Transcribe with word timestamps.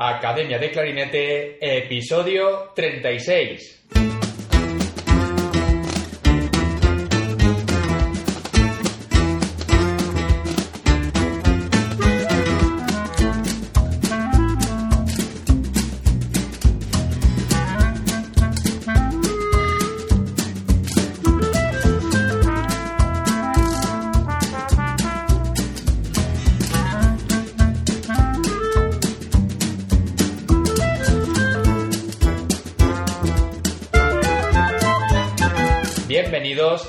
Academia 0.00 0.60
de 0.60 0.70
Clarinete, 0.70 1.58
episodio 1.60 2.70
36. 2.72 3.87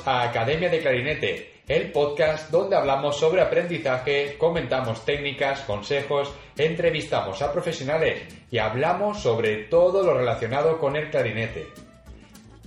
A 0.05 0.23
Academia 0.23 0.69
de 0.69 0.79
Clarinete, 0.79 1.53
el 1.67 1.91
podcast 1.91 2.49
donde 2.49 2.75
hablamos 2.75 3.19
sobre 3.19 3.41
aprendizaje, 3.41 4.35
comentamos 4.37 5.05
técnicas, 5.05 5.61
consejos, 5.61 6.33
entrevistamos 6.57 7.41
a 7.41 7.51
profesionales 7.51 8.23
y 8.49 8.57
hablamos 8.57 9.21
sobre 9.21 9.65
todo 9.65 10.03
lo 10.03 10.17
relacionado 10.17 10.79
con 10.79 10.95
el 10.95 11.09
clarinete. 11.09 11.67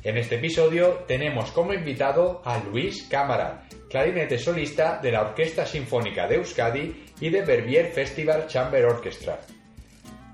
En 0.04 0.16
este 0.18 0.36
episodio 0.36 1.04
tenemos 1.06 1.52
como 1.52 1.72
invitado 1.72 2.42
a 2.44 2.58
Luis 2.58 3.08
Cámara, 3.08 3.64
clarinete 3.88 4.38
solista 4.38 4.98
de 5.02 5.12
la 5.12 5.22
Orquesta 5.22 5.66
Sinfónica 5.66 6.26
de 6.26 6.36
Euskadi 6.36 7.04
y 7.20 7.30
de 7.30 7.42
Verbier 7.42 7.86
Festival 7.86 8.46
Chamber 8.46 8.84
Orchestra. 8.84 9.40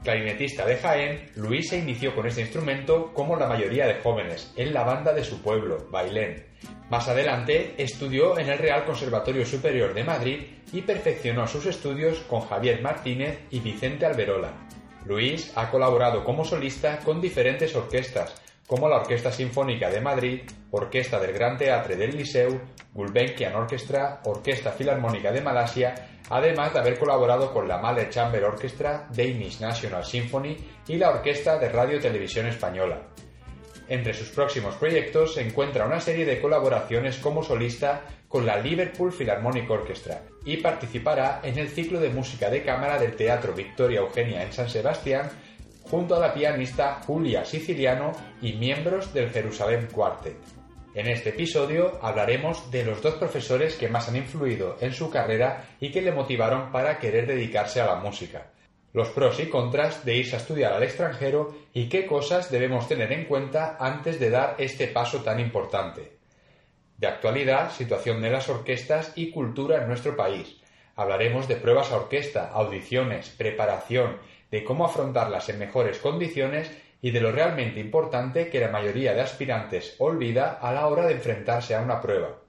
Clarinetista 0.03 0.65
de 0.65 0.77
Jaén, 0.77 1.31
Luis 1.37 1.69
se 1.69 1.79
inició 1.79 2.15
con 2.15 2.27
este 2.27 2.41
instrumento 2.41 3.13
como 3.13 3.37
la 3.37 3.49
mayoría 3.49 3.87
de 3.87 4.01
jóvenes, 4.01 4.53
en 4.57 4.73
la 4.73 4.85
banda 4.85 5.13
de 5.13 5.25
su 5.25 5.43
pueblo, 5.43 5.87
Bailén. 5.91 6.47
Más 6.91 7.07
adelante 7.07 7.75
estudió 7.77 8.39
en 8.39 8.49
el 8.49 8.59
Real 8.59 8.87
Conservatorio 8.87 9.45
Superior 9.45 9.93
de 9.93 10.05
Madrid 10.05 10.47
y 10.73 10.81
perfeccionó 10.81 11.47
sus 11.47 11.67
estudios 11.67 12.21
con 12.21 12.41
Javier 12.41 12.81
Martínez 12.81 13.41
y 13.51 13.61
Vicente 13.61 14.07
Alberola. 14.07 14.55
Luis 15.05 15.53
ha 15.55 15.71
colaborado 15.71 16.25
como 16.25 16.45
solista 16.45 16.99
con 17.01 17.21
diferentes 17.21 17.77
orquestas, 17.77 18.35
como 18.67 18.89
la 18.89 18.97
Orquesta 18.97 19.31
Sinfónica 19.31 19.91
de 19.91 20.01
Madrid, 20.01 20.43
Orquesta 20.71 21.19
del 21.19 21.33
Gran 21.33 21.59
Teatre 21.59 21.97
del 21.97 22.17
Liceu, 22.17 22.59
Gulbenkian 22.95 23.55
Orchestra, 23.55 24.21
Orquesta 24.25 24.73
Filarmónica 24.73 25.31
de 25.31 25.43
Malasia, 25.43 25.95
además 26.31 26.73
de 26.73 26.79
haber 26.81 26.99
colaborado 26.99 27.53
con 27.53 27.69
la 27.69 27.79
Mahler 27.79 28.09
Chamber 28.09 28.45
Orchestra, 28.45 29.09
Danish 29.11 29.61
National 29.61 30.05
Symphony 30.05 30.57
y 30.87 30.97
la 30.97 31.11
Orquesta 31.11 31.59
de 31.59 31.69
Radio 31.69 32.01
Televisión 32.01 32.47
Española. 32.47 33.09
Entre 33.89 34.13
sus 34.13 34.29
próximos 34.29 34.75
proyectos 34.77 35.35
se 35.35 35.43
encuentra 35.43 35.87
una 35.87 36.01
serie 36.01 36.27
de 36.27 36.41
colaboraciones 36.41 37.17
como 37.19 37.43
solista 37.43 38.03
con 38.29 38.45
la 38.45 38.59
Liverpool 38.59 39.13
Philharmonic 39.13 39.71
Orchestra 39.71 40.23
y 40.45 40.59
participará 40.59 41.41
en 41.43 41.59
el 41.59 41.69
ciclo 41.69 41.99
de 41.99 42.11
música 42.11 42.51
de 42.51 42.63
cámara 42.63 42.99
del 42.99 43.17
Teatro 43.17 43.55
Victoria 43.55 44.01
Eugenia 44.01 44.43
en 44.43 44.53
San 44.53 44.69
Sebastián 44.69 45.31
junto 45.83 46.15
a 46.15 46.21
la 46.21 46.35
pianista 46.35 47.01
Julia 47.07 47.47
Siciliano 47.47 48.13
y 48.43 48.53
miembros 48.53 49.15
del 49.15 49.31
Jerusalén 49.31 49.89
Quartet. 49.91 50.37
En 50.95 51.07
este 51.07 51.31
episodio 51.31 51.99
hablaremos 52.03 52.71
de 52.71 52.85
los 52.85 53.01
dos 53.01 53.15
profesores 53.15 53.77
que 53.77 53.89
más 53.89 54.09
han 54.09 54.17
influido 54.17 54.77
en 54.81 54.93
su 54.93 55.11
carrera 55.11 55.65
y 55.81 55.91
que 55.91 56.03
le 56.03 56.13
motivaron 56.13 56.71
para 56.73 56.99
querer 56.99 57.27
dedicarse 57.27 57.81
a 57.81 57.87
la 57.87 57.97
música, 57.97 58.51
los 58.93 59.09
pros 59.11 59.39
y 59.41 59.47
contras 59.47 60.05
de 60.05 60.17
irse 60.17 60.37
a 60.37 60.39
estudiar 60.39 60.73
al 60.73 60.83
extranjero 60.83 61.55
y 61.73 61.89
qué 61.89 62.07
cosas 62.07 62.51
debemos 62.51 62.89
tener 62.89 63.13
en 63.13 63.27
cuenta 63.27 63.77
antes 63.79 64.19
de 64.19 64.31
dar 64.31 64.55
este 64.59 64.89
paso 64.89 65.23
tan 65.23 65.41
importante. 65.41 66.19
De 66.97 67.07
actualidad, 67.07 67.71
situación 67.71 68.21
de 68.21 68.31
las 68.31 68.49
orquestas 68.49 69.13
y 69.15 69.31
cultura 69.31 69.83
en 69.83 69.89
nuestro 69.89 70.17
país. 70.17 70.57
Hablaremos 70.97 71.47
de 71.47 71.57
pruebas 71.57 71.93
a 71.93 71.97
orquesta, 71.97 72.51
audiciones, 72.51 73.29
preparación, 73.31 74.19
de 74.51 74.65
cómo 74.65 74.87
afrontarlas 74.87 75.49
en 75.49 75.59
mejores 75.59 75.99
condiciones 75.99 76.71
y 77.01 77.13
de 77.13 77.21
lo 77.21 77.31
realmente 77.31 77.79
importante 77.79 78.49
que 78.49 78.59
la 78.59 78.71
mayoría 78.71 79.15
de 79.15 79.21
aspirantes 79.21 79.95
olvida 79.99 80.59
a 80.61 80.73
la 80.73 80.89
hora 80.89 81.07
de 81.07 81.15
enfrentarse 81.15 81.75
a 81.75 81.83
una 81.83 82.01
prueba. 82.01 82.41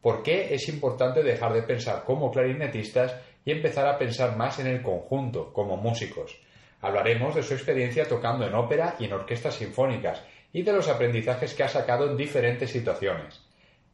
¿Por 0.00 0.22
qué 0.22 0.54
es 0.54 0.68
importante 0.68 1.22
dejar 1.22 1.52
de 1.52 1.62
pensar 1.62 2.04
como 2.04 2.30
clarinetistas 2.30 3.16
y 3.50 3.52
empezar 3.52 3.88
a 3.88 3.98
pensar 3.98 4.36
más 4.36 4.60
en 4.60 4.68
el 4.68 4.80
conjunto, 4.80 5.52
como 5.52 5.76
músicos? 5.76 6.40
Hablaremos 6.80 7.34
de 7.34 7.42
su 7.42 7.54
experiencia 7.54 8.06
tocando 8.06 8.46
en 8.46 8.54
ópera 8.54 8.94
y 9.00 9.06
en 9.06 9.12
orquestas 9.12 9.56
sinfónicas 9.56 10.22
y 10.52 10.62
de 10.62 10.72
los 10.72 10.88
aprendizajes 10.88 11.52
que 11.54 11.64
ha 11.64 11.68
sacado 11.68 12.08
en 12.08 12.16
diferentes 12.16 12.70
situaciones. 12.70 13.44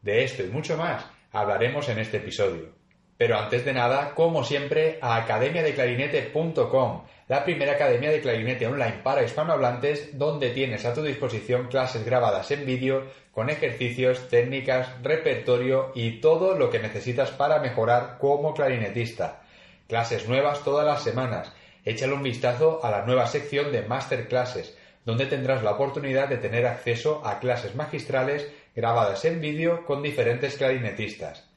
De 0.02 0.24
esto 0.24 0.42
y 0.42 0.48
mucho 0.48 0.76
más 0.76 1.06
hablaremos 1.32 1.88
en 1.88 2.00
este 2.00 2.18
episodio. 2.18 2.74
Pero 3.16 3.38
antes 3.38 3.64
de 3.64 3.72
nada, 3.72 4.14
como 4.14 4.44
siempre, 4.44 4.98
a 5.00 5.16
academiadeclarinete.com, 5.16 7.04
la 7.28 7.44
primera 7.44 7.72
academia 7.72 8.10
de 8.10 8.20
clarinete 8.20 8.66
online 8.66 9.00
para 9.02 9.24
hispanohablantes, 9.24 10.18
donde 10.18 10.50
tienes 10.50 10.84
a 10.84 10.92
tu 10.92 11.02
disposición 11.02 11.68
clases 11.68 12.04
grabadas 12.04 12.50
en 12.50 12.66
vídeo 12.66 13.06
con 13.32 13.48
ejercicios, 13.48 14.28
técnicas, 14.28 15.02
repertorio 15.02 15.92
y 15.94 16.20
todo 16.20 16.58
lo 16.58 16.68
que 16.68 16.78
necesitas 16.78 17.30
para 17.30 17.58
mejorar 17.58 18.18
como 18.18 18.52
clarinetista. 18.52 19.40
Clases 19.88 20.28
nuevas 20.28 20.64
todas 20.64 20.84
las 20.84 21.04
semanas. 21.04 21.52
Échale 21.84 22.12
un 22.12 22.22
vistazo 22.22 22.84
a 22.84 22.90
la 22.90 23.06
nueva 23.06 23.26
sección 23.28 23.70
de 23.70 23.82
Masterclasses, 23.82 24.76
donde 25.04 25.26
tendrás 25.26 25.62
la 25.62 25.72
oportunidad 25.72 26.28
de 26.28 26.38
tener 26.38 26.66
acceso 26.66 27.24
a 27.24 27.38
clases 27.38 27.76
magistrales 27.76 28.50
grabadas 28.74 29.24
en 29.24 29.40
vídeo 29.40 29.84
con 29.84 30.02
diferentes 30.02 30.56
clarinetistas. 30.56 31.48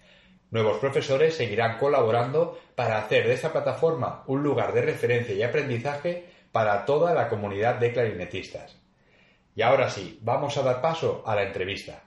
Nuevos 0.51 0.77
profesores 0.77 1.35
seguirán 1.35 1.79
colaborando 1.79 2.59
para 2.75 2.99
hacer 2.99 3.27
de 3.27 3.33
esta 3.33 3.51
plataforma 3.51 4.23
un 4.27 4.43
lugar 4.43 4.73
de 4.73 4.83
referencia 4.83 5.33
y 5.33 5.41
aprendizaje 5.41 6.25
para 6.51 6.85
toda 6.85 7.15
la 7.15 7.29
comunidad 7.29 7.75
de 7.75 7.91
clarinetistas. 7.91 8.79
Y 9.55 9.63
ahora 9.63 9.89
sí, 9.89 10.19
vamos 10.21 10.55
a 10.57 10.63
dar 10.63 10.81
paso 10.81 11.23
a 11.25 11.35
la 11.35 11.43
entrevista. 11.43 12.03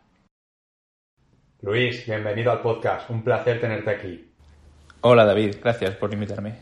Luis, 1.60 2.06
bienvenido 2.06 2.52
al 2.52 2.62
podcast. 2.62 3.10
Un 3.10 3.24
placer 3.24 3.60
tenerte 3.60 3.90
aquí. 3.90 4.31
Hola 5.04 5.24
David, 5.24 5.56
gracias 5.60 5.96
por 5.96 6.14
invitarme. 6.14 6.54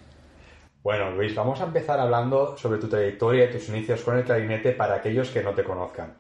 Bueno, 0.83 1.11
Luis, 1.11 1.34
vamos 1.34 1.61
a 1.61 1.65
empezar 1.65 2.01
hablando 2.01 2.56
sobre 2.56 2.78
tu 2.78 2.89
trayectoria 2.89 3.45
y 3.45 3.53
tus 3.53 3.69
inicios 3.69 4.01
con 4.01 4.17
el 4.17 4.25
clarinete 4.25 4.73
para 4.73 4.95
aquellos 4.95 5.28
que 5.28 5.43
no 5.43 5.53
te 5.53 5.62
conozcan. 5.62 6.15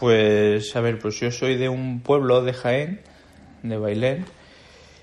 Pues, 0.00 0.74
a 0.74 0.80
ver, 0.80 0.98
pues 0.98 1.20
yo 1.20 1.30
soy 1.30 1.56
de 1.56 1.68
un 1.68 2.00
pueblo 2.00 2.42
de 2.42 2.52
Jaén, 2.52 3.02
de 3.62 3.76
Bailén, 3.76 4.24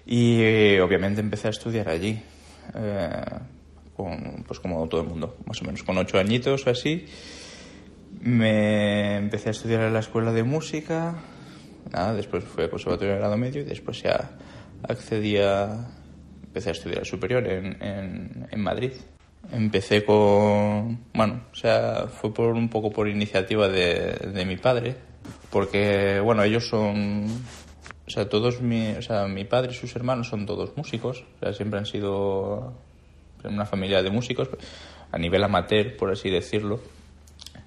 y 0.05 0.41
eh, 0.41 0.81
obviamente 0.81 1.21
empecé 1.21 1.47
a 1.47 1.51
estudiar 1.51 1.87
allí, 1.87 2.21
eh, 2.75 3.23
con, 3.95 4.43
pues 4.45 4.59
como 4.59 4.85
todo 4.89 4.99
el 4.99 5.07
mundo, 5.07 5.37
más 5.45 5.61
o 5.61 5.65
menos 5.65 5.83
con 5.83 5.97
ocho 5.97 6.19
añitos 6.19 6.67
o 6.67 6.69
así. 6.69 7.05
Me 8.19 9.15
empecé 9.15 9.47
a 9.47 9.51
estudiar 9.51 9.83
en 9.83 9.93
la 9.93 9.99
escuela 9.99 10.33
de 10.33 10.43
música, 10.43 11.15
nada, 11.93 12.13
después 12.13 12.43
fui 12.43 12.65
al 12.65 12.69
conservatorio 12.69 13.13
de 13.13 13.19
grado 13.19 13.37
medio 13.37 13.61
y 13.61 13.63
después 13.63 14.01
ya 14.01 14.31
accedí 14.83 15.37
a, 15.37 15.95
empecé 16.49 16.69
a 16.69 16.71
estudiar 16.73 17.05
superior 17.05 17.47
en, 17.47 18.47
en, 18.51 18.61
Madrid. 18.61 18.91
Empecé 19.51 20.03
con, 20.03 21.05
bueno, 21.13 21.43
o 21.51 21.55
sea, 21.55 22.07
fue 22.07 22.33
por 22.33 22.53
un 22.53 22.69
poco 22.69 22.91
por 22.91 23.07
iniciativa 23.07 23.69
de, 23.69 24.13
de 24.33 24.45
mi 24.45 24.57
padre, 24.57 24.95
porque, 25.49 26.19
bueno, 26.19 26.43
ellos 26.43 26.67
son 26.67 27.27
o 28.09 28.11
sea, 28.11 28.27
todos 28.27 28.59
mi, 28.59 28.89
o 28.93 29.03
sea, 29.03 29.27
mi 29.27 29.45
padre 29.45 29.71
y 29.71 29.75
sus 29.75 29.95
hermanos 29.95 30.29
son 30.29 30.47
todos 30.47 30.75
músicos, 30.75 31.25
o 31.35 31.39
sea, 31.39 31.53
siempre 31.53 31.77
han 31.77 31.85
sido 31.85 32.73
una 33.43 33.67
familia 33.67 34.01
de 34.01 34.09
músicos 34.09 34.49
a 35.11 35.17
nivel 35.19 35.43
amateur, 35.43 35.95
por 35.95 36.11
así 36.11 36.31
decirlo, 36.31 36.79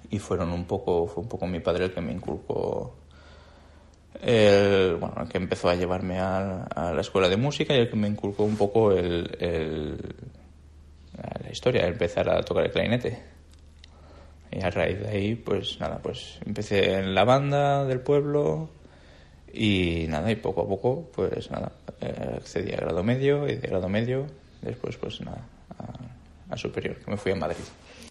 y 0.09 0.19
fueron 0.19 0.51
un 0.51 0.65
poco, 0.65 1.07
fue 1.07 1.23
un 1.23 1.29
poco 1.29 1.47
mi 1.47 1.61
padre 1.61 1.85
el 1.85 1.93
que 1.93 2.01
me 2.01 2.11
inculcó, 2.11 2.93
el, 4.21 4.95
bueno, 4.95 5.15
el 5.21 5.29
que 5.29 5.37
empezó 5.37 5.69
a 5.69 5.75
llevarme 5.75 6.19
a, 6.19 6.91
la 6.93 7.01
escuela 7.01 7.29
de 7.29 7.37
música 7.37 7.73
y 7.73 7.79
el 7.79 7.89
que 7.89 7.95
me 7.95 8.07
inculcó 8.07 8.43
un 8.43 8.57
poco 8.57 8.91
el, 8.91 9.35
el 9.39 10.15
la 11.43 11.51
historia, 11.51 11.87
empezar 11.87 12.29
a 12.29 12.41
tocar 12.41 12.65
el 12.65 12.71
clarinete. 12.71 13.19
Y 14.51 14.63
a 14.63 14.69
raíz 14.69 14.99
de 14.99 15.09
ahí, 15.09 15.35
pues 15.35 15.79
nada, 15.79 15.99
pues 16.01 16.39
empecé 16.45 16.93
en 16.93 17.15
la 17.15 17.23
banda 17.23 17.85
del 17.85 18.01
pueblo, 18.01 18.69
y 19.53 20.07
nada, 20.09 20.31
y 20.31 20.35
poco 20.35 20.63
a 20.63 20.67
poco, 20.67 21.11
pues 21.15 21.51
nada, 21.51 21.71
eh, 22.01 22.37
accedí 22.37 22.73
a 22.73 22.77
grado 22.77 23.03
medio 23.03 23.47
y 23.47 23.55
de 23.55 23.67
grado 23.67 23.87
medio, 23.87 24.25
después 24.61 24.97
pues 24.97 25.21
nada, 25.21 25.45
a, 25.77 26.53
a, 26.53 26.57
superior, 26.57 26.97
que 26.97 27.11
me 27.11 27.17
fui 27.17 27.31
a 27.31 27.35
Madrid. 27.35 27.63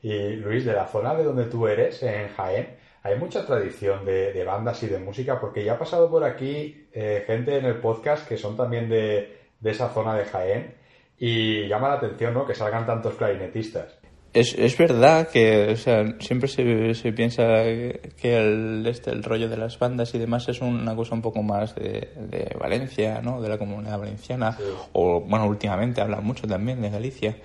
Y 0.02 0.36
Luis, 0.36 0.64
de 0.64 0.72
la 0.72 0.86
zona 0.86 1.14
de 1.14 1.24
donde 1.24 1.46
tú 1.46 1.66
eres, 1.66 2.00
en 2.04 2.28
Jaén, 2.28 2.68
hay 3.02 3.18
mucha 3.18 3.44
tradición 3.44 4.04
de, 4.04 4.32
de 4.32 4.44
bandas 4.44 4.82
y 4.82 4.86
de 4.86 4.98
música, 4.98 5.40
porque 5.40 5.64
ya 5.64 5.74
ha 5.74 5.78
pasado 5.78 6.08
por 6.08 6.24
aquí 6.24 6.86
eh, 6.92 7.24
gente 7.26 7.58
en 7.58 7.64
el 7.64 7.80
podcast 7.80 8.28
que 8.28 8.36
son 8.36 8.56
también 8.56 8.88
de, 8.88 9.38
de 9.60 9.70
esa 9.70 9.88
zona 9.88 10.14
de 10.14 10.24
Jaén 10.24 10.74
y 11.18 11.68
llama 11.68 11.88
la 11.88 11.94
atención 11.94 12.34
¿no? 12.34 12.46
que 12.46 12.54
salgan 12.54 12.86
tantos 12.86 13.14
clarinetistas. 13.14 13.98
es, 14.32 14.54
es 14.54 14.78
verdad 14.78 15.28
que 15.28 15.70
o 15.72 15.76
sea, 15.76 16.04
siempre 16.20 16.48
se, 16.48 16.94
se 16.94 17.12
piensa 17.12 17.42
que 17.42 18.36
el, 18.36 18.86
este, 18.86 19.10
el 19.10 19.22
rollo 19.22 19.48
de 19.48 19.56
las 19.56 19.78
bandas 19.78 20.14
y 20.14 20.18
demás 20.18 20.48
es 20.48 20.60
una 20.60 20.94
cosa 20.94 21.14
un 21.14 21.22
poco 21.22 21.42
más 21.42 21.74
de, 21.74 22.08
de 22.16 22.56
Valencia, 22.58 23.20
¿no? 23.20 23.42
de 23.42 23.48
la 23.48 23.58
comunidad 23.58 23.98
valenciana, 23.98 24.56
o 24.92 25.20
bueno, 25.20 25.46
últimamente 25.46 26.00
hablan 26.00 26.24
mucho 26.24 26.46
también 26.46 26.80
de 26.80 26.90
Galicia, 26.90 27.36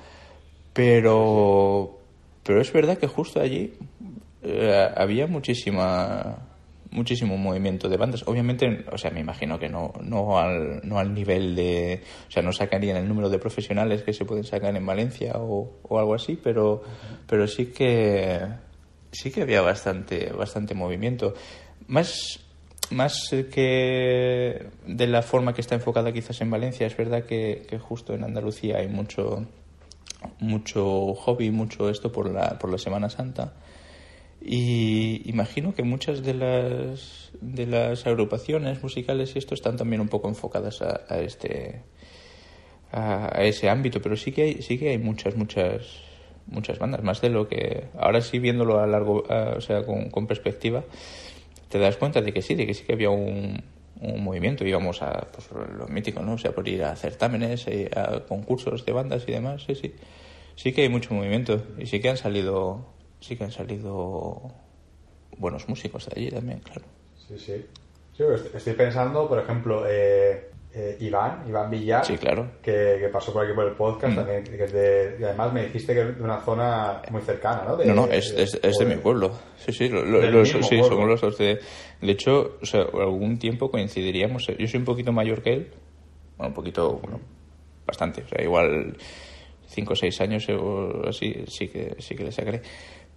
pero, 0.73 1.97
pero 2.43 2.61
es 2.61 2.71
verdad 2.71 2.97
que 2.97 3.07
justo 3.07 3.41
allí 3.41 3.73
eh, 4.43 4.87
había 4.95 5.27
muchísima 5.27 6.47
muchísimo 6.91 7.37
movimiento 7.37 7.89
de 7.89 7.97
bandas. 7.97 8.23
Obviamente, 8.27 8.85
o 8.91 8.97
sea, 8.97 9.11
me 9.11 9.19
imagino 9.19 9.59
que 9.59 9.69
no, 9.69 9.93
no, 10.01 10.39
al, 10.39 10.81
no 10.83 10.99
al 10.99 11.13
nivel 11.13 11.55
de. 11.55 12.01
O 12.27 12.31
sea, 12.31 12.43
no 12.43 12.51
sacarían 12.51 12.97
el 12.97 13.07
número 13.07 13.29
de 13.29 13.39
profesionales 13.39 14.03
que 14.03 14.13
se 14.13 14.25
pueden 14.25 14.43
sacar 14.43 14.75
en 14.75 14.85
Valencia 14.85 15.33
o, 15.35 15.79
o 15.83 15.99
algo 15.99 16.15
así, 16.15 16.39
pero, 16.41 16.81
pero 17.27 17.47
sí 17.47 17.67
que. 17.67 18.41
Sí 19.11 19.31
que 19.31 19.41
había 19.41 19.61
bastante, 19.61 20.31
bastante 20.31 20.75
movimiento. 20.75 21.33
Más, 21.87 22.39
más 22.91 23.29
que 23.29 24.67
de 24.85 25.07
la 25.07 25.21
forma 25.21 25.53
que 25.53 25.61
está 25.61 25.75
enfocada 25.75 26.11
quizás 26.11 26.41
en 26.41 26.51
Valencia, 26.51 26.85
es 26.85 26.97
verdad 26.97 27.23
que, 27.23 27.65
que 27.69 27.79
justo 27.79 28.13
en 28.13 28.25
Andalucía 28.25 28.77
hay 28.77 28.87
mucho, 28.89 29.45
mucho 30.39 31.13
hobby, 31.13 31.51
mucho 31.51 31.89
esto 31.89 32.11
por 32.11 32.31
la, 32.31 32.59
por 32.59 32.69
la 32.69 32.77
Semana 32.77 33.09
Santa. 33.09 33.53
Y 34.49 35.29
imagino 35.29 35.75
que 35.75 35.83
muchas 35.83 36.23
de 36.23 36.33
las, 36.33 37.31
de 37.41 37.67
las 37.67 38.07
agrupaciones 38.07 38.81
musicales 38.81 39.35
y 39.35 39.39
esto 39.39 39.53
están 39.53 39.75
también 39.75 39.99
un 39.99 40.07
poco 40.07 40.29
enfocadas 40.29 40.81
a, 40.81 41.01
a 41.09 41.19
este 41.19 41.83
a, 42.93 43.43
ese 43.43 43.69
ámbito, 43.69 44.01
pero 44.01 44.15
sí 44.15 44.31
que 44.31 44.43
hay, 44.43 44.61
sí 44.61 44.77
que 44.77 44.91
hay 44.91 44.97
muchas, 44.97 45.35
muchas, 45.35 45.81
muchas 46.45 46.79
bandas, 46.79 47.03
más 47.03 47.19
de 47.19 47.29
lo 47.29 47.49
que 47.49 47.89
ahora 47.99 48.21
sí 48.21 48.39
viéndolo 48.39 48.79
a 48.79 48.87
largo, 48.87 49.25
o 49.27 49.59
sea, 49.59 49.85
con, 49.85 50.09
con, 50.09 50.27
perspectiva, 50.27 50.85
te 51.67 51.77
das 51.77 51.97
cuenta 51.97 52.21
de 52.21 52.31
que 52.31 52.41
sí, 52.41 52.55
de 52.55 52.65
que 52.65 52.73
sí 52.73 52.85
que 52.85 52.93
había 52.93 53.09
un, 53.09 53.61
un 53.99 54.23
movimiento, 54.23 54.65
íbamos 54.65 55.01
a 55.01 55.27
pues, 55.29 55.49
lo 55.51 55.87
mítico, 55.87 56.21
¿no? 56.21 56.35
O 56.35 56.37
sea, 56.37 56.53
por 56.53 56.69
ir 56.69 56.85
a 56.85 56.95
certámenes, 56.95 57.67
eh, 57.67 57.89
a 57.93 58.21
concursos 58.21 58.85
de 58.85 58.93
bandas 58.93 59.25
y 59.27 59.33
demás, 59.33 59.63
sí, 59.67 59.75
sí. 59.75 59.93
Sí 60.55 60.71
que 60.71 60.83
hay 60.83 60.89
mucho 60.89 61.13
movimiento 61.13 61.63
y 61.77 61.85
sí 61.85 61.99
que 61.99 62.09
han 62.09 62.17
salido 62.17 62.96
sí 63.19 63.35
que 63.35 63.43
han 63.43 63.51
salido 63.51 64.41
buenos 65.37 65.67
músicos 65.67 66.07
de 66.07 66.19
allí 66.19 66.31
también, 66.31 66.59
claro. 66.59 66.81
Sí, 67.27 67.37
sí. 67.37 67.65
sí 68.15 68.23
estoy 68.53 68.73
pensando, 68.73 69.27
por 69.27 69.39
ejemplo, 69.39 69.85
eh, 69.87 70.51
eh, 70.73 70.97
Iván, 70.99 71.43
Iván 71.47 71.71
Villar, 71.71 72.05
sí, 72.05 72.17
claro. 72.17 72.51
que, 72.61 72.97
que, 72.99 73.09
pasó 73.11 73.33
por 73.33 73.45
aquí 73.45 73.53
por 73.53 73.65
el 73.65 73.73
podcast, 73.73 74.13
mm. 74.13 74.15
también, 74.15 74.43
que 74.43 74.63
es 74.63 74.71
de, 74.71 75.17
y 75.19 75.23
además 75.23 75.53
me 75.53 75.63
dijiste 75.63 75.93
que 75.93 76.01
es 76.01 76.17
de 76.17 76.23
una 76.23 76.39
zona 76.41 77.01
muy 77.09 77.21
cercana, 77.21 77.63
¿no? 77.63 77.77
De, 77.77 77.85
no, 77.85 77.93
no, 77.93 78.05
es, 78.07 78.31
es, 78.31 78.59
es 78.61 78.77
de 78.77 78.85
mi 78.85 78.95
pueblo. 78.97 79.31
Sí, 79.57 79.71
sí, 79.71 79.89
lo, 79.89 80.03
lo, 80.05 80.21
los, 80.29 80.49
sí 80.49 80.59
pueblo. 80.59 80.83
somos 80.83 81.07
los 81.07 81.21
dos 81.21 81.37
de... 81.37 81.59
De 82.01 82.11
hecho, 82.11 82.57
o 82.61 82.65
sea, 82.65 82.81
algún 82.81 83.39
tiempo 83.39 83.71
coincidiríamos. 83.71 84.45
Yo 84.47 84.67
soy 84.67 84.79
un 84.79 84.85
poquito 84.85 85.11
mayor 85.11 85.41
que 85.41 85.53
él, 85.53 85.71
bueno, 86.37 86.49
un 86.49 86.53
poquito, 86.53 86.93
bueno, 86.93 87.21
bastante, 87.85 88.21
o 88.21 88.27
sea, 88.27 88.43
igual 88.43 88.95
cinco 89.67 89.93
o 89.93 89.95
seis 89.95 90.19
años 90.21 90.47
o 90.49 91.07
así, 91.07 91.43
sí 91.47 91.69
que, 91.69 91.95
sí 91.99 92.15
que 92.15 92.23
le 92.23 92.31
sacaré. 92.31 92.61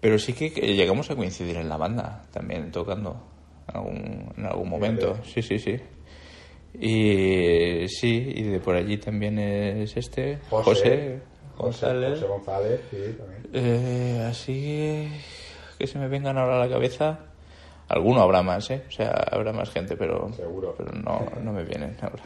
Pero 0.01 0.19
sí 0.19 0.33
que 0.33 0.49
llegamos 0.49 1.11
a 1.11 1.17
coincidir 1.17 1.57
en 1.57 1.69
la 1.69 1.77
banda, 1.77 2.23
también 2.33 2.71
tocando 2.71 3.23
en 3.69 3.77
algún, 3.77 4.33
en 4.37 4.47
algún 4.47 4.69
momento. 4.69 5.23
Sí, 5.25 5.43
sí, 5.43 5.59
sí. 5.59 5.77
Y 6.75 7.89
sí, 7.89 8.33
y 8.35 8.43
de 8.45 8.61
por 8.61 8.77
allí 8.77 8.97
también 8.97 9.39
es 9.39 9.97
este, 9.97 10.39
José, 10.49 10.65
José 10.65 11.21
González. 11.59 12.11
José 12.13 12.27
González, 12.27 12.81
sí, 12.91 12.97
también. 13.19 13.49
Eh, 13.53 14.27
así 14.29 15.09
que 15.79 15.87
se 15.87 15.99
me 15.99 16.09
vengan 16.09 16.39
ahora 16.39 16.57
a 16.57 16.67
la 16.67 16.73
cabeza. 16.73 17.27
Alguno 17.89 18.21
habrá 18.23 18.43
más, 18.43 18.71
¿eh? 18.71 18.85
O 18.87 18.91
sea, 18.91 19.11
habrá 19.33 19.53
más 19.53 19.71
gente, 19.71 19.97
pero, 19.97 20.33
Seguro. 20.33 20.75
pero 20.79 20.93
no, 20.93 21.27
no 21.43 21.53
me 21.53 21.65
vienen 21.65 21.97
ahora. 22.01 22.23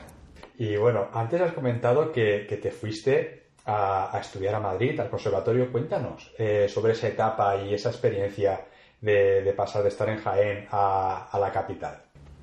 Y 0.58 0.76
bueno, 0.76 1.08
antes 1.12 1.40
has 1.40 1.52
comentado 1.52 2.12
que, 2.12 2.46
que 2.46 2.58
te 2.58 2.70
fuiste 2.70 3.43
a, 3.66 4.18
estudiar 4.20 4.54
a 4.54 4.60
Madrid, 4.60 4.98
al 5.00 5.10
conservatorio. 5.10 5.70
Cuéntanos 5.70 6.32
eh, 6.38 6.66
sobre 6.68 6.92
esa 6.92 7.08
etapa 7.08 7.56
y 7.56 7.74
esa 7.74 7.90
experiencia 7.90 8.64
de, 9.00 9.52
pasar 9.56 9.82
de 9.82 9.88
estar 9.88 10.08
en 10.08 10.18
Jaén 10.18 10.66
a, 10.70 11.36
la 11.38 11.52
capital. 11.52 12.02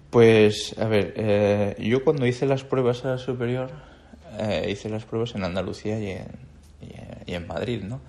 Pues, 0.09 0.75
a 0.77 0.85
ver, 0.85 1.13
eh, 1.15 1.75
yo 1.79 2.03
cuando 2.03 2.25
hice 2.25 2.45
las 2.45 2.63
pruebas 2.63 3.05
a 3.05 3.11
la 3.11 3.17
superior, 3.17 3.69
eh, 4.39 4.67
hice 4.69 4.89
las 4.89 5.05
pruebas 5.05 5.35
en 5.35 5.43
Andalucía 5.43 5.99
y 5.99 6.11
en, 6.11 6.27
y 7.25 7.33
en, 7.33 7.47
Madrid, 7.47 7.83
¿no? 7.83 8.01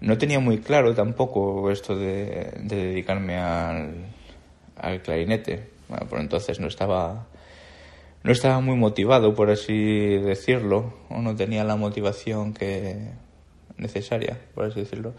No 0.00 0.16
tenía 0.16 0.38
muy 0.38 0.58
claro 0.58 0.94
tampoco 0.94 1.70
esto 1.70 1.96
de, 1.96 2.52
de 2.62 2.76
dedicarme 2.76 3.36
al, 3.36 5.02
clarinete. 5.02 5.70
Por 6.08 6.20
entonces 6.20 6.60
no 6.60 6.68
estaba 6.68 7.26
no 8.28 8.32
estaba 8.32 8.60
muy 8.60 8.76
motivado, 8.76 9.34
por 9.34 9.48
así 9.48 10.18
decirlo, 10.18 10.92
o 11.08 11.22
no 11.22 11.34
tenía 11.34 11.64
la 11.64 11.76
motivación 11.76 12.52
que 12.52 13.12
necesaria, 13.78 14.38
por 14.54 14.66
así 14.66 14.80
decirlo. 14.80 15.14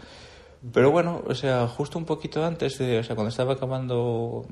Pero 0.72 0.92
bueno, 0.92 1.20
o 1.26 1.34
sea, 1.34 1.66
justo 1.66 1.98
un 1.98 2.04
poquito 2.04 2.44
antes 2.44 2.78
de, 2.78 3.00
o 3.00 3.02
sea, 3.02 3.16
cuando 3.16 3.30
estaba 3.30 3.54
acabando, 3.54 4.46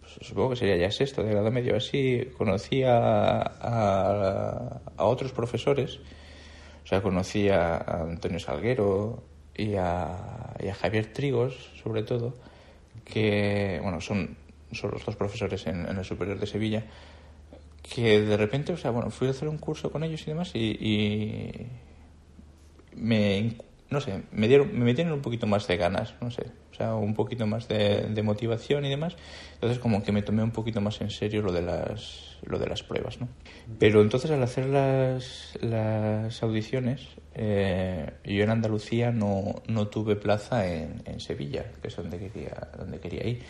pues, 0.00 0.18
supongo 0.20 0.50
que 0.50 0.56
sería 0.56 0.76
ya 0.76 0.90
sexto 0.90 1.22
de 1.22 1.30
grado 1.30 1.50
medio 1.50 1.76
así, 1.76 2.28
conocí 2.36 2.82
a, 2.82 3.40
a, 3.40 4.80
otros 4.98 5.32
profesores, 5.32 5.98
o 6.84 6.86
sea, 6.86 7.00
conocí 7.00 7.48
a 7.48 7.78
Antonio 7.78 8.38
Salguero 8.38 9.22
y 9.56 9.76
a, 9.76 10.52
y 10.62 10.68
a 10.68 10.74
Javier 10.74 11.10
Trigos, 11.10 11.70
sobre 11.82 12.02
todo, 12.02 12.34
que, 13.02 13.80
bueno, 13.82 14.02
son, 14.02 14.36
son 14.72 14.90
los 14.90 15.06
dos 15.06 15.16
profesores 15.16 15.66
en, 15.66 15.88
en 15.88 15.96
el 15.96 16.04
Superior 16.04 16.38
de 16.38 16.46
Sevilla, 16.46 16.84
que 17.92 18.22
de 18.22 18.36
repente, 18.36 18.72
o 18.72 18.76
sea, 18.76 18.90
bueno, 18.90 19.10
fui 19.10 19.28
a 19.28 19.30
hacer 19.30 19.48
un 19.48 19.58
curso 19.58 19.92
con 19.92 20.04
ellos 20.04 20.22
y 20.22 20.26
demás 20.26 20.52
y, 20.54 20.76
y 20.80 21.66
me, 22.96 23.56
no 23.90 24.00
sé, 24.00 24.22
me 24.32 24.48
dieron, 24.48 24.72
me 24.72 24.86
metieron 24.86 25.12
un 25.12 25.20
poquito 25.20 25.46
más 25.46 25.66
de 25.66 25.76
ganas, 25.76 26.14
no 26.20 26.30
sé, 26.30 26.46
o 26.72 26.74
sea, 26.74 26.94
un 26.94 27.14
poquito 27.14 27.46
más 27.46 27.68
de, 27.68 28.08
de, 28.08 28.22
motivación 28.22 28.86
y 28.86 28.90
demás. 28.90 29.16
Entonces 29.54 29.78
como 29.78 30.02
que 30.02 30.12
me 30.12 30.22
tomé 30.22 30.42
un 30.42 30.50
poquito 30.50 30.80
más 30.80 31.00
en 31.02 31.10
serio 31.10 31.42
lo 31.42 31.52
de 31.52 31.60
las, 31.60 32.38
lo 32.42 32.58
de 32.58 32.66
las 32.66 32.82
pruebas, 32.82 33.20
¿no? 33.20 33.28
Pero 33.78 34.00
entonces 34.00 34.30
al 34.30 34.42
hacer 34.42 34.66
las, 34.66 35.58
las 35.60 36.42
audiciones, 36.42 37.06
eh, 37.34 38.14
yo 38.24 38.44
en 38.44 38.50
Andalucía 38.50 39.12
no, 39.12 39.62
no 39.68 39.88
tuve 39.88 40.16
plaza 40.16 40.66
en, 40.66 41.02
en 41.04 41.20
Sevilla, 41.20 41.66
que 41.82 41.88
es 41.88 41.96
donde 41.96 42.18
quería, 42.18 42.70
donde 42.78 42.98
quería 42.98 43.26
ir. 43.26 43.42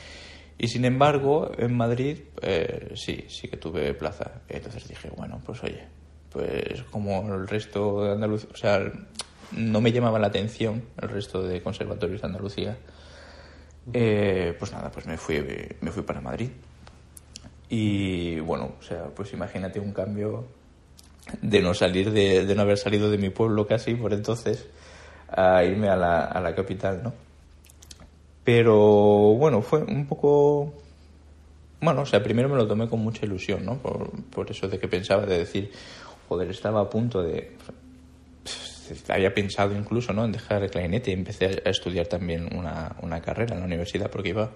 Y 0.59 0.69
sin 0.69 0.85
embargo, 0.85 1.51
en 1.59 1.77
Madrid 1.77 2.19
eh, 2.41 2.93
sí, 2.95 3.25
sí 3.29 3.49
que 3.49 3.57
tuve 3.57 3.93
plaza. 3.95 4.43
Entonces 4.49 4.87
dije, 4.89 5.11
bueno, 5.17 5.41
pues 5.45 5.63
oye, 5.65 5.85
pues 6.31 6.83
como 6.91 7.35
el 7.35 7.49
resto 7.49 8.05
de 8.05 8.13
Andalucía, 8.13 8.51
o 8.53 8.57
sea, 8.57 8.93
no 9.53 9.81
me 9.81 9.93
llamaba 9.93 10.19
la 10.19 10.29
atención 10.29 10.83
el 11.01 11.09
resto 11.09 11.43
de 11.43 11.63
conservatorios 11.63 12.21
de 12.21 12.27
Andalucía, 12.27 12.77
eh, 13.93 14.55
pues 14.59 14.73
nada, 14.73 14.91
pues 14.91 15.07
me 15.07 15.17
fui, 15.17 15.45
me 15.81 15.91
fui 15.91 16.03
para 16.03 16.21
Madrid. 16.21 16.51
Y 17.69 18.39
bueno, 18.41 18.75
o 18.79 18.83
sea, 18.83 19.07
pues 19.07 19.33
imagínate 19.33 19.81
un 19.81 19.93
cambio 19.93 20.47
de 21.43 21.61
no 21.61 21.75
salir 21.75 22.13
de, 22.13 22.45
de 22.47 22.55
no 22.55 22.63
haber 22.63 22.79
salido 22.79 23.11
de 23.11 23.19
mi 23.19 23.31
pueblo 23.31 23.67
casi 23.67 23.95
por 23.95 24.13
entonces 24.13 24.69
a 25.29 25.65
irme 25.65 25.89
a 25.89 25.97
la, 25.97 26.25
a 26.25 26.41
la 26.41 26.55
capital, 26.55 27.03
¿no? 27.03 27.24
Pero 28.45 29.35
bueno, 29.35 29.63
fue 29.63 29.83
un 29.83 30.07
poco. 30.07 30.75
Bueno, 31.81 32.03
o 32.03 32.07
sea, 32.07 32.23
primero 32.23 32.49
me 32.49 32.57
lo 32.57 32.67
tomé 32.67 32.89
con 32.89 33.01
mucha 33.01 33.25
ilusión, 33.27 33.65
¿no? 33.65 33.79
Por, 33.79 34.11
por 34.25 34.51
eso 34.51 34.69
de 34.69 34.79
que 34.79 34.89
pensaba 34.89 35.27
de 35.27 35.39
decir, 35.39 35.71
joder, 36.29 36.51
estaba 36.51 36.81
a 36.81 36.91
punto 36.91 37.23
de. 37.23 37.57
Había 39.09 39.33
pensado 39.33 39.75
incluso, 39.75 40.13
¿no? 40.13 40.27
En 40.27 40.33
dejar 40.33 40.63
el 40.63 40.71
clarinete 40.71 41.11
y 41.11 41.15
empecé 41.15 41.63
a 41.65 41.71
estudiar 41.71 42.07
también 42.07 42.55
una, 42.55 42.97
una 43.01 43.23
carrera 43.23 43.55
en 43.55 43.61
la 43.61 43.67
universidad 43.67 44.11
porque 44.11 44.29
iba 44.29 44.51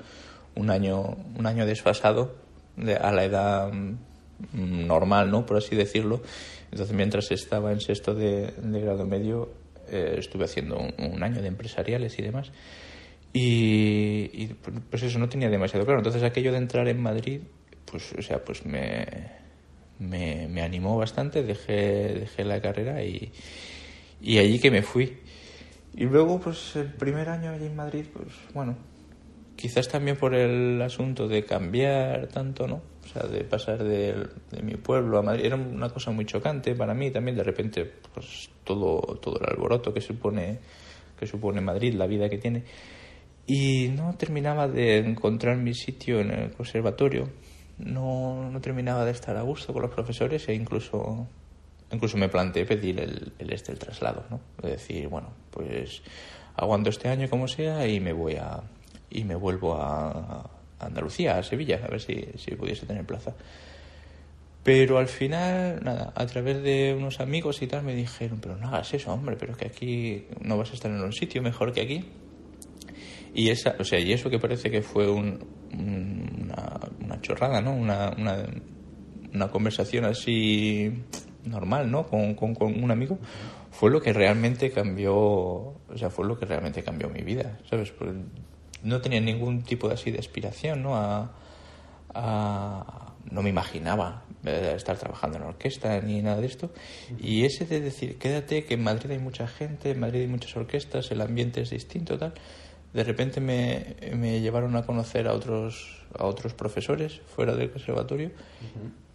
un 0.55 0.69
año, 0.69 1.17
un 1.39 1.47
año 1.47 1.65
desfasado 1.65 2.35
de, 2.77 2.95
a 2.97 3.11
la 3.11 3.25
edad 3.25 3.73
normal, 4.53 5.31
¿no? 5.31 5.47
Por 5.47 5.57
así 5.57 5.77
decirlo. 5.77 6.21
Entonces, 6.71 6.95
mientras 6.95 7.31
estaba 7.31 7.73
en 7.73 7.81
sexto 7.81 8.15
de, 8.15 8.53
de 8.53 8.81
grado 8.81 9.07
medio, 9.07 9.51
eh, 9.91 10.17
estuve 10.19 10.45
haciendo 10.45 10.79
un 10.99 11.23
año 11.23 11.41
de 11.41 11.49
empresariales 11.49 12.19
y 12.19 12.23
demás. 12.23 12.53
Y, 13.33 14.31
y, 14.33 14.57
pues 14.91 15.03
eso 15.03 15.19
no 15.19 15.29
tenía 15.29 15.51
demasiado 15.51 15.85
claro. 15.85 16.01
Entonces 16.01 16.23
aquello 16.23 16.53
de 16.53 16.59
entrar 16.59 16.89
en 16.89 17.01
Madrid, 17.01 17.41
pues, 17.85 18.13
o 18.19 18.23
sea, 18.23 18.45
pues 18.45 18.65
me, 18.65 19.07
me, 19.99 20.49
me 20.49 20.63
animó 20.63 20.97
bastante, 20.97 21.43
dejé, 21.43 22.15
dejé 22.21 22.45
la 22.45 22.61
carrera 22.61 23.03
y, 23.05 23.33
y 24.21 24.39
allí 24.39 24.59
que 24.59 24.71
me 24.71 24.83
fui. 24.83 25.19
Y 25.95 26.05
luego, 26.05 26.41
pues 26.41 26.77
el 26.77 26.93
primer 26.93 27.29
año 27.29 27.51
allí 27.51 27.67
en 27.67 27.77
Madrid, 27.77 28.07
pues 28.13 28.29
bueno, 28.55 28.77
quizás 29.57 29.89
también 29.89 30.17
por 30.17 30.35
el 30.35 30.81
asunto 30.81 31.27
de 31.29 31.45
cambiar 31.45 32.29
tanto, 32.29 32.67
¿no? 32.67 32.83
O 33.05 33.09
sea, 33.11 33.27
de 33.27 33.43
pasar 33.43 33.83
de, 33.83 34.27
de, 34.51 34.63
mi 34.63 34.75
pueblo 34.75 35.19
a 35.19 35.23
Madrid, 35.23 35.47
era 35.47 35.57
una 35.57 35.89
cosa 35.89 36.11
muy 36.11 36.27
chocante 36.27 36.75
para 36.75 36.95
mí 36.95 37.11
también, 37.11 37.37
de 37.37 37.43
repente, 37.43 37.91
pues 38.13 38.51
todo, 38.65 39.01
todo 39.21 39.41
el 39.41 39.47
alboroto 39.47 39.93
que 39.93 40.01
se 40.01 40.13
pone 40.13 40.59
que 41.19 41.27
supone 41.27 41.61
Madrid, 41.61 41.95
la 41.95 42.07
vida 42.07 42.29
que 42.29 42.39
tiene. 42.39 42.63
Y 43.51 43.89
no 43.89 44.15
terminaba 44.15 44.69
de 44.69 44.99
encontrar 44.99 45.57
mi 45.57 45.73
sitio 45.73 46.21
en 46.21 46.31
el 46.31 46.51
conservatorio, 46.51 47.31
no, 47.79 48.51
no 48.51 48.61
terminaba 48.61 49.07
de 49.07 49.13
estar 49.13 49.39
a 49.39 49.43
gusto 49.43 49.73
con 49.73 49.81
los 49.81 49.91
profesores 49.91 50.47
e 50.51 50.55
incluso, 50.55 51.27
incluso 51.91 52.19
me 52.19 52.29
planteé 52.29 52.67
pedir 52.67 53.01
el, 53.01 53.33
este, 53.51 53.73
el 53.73 53.79
traslado, 53.79 54.25
¿no? 54.29 54.41
De 54.63 54.73
decir, 54.73 55.09
bueno, 55.09 55.31
pues 55.51 56.03
aguanto 56.57 56.91
este 56.91 57.09
año 57.09 57.27
como 57.31 57.49
sea 57.49 57.89
y 57.89 58.01
me 58.01 58.13
voy 58.13 58.35
a, 58.35 58.61
y 59.09 59.25
me 59.25 59.35
vuelvo 59.35 59.77
a, 59.77 60.51
Andalucía, 60.79 61.39
a 61.39 61.43
Sevilla, 61.43 61.81
a 61.83 61.89
ver 61.89 62.03
si, 62.03 62.29
si 62.37 62.55
pudiese 62.55 62.85
tener 62.85 63.07
plaza. 63.07 63.35
Pero 64.63 64.99
al 64.99 65.09
final, 65.09 65.83
nada, 65.83 66.13
a 66.15 66.27
través 66.27 66.63
de 66.63 66.95
unos 66.95 67.19
amigos 67.19 67.63
y 67.63 67.67
tal 67.67 67.83
me 67.83 67.95
dijeron, 67.95 68.41
pero 68.43 68.57
no 68.57 68.69
hagas 68.69 68.93
eso, 68.93 69.11
hombre, 69.11 69.37
pero 69.37 69.57
que 69.57 69.67
aquí 69.67 70.27
no 70.43 70.59
vas 70.59 70.71
a 70.71 70.75
estar 70.75 70.91
en 70.91 71.01
un 71.01 71.15
sitio 71.15 71.41
mejor 71.41 71.73
que 71.73 71.81
aquí. 71.81 72.05
Y 73.35 73.51
esa, 73.51 73.77
o 73.79 73.85
sea, 73.85 73.99
y 73.99 74.13
eso 74.13 74.31
que 74.31 74.39
parece 74.39 74.71
que 74.71 74.83
fue 74.83 75.11
un, 75.11 75.39
una, 75.73 76.81
una, 77.05 77.21
chorrada, 77.21 77.61
¿no? 77.61 77.73
Una, 77.75 78.15
una, 78.17 78.47
una, 79.35 79.49
conversación 79.49 80.05
así 80.05 81.05
normal, 81.45 81.91
¿no? 81.91 82.07
Con, 82.07 82.35
con, 82.35 82.83
un 82.83 82.91
amigo, 82.91 83.19
fue 83.71 83.91
lo 83.91 84.01
que 84.01 84.13
realmente 84.13 84.71
cambió, 84.71 85.15
o 85.15 85.97
sea, 85.97 86.11
fue 86.11 86.27
lo 86.27 86.39
que 86.39 86.47
realmente 86.47 86.83
cambió 86.83 87.09
mi 87.11 87.23
vida, 87.23 87.59
¿sabes? 87.69 87.91
Porque 87.93 88.15
no 88.83 89.01
tenía 89.01 89.21
ningún 89.21 89.63
tipo 89.63 89.89
de 89.89 89.95
así 89.95 90.11
de 90.11 90.19
aspiración, 90.19 90.83
¿no? 90.83 90.97
A, 90.97 91.33
a, 92.15 93.15
no 93.31 93.43
me 93.43 93.51
imaginaba 93.51 94.25
eh, 94.45 94.73
estar 94.77 94.97
trabajando 94.97 95.39
en 95.39 95.45
orquesta 95.45 96.01
ni 96.01 96.23
nada 96.23 96.41
de 96.41 96.47
esto. 96.47 96.71
Y 97.19 97.45
ese 97.45 97.67
de 97.67 97.81
decir, 97.81 98.19
quédate, 98.19 98.65
que 98.65 98.75
en 98.75 98.83
Madrid 98.83 99.11
hay 99.11 99.19
mucha 99.19 99.47
gente, 99.47 99.91
en 99.91 100.01
Madrid 100.01 100.23
hay 100.23 100.29
muchas 100.29 100.57
orquestas, 100.57 101.11
el 101.11 101.21
ambiente 101.21 101.61
es 101.61 101.71
distinto, 101.71 102.19
tal. 102.19 102.35
De 102.93 103.05
repente 103.05 103.41
me, 103.41 103.97
me 104.15 104.41
llevaron 104.41 104.75
a 104.77 104.85
conocer 104.85 105.29
a 105.29 105.35
otros, 105.35 106.07
a 106.19 106.25
otros 106.25 106.55
profesores 106.55 107.21
fuera 107.35 107.55
del 107.55 107.71
conservatorio 107.71 108.31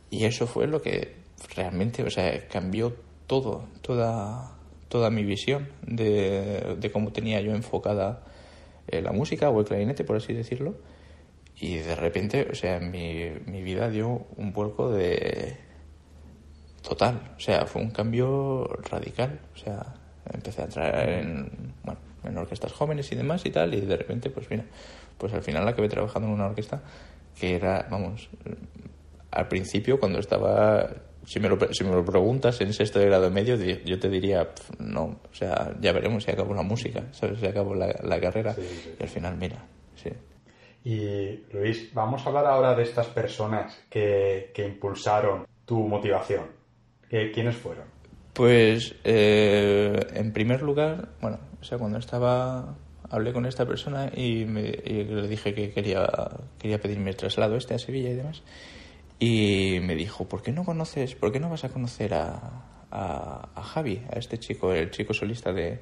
y 0.09 0.25
eso 0.25 0.45
fue 0.45 0.67
lo 0.67 0.81
que 0.81 1.15
realmente, 1.55 2.03
o 2.03 2.09
sea, 2.09 2.47
cambió 2.47 2.95
todo, 3.25 3.65
toda, 3.81 4.57
toda 4.89 5.09
mi 5.09 5.23
visión 5.23 5.69
de, 5.81 6.75
de 6.79 6.91
cómo 6.91 7.11
tenía 7.11 7.41
yo 7.41 7.51
enfocada 7.55 8.23
eh, 8.87 9.01
la 9.01 9.11
música 9.11 9.49
o 9.49 9.59
el 9.59 9.65
clarinete, 9.65 10.03
por 10.03 10.17
así 10.17 10.33
decirlo. 10.33 10.75
Y 11.59 11.77
de 11.77 11.95
repente, 11.95 12.47
o 12.51 12.55
sea, 12.55 12.79
mi, 12.79 13.29
mi 13.45 13.61
vida 13.63 13.89
dio 13.89 14.27
un 14.35 14.53
vuelco 14.53 14.91
de 14.91 15.57
total. 16.81 17.33
O 17.37 17.39
sea, 17.39 17.65
fue 17.65 17.81
un 17.81 17.91
cambio 17.91 18.65
radical. 18.89 19.39
O 19.55 19.57
sea, 19.57 19.95
empecé 20.31 20.61
a 20.61 20.65
entrar 20.65 21.09
en, 21.09 21.73
bueno, 21.83 21.99
en 22.23 22.37
orquestas 22.37 22.71
jóvenes 22.71 23.11
y 23.11 23.15
demás 23.15 23.45
y 23.45 23.51
tal. 23.51 23.73
Y 23.73 23.81
de 23.81 23.97
repente, 23.97 24.29
pues 24.29 24.49
mira, 24.49 24.65
pues 25.17 25.33
al 25.33 25.41
final 25.41 25.67
acabé 25.67 25.89
trabajando 25.89 26.27
en 26.27 26.33
una 26.33 26.47
orquesta 26.47 26.81
que 27.39 27.55
era, 27.55 27.87
vamos, 27.89 28.29
al 29.31 29.47
principio 29.47 29.99
cuando 29.99 30.19
estaba 30.19 30.89
si 31.25 31.39
me, 31.39 31.49
lo, 31.49 31.57
si 31.73 31.83
me 31.83 31.91
lo 31.91 32.03
preguntas 32.03 32.59
en 32.61 32.73
sexto 32.73 32.99
de 32.99 33.05
grado 33.05 33.31
medio, 33.31 33.55
yo 33.55 33.99
te 33.99 34.09
diría, 34.09 34.49
no, 34.79 35.03
o 35.03 35.33
sea, 35.33 35.73
ya 35.79 35.91
veremos 35.93 36.23
si 36.23 36.31
acabo 36.31 36.53
la 36.53 36.63
música, 36.63 37.05
¿sabes? 37.11 37.39
Si 37.39 37.45
acabo 37.45 37.73
la, 37.73 37.95
la 38.03 38.19
carrera. 38.19 38.53
Sí, 38.53 38.61
sí. 38.61 38.95
Y 38.99 39.03
al 39.03 39.09
final, 39.09 39.37
mira, 39.37 39.65
sí. 39.95 40.09
Y 40.83 41.45
Luis, 41.53 41.93
vamos 41.93 42.25
a 42.25 42.29
hablar 42.29 42.45
ahora 42.45 42.75
de 42.75 42.83
estas 42.83 43.07
personas 43.07 43.85
que, 43.89 44.51
que 44.53 44.67
impulsaron 44.67 45.47
tu 45.65 45.87
motivación. 45.87 46.45
¿Quiénes 47.09 47.55
fueron? 47.55 47.85
Pues, 48.33 48.95
eh, 49.03 49.95
en 50.15 50.33
primer 50.33 50.63
lugar, 50.63 51.09
bueno, 51.21 51.39
o 51.63 51.65
sea, 51.65 51.77
cuando 51.77 51.97
estaba, 51.97 52.75
hablé 53.09 53.31
con 53.31 53.45
esta 53.45 53.65
persona 53.65 54.11
y, 54.13 54.43
me, 54.43 54.63
y 54.63 55.05
le 55.05 55.29
dije 55.29 55.53
que 55.53 55.71
quería, 55.71 56.09
quería 56.59 56.81
pedirme 56.81 57.11
el 57.11 57.15
traslado 57.15 57.55
este 57.55 57.73
a 57.73 57.79
Sevilla 57.79 58.09
y 58.09 58.15
demás. 58.15 58.43
Y 59.17 59.79
me 59.81 59.95
dijo, 59.95 60.27
¿por 60.27 60.41
qué 60.41 60.51
no 60.51 60.65
conoces, 60.65 61.15
por 61.15 61.31
qué 61.31 61.39
no 61.39 61.49
vas 61.49 61.63
a 61.63 61.69
conocer 61.69 62.15
a, 62.15 62.65
a, 62.91 63.63
Javi, 63.63 64.01
a 64.11 64.19
este 64.19 64.37
chico, 64.39 64.73
el 64.73 64.91
chico 64.91 65.13
solista 65.13 65.53
de, 65.53 65.79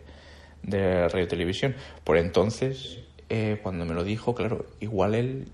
de 0.62 1.08
Radio 1.08 1.28
Televisión? 1.28 1.74
Por 2.04 2.18
entonces, 2.18 3.00
eh, 3.30 3.60
cuando 3.64 3.84
me 3.84 3.96
lo 3.96 4.04
dijo, 4.04 4.36
claro, 4.36 4.68
igual 4.82 5.16
él, 5.16 5.48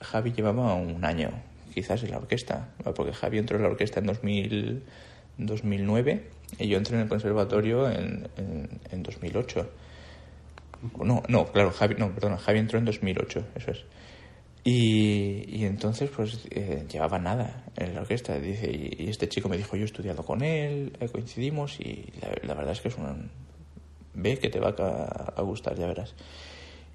Javi 0.00 0.32
llevaba 0.32 0.72
un 0.76 1.04
año, 1.04 1.30
quizás 1.74 2.02
en 2.04 2.12
la 2.12 2.16
orquesta, 2.16 2.70
porque 2.96 3.12
Javi 3.12 3.36
entró 3.36 3.58
en 3.58 3.64
la 3.64 3.68
orquesta 3.68 4.00
en 4.00 4.06
2000, 4.06 4.82
2009 5.38 6.30
y 6.58 6.68
yo 6.68 6.78
entré 6.78 6.96
en 6.96 7.02
el 7.02 7.08
conservatorio 7.08 7.90
en, 7.90 8.28
en, 8.36 8.68
en 8.90 9.02
2008. 9.02 9.70
No, 11.02 11.22
no, 11.28 11.46
claro, 11.46 11.70
Javi, 11.70 11.94
no, 11.98 12.12
perdón, 12.14 12.36
Javi 12.36 12.58
entró 12.58 12.78
en 12.78 12.84
2008, 12.84 13.46
eso 13.56 13.70
es. 13.70 13.84
Y, 14.64 15.44
y 15.58 15.66
entonces, 15.66 16.10
pues, 16.14 16.46
eh, 16.50 16.86
llevaba 16.90 17.18
nada 17.18 17.64
en 17.76 17.94
la 17.94 18.00
orquesta. 18.00 18.38
Dice, 18.38 18.70
y, 18.70 19.04
y, 19.04 19.10
este 19.10 19.28
chico 19.28 19.48
me 19.50 19.58
dijo, 19.58 19.76
yo 19.76 19.82
he 19.82 19.84
estudiado 19.84 20.24
con 20.24 20.42
él, 20.42 20.96
eh, 21.00 21.08
coincidimos, 21.08 21.78
y 21.80 22.10
la, 22.20 22.34
la, 22.42 22.54
verdad 22.54 22.72
es 22.72 22.80
que 22.80 22.88
es 22.88 22.96
un... 22.96 23.30
Ve 24.14 24.38
que 24.38 24.48
te 24.48 24.60
va 24.60 24.74
a, 24.78 25.34
a, 25.36 25.42
gustar, 25.42 25.76
ya 25.76 25.86
verás. 25.86 26.14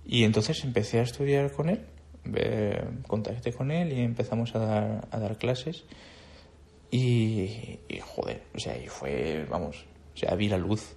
Y 0.06 0.24
entonces 0.24 0.64
empecé 0.64 1.00
a 1.00 1.04
estudiar 1.04 1.52
con 1.52 1.70
él, 1.70 1.86
ve, 2.24 2.82
contacté 3.08 3.54
con 3.54 3.70
él 3.70 3.94
y 3.94 4.02
empezamos 4.02 4.56
a 4.56 4.60
dar, 4.60 5.08
a 5.12 5.20
dar 5.20 5.38
clases. 5.38 5.86
Y, 6.92 7.80
y, 7.88 8.00
joder, 8.02 8.42
o 8.56 8.60
sea, 8.60 8.78
y 8.78 8.88
fue, 8.88 9.46
vamos, 9.50 9.86
o 10.16 10.18
sea, 10.18 10.36
vi 10.36 10.50
la 10.50 10.58
luz. 10.58 10.96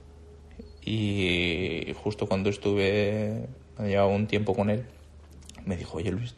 Y 0.85 1.95
justo 2.03 2.27
cuando 2.27 2.51
estuve, 2.51 3.47
llevaba 3.79 4.09
un 4.09 4.27
tiempo 4.27 4.55
con 4.55 4.71
él, 4.71 4.85
me 5.65 5.77
dijo, 5.77 5.99
oye 5.99 6.11
Luis, 6.11 6.35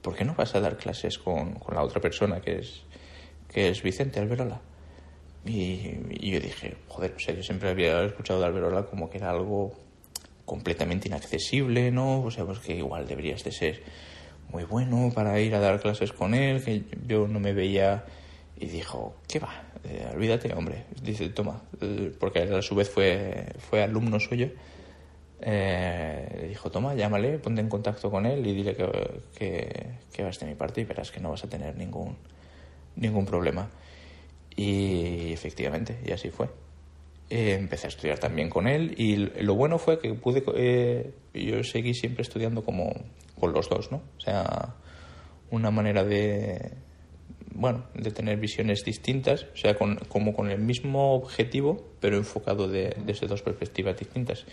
¿por 0.00 0.14
qué 0.14 0.24
no 0.24 0.34
vas 0.34 0.54
a 0.54 0.60
dar 0.60 0.76
clases 0.78 1.18
con, 1.18 1.54
con 1.54 1.74
la 1.74 1.82
otra 1.82 2.00
persona 2.00 2.40
que 2.40 2.60
es, 2.60 2.82
que 3.48 3.68
es 3.68 3.82
Vicente 3.82 4.20
Alberola? 4.20 4.60
Y, 5.44 5.90
y, 6.10 6.30
yo 6.30 6.40
dije, 6.40 6.76
joder, 6.88 7.14
o 7.16 7.18
sea, 7.18 7.34
yo 7.34 7.42
siempre 7.42 7.68
había 7.68 8.02
escuchado 8.04 8.40
de 8.40 8.46
Alberola 8.46 8.86
como 8.86 9.10
que 9.10 9.18
era 9.18 9.30
algo 9.30 9.72
completamente 10.44 11.08
inaccesible, 11.08 11.90
¿no? 11.90 12.22
O 12.22 12.30
sea, 12.30 12.44
pues 12.44 12.60
que 12.60 12.76
igual 12.76 13.06
deberías 13.06 13.42
de 13.42 13.50
ser 13.50 13.82
muy 14.50 14.64
bueno 14.64 15.10
para 15.14 15.40
ir 15.40 15.54
a 15.54 15.60
dar 15.60 15.80
clases 15.80 16.12
con 16.12 16.34
él, 16.34 16.64
que 16.64 16.84
yo 17.06 17.26
no 17.26 17.40
me 17.40 17.52
veía... 17.52 18.04
Y 18.62 18.66
dijo, 18.66 19.16
¿qué 19.28 19.38
va? 19.38 19.64
Eh, 19.84 20.08
olvídate, 20.14 20.52
hombre. 20.54 20.84
Dice, 21.02 21.28
toma, 21.30 21.62
eh, 21.80 22.12
porque 22.18 22.40
a 22.40 22.62
su 22.62 22.74
vez 22.74 22.88
fue, 22.88 23.46
fue 23.58 23.82
alumno 23.82 24.20
suyo 24.20 24.50
eh, 25.44 26.46
dijo, 26.48 26.70
toma, 26.70 26.94
llámale, 26.94 27.38
ponte 27.38 27.60
en 27.60 27.68
contacto 27.68 28.10
con 28.10 28.26
él 28.26 28.46
y 28.46 28.54
dile 28.54 28.76
que, 28.76 29.20
que, 29.36 29.86
que, 30.12 30.22
vas 30.22 30.38
de 30.38 30.46
mi 30.46 30.54
parte 30.54 30.80
y 30.80 30.84
verás 30.84 31.10
que 31.10 31.18
no 31.18 31.30
vas 31.30 31.42
a 31.42 31.48
tener 31.48 31.76
ningún, 31.76 32.16
ningún 32.94 33.26
problema. 33.26 33.68
Y 34.54 35.32
efectivamente, 35.32 35.98
y 36.06 36.12
así 36.12 36.30
fue. 36.30 36.48
Eh, 37.28 37.54
empecé 37.54 37.86
a 37.86 37.88
estudiar 37.88 38.18
también 38.18 38.50
con 38.50 38.68
él 38.68 38.94
y 38.98 39.16
lo 39.16 39.54
bueno 39.54 39.78
fue 39.78 39.98
que 39.98 40.14
pude, 40.14 40.44
eh, 40.54 41.12
yo 41.34 41.64
seguí 41.64 41.94
siempre 41.94 42.22
estudiando 42.22 42.62
como 42.62 42.92
con 43.40 43.52
los 43.52 43.68
dos, 43.68 43.90
¿no? 43.90 44.02
O 44.18 44.20
sea, 44.20 44.74
una 45.50 45.70
manera 45.70 46.04
de, 46.04 46.70
bueno, 47.54 47.84
de 47.94 48.10
tener 48.10 48.38
visiones 48.38 48.84
distintas, 48.84 49.44
o 49.52 49.56
sea, 49.56 49.74
con, 49.74 49.96
como 50.08 50.34
con 50.34 50.50
el 50.50 50.60
mismo 50.60 51.14
objetivo, 51.14 51.92
pero 52.00 52.16
enfocado 52.16 52.68
de, 52.68 52.96
desde 53.04 53.26
dos 53.26 53.42
perspectivas 53.42 53.98
distintas. 53.98 54.44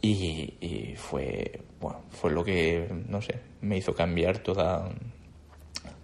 Y, 0.00 0.54
y, 0.60 0.94
fue, 0.96 1.62
bueno, 1.80 2.02
fue 2.10 2.30
lo 2.30 2.44
que, 2.44 2.88
no 3.08 3.22
sé, 3.22 3.40
me 3.62 3.78
hizo 3.78 3.94
cambiar 3.94 4.38
toda, 4.38 4.90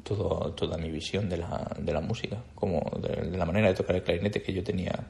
todo, 0.03 0.55
toda 0.55 0.79
mi 0.79 0.91
visión 0.91 1.29
de 1.29 1.37
la, 1.37 1.77
de 1.79 1.93
la 1.93 2.01
música, 2.01 2.43
como 2.55 2.81
de, 2.99 3.31
de, 3.31 3.37
la 3.37 3.45
manera 3.45 3.69
de 3.69 3.75
tocar 3.75 3.97
el 3.97 4.03
clarinete 4.03 4.43
que 4.43 4.55
yo 4.55 4.65
tenía, 4.65 5.09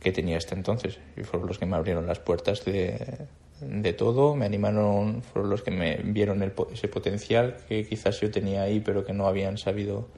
que 0.00 0.10
tenía 0.10 0.38
hasta 0.38 0.54
entonces. 0.54 0.98
Y 1.18 1.22
fueron 1.22 1.48
los 1.48 1.58
que 1.58 1.66
me 1.66 1.76
abrieron 1.76 2.06
las 2.06 2.18
puertas 2.18 2.64
de, 2.64 3.28
de 3.60 3.92
todo, 3.92 4.34
me 4.34 4.46
animaron, 4.46 5.22
fueron 5.22 5.50
los 5.50 5.62
que 5.62 5.70
me 5.70 5.96
vieron 5.96 6.42
ese 6.72 6.88
potencial 6.88 7.56
que 7.68 7.84
quizás 7.86 8.20
yo 8.20 8.30
tenía 8.30 8.62
ahí, 8.62 8.80
pero 8.80 9.04
que 9.04 9.12
no 9.12 9.26
habían 9.26 9.58
sabido 9.58 10.08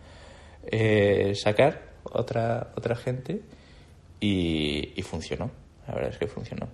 eh, 0.64 1.34
sacar 1.34 1.90
otra, 2.04 2.72
otra 2.76 2.96
gente. 2.96 3.40
Y, 4.22 4.92
y 4.96 5.02
funcionó, 5.02 5.50
la 5.88 5.94
verdad 5.94 6.10
es 6.10 6.18
que 6.18 6.26
funcionó. 6.26 6.68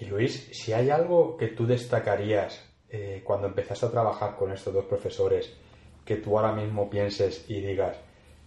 Y 0.00 0.06
Luis, 0.06 0.48
si 0.52 0.72
hay 0.72 0.90
algo 0.90 1.36
que 1.36 1.48
tú 1.48 1.66
destacarías 1.66 2.64
eh, 2.90 3.22
cuando 3.24 3.48
empezaste 3.48 3.86
a 3.86 3.90
trabajar 3.90 4.36
con 4.36 4.50
estos 4.52 4.72
dos 4.72 4.86
profesores, 4.86 5.52
que 6.04 6.16
tú 6.16 6.38
ahora 6.38 6.52
mismo 6.52 6.88
pienses 6.88 7.44
y 7.48 7.60
digas, 7.60 7.96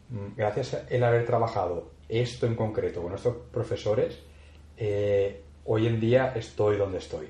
mm, 0.10 0.36
gracias 0.36 0.74
a 0.74 0.88
el 0.90 1.04
haber 1.04 1.26
trabajado 1.26 1.92
esto 2.10 2.48
en 2.48 2.56
concreto 2.56 3.04
con 3.04 3.14
estos 3.14 3.36
profesores, 3.52 4.20
eh, 4.78 5.41
hoy 5.66 5.88
en 5.88 6.00
día 6.00 6.34
estoy 6.36 6.78
donde 6.78 6.98
estoy. 7.00 7.28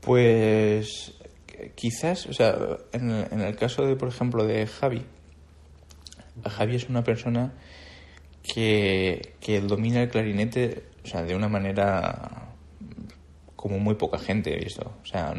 Pues 0.00 1.14
quizás, 1.74 2.26
o 2.26 2.32
sea, 2.32 2.56
en 2.92 3.10
el, 3.10 3.26
en 3.30 3.40
el 3.40 3.56
caso 3.56 3.86
de, 3.86 3.96
por 3.96 4.08
ejemplo, 4.08 4.44
de 4.44 4.66
Javi, 4.66 5.02
Javi 6.44 6.76
es 6.76 6.88
una 6.88 7.04
persona 7.04 7.52
que, 8.42 9.34
que 9.40 9.60
domina 9.60 10.02
el 10.02 10.08
clarinete 10.08 10.92
o 11.04 11.06
sea, 11.06 11.22
de 11.22 11.34
una 11.34 11.48
manera 11.48 12.48
como 13.56 13.78
muy 13.78 13.94
poca 13.94 14.18
gente 14.18 14.54
he 14.54 14.64
visto. 14.64 14.92
O 15.02 15.06
sea, 15.06 15.34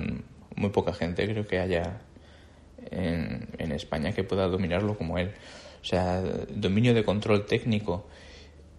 muy 0.55 0.69
poca 0.69 0.93
gente 0.93 1.25
creo 1.25 1.45
que 1.47 1.59
haya 1.59 2.01
en, 2.91 3.49
en 3.57 3.71
España 3.71 4.11
que 4.11 4.23
pueda 4.23 4.47
dominarlo 4.47 4.97
como 4.97 5.17
él. 5.17 5.31
O 5.81 5.85
sea, 5.85 6.21
dominio 6.49 6.93
de 6.93 7.03
control 7.03 7.45
técnico. 7.45 8.07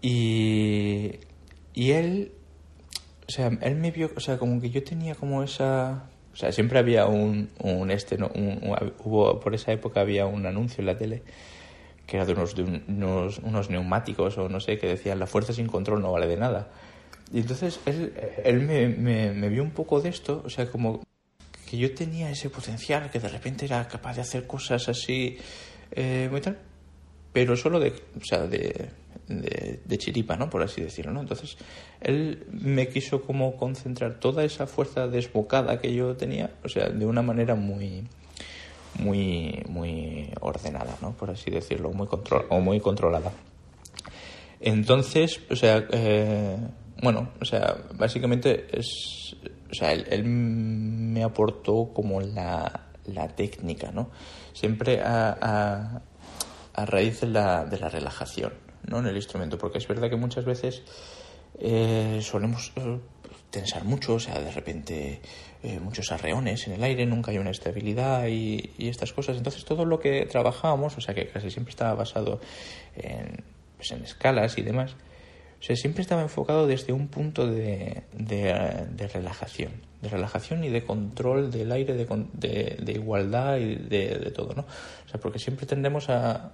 Y, 0.01 1.19
y 1.73 1.91
él, 1.91 2.31
o 3.27 3.31
sea, 3.31 3.47
él 3.61 3.75
me 3.75 3.91
vio, 3.91 4.11
o 4.15 4.19
sea, 4.19 4.37
como 4.37 4.61
que 4.61 4.69
yo 4.69 4.83
tenía 4.83 5.15
como 5.15 5.43
esa... 5.43 6.09
O 6.33 6.37
sea, 6.37 6.51
siempre 6.51 6.79
había 6.79 7.05
un, 7.05 7.49
un 7.59 7.91
este, 7.91 8.15
un, 8.15 8.59
hubo, 9.03 9.39
por 9.39 9.55
esa 9.55 9.71
época 9.71 10.01
había 10.01 10.25
un 10.25 10.45
anuncio 10.45 10.81
en 10.81 10.87
la 10.87 10.97
tele 10.97 11.23
que 12.05 12.17
era 12.17 12.25
de 12.25 12.33
unos, 12.33 12.55
de 12.55 12.63
unos, 12.63 13.39
unos 13.39 13.69
neumáticos 13.69 14.37
o 14.37 14.49
no 14.49 14.59
sé, 14.59 14.77
que 14.77 14.87
decían 14.87 15.19
la 15.19 15.27
fuerza 15.27 15.53
sin 15.53 15.67
control 15.67 16.01
no 16.01 16.11
vale 16.11 16.27
de 16.27 16.37
nada. 16.37 16.69
Y 17.33 17.39
entonces 17.39 17.79
él, 17.85 18.13
él 18.43 18.61
me, 18.61 18.87
me, 18.87 19.31
me, 19.31 19.49
vio 19.49 19.63
un 19.63 19.71
poco 19.71 20.01
de 20.01 20.09
esto, 20.09 20.43
o 20.45 20.49
sea, 20.49 20.69
como 20.69 21.01
que 21.67 21.77
yo 21.77 21.93
tenía 21.95 22.29
ese 22.29 22.49
potencial, 22.49 23.09
que 23.09 23.19
de 23.19 23.29
repente 23.29 23.65
era 23.65 23.87
capaz 23.87 24.15
de 24.15 24.21
hacer 24.21 24.45
cosas 24.45 24.87
así, 24.87 25.37
eh, 25.91 26.27
muy 26.29 26.41
tal, 26.41 26.59
pero 27.33 27.57
solo 27.57 27.79
de, 27.79 27.89
o 27.89 28.23
sea, 28.23 28.45
de, 28.45 28.89
de, 29.27 29.97
chiripa, 29.97 30.35
¿no? 30.35 30.49
Por 30.49 30.63
así 30.63 30.81
decirlo, 30.81 31.11
¿no? 31.11 31.21
Entonces 31.21 31.57
él 32.01 32.45
me 32.51 32.87
quiso 32.87 33.21
como 33.21 33.55
concentrar 33.57 34.19
toda 34.19 34.43
esa 34.43 34.67
fuerza 34.67 35.07
desbocada 35.07 35.79
que 35.79 35.93
yo 35.93 36.15
tenía, 36.15 36.51
o 36.63 36.69
sea, 36.69 36.89
de 36.89 37.05
una 37.05 37.21
manera 37.21 37.55
muy 37.55 38.03
muy 38.99 39.63
muy 39.67 40.31
ordenada, 40.41 40.97
¿no? 41.01 41.11
Por 41.13 41.29
así 41.31 41.51
decirlo, 41.51 41.91
muy 41.91 42.07
control 42.07 42.45
o 42.49 42.59
muy 42.59 42.79
controlada. 42.79 43.31
Entonces, 44.59 45.41
o 45.49 45.55
sea, 45.55 45.85
eh, 45.91 46.57
bueno, 47.01 47.29
o 47.41 47.45
sea, 47.45 47.77
básicamente 47.93 48.67
es, 48.71 49.35
o 49.69 49.73
sea, 49.73 49.91
él, 49.91 50.05
él 50.09 50.23
me 50.23 51.23
aportó 51.23 51.91
como 51.93 52.21
la, 52.21 52.87
la, 53.05 53.27
técnica, 53.27 53.91
¿no? 53.91 54.09
Siempre 54.53 55.01
a, 55.01 55.37
a, 55.41 56.01
a 56.73 56.85
raíz 56.85 57.21
de 57.21 57.27
la, 57.27 57.65
de 57.65 57.79
la, 57.79 57.89
relajación, 57.89 58.53
¿no? 58.87 58.99
En 58.99 59.07
el 59.07 59.15
instrumento, 59.15 59.57
porque 59.57 59.77
es 59.77 59.87
verdad 59.87 60.09
que 60.09 60.15
muchas 60.15 60.45
veces 60.45 60.83
eh, 61.59 62.19
solemos 62.21 62.71
eh, 62.75 62.99
tensar 63.49 63.85
mucho, 63.85 64.15
o 64.15 64.19
sea, 64.19 64.39
de 64.39 64.51
repente 64.51 65.21
eh, 65.63 65.79
muchos 65.79 66.11
arreones 66.11 66.67
en 66.67 66.73
el 66.73 66.83
aire, 66.83 67.05
nunca 67.05 67.31
hay 67.31 67.37
una 67.37 67.51
estabilidad 67.51 68.27
y, 68.27 68.71
y, 68.77 68.89
estas 68.89 69.13
cosas. 69.13 69.37
Entonces 69.37 69.65
todo 69.65 69.85
lo 69.85 69.99
que 69.99 70.25
trabajábamos, 70.25 70.97
o 70.97 71.01
sea, 71.01 71.15
que 71.15 71.27
casi 71.27 71.49
siempre 71.49 71.71
estaba 71.71 71.93
basado 71.93 72.39
en, 72.95 73.43
pues, 73.77 73.91
en 73.91 74.03
escalas 74.03 74.57
y 74.57 74.61
demás, 74.61 74.95
o 75.59 75.63
sea, 75.63 75.75
siempre 75.75 76.01
estaba 76.01 76.21
enfocado 76.21 76.67
desde 76.67 76.93
un 76.93 77.07
punto 77.07 77.47
de, 77.47 78.03
de, 78.13 79.07
relajación, 79.07 79.71
de 80.01 80.09
relajación 80.09 80.63
y 80.63 80.69
de 80.69 80.83
control 80.83 81.49
del 81.49 81.71
aire, 81.71 81.93
de, 81.93 82.05
de, 82.33 82.77
de 82.79 82.91
igualdad 82.91 83.57
y 83.57 83.75
de, 83.75 84.31
todo, 84.31 84.53
¿no? 84.53 84.61
O 84.61 85.09
sea, 85.09 85.19
porque 85.19 85.39
siempre 85.39 85.65
tendemos 85.65 86.09
a, 86.09 86.51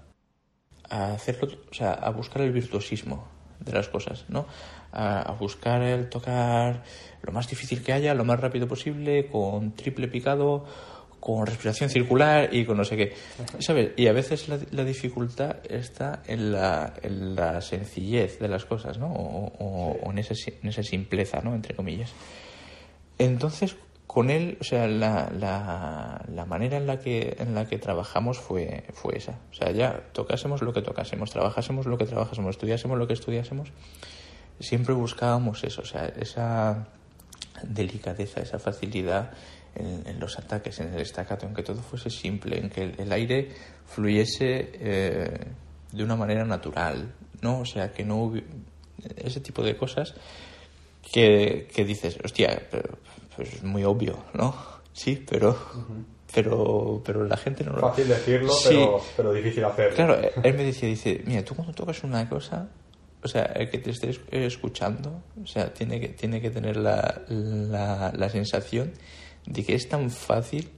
a 0.91 1.13
hacerlo, 1.13 1.50
o 1.69 1.74
sea, 1.74 1.93
a 1.93 2.12
buscar 2.12 2.43
el 2.43 2.51
virtuosismo 2.51 3.27
de 3.60 3.71
las 3.71 3.88
cosas, 3.89 4.25
¿no? 4.29 4.45
A, 4.91 5.21
a, 5.21 5.31
buscar 5.33 5.81
el 5.81 6.10
tocar 6.10 6.83
lo 7.24 7.31
más 7.31 7.48
difícil 7.48 7.81
que 7.81 7.93
haya, 7.93 8.13
lo 8.13 8.25
más 8.25 8.39
rápido 8.39 8.67
posible, 8.67 9.27
con 9.27 9.71
triple 9.71 10.07
picado 10.07 10.65
con 11.21 11.45
respiración 11.45 11.89
circular 11.89 12.50
y 12.51 12.65
con 12.65 12.75
no 12.75 12.83
sé 12.83 12.98
qué. 12.98 13.13
¿Sabes? 13.60 13.91
Y 13.95 14.07
a 14.07 14.12
veces 14.12 14.50
la, 14.50 14.57
la 14.71 14.83
dificultad 14.83 15.57
está 15.69 16.24
en 16.25 16.51
la, 16.51 16.93
en 17.03 17.36
la, 17.36 17.62
sencillez 17.62 18.39
de 18.39 18.48
las 18.48 18.65
cosas, 18.65 18.98
¿no? 18.98 19.05
O, 19.05 19.53
o, 19.60 19.91
o 20.01 20.12
en, 20.12 20.17
esa, 20.17 20.33
en, 20.33 20.69
esa, 20.69 20.81
simpleza, 20.81 21.39
¿no? 21.41 21.53
Entre 21.53 21.75
comillas. 21.75 22.12
Entonces, 23.19 23.75
con 24.12 24.30
él, 24.30 24.58
o 24.60 24.63
sea, 24.65 24.89
la, 24.89 25.32
la, 25.39 26.25
la, 26.27 26.46
manera 26.46 26.75
en 26.75 26.86
la 26.86 27.00
que, 27.00 27.38
en 27.40 27.55
la 27.55 27.66
que 27.66 27.77
trabajamos 27.77 28.40
fue, 28.40 28.83
fue 28.92 29.18
esa. 29.18 29.40
O 29.51 29.53
sea, 29.53 29.72
ya 29.72 30.03
tocásemos 30.12 30.62
lo 30.62 30.74
que 30.74 30.81
tocásemos, 30.81 31.31
trabajásemos 31.31 31.85
lo 31.85 31.98
que 31.98 32.05
trabajásemos, 32.05 32.57
estudiásemos 32.57 32.98
lo 32.98 33.07
que 33.07 33.14
estudiásemos, 33.14 33.70
siempre 34.59 34.94
buscábamos 34.94 35.64
eso, 35.64 35.83
o 35.83 35.85
sea, 35.85 36.07
esa 36.07 36.90
delicadeza, 37.64 38.42
esa 38.42 38.59
facilidad 38.59 39.31
en, 39.75 40.20
los 40.20 40.38
ataques, 40.38 40.81
en 40.81 40.94
el 40.94 41.00
estacato, 41.00 41.46
en 41.46 41.53
que 41.53 41.64
todo 41.64 41.81
fuese 41.81 42.09
simple, 42.09 42.59
en 42.59 42.70
que 42.70 42.83
el, 42.83 43.14
aire 43.14 43.48
fluyese 43.85 44.72
eh, 44.74 45.40
de 45.94 46.03
una 46.03 46.18
manera 46.18 46.44
natural, 46.44 47.14
¿no? 47.42 47.62
O 47.62 47.66
sea, 47.66 47.94
que 47.94 48.03
no 48.03 48.24
hubi... 48.24 48.44
ese 49.16 49.40
tipo 49.40 49.64
de 49.64 49.77
cosas 49.77 50.16
que, 51.14 51.70
que 51.74 51.85
dices, 51.85 52.18
hostia, 52.22 52.62
pero, 52.70 53.00
pues 53.35 53.53
es 53.53 53.63
muy 53.63 53.83
obvio, 53.83 54.17
¿no? 54.33 54.55
Sí, 54.94 55.24
pero... 55.29 55.50
Uh 55.50 55.53
-huh. 55.53 56.05
Pero, 56.33 57.01
pero 57.03 57.25
la 57.25 57.35
gente 57.35 57.65
no 57.65 57.74
lo... 57.74 57.81
Fácil 57.81 58.07
decirlo, 58.07 58.53
sí. 58.53 58.70
pero, 58.70 59.01
pero 59.17 59.33
difícil 59.33 59.65
hacerlo. 59.65 59.96
Claro, 59.98 60.17
él 60.41 60.53
me 60.53 60.63
decía, 60.63 60.87
dice, 60.87 61.22
mira, 61.25 61.44
tú 61.44 61.55
cuando 61.55 61.74
tocas 61.74 62.05
una 62.05 62.29
cosa, 62.29 62.70
o 63.22 63.27
sea, 63.27 63.44
el 63.48 63.70
que 63.70 63.79
te 63.79 63.89
esté 63.89 64.17
escuchando, 64.31 65.24
o 65.44 65.46
sea, 65.46 65.74
tiene 65.74 66.00
que, 66.00 66.07
tiene 66.07 66.39
que 66.39 66.50
tener 66.50 66.77
la, 66.77 67.24
la, 67.27 68.13
la 68.15 68.29
sensación 68.29 68.94
de 69.46 69.63
que 69.65 69.75
es 69.75 69.89
tan 69.89 70.09
fácil 70.09 70.70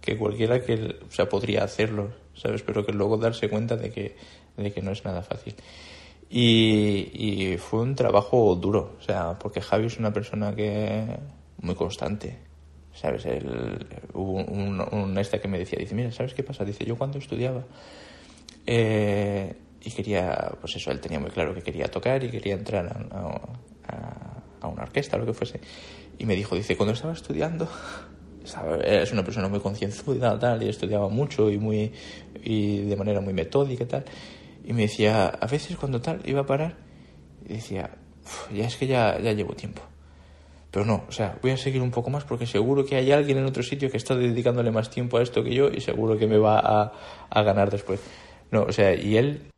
que 0.00 0.16
cualquiera 0.16 0.60
que 0.60 0.96
o 1.06 1.10
sea 1.10 1.28
podría 1.28 1.64
hacerlo 1.64 2.10
sabes 2.34 2.62
pero 2.62 2.84
que 2.84 2.92
luego 2.92 3.16
darse 3.16 3.48
cuenta 3.48 3.76
de 3.76 3.90
que 3.90 4.16
de 4.56 4.72
que 4.72 4.82
no 4.82 4.92
es 4.92 5.04
nada 5.04 5.22
fácil 5.22 5.54
y, 6.28 7.10
y 7.12 7.58
fue 7.58 7.80
un 7.80 7.94
trabajo 7.94 8.54
duro 8.54 8.96
o 8.98 9.02
sea 9.02 9.38
porque 9.38 9.60
Javi 9.60 9.86
es 9.86 9.98
una 9.98 10.12
persona 10.12 10.54
que 10.54 11.18
muy 11.62 11.74
constante 11.74 12.50
sabes 12.94 13.24
el, 13.26 13.86
hubo 14.14 14.32
un, 14.32 14.80
un, 14.80 15.14
que 15.14 15.48
me 15.48 15.58
decía 15.58 15.78
dice 15.78 15.94
mira 15.94 16.10
sabes 16.12 16.34
qué 16.34 16.42
pasa 16.42 16.64
dice 16.64 16.84
yo 16.84 16.96
cuando 16.96 17.18
estudiaba 17.18 17.64
eh, 18.66 19.54
y 19.82 19.90
quería 19.90 20.52
pues 20.60 20.76
eso 20.76 20.90
él 20.90 21.00
tenía 21.00 21.18
muy 21.18 21.30
claro 21.30 21.54
que 21.54 21.62
quería 21.62 21.86
tocar 21.86 22.22
y 22.24 22.30
quería 22.30 22.54
entrar 22.54 22.86
a, 22.86 24.40
a, 24.62 24.68
una 24.68 24.82
orquesta 24.82 25.16
lo 25.16 25.24
que 25.24 25.32
fuese 25.32 25.60
y 26.18 26.26
me 26.26 26.36
dijo 26.36 26.54
dice 26.54 26.76
cuando 26.76 26.92
estaba 26.92 27.12
estudiando 27.12 27.68
es 28.84 29.12
una 29.12 29.24
persona 29.24 29.48
muy 29.48 29.60
concienzuda 29.60 30.38
tal 30.38 30.62
y 30.62 30.68
estudiaba 30.68 31.08
mucho 31.08 31.50
y 31.50 31.58
muy 31.58 31.92
y 32.42 32.82
de 32.82 32.96
manera 32.96 33.20
muy 33.20 33.32
metódica 33.32 33.86
tal 33.86 34.04
y 34.64 34.72
me 34.72 34.82
decía 34.82 35.28
a 35.28 35.46
veces 35.46 35.76
cuando 35.76 36.00
tal 36.00 36.20
iba 36.24 36.40
a 36.42 36.46
parar 36.46 36.76
y 37.48 37.54
decía 37.54 37.90
ya 38.54 38.66
es 38.66 38.76
que 38.76 38.86
ya, 38.86 39.18
ya 39.18 39.32
llevo 39.32 39.54
tiempo 39.54 39.89
pero 40.70 40.84
no, 40.84 41.04
o 41.08 41.12
sea, 41.12 41.38
voy 41.42 41.50
a 41.50 41.56
seguir 41.56 41.82
un 41.82 41.90
poco 41.90 42.10
más 42.10 42.24
porque 42.24 42.46
seguro 42.46 42.84
que 42.84 42.96
hay 42.96 43.12
alguien 43.12 43.38
en 43.38 43.46
otro 43.46 43.62
sitio 43.62 43.90
que 43.90 43.96
está 43.96 44.14
dedicándole 44.14 44.70
más 44.70 44.90
tiempo 44.90 45.18
a 45.18 45.22
esto 45.22 45.42
que 45.42 45.54
yo 45.54 45.68
y 45.68 45.80
seguro 45.80 46.16
que 46.16 46.26
me 46.26 46.38
va 46.38 46.58
a, 46.58 46.92
a 47.28 47.42
ganar 47.42 47.70
después. 47.70 48.00
No, 48.50 48.62
o 48.62 48.72
sea, 48.72 48.94
y 48.94 49.16
él, 49.16 49.50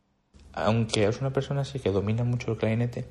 aunque 0.53 1.05
es 1.05 1.21
una 1.21 1.31
persona 1.31 1.61
así 1.61 1.79
que 1.79 1.91
domina 1.91 2.23
mucho 2.23 2.51
el 2.51 2.57
clarinete, 2.57 3.05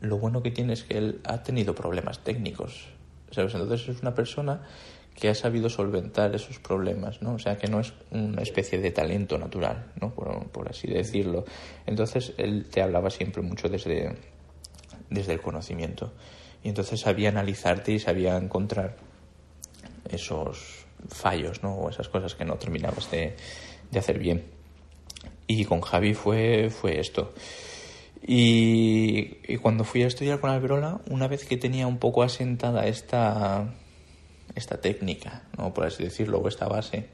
lo 0.00 0.18
bueno 0.18 0.42
que 0.42 0.50
tiene 0.50 0.72
es 0.72 0.84
que 0.84 0.98
él 0.98 1.20
ha 1.24 1.42
tenido 1.42 1.74
problemas 1.74 2.20
técnicos 2.20 2.88
¿sabes? 3.30 3.54
Entonces 3.54 3.88
es 3.88 4.02
una 4.02 4.14
persona 4.14 4.62
que 5.14 5.28
ha 5.28 5.34
sabido 5.34 5.68
solventar 5.68 6.34
esos 6.34 6.58
problemas, 6.58 7.20
¿no? 7.20 7.34
O 7.34 7.38
sea, 7.38 7.58
que 7.58 7.68
no 7.68 7.80
es 7.80 7.92
una 8.10 8.42
especie 8.42 8.80
de 8.80 8.90
talento 8.90 9.38
natural, 9.38 9.92
¿no? 10.00 10.14
Por, 10.14 10.48
por 10.48 10.68
así 10.68 10.88
decirlo. 10.88 11.44
Entonces 11.86 12.32
él 12.38 12.66
te 12.70 12.80
hablaba 12.80 13.10
siempre 13.10 13.42
mucho 13.42 13.68
desde, 13.68 14.16
desde 15.10 15.32
el 15.34 15.40
conocimiento. 15.40 16.12
Y 16.62 16.68
entonces 16.68 17.00
sabía 17.00 17.30
analizarte 17.30 17.92
y 17.92 17.98
sabía 17.98 18.36
encontrar 18.36 18.96
esos 20.10 20.86
fallos, 21.08 21.62
¿no? 21.62 21.74
O 21.74 21.90
esas 21.90 22.08
cosas 22.08 22.34
que 22.34 22.44
no 22.44 22.56
terminabas 22.56 23.10
de, 23.10 23.36
de 23.90 23.98
hacer 23.98 24.18
bien. 24.18 24.44
Y 25.46 25.64
con 25.64 25.80
Javi 25.80 26.14
fue, 26.14 26.70
fue 26.70 27.00
esto. 27.00 27.32
Y, 28.22 29.56
cuando 29.58 29.84
fui 29.84 30.02
a 30.02 30.06
estudiar 30.06 30.40
con 30.40 30.50
Alberola, 30.50 31.00
una 31.08 31.26
vez 31.26 31.44
que 31.44 31.56
tenía 31.56 31.86
un 31.86 31.98
poco 31.98 32.22
asentada 32.22 32.86
esta, 32.86 33.72
esta 34.54 34.80
técnica, 34.80 35.42
¿no? 35.56 35.72
por 35.72 35.86
así 35.86 36.04
decirlo, 36.04 36.38
o 36.38 36.48
esta 36.48 36.68
base, 36.68 37.08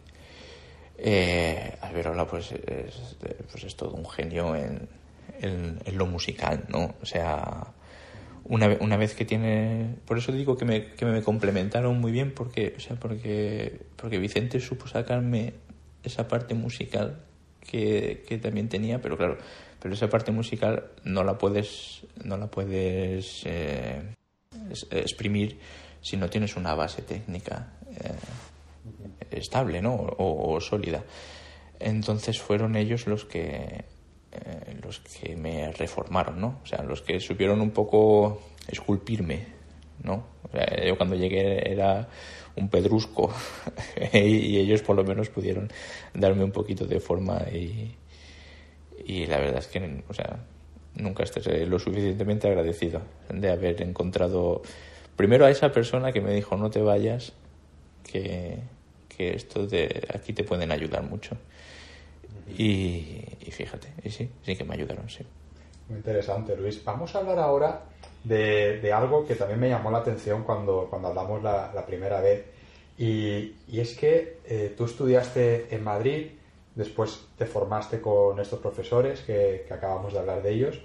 eh, 0.98 1.76
Alberola 1.80 2.26
pues 2.26 2.52
es, 2.52 3.16
pues 3.50 3.64
es 3.64 3.76
todo 3.76 3.92
un 3.92 4.08
genio 4.08 4.56
en, 4.56 4.88
en, 5.40 5.78
en, 5.84 5.98
lo 5.98 6.06
musical, 6.06 6.64
¿no? 6.68 6.94
O 7.00 7.06
sea, 7.06 7.72
una, 8.48 8.76
una 8.80 8.96
vez 8.96 9.14
que 9.14 9.24
tiene... 9.24 9.96
Por 10.06 10.18
eso 10.18 10.32
digo 10.32 10.56
que 10.56 10.64
me, 10.64 10.92
que 10.92 11.04
me 11.06 11.22
complementaron 11.22 12.00
muy 12.00 12.12
bien, 12.12 12.32
porque, 12.32 12.74
o 12.76 12.80
sea, 12.80 12.96
porque, 12.96 13.80
porque 13.96 14.18
Vicente 14.18 14.60
supo 14.60 14.86
sacarme 14.88 15.54
esa 16.02 16.28
parte 16.28 16.54
musical 16.54 17.22
que, 17.60 18.24
que 18.28 18.38
también 18.38 18.68
tenía, 18.68 19.00
pero 19.00 19.16
claro, 19.16 19.38
pero 19.86 19.94
esa 19.94 20.08
parte 20.08 20.32
musical 20.32 20.90
no 21.04 21.22
la 21.22 21.38
puedes 21.38 22.02
no 22.24 22.36
la 22.36 22.48
puedes 22.48 23.42
eh, 23.44 24.02
exprimir 24.90 25.60
si 26.00 26.16
no 26.16 26.28
tienes 26.28 26.56
una 26.56 26.74
base 26.74 27.02
técnica 27.02 27.74
eh, 27.92 29.36
estable 29.36 29.82
¿no? 29.82 29.94
o, 29.94 30.60
sólida 30.60 31.04
entonces 31.78 32.40
fueron 32.40 32.74
ellos 32.74 33.06
los 33.06 33.26
que 33.26 33.84
eh, 34.32 34.75
los 34.86 35.00
que 35.00 35.36
me 35.36 35.72
reformaron 35.72 36.40
no 36.40 36.60
o 36.62 36.66
sea 36.66 36.82
los 36.82 37.02
que 37.02 37.20
supieron 37.20 37.60
un 37.60 37.72
poco 37.72 38.40
esculpirme 38.68 39.56
¿no? 40.02 40.26
O 40.42 40.50
sea, 40.50 40.84
yo 40.84 40.96
cuando 40.96 41.16
llegué 41.16 41.70
era 41.70 42.08
un 42.56 42.68
pedrusco 42.68 43.32
y 44.12 44.58
ellos 44.58 44.82
por 44.82 44.96
lo 44.96 45.04
menos 45.04 45.28
pudieron 45.28 45.70
darme 46.14 46.44
un 46.44 46.52
poquito 46.52 46.86
de 46.86 47.00
forma 47.00 47.42
y, 47.52 47.94
y 49.04 49.26
la 49.26 49.38
verdad 49.38 49.58
es 49.58 49.66
que, 49.66 50.02
o 50.08 50.14
sea, 50.14 50.44
nunca 50.94 51.24
estaré 51.24 51.66
lo 51.66 51.78
suficientemente 51.78 52.48
agradecido 52.48 53.02
de 53.28 53.50
haber 53.50 53.82
encontrado 53.82 54.62
primero 55.16 55.44
a 55.44 55.50
esa 55.50 55.72
persona 55.72 56.12
que 56.12 56.20
me 56.20 56.32
dijo 56.32 56.56
no 56.56 56.70
te 56.70 56.80
vayas, 56.80 57.32
que, 58.10 58.58
que 59.08 59.34
esto 59.34 59.66
de 59.66 60.06
aquí 60.14 60.32
te 60.32 60.44
pueden 60.44 60.72
ayudar 60.72 61.02
mucho. 61.02 61.36
Y, 62.48 63.24
fíjate, 63.50 63.88
y 64.02 64.10
sí, 64.10 64.30
sí 64.42 64.56
que 64.56 64.64
me 64.64 64.74
ayudaron, 64.74 65.08
sí. 65.08 65.24
Muy 65.88 65.98
interesante, 65.98 66.56
Luis. 66.56 66.82
Vamos 66.84 67.14
a 67.14 67.18
hablar 67.18 67.38
ahora 67.38 67.82
de, 68.24 68.80
de 68.80 68.92
algo 68.92 69.26
que 69.26 69.34
también 69.34 69.60
me 69.60 69.68
llamó 69.68 69.90
la 69.90 69.98
atención 69.98 70.42
cuando, 70.44 70.86
cuando 70.88 71.08
hablamos 71.08 71.42
la, 71.42 71.72
la 71.74 71.84
primera 71.86 72.20
vez. 72.20 72.44
Y, 72.98 73.54
y 73.68 73.80
es 73.80 73.96
que 73.96 74.38
eh, 74.46 74.74
tú 74.76 74.84
estudiaste 74.84 75.74
en 75.74 75.84
Madrid, 75.84 76.28
después 76.74 77.26
te 77.36 77.46
formaste 77.46 78.00
con 78.00 78.38
estos 78.40 78.58
profesores 78.60 79.20
que, 79.20 79.64
que 79.66 79.74
acabamos 79.74 80.12
de 80.12 80.18
hablar 80.18 80.42
de 80.42 80.50
ellos 80.50 80.80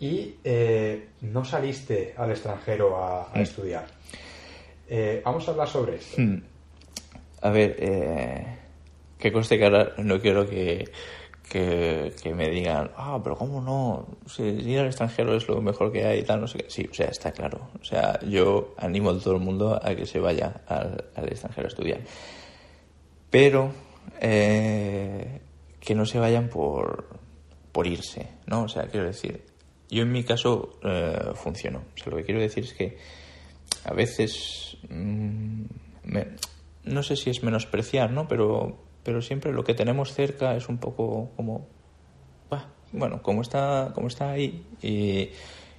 y 0.00 0.36
eh, 0.44 1.08
no 1.22 1.44
saliste 1.44 2.14
al 2.16 2.30
extranjero 2.30 2.96
a, 2.96 3.32
a 3.32 3.38
mm. 3.38 3.42
estudiar. 3.42 3.86
Eh, 4.88 5.20
vamos 5.24 5.46
a 5.48 5.50
hablar 5.52 5.68
sobre 5.68 5.96
esto. 5.96 6.20
Mm. 6.20 6.42
A 7.42 7.50
ver, 7.50 7.76
eh, 7.78 8.57
que 9.18 9.32
conste 9.32 9.58
que 9.58 9.64
ahora 9.64 9.94
no 9.98 10.20
quiero 10.20 10.48
que, 10.48 10.90
que, 11.48 12.34
me 12.34 12.50
digan, 12.50 12.90
ah, 12.96 13.20
pero 13.22 13.36
¿cómo 13.36 13.60
no? 13.60 14.18
Si 14.26 14.42
ir 14.42 14.80
al 14.80 14.86
extranjero 14.86 15.34
es 15.34 15.48
lo 15.48 15.60
mejor 15.60 15.90
que 15.92 16.04
hay 16.04 16.20
y 16.20 16.22
tal, 16.22 16.40
no 16.40 16.46
sé 16.46 16.58
qué. 16.58 16.70
Sí, 16.70 16.88
o 16.90 16.94
sea, 16.94 17.08
está 17.08 17.32
claro. 17.32 17.70
O 17.80 17.84
sea, 17.84 18.20
yo 18.20 18.74
animo 18.76 19.10
a 19.10 19.18
todo 19.18 19.34
el 19.34 19.40
mundo 19.40 19.80
a 19.82 19.94
que 19.94 20.06
se 20.06 20.20
vaya 20.20 20.62
al, 20.66 21.04
extranjero 21.28 21.66
a 21.66 21.68
estudiar. 21.68 22.00
Pero 23.30 23.72
eh, 24.20 25.40
que 25.80 25.94
no 25.94 26.04
se 26.06 26.18
vayan 26.18 26.48
por, 26.48 27.06
por 27.72 27.86
irse, 27.86 28.28
¿no? 28.46 28.64
O 28.64 28.68
sea, 28.68 28.86
quiero 28.86 29.06
decir, 29.06 29.42
yo 29.90 30.02
en 30.02 30.12
mi 30.12 30.24
caso 30.24 30.78
eh, 30.82 31.32
funcionó. 31.34 31.78
O 31.78 31.98
sea, 31.98 32.10
lo 32.10 32.18
que 32.18 32.24
quiero 32.24 32.40
decir 32.40 32.64
es 32.64 32.74
que 32.74 32.98
a 33.84 33.94
veces, 33.94 34.76
mm, 34.90 35.62
no 36.84 37.02
sé 37.02 37.16
si 37.16 37.30
es 37.30 37.42
menospreciar, 37.42 38.10
¿no? 38.10 38.28
Pero, 38.28 38.87
pero 39.08 39.22
siempre 39.22 39.54
lo 39.54 39.64
que 39.64 39.72
tenemos 39.72 40.12
cerca 40.12 40.54
es 40.54 40.68
un 40.68 40.76
poco 40.76 41.30
como, 41.34 41.66
bueno, 42.92 43.22
como 43.22 43.40
está, 43.40 43.90
como 43.94 44.08
está 44.08 44.32
ahí 44.32 44.66
y, 44.82 45.30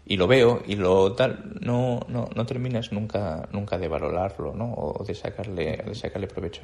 y 0.08 0.18
lo 0.18 0.26
veo 0.26 0.64
y 0.66 0.76
lo 0.76 1.14
tal, 1.14 1.60
no, 1.62 2.00
no, 2.08 2.28
no 2.36 2.46
terminas 2.48 2.92
nunca, 2.92 3.48
nunca 3.52 3.78
de 3.78 3.88
valorarlo, 3.88 4.56
¿no? 4.56 4.74
O 4.74 5.04
de 5.04 5.14
sacarle, 5.14 5.78
de 5.78 5.94
sacarle 5.94 6.26
provecho. 6.26 6.64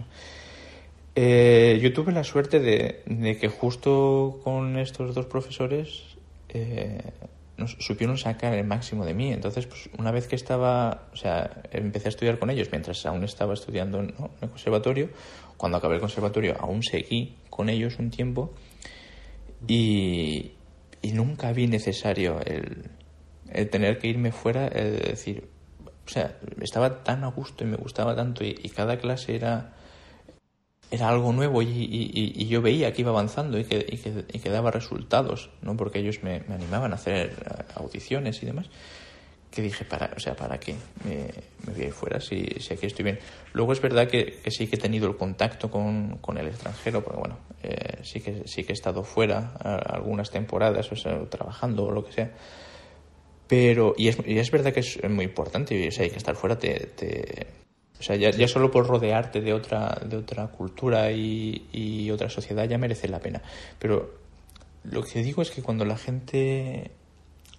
Eh, 1.14 1.78
yo 1.84 1.94
tuve 1.94 2.12
la 2.12 2.24
suerte 2.24 2.60
de, 2.60 3.04
de, 3.06 3.38
que 3.38 3.48
justo 3.48 4.40
con 4.44 4.80
estos 4.80 5.14
dos 5.14 5.28
profesores 5.28 6.18
eh, 6.50 7.12
nos 7.58 7.78
supieron 7.80 8.18
sacar 8.18 8.56
el 8.56 8.66
máximo 8.66 9.06
de 9.06 9.14
mí. 9.14 9.32
Entonces, 9.32 9.68
pues 9.68 9.88
una 10.00 10.10
vez 10.10 10.28
que 10.28 10.36
estaba, 10.36 11.04
o 11.14 11.16
sea, 11.16 11.62
empecé 11.72 12.08
a 12.08 12.10
estudiar 12.10 12.40
con 12.40 12.50
ellos 12.50 12.70
mientras 12.72 13.06
aún 13.06 13.24
estaba 13.24 13.54
estudiando 13.54 14.00
en 14.00 14.16
el 14.42 14.50
conservatorio. 14.50 15.10
Cuando 15.58 15.78
acabé 15.78 15.96
el 15.96 16.02
conservatorio, 16.02 16.56
aún 16.60 16.84
seguí 16.84 17.36
con 17.50 17.70
ellos 17.70 17.98
un 18.00 18.10
tiempo 18.10 18.54
y, 19.68 20.54
y 21.02 21.12
nunca 21.12 21.54
vi 21.54 21.68
necesario 21.68 22.40
el, 22.42 23.70
tener 23.70 24.00
que 24.00 24.08
irme 24.08 24.32
fuera, 24.32 24.68
el 24.68 24.98
decir, 25.00 25.48
o 26.06 26.10
sea, 26.10 26.38
estaba 26.62 27.04
tan 27.04 27.24
a 27.24 27.28
gusto 27.28 27.64
y 27.64 27.68
me 27.68 27.78
gustaba 27.78 28.16
tanto 28.16 28.44
y, 28.44 28.54
cada 28.70 28.98
clase 28.98 29.36
era 29.36 29.74
era 30.90 31.10
algo 31.10 31.32
nuevo 31.32 31.62
y, 31.62 32.48
yo 32.48 32.62
veía 32.62 32.92
que 32.94 33.02
iba 33.02 33.12
avanzando 33.12 33.60
y 33.60 33.66
que, 33.66 33.86
y 33.88 34.40
que, 34.40 34.50
daba 34.50 34.72
resultados, 34.72 35.52
¿no? 35.62 35.78
porque 35.78 36.00
ellos 36.00 36.24
me, 36.24 36.44
animaban 36.50 36.92
a 36.92 36.96
hacer 36.96 37.28
eh, 37.28 37.64
audiciones 37.76 38.42
y 38.42 38.48
demás, 38.48 38.68
que 39.56 39.62
dije, 39.62 39.86
para, 39.86 40.12
o 40.16 40.20
sea, 40.20 40.36
¿para 40.36 40.60
qué 40.60 40.76
me, 41.06 41.28
voy 41.72 41.84
a 41.84 41.88
ir 41.88 41.94
fuera 41.94 42.20
si, 42.20 42.46
si, 42.60 42.74
aquí 42.74 42.86
estoy 42.86 43.06
bien? 43.06 43.20
Luego 43.54 43.72
es 43.72 43.82
verdad 43.82 44.08
que, 44.08 44.42
sí 44.48 44.68
que 44.68 44.76
he 44.76 44.80
tenido 44.80 45.08
el 45.08 45.16
contacto 45.16 45.72
con, 45.72 46.18
con 46.18 46.38
el 46.38 46.48
extranjero, 46.48 47.04
porque 47.04 47.20
bueno, 47.20 47.38
eh, 47.64 48.00
sí, 48.04 48.20
que, 48.20 48.48
sí 48.48 48.64
que 48.64 48.74
he 48.74 48.76
estado 48.76 49.04
fuera 49.04 49.54
algunas 49.56 50.30
temporadas, 50.30 50.92
o 50.92 50.96
sea, 50.96 51.24
trabajando 51.30 51.86
o 51.86 51.92
lo 51.92 52.04
que 52.04 52.12
sea, 52.12 52.32
pero, 53.48 53.94
y 53.98 54.10
es, 54.10 54.18
y 54.26 54.38
es 54.38 54.52
verdad 54.52 54.74
que 54.74 54.82
es 54.82 55.10
muy 55.10 55.26
importante, 55.26 55.88
o 55.88 55.92
sea, 55.92 56.04
hay 56.04 56.10
que 56.10 56.18
estar 56.18 56.36
fuera, 56.36 56.60
te, 56.60 56.74
te 56.88 57.48
o 58.00 58.04
sea, 58.04 58.16
ya, 58.18 58.32
ya, 58.32 58.48
solo 58.48 58.70
por 58.72 58.88
rodearte 58.88 59.40
de 59.40 59.54
otra, 59.54 60.02
de 60.06 60.18
otra 60.18 60.48
cultura 60.48 61.12
y, 61.12 61.68
y, 61.72 62.12
otra 62.12 62.30
sociedad 62.30 62.68
ya 62.68 62.78
merece 62.78 63.08
la 63.08 63.20
pena. 63.20 63.42
Pero 63.80 64.16
lo 64.84 65.02
que 65.02 65.24
digo 65.24 65.42
es 65.42 65.52
que 65.52 65.62
cuando 65.62 65.86
la 65.86 65.98
gente... 65.98 66.92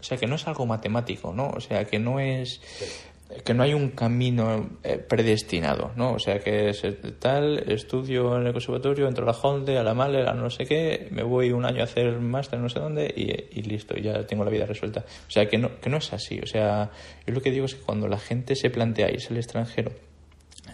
O 0.00 0.02
sea, 0.02 0.18
que 0.18 0.26
no 0.26 0.36
es 0.36 0.46
algo 0.46 0.66
matemático, 0.66 1.32
¿no? 1.32 1.48
O 1.48 1.60
sea, 1.60 1.84
que 1.84 1.98
no 1.98 2.20
es... 2.20 2.60
que 3.44 3.54
no 3.54 3.62
hay 3.62 3.74
un 3.74 3.90
camino 3.90 4.70
eh, 4.84 4.98
predestinado, 4.98 5.92
¿no? 5.96 6.12
O 6.12 6.18
sea, 6.18 6.38
que 6.38 6.70
es 6.70 6.82
tal, 7.18 7.70
estudio 7.70 8.36
en 8.36 8.46
el 8.46 8.52
conservatorio, 8.52 9.08
entro 9.08 9.24
a 9.24 9.32
la 9.32 9.38
Honde, 9.38 9.78
a 9.78 9.82
la 9.82 9.94
Mahler, 9.94 10.28
a 10.28 10.34
no 10.34 10.50
sé 10.50 10.64
qué, 10.64 11.08
me 11.10 11.22
voy 11.22 11.50
un 11.50 11.64
año 11.64 11.80
a 11.80 11.84
hacer 11.84 12.18
máster 12.20 12.58
no 12.58 12.68
sé 12.68 12.78
dónde 12.78 13.12
y, 13.16 13.58
y, 13.58 13.62
listo, 13.62 13.96
ya 13.96 14.26
tengo 14.26 14.44
la 14.44 14.50
vida 14.50 14.66
resuelta. 14.66 15.00
O 15.00 15.30
sea, 15.30 15.48
que 15.48 15.58
no, 15.58 15.80
que 15.80 15.90
no 15.90 15.96
es 15.96 16.12
así. 16.12 16.38
O 16.40 16.46
sea, 16.46 16.90
yo 17.26 17.34
lo 17.34 17.40
que 17.40 17.50
digo 17.50 17.66
es 17.66 17.74
que 17.74 17.82
cuando 17.82 18.08
la 18.08 18.18
gente 18.18 18.54
se 18.54 18.70
plantea 18.70 19.10
irse 19.10 19.28
al 19.32 19.38
extranjero 19.38 19.92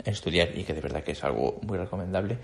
estudiar 0.05 0.51
y 0.57 0.65
que 0.65 0.75
de 0.75 0.81
verdad 0.81 1.03
que 1.03 1.13
es 1.13 1.25
algo 1.25 1.61
muy 1.63 1.79
recomendable. 1.79 2.39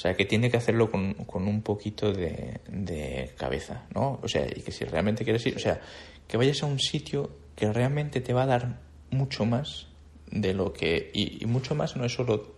O 0.00 0.02
sea, 0.02 0.14
que 0.14 0.24
tiene 0.24 0.50
que 0.50 0.56
hacerlo 0.56 0.90
con, 0.90 1.12
con 1.12 1.46
un 1.46 1.60
poquito 1.60 2.10
de, 2.10 3.34
cabeza, 3.36 3.84
¿no? 3.94 4.18
O 4.22 4.28
sea, 4.28 4.46
y 4.46 4.62
que 4.62 4.72
si 4.72 4.86
realmente 4.86 5.24
quieres 5.24 5.44
ir, 5.44 5.54
o 5.54 5.58
sea, 5.58 5.78
que 6.26 6.38
vayas 6.38 6.62
a 6.62 6.66
un 6.66 6.78
sitio 6.78 7.30
que 7.54 7.70
realmente 7.70 8.22
te 8.22 8.32
va 8.32 8.44
a 8.44 8.46
dar 8.46 8.80
mucho 9.10 9.44
más 9.44 9.88
de 10.30 10.54
lo 10.54 10.72
que... 10.72 11.10
Y, 11.12 11.44
mucho 11.44 11.74
más 11.74 11.96
no 11.96 12.06
es 12.06 12.14
solo 12.14 12.54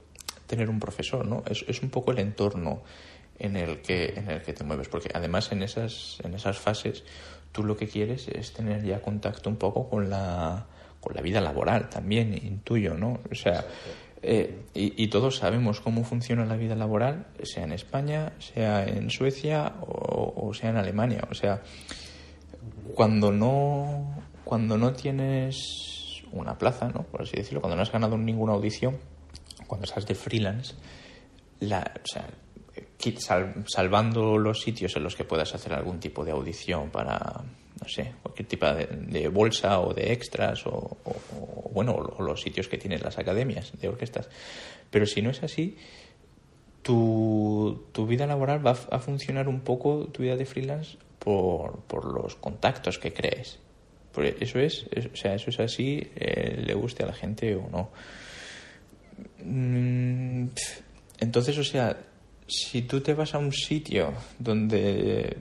tener 0.46 0.70
un 0.70 0.78
profesor, 0.78 1.26
¿no? 1.26 1.42
Es, 1.50 1.64
es, 1.66 1.83
un 1.83 1.90
poco 1.90 2.12
el 2.12 2.20
entorno 2.20 2.85
en 3.40 3.57
el, 3.57 3.81
que, 3.81 4.14
en 4.16 4.31
el 4.31 4.42
que 4.42 4.52
te 4.52 4.62
mueves, 4.62 4.87
porque 4.87 5.11
además 5.12 5.50
en 5.50 5.64
esas, 5.64 6.18
en 6.22 6.35
esas 6.35 6.61
fases 6.61 7.02
tú 7.50 7.64
lo 7.64 7.76
que 7.76 7.88
quieres 7.88 8.28
es 8.28 8.52
tener 8.52 8.85
ya 8.85 9.02
contacto 9.02 9.50
un 9.50 9.57
poco 9.57 9.90
con 9.90 10.09
la, 10.09 10.68
con 11.00 11.12
la 11.16 11.20
vida 11.22 11.40
laboral 11.40 11.88
también, 11.88 12.35
intuyo, 12.35 12.94
¿no? 12.94 13.18
O 13.28 13.35
sea... 13.35 13.64
Eh, 14.24 14.66
y, 14.74 15.08
todos 15.08 15.37
sabemos 15.37 15.80
cómo 15.80 16.04
funciona 16.04 16.44
la 16.44 16.56
vida 16.56 16.76
laboral, 16.76 17.26
sea 17.42 17.64
en 17.64 17.72
España, 17.72 18.32
sea 18.38 18.85
en 18.85 19.11
Suecia 19.11 19.74
o, 19.80 20.54
sea 20.54 20.70
en 20.70 20.76
Alemania. 20.76 21.26
O 21.28 21.35
sea, 21.35 21.61
cuando 22.94 23.32
no, 23.32 24.22
cuando 24.44 24.78
no 24.78 24.92
tienes 24.92 26.22
una 26.30 26.56
plaza, 26.56 26.88
¿no? 26.88 27.02
por 27.02 27.22
así 27.22 27.37
decirlo, 27.37 27.61
cuando 27.61 27.76
no 27.76 27.82
has 27.82 27.90
ganado 27.90 28.16
ninguna 28.16 28.52
audición, 28.52 28.96
cuando 29.66 29.87
estás 29.87 30.06
de 30.06 30.14
freelance, 30.14 30.74
la, 31.58 31.92
o 31.96 32.06
sea, 32.06 32.28
salvando 33.66 34.38
los 34.38 34.61
sitios 34.61 34.94
en 34.96 35.02
los 35.02 35.16
que 35.16 35.24
puedas 35.24 35.52
hacer 35.54 35.72
algún 35.72 35.98
tipo 35.98 36.24
de 36.24 36.30
audición 36.30 36.90
para, 36.90 37.42
no 37.83 37.88
sé, 37.88 38.12
cualquier 38.23 38.49
tipo 38.49 38.66
de, 38.66 39.29
bolsa 39.29 39.81
o 39.81 39.92
de 39.92 40.12
extras 40.12 40.64
o, 40.66 40.97
bueno, 41.73 41.95
o 41.95 42.23
los 42.23 42.40
sitios 42.40 42.68
que 42.68 42.79
tienen 42.79 43.01
las 43.03 43.18
academias 43.18 43.73
de 43.81 43.88
orquestas. 43.88 44.29
Pero 44.90 45.05
si 45.05 45.21
no 45.21 45.31
es 45.31 45.42
así, 45.42 45.77
tu, 46.83 47.87
tu 47.92 48.07
vida 48.07 48.27
laboral 48.27 48.64
va 48.64 48.71
a 48.71 48.99
funcionar 49.01 49.49
un 49.49 49.61
poco, 49.61 50.07
tu 50.07 50.23
vida 50.23 50.37
de 50.37 50.47
freelance, 50.47 50.97
por, 51.18 51.81
por 51.83 52.05
los 52.05 52.37
contactos 52.37 52.99
que 52.99 53.12
crees. 53.12 53.59
eso 54.40 54.59
es, 54.61 54.87
o 55.12 55.16
sea, 55.16 55.35
eso 55.35 55.51
es 55.51 55.59
así, 55.59 56.09
eh, 56.14 56.62
le 56.64 56.75
guste 56.75 57.03
a 57.03 57.07
la 57.07 57.14
gente 57.14 57.57
o 57.57 57.68
no. 57.68 57.90
Mm, 59.45 60.49
entonces, 61.18 61.59
o 61.59 61.64
sea, 61.64 61.97
si 62.47 62.83
tú 62.83 63.01
te 63.01 63.14
vas 63.14 63.35
a 63.35 63.38
un 63.38 63.53
sitio 63.53 64.12
donde 64.38 65.37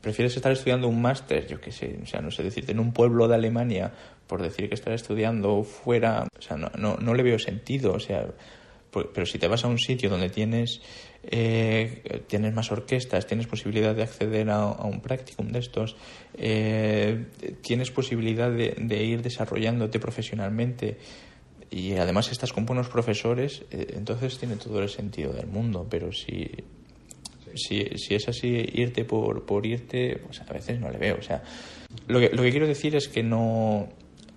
prefieres 0.00 0.36
estar 0.36 0.52
estudiando 0.52 0.88
un 0.88 1.00
máster, 1.00 1.46
yo 1.46 1.60
qué 1.60 1.72
sé, 1.72 1.98
o 2.02 2.06
sea, 2.06 2.20
no 2.20 2.30
sé 2.30 2.42
decirte, 2.42 2.72
en 2.72 2.80
un 2.80 2.92
pueblo 2.92 3.28
de 3.28 3.34
Alemania, 3.34 3.92
por 4.26 4.42
decir 4.42 4.68
que 4.68 4.74
estar 4.74 4.92
estudiando 4.92 5.62
fuera, 5.62 6.26
o 6.38 6.42
sea, 6.42 6.56
no, 6.56 6.70
no, 6.78 6.96
no 6.96 7.14
le 7.14 7.22
veo 7.22 7.38
sentido, 7.38 7.92
o 7.92 8.00
sea, 8.00 8.26
pero 8.92 9.26
si 9.26 9.38
te 9.38 9.48
vas 9.48 9.64
a 9.64 9.68
un 9.68 9.78
sitio 9.78 10.10
donde 10.10 10.28
tienes, 10.28 10.82
eh, 11.22 12.22
tienes 12.26 12.52
más 12.52 12.70
orquestas, 12.70 13.26
tienes 13.26 13.46
posibilidad 13.46 13.94
de 13.94 14.02
acceder 14.02 14.50
a, 14.50 14.66
un 14.66 15.00
practicum 15.00 15.50
de 15.50 15.60
estos, 15.60 15.96
eh, 16.34 17.26
tienes 17.62 17.90
posibilidad 17.90 18.50
de, 18.50 18.74
de, 18.78 19.04
ir 19.04 19.22
desarrollándote 19.22 19.98
profesionalmente 19.98 20.98
y 21.70 21.94
además 21.94 22.30
estás 22.30 22.52
con 22.52 22.66
buenos 22.66 22.88
profesores, 22.88 23.64
eh, 23.70 23.94
entonces 23.96 24.38
tiene 24.38 24.56
todo 24.56 24.82
el 24.82 24.90
sentido 24.90 25.32
del 25.32 25.46
mundo, 25.46 25.86
pero 25.88 26.12
si 26.12 26.50
si, 27.54 27.84
si 27.96 28.14
es 28.14 28.28
así, 28.28 28.68
irte 28.72 29.04
por, 29.04 29.44
por 29.44 29.66
irte, 29.66 30.20
pues 30.24 30.40
a 30.40 30.52
veces 30.52 30.80
no 30.80 30.90
le 30.90 30.98
veo. 30.98 31.16
O 31.18 31.22
sea, 31.22 31.42
lo 32.08 32.20
que, 32.20 32.30
lo 32.30 32.42
que 32.42 32.50
quiero 32.50 32.66
decir 32.66 32.96
es 32.96 33.08
que 33.08 33.22
no 33.22 33.88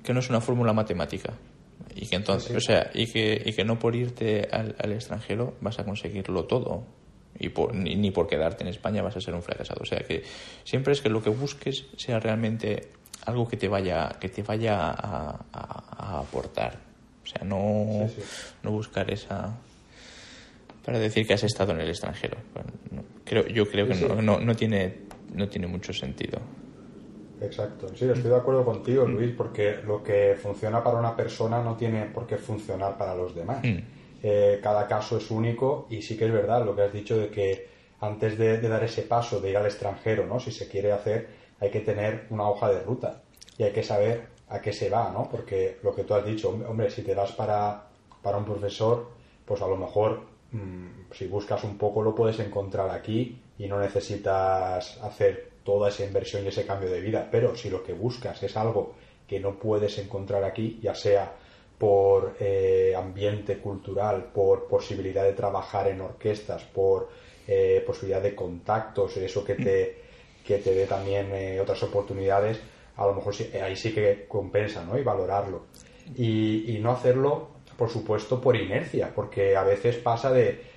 que 0.03 0.13
no 0.13 0.19
es 0.19 0.29
una 0.29 0.39
fórmula 0.39 0.71
matemática 0.71 1.33
y 1.95 2.07
que 2.07 2.15
entonces, 2.15 2.55
o 2.55 2.59
sea, 2.59 2.91
y 2.93 3.07
que, 3.07 3.41
y 3.43 3.53
que 3.53 3.65
no 3.65 3.79
por 3.79 3.95
irte 3.95 4.47
al, 4.51 4.75
al 4.79 4.91
extranjero 4.91 5.55
vas 5.61 5.79
a 5.79 5.83
conseguirlo 5.83 6.45
todo 6.45 6.85
y 7.37 7.49
por, 7.49 7.73
ni, 7.73 7.95
ni, 7.95 8.11
por 8.11 8.27
quedarte 8.27 8.63
en 8.63 8.69
España 8.69 9.01
vas 9.01 9.17
a 9.17 9.21
ser 9.21 9.33
un 9.33 9.41
fracasado. 9.41 9.81
O 9.81 9.85
sea 9.85 9.99
que 9.99 10.23
siempre 10.63 10.93
es 10.93 11.01
que 11.01 11.09
lo 11.09 11.21
que 11.21 11.29
busques 11.29 11.85
sea 11.97 12.19
realmente 12.19 12.89
algo 13.25 13.47
que 13.47 13.57
te 13.57 13.67
vaya, 13.67 14.09
que 14.19 14.29
te 14.29 14.43
vaya 14.43 14.89
a, 14.91 15.45
a, 15.51 16.17
a 16.17 16.19
aportar. 16.19 16.79
O 17.23 17.27
sea, 17.27 17.43
no, 17.43 18.07
sí, 18.07 18.21
sí. 18.21 18.53
no 18.61 18.71
buscar 18.71 19.11
esa 19.11 19.57
para 20.85 20.99
decir 20.99 21.25
que 21.25 21.33
has 21.33 21.43
estado 21.43 21.73
en 21.73 21.81
el 21.81 21.89
extranjero. 21.89 22.37
Bueno, 22.53 22.69
no, 22.91 23.03
creo, 23.23 23.47
yo 23.47 23.65
creo 23.65 23.87
que 23.87 23.95
sí, 23.95 24.05
no, 24.07 24.21
no, 24.21 24.39
no, 24.39 24.55
tiene, 24.55 24.99
no 25.33 25.49
tiene 25.49 25.67
mucho 25.67 25.91
sentido. 25.91 26.39
Exacto, 27.41 27.89
sí, 27.95 28.05
estoy 28.05 28.29
de 28.29 28.35
acuerdo 28.35 28.63
contigo, 28.63 29.05
Luis, 29.05 29.33
porque 29.35 29.77
lo 29.85 30.03
que 30.03 30.35
funciona 30.41 30.83
para 30.83 30.99
una 30.99 31.15
persona 31.15 31.61
no 31.61 31.75
tiene 31.75 32.05
por 32.05 32.27
qué 32.27 32.37
funcionar 32.37 32.97
para 32.97 33.15
los 33.15 33.35
demás. 33.35 33.63
Mm. 33.63 33.79
Eh, 34.23 34.59
cada 34.61 34.87
caso 34.87 35.17
es 35.17 35.29
único 35.31 35.87
y 35.89 36.01
sí 36.01 36.15
que 36.17 36.25
es 36.25 36.31
verdad 36.31 36.65
lo 36.65 36.75
que 36.75 36.83
has 36.83 36.93
dicho 36.93 37.17
de 37.17 37.29
que 37.29 37.67
antes 37.99 38.37
de, 38.37 38.59
de, 38.59 38.69
dar 38.69 38.83
ese 38.83 39.03
paso 39.03 39.39
de 39.39 39.49
ir 39.49 39.57
al 39.57 39.65
extranjero, 39.65 40.25
¿no? 40.25 40.39
Si 40.39 40.51
se 40.51 40.67
quiere 40.67 40.91
hacer, 40.91 41.27
hay 41.59 41.69
que 41.69 41.81
tener 41.81 42.25
una 42.29 42.49
hoja 42.49 42.69
de 42.69 42.81
ruta 42.81 43.23
y 43.57 43.63
hay 43.63 43.71
que 43.71 43.83
saber 43.83 44.27
a 44.49 44.61
qué 44.61 44.71
se 44.71 44.89
va, 44.89 45.11
¿no? 45.11 45.27
Porque 45.29 45.77
lo 45.83 45.93
que 45.93 46.03
tú 46.03 46.13
has 46.13 46.25
dicho, 46.25 46.49
hombre, 46.49 46.89
si 46.89 47.01
te 47.01 47.15
vas 47.15 47.31
para, 47.31 47.87
para 48.21 48.37
un 48.37 48.45
profesor, 48.45 49.09
pues 49.45 49.61
a 49.61 49.67
lo 49.67 49.77
mejor 49.77 50.34
si 51.11 51.27
buscas 51.27 51.63
un 51.63 51.77
poco 51.77 52.01
lo 52.01 52.13
puedes 52.13 52.39
encontrar 52.39 52.89
aquí 52.89 53.41
y 53.57 53.67
no 53.67 53.79
necesitas 53.79 54.97
hacer 55.01 55.51
toda 55.63 55.89
esa 55.89 56.03
inversión 56.03 56.45
y 56.45 56.49
ese 56.49 56.65
cambio 56.65 56.89
de 56.89 57.01
vida. 57.01 57.27
Pero 57.31 57.55
si 57.55 57.69
lo 57.69 57.83
que 57.83 57.93
buscas 57.93 58.41
es 58.43 58.55
algo 58.55 58.93
que 59.27 59.39
no 59.39 59.57
puedes 59.57 59.97
encontrar 59.97 60.43
aquí, 60.43 60.79
ya 60.81 60.93
sea 60.93 61.33
por 61.77 62.35
eh, 62.39 62.93
ambiente 62.95 63.57
cultural, 63.57 64.31
por 64.33 64.67
posibilidad 64.67 65.23
de 65.23 65.33
trabajar 65.33 65.87
en 65.87 66.01
orquestas, 66.01 66.63
por 66.63 67.09
eh, 67.47 67.83
posibilidad 67.85 68.21
de 68.21 68.35
contactos, 68.35 69.17
eso 69.17 69.43
que 69.43 69.55
te, 69.55 69.97
que 70.45 70.59
te 70.59 70.73
dé 70.73 70.85
también 70.85 71.33
eh, 71.33 71.59
otras 71.59 71.81
oportunidades, 71.83 72.59
a 72.95 73.05
lo 73.05 73.13
mejor 73.13 73.35
sí, 73.35 73.49
ahí 73.57 73.75
sí 73.75 73.93
que 73.93 74.25
compensa, 74.27 74.83
¿no? 74.85 74.97
Y 74.97 75.03
valorarlo. 75.03 75.65
Y, 76.15 76.75
y, 76.75 76.79
no 76.79 76.91
hacerlo, 76.91 77.49
por 77.77 77.89
supuesto, 77.89 78.41
por 78.41 78.55
inercia, 78.55 79.11
porque 79.13 79.55
a 79.55 79.63
veces 79.63 79.95
pasa 79.97 80.31
de 80.31 80.75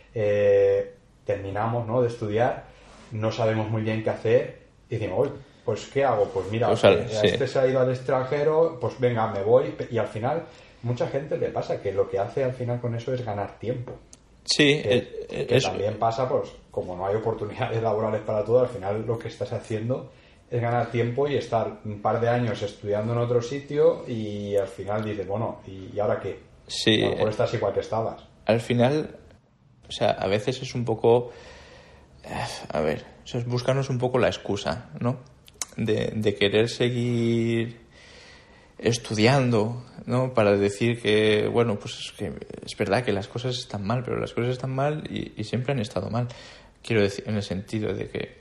terminamos, 1.28 1.86
¿no? 1.86 2.00
De 2.00 2.08
estudiar, 2.08 2.64
no 3.12 3.30
sabemos 3.30 3.70
muy 3.70 3.82
bien 3.82 4.02
qué 4.02 4.10
hacer 4.10 4.58
y 4.88 4.96
decimos, 4.96 5.28
pues 5.64 5.86
¿qué 5.92 6.02
hago? 6.02 6.24
Pues 6.24 6.50
mira, 6.50 6.70
o 6.70 6.76
sea, 6.76 7.06
sí. 7.06 7.26
este 7.26 7.46
se 7.46 7.58
ha 7.58 7.66
ido 7.66 7.80
al 7.80 7.90
extranjero, 7.90 8.78
pues 8.80 8.98
venga, 8.98 9.30
me 9.30 9.42
voy. 9.42 9.74
Y 9.90 9.98
al 9.98 10.08
final, 10.08 10.44
mucha 10.82 11.06
gente 11.08 11.36
le 11.36 11.48
pasa 11.48 11.82
que 11.82 11.92
lo 11.92 12.08
que 12.08 12.18
hace 12.18 12.42
al 12.42 12.54
final 12.54 12.80
con 12.80 12.94
eso 12.94 13.12
es 13.12 13.22
ganar 13.22 13.58
tiempo. 13.58 13.92
Sí, 14.44 14.80
que, 14.82 15.26
eh, 15.28 15.46
que 15.46 15.60
también 15.60 15.98
pasa, 15.98 16.26
pues 16.26 16.48
como 16.70 16.96
no 16.96 17.06
hay 17.06 17.16
oportunidades 17.16 17.82
laborales 17.82 18.22
para 18.22 18.42
todo, 18.42 18.60
al 18.60 18.68
final 18.68 19.04
lo 19.06 19.18
que 19.18 19.28
estás 19.28 19.52
haciendo 19.52 20.10
es 20.50 20.62
ganar 20.62 20.90
tiempo 20.90 21.28
y 21.28 21.36
estar 21.36 21.80
un 21.84 22.00
par 22.00 22.22
de 22.22 22.30
años 22.30 22.62
estudiando 22.62 23.12
en 23.12 23.18
otro 23.18 23.42
sitio 23.42 24.04
y 24.08 24.56
al 24.56 24.68
final 24.68 25.04
dices, 25.04 25.26
bueno, 25.26 25.60
¿y 25.66 25.98
ahora 26.00 26.18
qué? 26.18 26.47
Sí. 26.68 27.02
A 27.02 27.06
lo 27.06 27.14
mejor 27.16 27.28
estás 27.30 27.54
igual 27.54 27.72
que 27.72 27.80
estabas. 27.80 28.22
Al 28.46 28.60
final, 28.60 29.16
o 29.88 29.92
sea, 29.92 30.10
a 30.10 30.26
veces 30.28 30.62
es 30.62 30.74
un 30.74 30.84
poco... 30.84 31.32
A 32.70 32.80
ver, 32.80 33.04
o 33.24 33.26
sea, 33.26 33.40
es 33.40 33.46
buscarnos 33.46 33.88
un 33.90 33.98
poco 33.98 34.18
la 34.18 34.28
excusa, 34.28 34.90
¿no? 35.00 35.20
De, 35.76 36.12
de 36.14 36.34
querer 36.34 36.68
seguir 36.68 37.88
estudiando, 38.78 39.84
¿no? 40.06 40.34
Para 40.34 40.56
decir 40.56 41.00
que, 41.00 41.48
bueno, 41.48 41.78
pues 41.78 41.98
es 41.98 42.12
que 42.12 42.32
es 42.64 42.76
verdad 42.76 43.04
que 43.04 43.12
las 43.12 43.28
cosas 43.28 43.58
están 43.58 43.84
mal, 43.84 44.02
pero 44.04 44.18
las 44.18 44.32
cosas 44.32 44.52
están 44.52 44.74
mal 44.74 45.04
y, 45.10 45.32
y, 45.40 45.44
siempre 45.44 45.72
han 45.72 45.80
estado 45.80 46.10
mal. 46.10 46.28
Quiero 46.82 47.02
decir, 47.02 47.24
en 47.26 47.36
el 47.36 47.42
sentido 47.42 47.92
de 47.92 48.08
que 48.08 48.38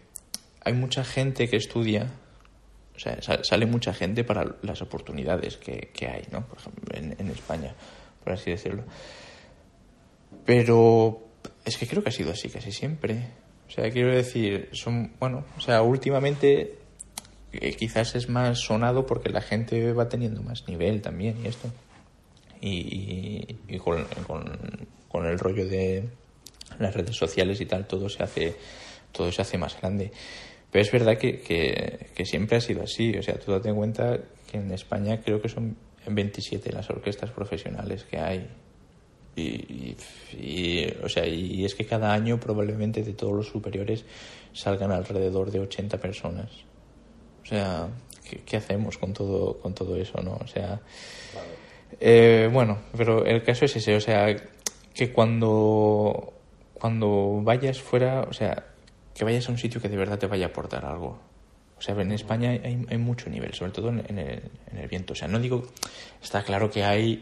hay 0.64 0.74
mucha 0.74 1.04
gente 1.04 1.48
que 1.48 1.58
estudia, 1.58 2.12
o 2.96 3.00
sea, 3.00 3.18
sale 3.44 3.66
mucha 3.66 3.94
gente 3.94 4.24
para 4.24 4.56
las 4.62 4.82
oportunidades 4.82 5.58
que, 5.58 5.92
que 5.94 6.08
hay, 6.08 6.24
¿no? 6.32 6.46
Por 6.46 6.60
ejemplo, 6.60 6.98
en, 6.98 7.16
en 7.18 7.28
España, 7.30 7.74
por 8.28 8.34
así 8.34 8.52
decirlo. 8.52 8.84
Pero 10.46 11.22
es 11.64 11.78
que 11.78 11.88
creo 11.88 12.04
que 12.04 12.10
ha 12.10 12.12
sido 12.12 12.32
así 12.32 12.50
casi 12.50 12.74
siempre. 12.74 13.30
O 13.70 13.72
sea, 13.72 13.90
quiero 13.90 14.14
decir, 14.14 14.68
son, 14.74 15.14
bueno, 15.18 15.46
o 15.56 15.62
sea, 15.62 15.82
últimamente 15.82 16.78
eh, 17.54 17.76
quizás 17.78 18.16
es 18.16 18.28
más 18.28 18.60
sonado 18.60 19.06
porque 19.06 19.30
la 19.30 19.40
gente 19.40 19.94
va 19.94 20.10
teniendo 20.10 20.44
más 20.44 20.68
nivel 20.68 21.02
también 21.02 21.38
y 21.42 21.48
esto. 21.48 21.70
Y, 22.60 22.70
y, 22.70 23.60
y 23.70 23.78
con, 23.78 24.04
con, 24.28 24.44
con, 25.08 25.26
el 25.26 25.40
rollo 25.40 25.66
de 25.66 26.04
las 26.80 26.94
redes 26.94 27.16
sociales 27.16 27.62
y 27.62 27.66
tal, 27.66 27.88
todo 27.88 28.10
se 28.10 28.24
hace, 28.24 28.56
todo 29.14 29.32
se 29.32 29.42
hace 29.42 29.58
más 29.58 29.80
grande. 29.80 30.12
Pero 30.70 30.82
es 30.82 30.92
verdad 30.92 31.18
que, 31.18 31.40
que, 31.40 32.10
que 32.14 32.26
siempre 32.26 32.58
ha 32.58 32.62
sido 32.62 32.84
así. 32.84 33.18
O 33.18 33.24
sea, 33.24 33.40
tú 33.40 33.54
date 33.54 33.74
cuenta 33.74 34.20
que 34.52 34.58
en 34.58 34.70
España 34.74 35.22
creo 35.24 35.42
que 35.42 35.48
son 35.48 35.78
27 36.16 36.72
las 36.72 36.90
orquestas 36.90 37.32
profesionales 37.32 38.04
que 38.04 38.18
hay. 38.18 38.48
Y, 39.36 39.96
y, 40.34 40.88
o 41.04 41.10
sea, 41.10 41.26
y 41.28 41.64
es 41.64 41.76
que 41.76 41.86
cada 41.86 42.12
año 42.12 42.40
probablemente 42.40 43.04
de 43.04 43.14
todos 43.14 43.34
los 43.34 43.48
superiores 43.48 44.04
salgan 44.54 44.92
alrededor 44.92 45.52
de 45.52 45.60
80 45.60 45.98
personas. 46.00 46.50
O 47.44 47.46
sea, 47.46 47.88
¿qué, 48.28 48.42
qué 48.44 48.58
hacemos 48.58 48.98
con 48.98 49.14
todo, 49.14 49.60
con 49.60 49.74
todo 49.74 49.96
eso, 49.96 50.20
no? 50.22 50.38
O 50.44 50.48
sea, 50.48 50.82
vale. 51.34 51.48
eh, 52.00 52.50
bueno, 52.52 52.80
pero 52.96 53.26
el 53.26 53.44
caso 53.44 53.66
es 53.66 53.76
ese, 53.76 53.96
o 53.96 54.02
sea, 54.02 54.36
que 54.94 55.14
cuando, 55.14 56.34
cuando 56.74 57.42
vayas 57.44 57.80
fuera, 57.80 58.22
o 58.22 58.34
sea, 58.34 58.66
que 59.14 59.24
vayas 59.24 59.48
a 59.48 59.52
un 59.52 59.58
sitio 59.58 59.80
que 59.80 59.90
de 59.90 59.98
verdad 59.98 60.18
te 60.18 60.28
vaya 60.28 60.48
a 60.48 60.50
aportar 60.50 60.84
algo. 60.86 61.20
O 61.78 61.82
sea, 61.82 61.96
en 61.96 62.12
España 62.12 62.50
hay, 62.50 62.98
mucho 62.98 63.30
nivel, 63.30 63.54
sobre 63.54 63.72
todo 63.72 63.90
en, 63.90 64.04
en, 64.08 64.18
el, 64.18 64.42
en 64.72 64.78
el 64.78 64.88
viento. 64.88 65.14
O 65.14 65.16
sea, 65.16 65.28
no 65.28 65.40
digo, 65.40 65.68
está 66.22 66.44
claro 66.44 66.72
que 66.72 66.84
hay 66.84 67.22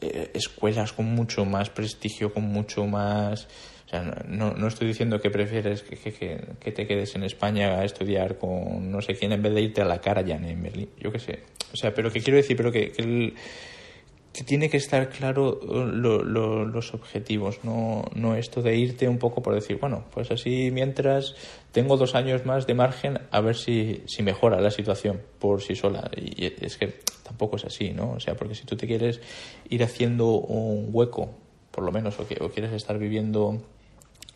eh, 0.00 0.30
escuelas 0.34 0.92
con 0.92 1.06
mucho 1.06 1.44
más 1.44 1.70
prestigio, 1.70 2.32
con 2.32 2.44
mucho 2.44 2.86
más... 2.86 3.48
O 3.86 3.88
sea, 3.88 4.02
no, 4.26 4.52
no 4.52 4.66
estoy 4.66 4.88
diciendo 4.88 5.20
que 5.20 5.30
prefieres 5.30 5.82
que, 5.82 5.96
que, 5.96 6.40
que, 6.58 6.72
te 6.72 6.86
quedes 6.88 7.14
en 7.14 7.22
España 7.22 7.78
a 7.78 7.84
estudiar 7.84 8.36
con 8.36 8.90
no 8.90 9.00
sé 9.00 9.14
quién 9.14 9.30
en 9.30 9.42
vez 9.42 9.54
de 9.54 9.60
irte 9.62 9.80
a 9.80 9.84
la 9.84 10.00
cara 10.00 10.22
ya 10.22 10.34
en 10.36 10.60
Berlín. 10.60 10.90
Yo 10.98 11.12
qué 11.12 11.20
sé. 11.20 11.42
O 11.72 11.76
sea, 11.76 11.94
pero 11.94 12.10
que 12.10 12.20
quiero 12.20 12.36
decir, 12.36 12.56
pero 12.56 12.72
que, 12.72 12.90
que, 12.90 13.02
el, 13.02 13.34
que 14.36 14.44
tiene 14.44 14.68
que 14.68 14.76
estar 14.76 15.08
claro 15.08 15.58
lo, 15.64 16.22
lo, 16.22 16.66
los 16.66 16.92
objetivos, 16.92 17.60
no, 17.64 18.04
no 18.14 18.36
esto 18.36 18.60
de 18.60 18.76
irte 18.76 19.08
un 19.08 19.16
poco 19.16 19.40
por 19.40 19.54
decir, 19.54 19.78
bueno, 19.80 20.04
pues 20.12 20.30
así 20.30 20.68
mientras 20.70 21.34
tengo 21.72 21.96
dos 21.96 22.14
años 22.14 22.44
más 22.44 22.66
de 22.66 22.74
margen 22.74 23.18
a 23.30 23.40
ver 23.40 23.56
si, 23.56 24.02
si 24.04 24.22
mejora 24.22 24.60
la 24.60 24.70
situación 24.70 25.22
por 25.38 25.62
sí 25.62 25.74
sola. 25.74 26.10
Y 26.14 26.52
es 26.62 26.76
que 26.76 27.00
tampoco 27.22 27.56
es 27.56 27.64
así, 27.64 27.94
¿no? 27.94 28.12
O 28.12 28.20
sea, 28.20 28.34
porque 28.34 28.54
si 28.54 28.66
tú 28.66 28.76
te 28.76 28.86
quieres 28.86 29.22
ir 29.70 29.82
haciendo 29.82 30.26
un 30.32 30.90
hueco, 30.92 31.30
por 31.70 31.84
lo 31.84 31.90
menos, 31.90 32.20
o, 32.20 32.28
que, 32.28 32.36
o 32.44 32.50
quieres 32.50 32.72
estar 32.72 32.98
viviendo 32.98 33.62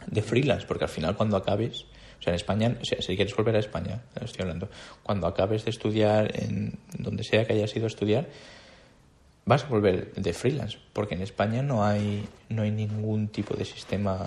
de 0.06 0.22
freelance, 0.22 0.66
porque 0.66 0.84
al 0.84 0.90
final 0.90 1.14
cuando 1.14 1.36
acabes, 1.36 1.84
o 2.18 2.22
sea, 2.22 2.30
en 2.30 2.36
España, 2.36 2.78
o 2.80 2.84
sea, 2.86 3.02
si 3.02 3.16
quieres 3.16 3.36
volver 3.36 3.54
a 3.56 3.58
España, 3.58 4.00
estoy 4.18 4.44
hablando, 4.44 4.70
cuando 5.02 5.26
acabes 5.26 5.66
de 5.66 5.70
estudiar 5.70 6.30
en 6.40 6.78
donde 6.98 7.22
sea 7.22 7.44
que 7.44 7.52
hayas 7.52 7.76
ido 7.76 7.84
a 7.84 7.88
estudiar, 7.88 8.28
vas 9.44 9.64
a 9.64 9.68
volver 9.68 10.12
de 10.14 10.32
freelance, 10.32 10.78
porque 10.92 11.14
en 11.14 11.22
España 11.22 11.62
no 11.62 11.84
hay, 11.84 12.28
no 12.48 12.62
hay 12.62 12.70
ningún 12.70 13.28
tipo 13.28 13.54
de 13.54 13.64
sistema 13.64 14.26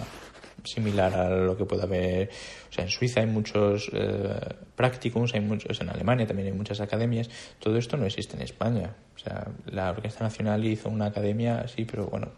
similar 0.64 1.14
a 1.14 1.30
lo 1.30 1.58
que 1.58 1.66
pueda 1.66 1.84
haber. 1.84 2.30
O 2.70 2.74
sea, 2.74 2.84
en 2.84 2.90
Suiza 2.90 3.22
hay 3.22 3.28
muchos 3.28 3.90
eh, 3.94 4.56
practicums, 4.76 5.34
hay 5.34 5.42
muchos, 5.42 5.80
en 5.82 5.90
Alemania 5.90 6.26
también 6.26 6.48
hay 6.48 6.54
muchas 6.54 6.80
academias. 6.82 7.30
Todo 7.60 7.78
esto 7.78 7.98
no 7.98 8.06
existe 8.06 8.36
en 8.36 8.44
España. 8.44 8.96
O 9.16 9.20
sea, 9.20 9.48
la 9.66 9.92
Orquesta 9.92 10.24
Nacional 10.24 10.66
hizo 10.66 10.90
una 10.90 11.08
academia 11.08 11.62
así, 11.62 11.86
pero 11.86 12.08
bueno, 12.08 12.32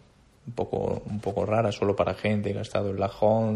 un 0.47 0.53
poco, 0.53 1.03
un 1.05 1.19
poco 1.19 1.45
rara, 1.45 1.71
solo 1.71 1.95
para 1.95 2.13
gente 2.13 2.51
que 2.51 2.59
ha 2.59 2.63
estado 2.63 2.91
en 2.91 2.99
la 2.99 3.11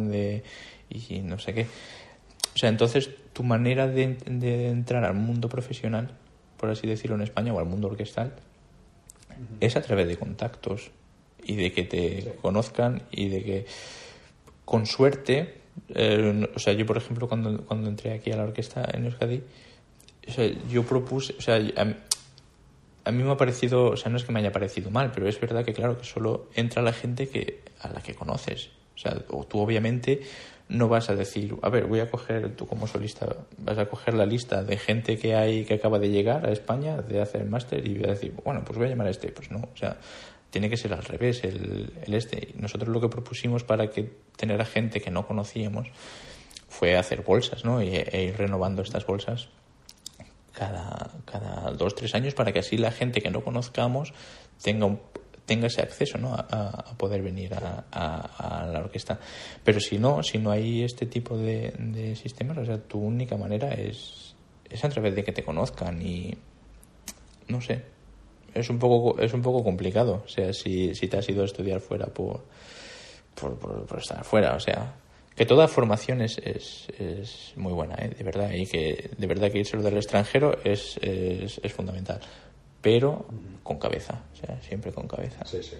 de 0.10 0.44
y 0.90 1.20
no 1.20 1.38
sé 1.40 1.54
qué. 1.54 1.64
O 1.64 2.58
sea, 2.58 2.70
entonces 2.70 3.10
tu 3.34 3.44
manera 3.44 3.88
de, 3.88 4.18
de 4.26 4.70
entrar 4.70 5.06
al 5.06 5.14
mundo 5.14 5.50
profesional, 5.50 6.12
por 6.58 6.70
así 6.70 6.88
decirlo 6.88 7.16
en 7.16 7.22
España, 7.22 7.54
o 7.54 7.60
al 7.60 7.66
mundo 7.66 7.88
orquestal, 7.88 8.34
uh 9.40 9.42
-huh. 9.42 9.58
es 9.60 9.76
a 9.76 9.82
través 9.82 10.08
de 10.08 10.18
contactos 10.18 10.92
y 11.44 11.56
de 11.56 11.72
que 11.72 11.84
te 11.84 12.22
sí. 12.22 12.30
conozcan 12.42 13.04
y 13.12 13.30
de 13.30 13.44
que 13.44 13.66
con 14.66 14.86
suerte, 14.86 15.62
eh, 15.90 16.48
o 16.56 16.60
sea, 16.60 16.74
yo 16.74 16.86
por 16.86 16.98
ejemplo 16.98 17.28
cuando, 17.28 17.66
cuando 17.66 17.90
entré 17.90 18.14
aquí 18.14 18.32
a 18.32 18.38
la 18.38 18.44
orquesta 18.44 18.88
en 18.94 19.06
Euskadi, 19.06 19.42
o 20.28 20.32
sea, 20.32 20.52
yo 20.70 20.84
propuse, 20.84 21.34
o 21.38 21.42
sea, 21.42 21.56
a, 21.56 21.96
a, 23.06 23.12
mí 23.12 23.24
me 23.24 23.32
ha 23.32 23.38
parecido, 23.38 23.92
o 23.92 23.98
sea, 23.98 24.12
no 24.12 24.18
es 24.18 24.24
que 24.24 24.32
me 24.32 24.40
haya 24.40 24.52
parecido 24.52 24.92
mal, 24.92 25.12
pero 25.12 25.28
es 25.28 25.40
verdad 25.40 25.66
que 25.66 25.74
claro 25.74 25.98
que 25.98 26.04
solo 26.04 26.50
entra 26.54 26.84
la 26.84 26.94
gente 26.94 27.30
que 27.30 27.62
a 27.82 27.90
la 27.90 28.02
que 28.02 28.14
conoces. 28.14 28.70
O 28.96 29.02
sea, 29.02 29.18
o 29.30 29.46
tú 29.46 29.60
obviamente 29.60 30.22
no 30.70 30.88
vas 30.88 31.10
a 31.10 31.16
decir, 31.16 31.56
a 31.64 31.70
ver, 31.70 31.88
voy 31.88 32.00
a 32.00 32.10
coger, 32.10 32.56
tú 32.56 32.68
como 32.68 32.88
solista, 32.88 33.36
vas 33.58 33.78
a 33.80 33.88
coger 33.88 34.14
la 34.14 34.26
lista 34.26 34.64
de 34.64 34.78
gente 34.78 35.18
que 35.18 35.36
hay 35.36 35.66
que 35.66 35.74
acaba 35.74 35.98
de 35.98 36.10
llegar 36.10 36.46
a 36.46 36.52
España 36.52 37.02
de 37.02 37.22
hacer 37.22 37.42
el 37.42 37.50
máster 37.50 37.86
y 37.86 37.96
voy 37.96 38.06
a 38.06 38.12
decir, 38.12 38.34
bueno, 38.44 38.64
pues 38.64 38.78
voy 38.78 38.88
a 38.88 38.90
llamar 38.92 39.08
a 39.08 39.10
este. 39.10 39.30
Pues 39.30 39.50
no, 39.50 39.58
o 39.58 39.76
sea, 39.76 39.98
tiene 40.52 40.70
que 40.70 40.78
ser 40.78 40.94
al 40.94 41.04
revés, 41.04 41.44
el, 41.44 41.92
el 42.06 42.14
este. 42.14 42.54
Nosotros 42.56 42.90
lo 42.90 43.02
que 43.02 43.10
propusimos 43.10 43.64
para 43.64 43.90
que 43.90 44.12
tener 44.38 44.62
a 44.62 44.66
gente 44.66 45.02
que 45.02 45.10
no 45.10 45.26
conocíamos 45.26 45.88
fue 46.68 46.96
hacer 46.98 47.24
bolsas, 47.24 47.66
¿no? 47.66 47.82
E, 47.82 48.02
e 48.02 48.24
ir 48.26 48.38
renovando 48.38 48.84
estas 48.84 49.06
bolsas 49.06 49.50
cada, 50.54 51.12
cada 51.26 51.72
dos, 51.72 51.96
tres 51.96 52.14
años 52.16 52.34
para 52.36 52.52
que 52.52 52.60
así 52.60 52.78
la 52.78 52.92
gente 52.92 53.22
que 53.22 53.32
no 53.32 53.44
conozcamos 53.44 54.14
tenga 54.62 54.86
un, 54.86 55.00
tenga 55.50 55.66
ese 55.66 55.82
acceso 55.82 56.20
¿no? 56.20 56.36
a, 56.36 56.96
poder 56.96 57.24
venir 57.24 57.56
a, 57.56 58.70
la 58.72 58.80
orquesta. 58.80 59.20
Pero 59.64 59.80
si 59.80 59.98
no, 59.98 60.22
si 60.22 60.38
no 60.38 60.52
hay 60.52 60.84
este 60.84 61.08
tipo 61.08 61.36
de, 61.36 61.74
de 61.76 62.16
sistemas, 62.16 62.60
o 62.60 62.66
sea, 62.66 62.78
tu 62.78 63.00
única 63.00 63.36
manera 63.36 63.70
es, 63.72 64.36
es 64.70 64.86
a 64.86 64.90
través 64.90 65.16
de 65.16 65.24
que 65.24 65.32
te 65.32 65.44
conozcan 65.44 66.00
y 66.04 66.38
no 67.48 67.60
sé, 67.62 67.82
es 68.54 68.70
un 68.70 68.78
poco 68.78 69.20
es 69.20 69.34
un 69.34 69.42
poco 69.42 69.64
complicado, 69.64 70.22
o 70.24 70.28
sea, 70.28 70.54
si, 70.54 70.94
si 70.94 71.08
te 71.08 71.18
has 71.18 71.28
ido 71.28 71.42
a 71.42 71.46
estudiar 71.46 71.80
fuera 71.80 72.06
por, 72.06 72.46
por, 73.34 73.58
por, 73.58 74.00
estar 74.00 74.24
fuera, 74.24 74.56
o 74.56 74.60
sea, 74.60 74.98
que 75.36 75.48
toda 75.48 75.68
formación 75.68 76.22
es, 76.22 76.38
es, 76.38 76.90
es 77.00 77.54
muy 77.56 77.74
buena, 77.74 77.96
¿eh? 77.96 78.10
de 78.16 78.24
verdad, 78.24 78.52
y 78.52 78.68
que 78.68 79.10
de 79.18 79.28
verdad 79.28 79.52
que 79.52 79.60
irse 79.60 79.78
del 79.78 79.98
extranjero 79.98 80.60
es, 80.64 81.00
es, 81.02 81.60
es 81.64 81.74
fundamental 81.74 82.20
pero 82.82 83.26
con 83.64 83.78
cabeza, 83.78 84.24
o 84.34 84.36
sea, 84.36 84.62
siempre 84.62 84.92
con 84.92 85.08
cabeza. 85.08 85.46
Sí, 85.46 85.62
sí, 85.62 85.78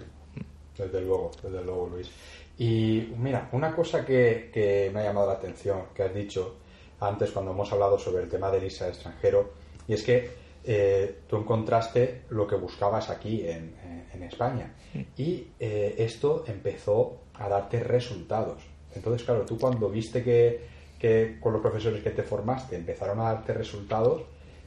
desde 0.76 1.00
luego, 1.00 1.30
desde 1.42 1.64
luego, 1.64 1.88
Luis. 1.88 2.10
Y 2.58 3.12
mira, 3.16 3.48
una 3.52 3.74
cosa 3.74 4.04
que, 4.04 4.50
que 4.52 4.90
me 4.92 5.00
ha 5.00 5.04
llamado 5.04 5.28
la 5.28 5.34
atención, 5.34 5.84
que 5.94 6.02
has 6.02 6.14
dicho 6.14 6.56
antes 7.00 7.30
cuando 7.30 7.52
hemos 7.52 7.72
hablado 7.72 7.98
sobre 7.98 8.22
el 8.24 8.28
tema 8.28 8.50
del 8.50 8.64
ISA 8.64 8.88
extranjero, 8.88 9.52
y 9.88 9.94
es 9.94 10.02
que 10.02 10.30
eh, 10.64 11.20
tú 11.26 11.36
encontraste 11.36 12.22
lo 12.30 12.46
que 12.46 12.56
buscabas 12.56 13.08
aquí 13.08 13.48
en, 13.48 13.74
en 14.12 14.22
España. 14.22 14.74
Y 15.16 15.48
eh, 15.58 15.94
esto 15.98 16.44
empezó 16.46 17.20
a 17.34 17.48
darte 17.48 17.80
resultados. 17.82 18.62
Entonces, 18.94 19.24
claro, 19.24 19.46
tú 19.46 19.58
cuando 19.58 19.88
viste 19.88 20.22
que, 20.22 20.60
que 20.98 21.38
con 21.40 21.52
los 21.52 21.62
profesores 21.62 22.02
que 22.02 22.10
te 22.10 22.22
formaste 22.22 22.76
empezaron 22.76 23.20
a 23.20 23.32
darte 23.32 23.54
resultados, 23.54 24.22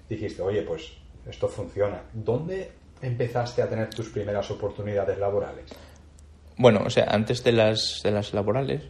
dijiste, 0.10 0.42
oye, 0.42 0.64
pues 0.64 0.94
esto 1.28 1.48
funciona. 1.48 2.02
¿Dónde 2.14 2.72
empezaste 3.02 3.62
a 3.62 3.70
tener 3.70 3.90
tus 3.90 4.10
primeras 4.10 4.50
oportunidades 4.52 5.18
laborales? 5.18 5.66
Bueno, 6.58 6.82
o 6.86 6.90
sea, 6.90 7.06
antes 7.10 7.44
de 7.44 7.52
las, 7.52 8.02
de 8.04 8.12
las 8.12 8.34
laborales, 8.34 8.84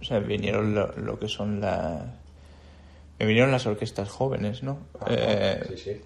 o 0.00 0.04
sea, 0.04 0.18
vinieron 0.18 0.74
lo, 0.74 1.18
que 1.18 1.28
son 1.28 1.60
las... 1.60 2.04
Me 3.18 3.26
vinieron 3.26 3.50
las 3.50 3.66
orquestas 3.66 4.08
jóvenes, 4.08 4.62
¿no? 4.62 4.78
eh, 5.08 5.60
sí, 5.70 5.76
sí. 5.76 6.00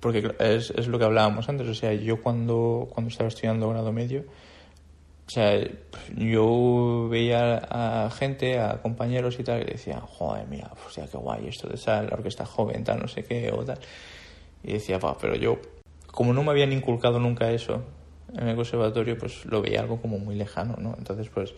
Porque 0.00 0.34
es, 0.38 0.70
es 0.70 0.88
lo 0.88 0.98
que 0.98 1.04
hablábamos 1.04 1.48
antes, 1.48 1.66
o 1.68 1.74
sea, 1.74 1.92
yo 1.92 2.22
cuando, 2.22 2.88
cuando 2.90 3.10
estaba 3.10 3.28
estudiando 3.28 3.68
grado 3.68 3.92
medio, 3.92 4.24
o 5.26 5.30
sea, 5.30 5.58
yo 6.14 7.08
veía 7.10 7.56
a 7.68 8.10
gente, 8.10 8.60
a 8.60 8.80
compañeros 8.80 9.40
y 9.40 9.42
tal, 9.42 9.64
que 9.64 9.72
decían, 9.72 10.00
joder, 10.00 10.46
mira, 10.46 10.70
o 10.86 10.90
sea, 10.90 11.08
qué 11.08 11.16
guay 11.16 11.48
esto 11.48 11.68
de 11.68 11.74
esa 11.74 12.00
la 12.02 12.14
orquesta 12.14 12.46
joven, 12.46 12.84
tal, 12.84 13.00
no 13.00 13.08
sé 13.08 13.24
qué, 13.24 13.50
o 13.50 13.64
tal. 13.64 13.78
Y 14.66 14.74
decía, 14.74 14.98
va, 14.98 15.16
pero 15.16 15.36
yo, 15.36 15.58
como 16.08 16.32
no 16.32 16.42
me 16.42 16.50
habían 16.50 16.72
inculcado 16.72 17.20
nunca 17.20 17.50
eso 17.50 17.84
en 18.34 18.48
el 18.48 18.56
conservatorio, 18.56 19.16
pues 19.16 19.46
lo 19.46 19.62
veía 19.62 19.80
algo 19.80 20.00
como 20.02 20.18
muy 20.18 20.34
lejano, 20.34 20.76
¿no? 20.78 20.94
Entonces, 20.98 21.28
pues 21.28 21.54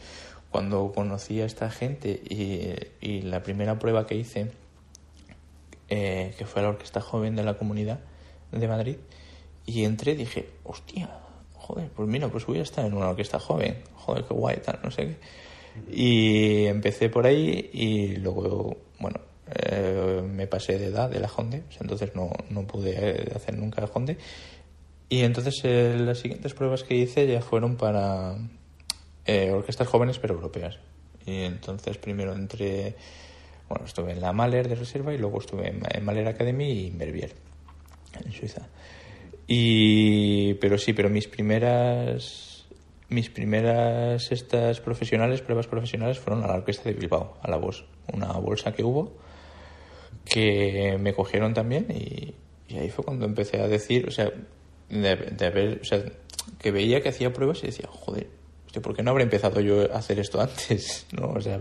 cuando 0.51 0.93
conocí 0.95 1.41
a 1.41 1.47
esta 1.47 1.71
gente 1.71 2.23
y, 2.29 2.75
y 3.01 3.23
la 3.23 3.43
primera 3.43 3.79
prueba 3.79 4.07
que 4.07 4.15
hice, 4.15 4.51
eh, 5.89 6.35
que 6.37 6.45
fue 6.45 6.63
la 6.63 6.69
Orquesta 6.69 7.01
Joven 7.01 7.35
de 7.35 7.45
la 7.45 7.55
Comunidad 7.55 8.01
de 8.53 8.69
Madrid, 8.69 8.97
y 9.65 9.85
entré 9.85 10.15
dije, 10.15 10.51
hostia, 10.65 11.11
joder, 11.55 11.89
pues 11.91 12.09
mira, 12.09 12.29
pues 12.29 12.47
voy 12.47 12.59
a 12.59 12.63
estar 12.63 12.85
en 12.85 12.95
una 12.95 13.09
orquesta 13.09 13.39
joven, 13.39 13.83
joder, 13.95 14.25
qué 14.25 14.35
guay, 14.35 14.57
tal, 14.65 14.81
no 14.83 14.91
sé 14.91 15.07
qué. 15.07 15.17
Y 15.91 16.67
empecé 16.67 17.09
por 17.09 17.27
ahí 17.27 17.71
y 17.73 18.17
luego, 18.17 18.77
bueno, 18.99 19.21
eh, 19.55 20.23
me 20.25 20.47
pasé 20.47 20.79
de 20.79 20.87
edad 20.87 21.11
de 21.11 21.21
la 21.21 21.29
Honda, 21.29 21.61
entonces 21.81 22.15
no, 22.15 22.31
no 22.51 22.67
pude 22.67 23.31
hacer 23.35 23.57
nunca 23.57 23.81
la 23.81 23.89
Honda. 23.93 24.15
Y 25.09 25.23
entonces 25.23 25.61
eh, 25.65 25.97
las 25.99 26.19
siguientes 26.19 26.53
pruebas 26.55 26.83
que 26.83 26.95
hice 26.95 27.27
ya 27.27 27.41
fueron 27.41 27.77
para 27.77 28.37
eh, 29.25 29.51
orquestas 29.51 29.89
jóvenes 29.89 30.19
pero 30.19 30.35
europeas. 30.35 30.79
Y 31.25 31.43
entonces 31.43 31.97
primero 31.99 32.35
entré, 32.35 32.95
bueno, 33.69 33.87
estuve 33.87 34.13
en 34.13 34.21
la 34.21 34.33
Mahler 34.33 34.69
de 34.69 34.75
Reserva 34.75 35.15
y 35.15 35.19
luego 35.19 35.41
estuve 35.41 35.69
en, 35.69 36.05
Mahler 36.05 36.29
Academy 36.29 36.71
y 36.71 36.87
en 36.89 36.99
Verbier, 36.99 37.35
en 38.23 38.33
Suiza. 38.33 38.69
Y, 39.47 40.55
pero 40.55 40.77
sí, 40.77 40.93
pero 40.93 41.09
mis 41.09 41.27
primeras 41.27 42.67
mis 43.11 43.31
primeras 43.31 44.31
estas 44.31 44.81
profesionales, 44.81 45.41
pruebas 45.41 45.67
profesionales 45.67 46.19
fueron 46.19 46.45
a 46.45 46.49
la 46.49 46.55
orquesta 46.57 46.91
de 46.91 46.95
Bilbao, 46.95 47.39
a 47.41 47.51
la 47.51 47.57
voz, 47.57 47.87
una 48.13 48.33
bolsa 48.33 48.73
que 48.73 48.85
hubo 48.85 49.17
que 50.31 50.97
me 50.99 51.13
cogieron 51.15 51.55
también 51.55 51.87
y, 51.91 52.35
ahí 52.77 52.91
fue 52.91 53.05
cuando 53.05 53.25
empecé 53.25 53.61
a 53.61 53.69
decir, 53.69 54.07
o 54.07 54.11
sea, 54.11 54.31
de, 54.91 55.47
haber, 55.47 55.81
o 55.81 55.85
sea, 55.85 56.03
que 56.59 56.71
veía 56.71 57.01
que 57.01 57.09
hacía 57.09 57.33
pruebas 57.33 57.63
y 57.63 57.67
decía, 57.67 57.89
joder, 57.91 58.29
¿por 58.83 58.95
qué 58.95 59.03
no 59.03 59.11
habré 59.11 59.25
empezado 59.25 59.61
yo 59.61 59.93
a 59.93 59.99
hacer 59.99 60.19
esto 60.19 60.41
antes? 60.41 61.07
¿No? 61.13 61.31
O 61.31 61.41
sea, 61.41 61.59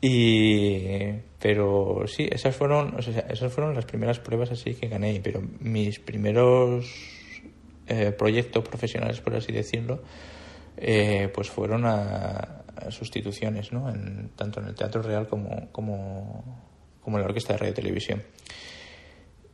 y 0.00 1.12
pero 1.38 2.04
sí, 2.06 2.28
esas 2.30 2.54
fueron, 2.54 2.94
o 2.96 3.02
sea, 3.02 3.20
esas 3.30 3.52
fueron 3.52 3.74
las 3.74 3.86
primeras 3.86 4.18
pruebas 4.18 4.50
así 4.50 4.74
que 4.74 4.88
gané, 4.88 5.20
pero 5.22 5.42
mis 5.60 5.98
primeros 5.98 6.86
eh, 7.86 8.12
proyectos 8.12 8.62
profesionales, 8.62 9.20
por 9.20 9.34
así 9.34 9.50
decirlo, 9.50 10.02
eh, 10.76 11.30
pues 11.34 11.50
fueron 11.50 11.84
a, 11.86 12.56
sustituciones, 12.90 13.72
¿no? 13.72 13.90
En, 13.90 14.30
tanto 14.36 14.60
en 14.60 14.68
el 14.68 14.74
Teatro 14.74 15.02
Real 15.02 15.28
como, 15.28 15.70
como 15.70 16.69
como 17.02 17.18
la 17.18 17.24
orquesta 17.24 17.54
de 17.54 17.58
radio 17.58 17.72
y 17.72 17.74
televisión. 17.74 18.22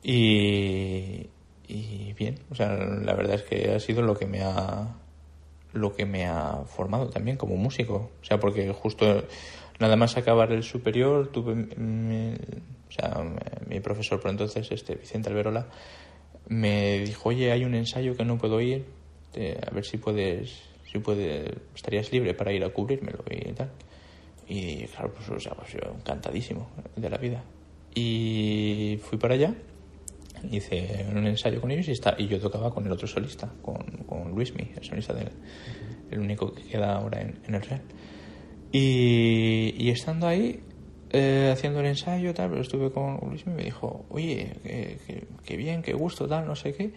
Y, 0.03 1.29
y 1.69 2.13
bien, 2.13 2.39
o 2.51 2.55
sea, 2.55 2.73
la 2.73 3.15
verdad 3.15 3.37
es 3.37 3.43
que 3.43 3.75
ha 3.75 3.81
sido 3.81 4.03
lo 4.03 4.15
que 4.17 4.27
me 4.27 4.43
ha 4.43 4.97
lo 5.73 5.95
que 5.95 6.07
me 6.07 6.27
ha 6.27 6.65
formado 6.67 7.09
también 7.11 7.37
como 7.37 7.57
músico, 7.57 8.11
o 8.21 8.25
sea, 8.25 8.41
porque 8.41 8.73
justo 8.73 9.25
nada 9.79 9.97
más 9.97 10.17
acabar 10.17 10.53
el 10.53 10.63
superior 10.63 11.29
tuve 11.29 11.55
mi, 11.55 12.33
o 12.89 12.93
sea, 12.93 13.23
mi 13.69 13.81
profesor 13.81 14.21
por 14.21 14.31
entonces, 14.31 14.71
este 14.71 14.95
Vicente 14.95 15.29
Alberola, 15.29 15.67
me 16.49 17.01
dijo, 17.01 17.29
oye, 17.29 17.53
hay 17.53 17.65
un 17.65 17.75
ensayo 17.75 18.17
que 18.17 18.25
no 18.25 18.39
puedo 18.39 18.61
ir, 18.61 18.87
a 19.35 19.75
ver 19.75 19.85
si 19.85 19.99
puedes, 19.99 20.63
si 20.91 20.99
puedes, 20.99 21.53
estarías 21.75 22.11
libre 22.13 22.35
para 22.35 22.53
ir 22.53 22.65
a 22.65 22.71
cubrírmelo 22.71 23.23
y 23.31 23.53
tal. 23.53 23.71
Y 24.49 24.85
claro, 24.87 25.13
pues, 25.15 25.29
o 25.29 25.41
sea, 25.41 25.55
pues 25.55 25.73
yo 25.73 25.81
encantadísimo 25.95 26.69
de 26.95 27.11
la 27.11 27.19
vida. 27.19 27.43
Y 27.95 28.99
fui 29.03 29.19
para 29.19 29.35
allá, 29.35 29.55
hice 30.51 31.07
un 31.11 31.27
ensayo 31.27 31.61
con 31.61 31.71
ellos 31.71 31.89
y, 31.89 31.93
está, 31.93 32.15
y 32.19 32.29
yo 32.29 32.39
tocaba 32.39 32.71
con 32.71 32.87
el 32.87 32.93
otro 32.93 33.07
solista, 33.07 33.51
con, 33.63 33.79
con 34.07 34.31
Luismi, 34.33 34.71
el 34.77 34.85
solista 34.85 35.15
del 35.15 35.31
el 36.11 36.21
único 36.21 36.53
que 36.53 36.63
queda 36.63 36.95
ahora 36.95 37.21
en, 37.21 37.39
en 37.47 37.55
el 37.55 37.63
Real. 37.63 37.83
Y, 38.73 39.75
y 39.79 39.91
estando 39.91 40.27
ahí, 40.27 40.61
eh, 41.11 41.51
haciendo 41.53 41.81
el 41.81 41.87
ensayo, 41.87 42.35
tal, 42.35 42.51
pero 42.51 42.63
estuve 42.63 42.91
con 42.91 43.19
Luismi 43.23 43.53
y 43.53 43.57
me 43.57 43.65
dijo, 43.65 44.05
oye, 44.11 44.53
qué, 45.45 45.57
bien, 45.57 45.83
qué 45.83 45.93
gusto, 45.95 46.27
tal, 46.27 46.47
no 46.47 46.55
sé 46.57 46.75
qué. 46.75 46.93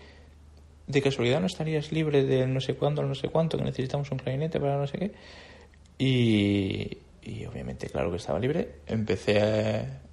De 0.88 1.02
casualidad 1.02 1.40
no 1.40 1.46
estarías 1.46 1.92
libre 1.92 2.24
de 2.24 2.48
no 2.48 2.60
sé 2.60 2.74
cuándo, 2.76 3.04
no 3.04 3.16
sé 3.16 3.30
cuánto, 3.30 3.58
que 3.58 3.64
necesitamos 3.64 4.12
un 4.12 4.18
clarinete 4.18 4.60
para 4.60 4.78
no 4.78 4.88
sé 4.88 4.98
qué. 4.98 5.12
Y, 6.00 6.98
y 7.22 7.46
obviamente, 7.46 7.88
claro 7.90 8.12
que 8.12 8.18
estaba 8.18 8.40
libre. 8.40 8.76
Empecé 8.88 9.42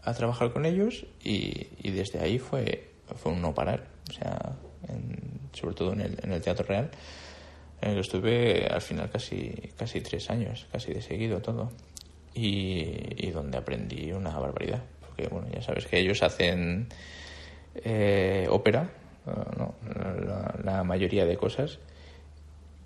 a, 0.02 0.12
trabajar 0.14 0.52
con 0.52 0.66
ellos 0.66 1.06
y, 1.22 1.68
y, 1.82 1.90
desde 1.90 2.20
ahí 2.20 2.38
fue, 2.38 2.90
fue 3.16 3.32
un 3.32 3.42
no 3.42 3.54
parar. 3.54 3.86
O 4.08 4.12
sea, 4.12 4.56
sobre 5.52 5.74
todo 5.74 5.92
en 5.92 6.00
el, 6.00 6.18
en 6.22 6.32
el 6.32 6.40
Teatro 6.40 6.66
Real, 6.66 6.90
en 7.80 7.90
el 7.90 7.94
que 7.96 8.00
estuve 8.00 8.66
al 8.66 8.80
final 8.80 9.10
casi, 9.10 9.50
casi 9.76 10.00
tres 10.00 10.30
años, 10.30 10.66
casi 10.70 10.92
de 10.92 11.02
seguido 11.02 11.40
todo. 11.40 11.72
Y, 12.34 13.26
y 13.26 13.30
donde 13.30 13.56
aprendí 13.56 14.12
una 14.12 14.38
barbaridad. 14.38 14.82
Porque, 15.00 15.28
bueno, 15.28 15.48
ya 15.52 15.62
sabes 15.62 15.86
que 15.86 15.98
ellos 15.98 16.22
hacen 16.22 16.88
eh, 17.76 18.46
ópera, 18.50 18.90
¿no? 19.56 19.74
la, 19.94 20.54
la 20.62 20.84
mayoría 20.84 21.24
de 21.24 21.36
cosas. 21.36 21.78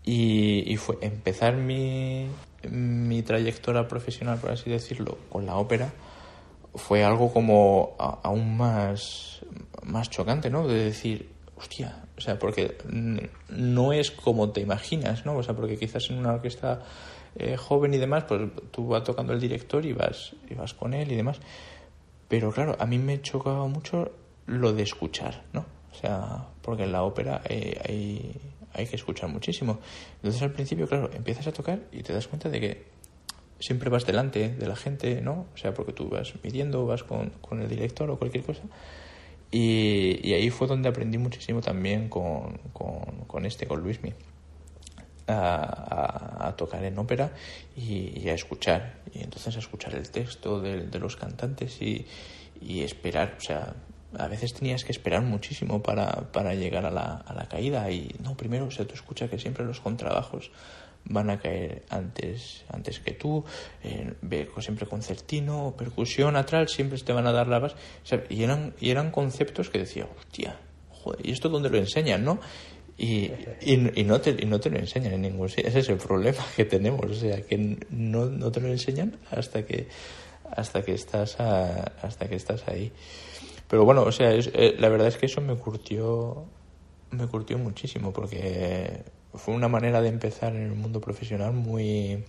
Y, 0.04 0.72
y, 0.72 0.76
fue 0.76 0.98
empezar 1.02 1.56
mi, 1.56 2.28
mi 2.68 3.22
trayectoria 3.22 3.88
profesional, 3.88 4.38
por 4.38 4.50
así 4.50 4.70
decirlo, 4.70 5.18
con 5.30 5.46
la 5.46 5.56
ópera, 5.56 5.92
fue 6.74 7.04
algo 7.04 7.32
como 7.32 7.96
aún 7.98 8.56
más, 8.56 9.40
más 9.82 10.10
chocante, 10.10 10.50
¿no? 10.50 10.66
De 10.66 10.84
decir, 10.84 11.30
hostia, 11.56 12.04
O 12.16 12.20
sea, 12.20 12.38
porque 12.38 12.76
no 13.48 13.92
es 13.92 14.10
como 14.10 14.50
te 14.50 14.60
imaginas, 14.60 15.24
¿no? 15.26 15.36
O 15.36 15.42
sea, 15.42 15.54
porque 15.54 15.78
quizás 15.78 16.10
en 16.10 16.18
una 16.18 16.34
orquesta 16.34 16.82
eh, 17.36 17.56
joven 17.56 17.94
y 17.94 17.98
demás, 17.98 18.24
pues 18.24 18.42
tú 18.70 18.88
vas 18.88 19.04
tocando 19.04 19.32
el 19.32 19.40
director 19.40 19.84
y 19.84 19.92
vas, 19.92 20.34
y 20.48 20.54
vas 20.54 20.74
con 20.74 20.94
él 20.94 21.10
y 21.12 21.16
demás. 21.16 21.40
Pero 22.28 22.52
claro, 22.52 22.76
a 22.78 22.86
mí 22.86 22.98
me 22.98 23.20
chocaba 23.20 23.66
mucho 23.66 24.12
lo 24.46 24.72
de 24.72 24.82
escuchar, 24.82 25.42
¿no? 25.52 25.64
O 25.92 25.94
sea, 25.94 26.46
porque 26.62 26.84
en 26.84 26.92
la 26.92 27.02
ópera 27.02 27.42
eh, 27.48 27.80
hay, 27.88 28.40
hay 28.72 28.86
que 28.86 28.96
escuchar 28.96 29.28
muchísimo. 29.28 29.80
Entonces 30.16 30.42
al 30.42 30.52
principio, 30.52 30.88
claro, 30.88 31.10
empiezas 31.12 31.46
a 31.46 31.52
tocar 31.52 31.80
y 31.92 32.02
te 32.02 32.12
das 32.12 32.28
cuenta 32.28 32.48
de 32.48 32.60
que 32.60 32.84
siempre 33.58 33.90
vas 33.90 34.06
delante 34.06 34.48
de 34.48 34.66
la 34.66 34.76
gente, 34.76 35.20
¿no? 35.20 35.46
O 35.54 35.56
sea, 35.56 35.74
porque 35.74 35.92
tú 35.92 36.08
vas 36.08 36.32
midiendo, 36.42 36.86
vas 36.86 37.02
con, 37.02 37.30
con 37.40 37.60
el 37.60 37.68
director 37.68 38.10
o 38.10 38.18
cualquier 38.18 38.44
cosa 38.44 38.62
y, 39.50 40.32
ahí 40.32 40.50
fue 40.50 40.68
donde 40.68 40.88
aprendí 40.88 41.18
muchísimo 41.18 41.60
también 41.60 42.08
con, 42.08 42.58
con, 43.26 43.46
este, 43.46 43.66
con 43.66 43.80
Luismi. 43.82 44.12
A, 45.26 46.48
a, 46.48 46.56
tocar 46.56 46.82
en 46.82 46.98
ópera 46.98 47.32
y, 47.76 48.28
a 48.28 48.34
escuchar. 48.34 49.00
Y 49.14 49.22
entonces 49.22 49.54
a 49.56 49.58
escuchar 49.60 49.94
el 49.94 50.10
texto 50.10 50.60
de, 50.60 50.86
de 50.86 50.98
los 50.98 51.16
cantantes 51.16 51.80
y, 51.82 52.06
y, 52.60 52.82
esperar. 52.82 53.36
O 53.38 53.40
sea, 53.40 53.74
a 54.18 54.28
veces 54.28 54.54
tenías 54.54 54.84
que 54.84 54.92
esperar 54.92 55.22
muchísimo 55.22 55.82
para, 55.82 56.32
para 56.32 56.54
llegar 56.54 56.86
a 56.86 56.90
la, 56.90 57.22
a 57.26 57.34
la 57.34 57.48
caída. 57.48 57.90
Y 57.90 58.14
no, 58.22 58.36
primero, 58.36 58.66
o 58.66 58.70
sea, 58.70 58.86
tú 58.86 58.94
escuchas 58.94 59.30
que 59.30 59.38
siempre 59.38 59.64
los 59.64 59.80
contrabajos 59.80 60.50
van 61.04 61.30
a 61.30 61.38
caer 61.38 61.84
antes, 61.88 62.64
antes 62.68 63.00
que 63.00 63.12
tú, 63.12 63.44
eh, 63.82 64.14
siempre 64.60 64.86
concertino, 64.86 65.74
percusión, 65.76 66.36
atral, 66.36 66.68
siempre 66.68 66.98
te 66.98 67.12
van 67.12 67.26
a 67.26 67.32
dar 67.32 67.48
la 67.48 67.58
base. 67.58 67.76
y, 68.28 68.42
eran, 68.42 68.74
y 68.80 68.90
eran 68.90 69.10
conceptos 69.10 69.70
que 69.70 69.78
decía, 69.78 70.06
hostia, 70.18 70.56
joder, 70.90 71.26
¿y 71.26 71.32
esto 71.32 71.48
dónde 71.48 71.70
lo 71.70 71.78
enseñan, 71.78 72.24
no? 72.24 72.40
Y, 72.98 73.30
y, 73.62 74.04
no 74.04 74.20
te, 74.20 74.36
y 74.38 74.44
no 74.44 74.60
te 74.60 74.68
lo 74.68 74.78
enseñan 74.78 75.14
en 75.14 75.22
ningún 75.22 75.48
sitio. 75.48 75.68
Ese 75.68 75.78
es 75.78 75.88
el 75.88 75.96
problema 75.96 76.44
que 76.54 76.66
tenemos, 76.66 77.06
o 77.06 77.14
sea, 77.14 77.40
que 77.40 77.78
no, 77.88 78.26
no 78.26 78.52
te 78.52 78.60
lo 78.60 78.68
enseñan 78.68 79.16
hasta 79.30 79.64
que 79.64 79.88
hasta 80.50 80.82
que 80.82 80.92
estás 80.92 81.38
hasta 81.40 82.28
que 82.28 82.34
estás 82.34 82.68
ahí. 82.68 82.92
Pero 83.70 83.84
bueno, 83.84 84.02
o 84.02 84.10
sea, 84.10 84.34
eh, 84.34 84.74
la 84.78 84.88
verdad 84.88 85.06
es 85.06 85.16
que 85.16 85.26
eso 85.26 85.40
me 85.40 85.54
curtió 85.54 86.44
me 87.12 87.26
curtió 87.26 87.56
muchísimo 87.58 88.12
porque 88.12 89.04
fue 89.34 89.54
una 89.54 89.68
manera 89.68 90.00
de 90.00 90.08
empezar 90.08 90.54
en 90.54 90.62
el 90.62 90.74
mundo 90.74 91.00
profesional 91.00 91.52
muy 91.52 92.24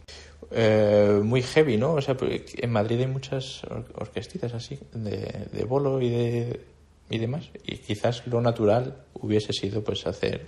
eh, 0.52 1.20
muy 1.24 1.42
heavy, 1.42 1.78
¿no? 1.78 1.94
O 1.94 2.02
sea, 2.02 2.16
en 2.20 2.72
Madrid 2.72 3.00
hay 3.00 3.08
muchas 3.08 3.62
orquestitas 3.96 4.54
así 4.54 4.80
de, 4.94 5.48
de 5.52 5.66
bolo 5.66 6.00
y 6.02 6.10
de 6.10 6.62
y 7.10 7.18
demás 7.18 7.50
y 7.66 7.78
quizás 7.78 8.26
lo 8.28 8.40
natural 8.40 9.04
hubiese 9.14 9.52
sido 9.52 9.84
pues 9.84 10.06
hacer 10.08 10.48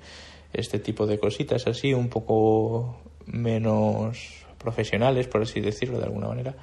este 0.53 0.79
tipo 0.79 1.05
de 1.05 1.19
cositas 1.19 1.67
así 1.67 1.93
un 1.93 2.09
poco 2.09 3.01
menos 3.25 4.45
profesionales 4.59 5.27
por 5.27 5.41
así 5.41 5.59
decirlo 5.59 5.99
de 5.99 6.05
alguna 6.05 6.29
manera 6.29 6.55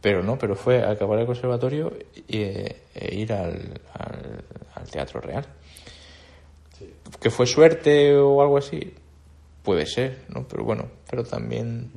pero 0.00 0.22
no 0.22 0.38
pero 0.38 0.54
fue 0.54 0.84
acabar 0.84 1.18
el 1.18 1.26
conservatorio 1.26 1.92
e, 2.28 2.82
ir 3.12 3.32
al, 3.32 3.80
al 4.74 4.90
teatro 4.90 5.20
real 5.20 5.46
que 7.20 7.30
fue 7.30 7.46
suerte 7.46 8.16
o 8.16 8.40
algo 8.42 8.58
así, 8.58 8.94
puede 9.62 9.86
ser, 9.86 10.24
¿no? 10.28 10.46
Pero 10.46 10.64
bueno, 10.64 10.88
pero 11.10 11.24
también 11.24 11.90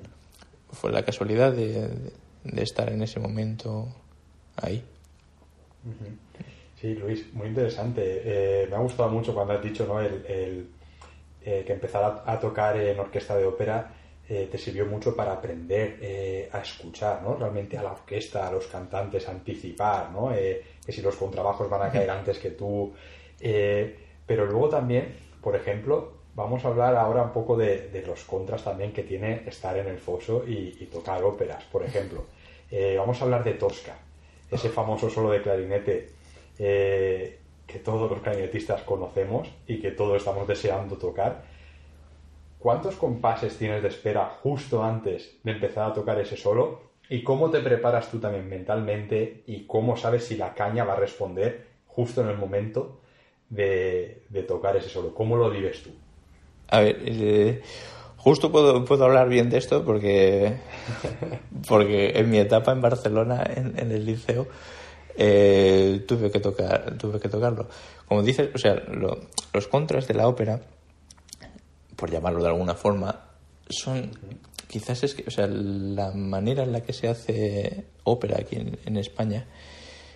fue 0.71 0.91
la 0.91 1.03
casualidad 1.03 1.51
de, 1.51 2.11
estar 2.57 2.91
en 2.91 3.03
ese 3.03 3.19
momento 3.19 3.87
ahí. 4.55 4.83
Sí, 6.79 6.95
Luis, 6.95 7.31
muy 7.33 7.47
interesante. 7.47 8.01
Eh, 8.03 8.67
me 8.69 8.75
ha 8.75 8.79
gustado 8.79 9.09
mucho 9.09 9.33
cuando 9.33 9.53
has 9.53 9.63
dicho 9.63 9.85
¿no? 9.85 9.99
el, 9.99 10.67
eh, 11.43 11.63
que 11.65 11.73
empezar 11.73 12.23
a, 12.25 12.39
tocar 12.39 12.77
en 12.77 12.99
orquesta 12.99 13.37
de 13.37 13.45
ópera 13.45 13.93
eh, 14.33 14.47
te 14.49 14.57
sirvió 14.57 14.85
mucho 14.85 15.15
para 15.15 15.33
aprender 15.33 16.49
a 16.51 16.59
escuchar, 16.59 17.21
¿no? 17.21 17.35
Realmente 17.35 17.77
a 17.77 17.83
la 17.83 17.91
orquesta, 17.91 18.47
a 18.47 18.51
los 18.51 18.67
cantantes, 18.67 19.27
anticipar, 19.27 20.09
¿no? 20.11 20.29
que 20.31 20.91
si 20.91 21.01
los 21.01 21.15
contrabajos 21.15 21.69
van 21.69 21.83
a 21.83 21.91
caer 21.91 22.09
antes 22.09 22.39
que 22.39 22.51
tú. 22.51 22.93
Pero 23.37 24.45
luego 24.45 24.69
también, 24.69 25.13
por 25.41 25.55
ejemplo, 25.55 26.21
vamos 26.35 26.63
a 26.63 26.69
hablar 26.69 26.95
ahora 26.95 27.23
un 27.23 27.31
poco 27.31 27.57
de, 27.57 28.03
los 28.05 28.23
contras 28.23 28.63
también 28.63 28.93
que 28.93 29.03
tiene 29.03 29.43
estar 29.47 29.77
en 29.77 29.87
el 29.87 29.97
foso 29.97 30.43
y, 30.47 30.87
tocar 30.91 31.23
óperas, 31.23 31.63
por 31.65 31.83
ejemplo. 31.83 32.25
Eh, 32.69 32.95
vamos 32.97 33.19
a 33.21 33.25
hablar 33.25 33.43
de 33.43 33.53
Tosca, 33.53 33.97
ese 34.49 34.69
famoso 34.69 35.09
solo 35.09 35.31
de 35.31 35.41
clarinete 35.41 36.09
eh, 36.57 37.39
que 37.67 37.79
todos 37.79 38.09
los 38.09 38.21
clarinetistas 38.21 38.81
conocemos 38.83 39.49
y 39.67 39.79
que 39.79 39.91
todos 39.91 40.17
estamos 40.17 40.47
deseando 40.47 40.97
tocar. 40.97 41.43
¿Cuántos 42.61 42.95
compases 42.95 43.57
tienes 43.57 43.81
de 43.81 43.87
espera 43.87 44.37
justo 44.43 44.83
antes 44.83 45.39
de 45.43 45.51
empezar 45.51 45.89
a 45.89 45.93
tocar 45.93 46.19
ese 46.19 46.37
solo? 46.37 46.91
¿Y 47.09 47.23
cómo 47.23 47.49
te 47.49 47.59
preparas 47.59 48.11
tú 48.11 48.19
también 48.19 48.47
mentalmente? 48.47 49.43
¿Y 49.47 49.65
cómo 49.65 49.97
sabes 49.97 50.25
si 50.25 50.37
la 50.37 50.53
caña 50.53 50.83
va 50.83 50.93
a 50.93 50.97
responder 50.97 51.65
justo 51.87 52.21
en 52.21 52.29
el 52.29 52.37
momento 52.37 53.01
de, 53.49 54.45
tocar 54.47 54.77
ese 54.77 54.89
solo. 54.89 55.13
¿Cómo 55.13 55.35
lo 55.35 55.49
vives 55.49 55.81
tú? 55.81 55.89
A 56.69 56.81
ver, 56.81 56.97
eh, 57.03 57.61
justo 58.17 58.51
puedo, 58.51 58.85
puedo 58.85 59.05
hablar 59.05 59.27
bien 59.27 59.49
de 59.49 59.57
esto 59.57 59.83
porque, 59.83 60.57
porque 61.67 62.11
en 62.19 62.29
mi 62.29 62.37
etapa 62.37 62.71
en 62.71 62.81
Barcelona, 62.81 63.43
en, 63.55 63.91
el 63.91 64.05
liceo, 64.05 64.47
eh, 65.17 66.05
tuve, 66.07 66.29
que 66.29 66.39
tocar, 66.39 66.95
tuve 66.99 67.19
que 67.19 67.27
tocarlo. 67.27 67.67
Como 68.07 68.23
dices, 68.23 68.49
o 68.53 68.57
sea, 68.59 68.75
los 68.75 69.67
contras 69.67 70.07
de 70.07 70.13
la 70.13 70.27
ópera, 70.27 70.61
por 72.01 72.11
llamarlo 72.11 72.41
de 72.41 72.49
alguna 72.49 72.73
forma, 72.73 73.27
son 73.69 74.11
quizás 74.67 75.03
es 75.03 75.13
que, 75.13 75.23
o 75.27 75.31
sea, 75.31 75.47
la 75.47 76.11
manera 76.11 76.63
en 76.63 76.73
la 76.73 76.81
que 76.81 76.91
se 76.91 77.07
hace 77.07 77.85
ópera 78.03 78.37
aquí 78.39 78.57
en 78.57 78.97
España 78.97 79.45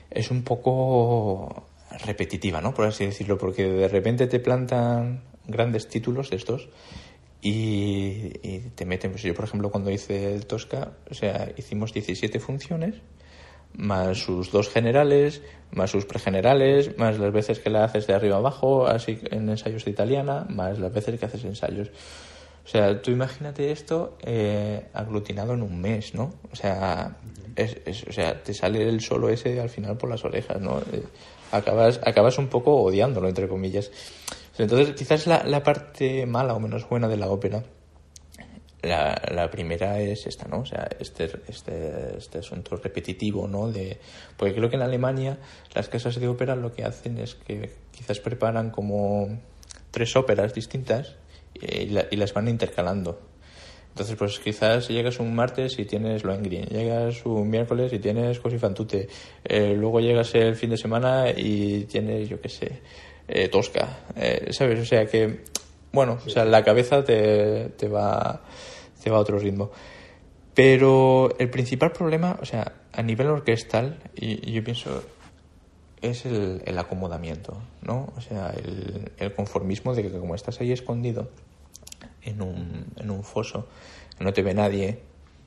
es 0.09 0.31
un 0.31 0.43
poco 0.43 1.67
repetitiva, 2.03 2.61
¿no? 2.61 2.73
Por 2.73 2.85
así 2.85 3.05
decirlo, 3.05 3.37
porque 3.37 3.63
de 3.63 3.87
repente 3.87 4.27
te 4.27 4.39
plantan 4.39 5.23
grandes 5.47 5.87
títulos 5.87 6.31
estos 6.31 6.69
y, 7.41 8.29
te 8.73 8.85
meten, 8.85 9.11
pues 9.11 9.23
yo 9.23 9.35
por 9.35 9.45
ejemplo 9.45 9.69
cuando 9.69 9.91
hice 9.91 10.33
el 10.33 10.47
Tosca, 10.47 10.93
o 11.09 11.13
sea, 11.13 11.51
hicimos 11.55 11.93
17 11.93 12.39
funciones, 12.39 12.95
más 13.77 14.19
sus 14.19 14.51
dos 14.51 14.69
generales, 14.69 15.41
más 15.71 15.91
sus 15.91 16.05
pregenerales, 16.05 16.97
más 16.97 17.19
las 17.19 17.31
veces 17.31 17.59
que 17.59 17.69
la 17.69 17.83
haces 17.83 18.07
de 18.07 18.13
arriba 18.13 18.37
abajo, 18.37 18.87
así 18.87 19.19
en 19.31 19.49
ensayos 19.49 19.85
de 19.85 19.91
italiana, 19.91 20.45
más 20.49 20.79
las 20.79 20.93
veces 20.93 21.19
que 21.19 21.25
haces 21.25 21.43
ensayos. 21.43 21.89
O 22.63 22.67
sea, 22.67 22.99
tú 22.99 23.11
imagínate 23.11 23.71
esto 23.71 24.17
eh, 24.23 24.87
aglutinado 24.93 25.53
en 25.53 25.61
un 25.61 25.79
mes, 25.79 26.15
¿no? 26.15 26.33
O 26.51 26.55
sea, 26.55 27.15
es, 27.55 28.03
o 28.07 28.11
sea, 28.11 28.41
te 28.41 28.53
sale 28.55 28.87
el 28.89 29.01
solo 29.01 29.29
ese 29.29 29.59
al 29.59 29.69
final 29.69 29.97
por 29.97 30.09
las 30.09 30.25
orejas, 30.25 30.59
¿no? 30.59 30.79
Eh, 30.91 31.03
acabas, 31.51 31.99
acabas 32.03 32.39
un 32.39 32.47
poco 32.47 32.75
odiándolo, 32.81 33.27
entre 33.27 33.47
comillas. 33.47 33.91
Entonces, 34.57 34.95
quizás 34.95 35.27
la, 35.27 35.43
la 35.43 35.61
parte 35.61 36.25
mala 36.25 36.55
o 36.55 36.59
menos 36.59 36.89
buena 36.89 37.07
de 37.07 37.17
la 37.17 37.29
ópera, 37.29 37.63
la, 38.85 39.21
la, 39.31 39.51
primera 39.51 39.99
es 39.99 40.27
esta, 40.27 40.47
¿no? 40.47 40.59
O 40.59 40.65
sea, 40.65 40.87
este, 40.99 41.29
este, 41.47 42.17
este 42.17 42.39
asunto 42.39 42.75
repetitivo, 42.77 43.47
¿no? 43.47 43.71
De, 43.71 43.99
porque 44.37 44.53
creo 44.53 44.69
que 44.69 44.75
en 44.75 44.81
Alemania 44.81 45.37
las 45.73 45.89
casas 45.89 46.19
de 46.19 46.27
ópera 46.27 46.55
lo 46.55 46.73
que 46.73 46.83
hacen 46.83 47.17
es 47.17 47.35
que 47.35 47.73
quizás 47.91 48.19
preparan 48.19 48.69
como 48.71 49.39
tres 49.91 50.15
óperas 50.15 50.53
distintas 50.53 51.15
y, 51.53 51.97
y 52.11 52.15
las 52.15 52.33
van 52.33 52.47
intercalando. 52.47 53.19
Entonces, 53.95 54.17
pues 54.17 54.39
quizás 54.39 54.89
llegas 54.89 55.21
un 55.21 55.33
martes 55.33 55.79
y 55.79 55.85
tienes 55.85 56.25
Lohengrin, 56.25 56.65
llegas 56.65 57.25
un 57.25 57.49
miércoles 57.49 57.93
y 57.93 57.99
tienes 57.99 58.41
Cosifantute, 58.41 59.07
eh, 59.45 59.73
luego 59.73 60.01
llegas 60.01 60.35
el 60.35 60.57
fin 60.57 60.71
de 60.71 60.75
semana 60.75 61.29
y 61.29 61.85
tienes, 61.85 62.27
yo 62.27 62.41
qué 62.41 62.49
sé, 62.49 62.81
eh, 63.25 63.47
Tosca, 63.47 63.99
eh, 64.17 64.47
¿sabes? 64.51 64.81
O 64.81 64.85
sea 64.85 65.05
que, 65.05 65.45
bueno, 65.93 66.19
o 66.25 66.29
sea, 66.29 66.43
la 66.43 66.61
cabeza 66.61 67.05
te, 67.05 67.69
te, 67.77 67.87
va, 67.87 68.41
te 69.05 69.11
va 69.11 69.17
a 69.17 69.19
otro 69.19 69.37
ritmo. 69.37 69.69
Pero 70.55 71.37
el 71.37 71.51
principal 71.51 71.91
problema, 71.91 72.39
o 72.41 72.45
sea, 72.45 72.73
a 72.91 73.03
nivel 73.03 73.27
orquestal, 73.27 73.99
y, 74.15 74.51
yo 74.51 74.63
pienso, 74.63 75.03
es 76.01 76.25
el, 76.25 76.63
el, 76.65 76.77
acomodamiento, 76.79 77.55
¿no? 77.83 78.11
O 78.17 78.21
sea, 78.21 78.51
el, 79.19 79.33
conformismo 79.33 79.93
de 79.93 80.01
que 80.01 80.11
como 80.11 80.33
estás 80.33 80.59
ahí 80.59 80.71
escondido, 80.71 81.29
en 82.23 82.41
un, 82.41 82.87
en 82.95 83.11
un 83.11 83.23
foso, 83.23 83.67
no 84.19 84.33
te 84.33 84.41
ve 84.41 84.55
nadie, 84.55 85.01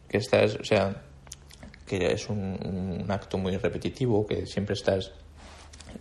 que 0.09 0.19
estás, 0.19 0.55
o 0.55 0.65
sea, 0.65 1.03
que 1.85 2.13
es 2.13 2.29
un, 2.29 3.01
un 3.03 3.11
acto 3.11 3.39
muy 3.39 3.57
repetitivo, 3.57 4.25
que 4.25 4.47
siempre 4.47 4.75
estás 4.75 5.11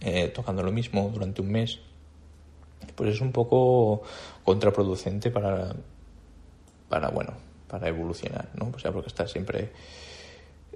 eh, 0.02 0.28
tocando 0.28 0.62
lo 0.62 0.72
mismo 0.72 1.10
durante 1.12 1.42
un 1.42 1.52
mes, 1.52 1.80
pues 2.94 3.16
es 3.16 3.22
un 3.22 3.32
poco 3.32 4.04
contraproducente 4.44 5.32
para, 5.32 5.76
para 6.90 7.10
bueno, 7.10 7.47
para 7.68 7.88
evolucionar, 7.90 8.50
¿no? 8.56 8.72
O 8.76 8.80
sea, 8.80 8.92
porque 8.92 9.08
estás 9.10 9.32
siempre 9.32 9.70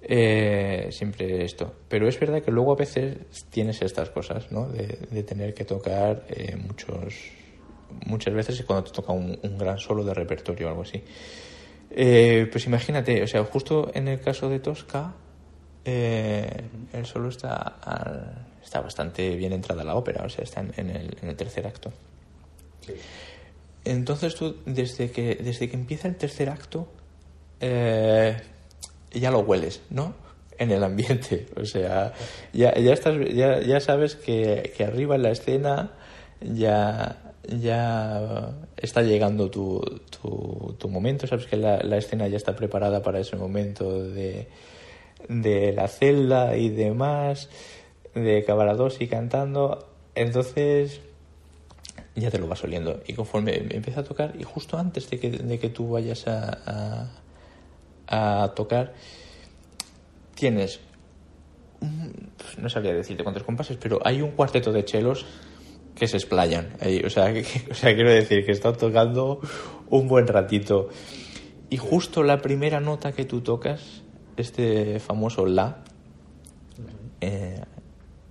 eh, 0.04 0.90
siempre 0.92 1.44
esto. 1.46 1.74
Pero 1.88 2.08
es 2.08 2.20
verdad 2.20 2.42
que 2.42 2.52
luego 2.52 2.72
a 2.74 2.76
veces 2.76 3.18
tienes 3.50 3.82
estas 3.82 4.10
cosas, 4.10 4.52
¿no? 4.52 4.68
De, 4.68 4.98
de 5.10 5.24
tener 5.24 5.54
que 5.54 5.66
tocar 5.66 6.24
eh, 6.30 6.56
muchos 6.56 7.14
muchas 8.06 8.34
veces 8.34 8.58
es 8.60 8.66
cuando 8.66 8.86
te 8.86 8.92
toca 8.96 9.12
un, 9.12 9.38
un 9.44 9.58
gran 9.58 9.78
solo 9.78 10.04
de 10.06 10.14
repertorio 10.14 10.68
o 10.68 10.70
algo 10.70 10.82
así. 10.84 11.04
Eh, 11.92 12.48
pues 12.52 12.66
imagínate, 12.66 13.22
o 13.22 13.28
sea, 13.28 13.44
justo 13.44 13.92
en 13.94 14.08
el 14.08 14.22
caso 14.22 14.50
de 14.50 14.60
Tosca, 14.60 15.14
eh, 15.84 16.62
el 16.94 17.06
solo 17.06 17.28
está, 17.30 17.58
al- 17.82 18.48
está 18.64 18.80
bastante 18.80 19.36
bien 19.36 19.52
entrada 19.52 19.84
la 19.84 19.96
ópera, 19.96 20.24
o 20.24 20.30
sea, 20.30 20.44
está 20.46 20.62
en, 20.62 20.72
en 20.78 20.90
el, 20.90 21.18
en 21.22 21.30
el 21.30 21.36
tercer 21.36 21.68
acto. 21.68 21.92
Sí. 22.86 22.94
Entonces 23.86 24.36
tú, 24.36 24.58
desde 24.66 25.12
que, 25.12 25.36
desde 25.36 25.70
que 25.70 25.76
empieza 25.76 26.08
el 26.08 26.16
tercer 26.16 26.50
acto, 26.50 26.88
eh, 27.60 28.38
ya 29.12 29.32
lo 29.32 29.40
hueles, 29.40 29.82
¿no? 29.90 30.14
En 30.58 30.72
el 30.72 30.84
ambiente. 30.84 31.48
O 31.60 31.66
sea, 31.66 32.14
ya, 32.54 32.74
ya, 32.76 32.94
estás, 32.94 33.16
ya, 33.34 33.62
ya 33.62 33.80
sabes 33.80 34.16
que, 34.16 34.74
que 34.76 34.84
arriba 34.84 35.16
en 35.16 35.24
la 35.24 35.32
escena 35.32 35.92
ya, 36.42 37.34
ya 37.48 38.54
está 38.78 39.02
llegando 39.02 39.50
tu, 39.50 39.80
tu, 40.10 40.76
tu 40.78 40.90
momento. 40.90 41.28
Sabes 41.28 41.48
que 41.48 41.58
la, 41.58 41.78
la 41.84 41.98
escena 41.98 42.28
ya 42.28 42.38
está 42.38 42.56
preparada 42.56 43.02
para 43.02 43.20
ese 43.20 43.36
momento 43.36 44.04
de, 44.04 44.48
de 45.28 45.74
la 45.74 45.88
celda 45.88 46.56
y 46.58 46.70
demás, 46.70 47.50
de 48.14 48.44
Cavarados 48.44 49.02
y 49.02 49.08
cantando. 49.08 49.88
Entonces 50.14 51.02
ya 52.16 52.30
te 52.32 52.38
lo 52.40 52.48
vas 52.48 52.64
oliendo. 52.64 53.02
Y 53.08 53.14
conforme 53.14 53.56
empieza 53.72 54.02
a 54.02 54.04
tocar, 54.04 54.34
y 54.40 54.44
justo 54.44 54.78
antes 54.78 55.10
de 55.10 55.20
que, 55.20 55.30
de 55.30 55.60
que 55.60 55.70
tú 55.70 55.90
vayas 55.90 56.28
a, 56.28 57.10
a, 58.08 58.44
a 58.44 58.54
tocar, 58.54 58.94
tienes, 60.36 60.80
un- 61.82 62.32
no 62.58 62.70
sabría 62.70 62.94
decirte 62.94 63.24
cuántos 63.24 63.44
compases, 63.44 63.78
pero 63.78 64.00
hay 64.04 64.22
un 64.22 64.32
cuarteto 64.32 64.72
de 64.72 64.86
chelos 64.86 65.26
que 65.96 66.08
se 66.08 66.18
explayan. 66.18 66.74
ahí. 66.80 67.02
O, 67.06 67.10
sea, 67.10 67.32
que- 67.34 67.46
o 67.72 67.74
sea, 67.74 67.94
quiero 67.96 68.12
decir 68.12 68.46
que 68.46 68.52
están 68.52 68.76
tocando 68.78 69.40
un 69.90 70.08
buen 70.08 70.28
ratito. 70.28 70.90
Y 71.70 71.78
justo 71.78 72.24
la 72.24 72.42
primera 72.42 72.80
nota 72.82 73.14
que 73.14 73.24
tú 73.26 73.42
tocas, 73.42 74.02
este 74.36 75.00
famoso 75.00 75.46
La, 75.46 75.84
eh, 77.22 77.62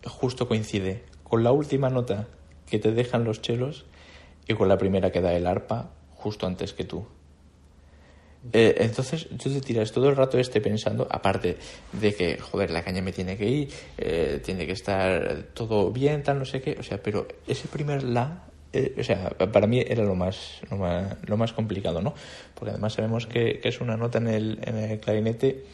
justo 0.05 0.47
coincide 0.49 1.05
con 1.23 1.43
la 1.45 1.53
última 1.53 1.89
nota 1.91 2.29
que 2.71 2.79
te 2.79 2.93
dejan 2.93 3.25
los 3.25 3.43
chelos 3.43 3.85
y 4.47 4.55
con 4.55 4.69
la 4.69 4.79
primera 4.79 5.11
que 5.11 5.21
da 5.21 5.33
el 5.35 5.47
arpa 5.47 5.91
justo 6.15 6.47
antes 6.47 6.73
que 6.73 6.85
tú. 6.85 7.07
Eh, 8.53 8.75
entonces 8.79 9.29
tú 9.43 9.51
te 9.51 9.61
tiras 9.61 9.93
todo 9.93 10.09
el 10.09 10.17
rato 10.17 10.39
este 10.39 10.63
pensando, 10.63 11.07
aparte 11.11 11.59
de 11.93 12.15
que, 12.15 12.39
joder, 12.39 12.71
la 12.71 12.83
caña 12.83 13.03
me 13.03 13.13
tiene 13.13 13.37
que 13.37 13.47
ir, 13.47 13.69
eh, 13.99 14.41
tiene 14.43 14.67
que 14.67 14.73
estar 14.73 15.49
todo 15.53 15.91
bien, 15.91 16.23
tal, 16.23 16.39
no 16.39 16.47
sé 16.47 16.63
qué, 16.63 16.77
o 16.79 16.83
sea, 16.83 17.03
pero 17.03 17.29
ese 17.47 17.69
primer 17.69 18.03
la, 18.03 18.45
eh, 18.73 18.95
o 18.99 19.05
sea, 19.05 19.29
para 19.31 19.67
mí 19.67 19.81
era 19.87 20.05
lo 20.05 20.15
más, 20.15 20.63
lo 20.71 20.79
más, 20.79 21.17
lo 21.27 21.37
más 21.37 21.53
complicado, 21.53 22.01
¿no? 22.01 22.15
Porque 22.55 22.71
además 22.71 22.95
sabemos 22.95 23.27
que, 23.27 23.61
que 23.61 23.69
es 23.69 23.81
una 23.83 23.99
nota 23.99 24.19
en 24.19 24.29
el, 24.29 24.59
en 24.63 24.77
el 24.77 25.01
clarinete 25.01 25.65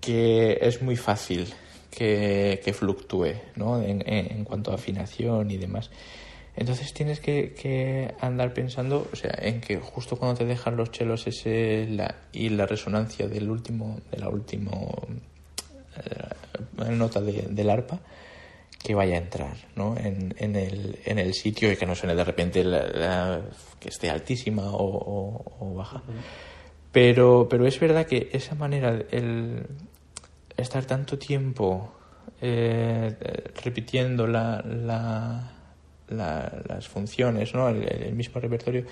que 0.00 0.58
es 0.60 0.82
muy 0.82 0.96
fácil 0.96 1.54
que, 1.96 2.60
que 2.64 2.72
fluctúe 2.72 3.34
¿no? 3.56 3.80
en, 3.80 4.44
cuanto 4.44 4.72
a 4.72 4.74
afinación 4.76 5.50
y 5.50 5.58
demás. 5.58 5.90
Entonces 6.56 6.92
tienes 6.92 7.20
que, 7.20 7.54
que 7.54 8.12
andar 8.20 8.52
pensando, 8.52 9.08
o 9.12 9.16
sea, 9.16 9.32
en 9.40 9.60
que 9.60 9.78
justo 9.78 10.16
cuando 10.16 10.38
te 10.38 10.44
dejan 10.44 10.76
los 10.76 10.90
chelos 10.90 11.26
ese 11.26 11.86
la, 11.88 12.14
y 12.32 12.48
la 12.50 12.66
resonancia 12.66 13.26
del 13.28 13.48
último, 13.50 14.00
de 14.10 14.18
la 14.18 14.28
última 14.28 14.70
nota 16.90 17.20
de- 17.20 17.46
del 17.50 17.70
arpa, 17.70 18.00
que 18.82 18.94
vaya 18.94 19.14
a 19.14 19.18
entrar 19.18 19.56
¿no? 19.76 19.96
en, 19.96 20.34
en, 20.38 20.56
el, 20.56 20.98
en 21.04 21.18
el 21.18 21.34
sitio 21.34 21.70
y 21.70 21.76
que 21.76 21.86
no 21.86 21.94
suene 21.94 22.14
de 22.14 22.24
repente 22.24 22.64
la- 22.64 22.86
la- 22.88 23.40
que 23.78 23.88
esté 23.88 24.10
altísima 24.10 24.70
o, 24.72 24.84
o- 24.84 25.56
o 25.60 25.74
baja. 25.74 26.02
Pero, 26.90 27.46
pero 27.48 27.66
es 27.66 27.78
verdad 27.80 28.06
que 28.06 28.28
esa 28.32 28.54
manera, 28.54 28.90
el 29.10 29.64
estar 30.56 30.84
tanto 30.84 31.18
tiempo 31.18 31.92
eh, 32.40 33.14
repitiendo 33.64 34.26
la, 34.26 34.60
la- 34.62 35.52
la- 36.08 36.62
las 36.68 36.88
funciones, 36.88 37.54
¿no? 37.54 37.68
el, 37.68 37.82
el 37.90 38.14
mismo 38.14 38.40
repertorio, 38.40 38.84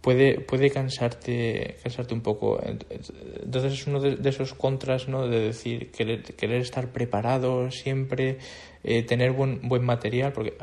puede, 0.00 0.40
puede 0.40 0.70
cansarte, 0.70 1.76
cansarte 1.82 2.12
un 2.14 2.20
poco. 2.20 2.60
Entonces 2.62 3.72
es 3.72 3.86
uno 3.86 4.00
de, 4.00 4.16
de 4.16 4.28
esos 4.28 4.52
contras, 4.54 5.08
¿no? 5.08 5.26
De 5.28 5.40
decir, 5.40 5.90
querer, 5.92 6.22
querer 6.22 6.60
estar 6.60 6.88
preparado 6.92 7.70
siempre, 7.70 8.38
eh, 8.84 9.02
tener 9.02 9.32
buen, 9.32 9.66
buen 9.68 9.84
material, 9.84 10.32
porque 10.32 10.54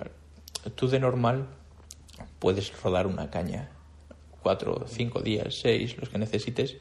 tú 0.75 0.88
de 0.89 0.99
normal 0.99 1.47
puedes 2.39 2.71
rodar 2.82 3.07
una 3.07 3.30
caña 3.30 3.69
cuatro, 4.41 4.86
cinco 4.88 5.21
días, 5.21 5.55
seis, 5.61 5.97
los 5.97 6.09
que 6.09 6.17
necesites 6.17 6.77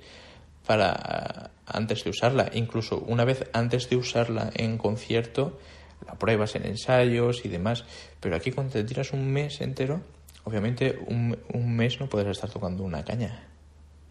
para 0.69 1.51
antes 1.67 2.05
de 2.05 2.11
usarla. 2.11 2.49
Incluso 2.55 2.99
una 3.01 3.25
vez 3.25 3.45
antes 3.53 3.91
de 3.91 3.97
usarla 3.97 4.51
en 4.55 4.79
concierto, 4.79 5.59
la 6.07 6.15
pruebas 6.15 6.55
en 6.55 6.65
ensayos 6.67 7.45
y 7.45 7.49
demás. 7.49 7.85
Pero 8.21 8.37
aquí 8.37 8.53
cuando 8.53 8.75
te 8.75 8.85
tiras 8.85 9.13
un 9.13 9.29
mes 9.33 9.61
entero, 9.61 10.01
obviamente 10.45 10.97
un, 11.09 11.37
un 11.53 11.75
mes 11.75 11.99
no 11.99 12.09
puedes 12.09 12.29
estar 12.29 12.49
tocando 12.51 12.85
una 12.85 13.05
caña. 13.05 13.45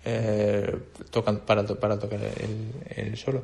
Eh, 0.03 0.76
tocan, 1.12 1.39
para, 1.45 1.64
para 1.66 1.97
tocar 1.99 2.20
el, 2.22 2.72
el 2.95 3.18
solo. 3.18 3.43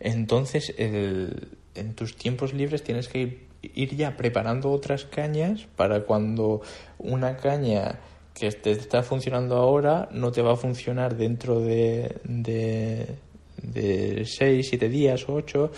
Entonces, 0.00 0.74
el- 0.78 1.48
en 1.74 1.94
tus 1.94 2.16
tiempos 2.16 2.52
libres 2.52 2.82
tienes 2.82 3.08
que 3.08 3.46
ir 3.62 3.96
ya 3.96 4.16
preparando 4.16 4.70
otras 4.70 5.04
cañas 5.06 5.66
para 5.76 6.00
cuando 6.02 6.60
una 6.98 7.36
caña 7.38 7.98
que 8.34 8.50
te 8.50 8.72
está 8.72 9.02
funcionando 9.02 9.56
ahora 9.56 10.08
no 10.12 10.32
te 10.32 10.42
va 10.42 10.52
a 10.52 10.56
funcionar 10.56 11.16
dentro 11.16 11.60
de, 11.60 12.16
de, 12.24 13.06
de 13.62 14.24
6, 14.24 14.66
7 14.68 14.88
días 14.88 15.28
o 15.28 15.34
8. 15.34 15.70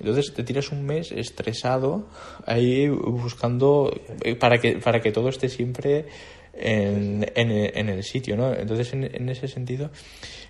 Entonces 0.00 0.34
te 0.34 0.42
tiras 0.42 0.72
un 0.72 0.84
mes 0.84 1.12
estresado 1.12 2.06
ahí 2.46 2.88
buscando 2.88 3.92
eh, 4.22 4.34
para 4.34 4.58
que, 4.58 4.78
para 4.78 5.00
que 5.00 5.12
todo 5.12 5.28
esté 5.28 5.48
siempre 5.48 6.06
en, 6.56 7.26
en, 7.34 7.50
en 7.50 7.88
el 7.88 8.02
sitio, 8.02 8.36
¿no? 8.36 8.52
Entonces 8.54 8.92
en, 8.92 9.04
en 9.04 9.28
ese 9.28 9.48
sentido 9.48 9.90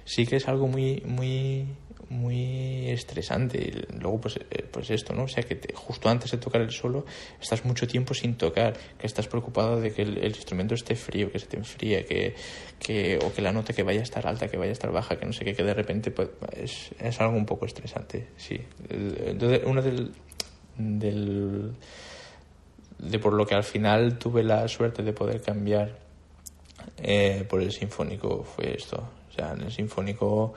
sí 0.04 0.26
que 0.26 0.36
es 0.36 0.48
algo 0.48 0.68
muy, 0.68 1.02
muy, 1.06 1.64
muy 2.10 2.90
estresante. 2.90 3.86
Luego, 3.98 4.20
pues, 4.20 4.36
eh, 4.50 4.64
pues 4.70 4.90
esto, 4.90 5.14
¿no? 5.14 5.24
O 5.24 5.28
sea, 5.28 5.42
que 5.42 5.54
te- 5.54 5.72
justo 5.74 6.08
antes 6.10 6.30
de 6.30 6.38
tocar 6.38 6.60
el 6.60 6.70
solo 6.70 7.06
estás 7.40 7.64
mucho 7.64 7.86
tiempo 7.86 8.12
sin 8.14 8.34
tocar, 8.36 8.74
que 8.98 9.06
estás 9.06 9.26
preocupado 9.28 9.80
de 9.80 9.92
que 9.92 10.02
el, 10.02 10.18
el 10.18 10.28
instrumento 10.36 10.74
esté 10.74 10.94
frío, 10.94 11.32
que 11.32 11.38
se 11.38 11.46
te 11.46 11.56
enfríe, 11.56 12.04
que, 12.04 12.34
que, 12.78 13.18
o 13.24 13.32
que 13.32 13.40
la 13.42 13.52
nota 13.52 13.72
que 13.72 13.82
vaya 13.82 14.00
a 14.00 14.02
estar 14.02 14.26
alta, 14.26 14.48
que 14.48 14.58
vaya 14.58 14.70
a 14.70 14.72
estar 14.74 14.92
baja, 14.92 15.16
que 15.18 15.24
no 15.24 15.32
sé 15.32 15.44
qué, 15.44 15.54
que 15.54 15.64
de 15.64 15.74
repente 15.74 16.10
pues, 16.10 16.28
es, 16.54 16.90
es 17.00 17.20
algo 17.20 17.36
un 17.36 17.46
poco 17.46 17.64
estresante, 17.64 18.28
sí. 18.36 18.60
Entonces, 18.90 19.62
uno 19.64 19.80
del, 19.80 20.12
del 20.76 21.72
de 22.98 23.18
por 23.18 23.32
lo 23.32 23.46
que 23.46 23.54
al 23.54 23.64
final 23.64 24.18
tuve 24.18 24.42
la 24.42 24.66
suerte 24.68 25.02
de 25.02 25.12
poder 25.12 25.40
cambiar 25.40 25.98
eh, 26.98 27.44
por 27.48 27.60
el 27.60 27.72
sinfónico 27.72 28.44
fue 28.44 28.74
esto. 28.76 28.96
O 29.30 29.32
sea, 29.32 29.52
en 29.52 29.62
el 29.62 29.72
sinfónico 29.72 30.54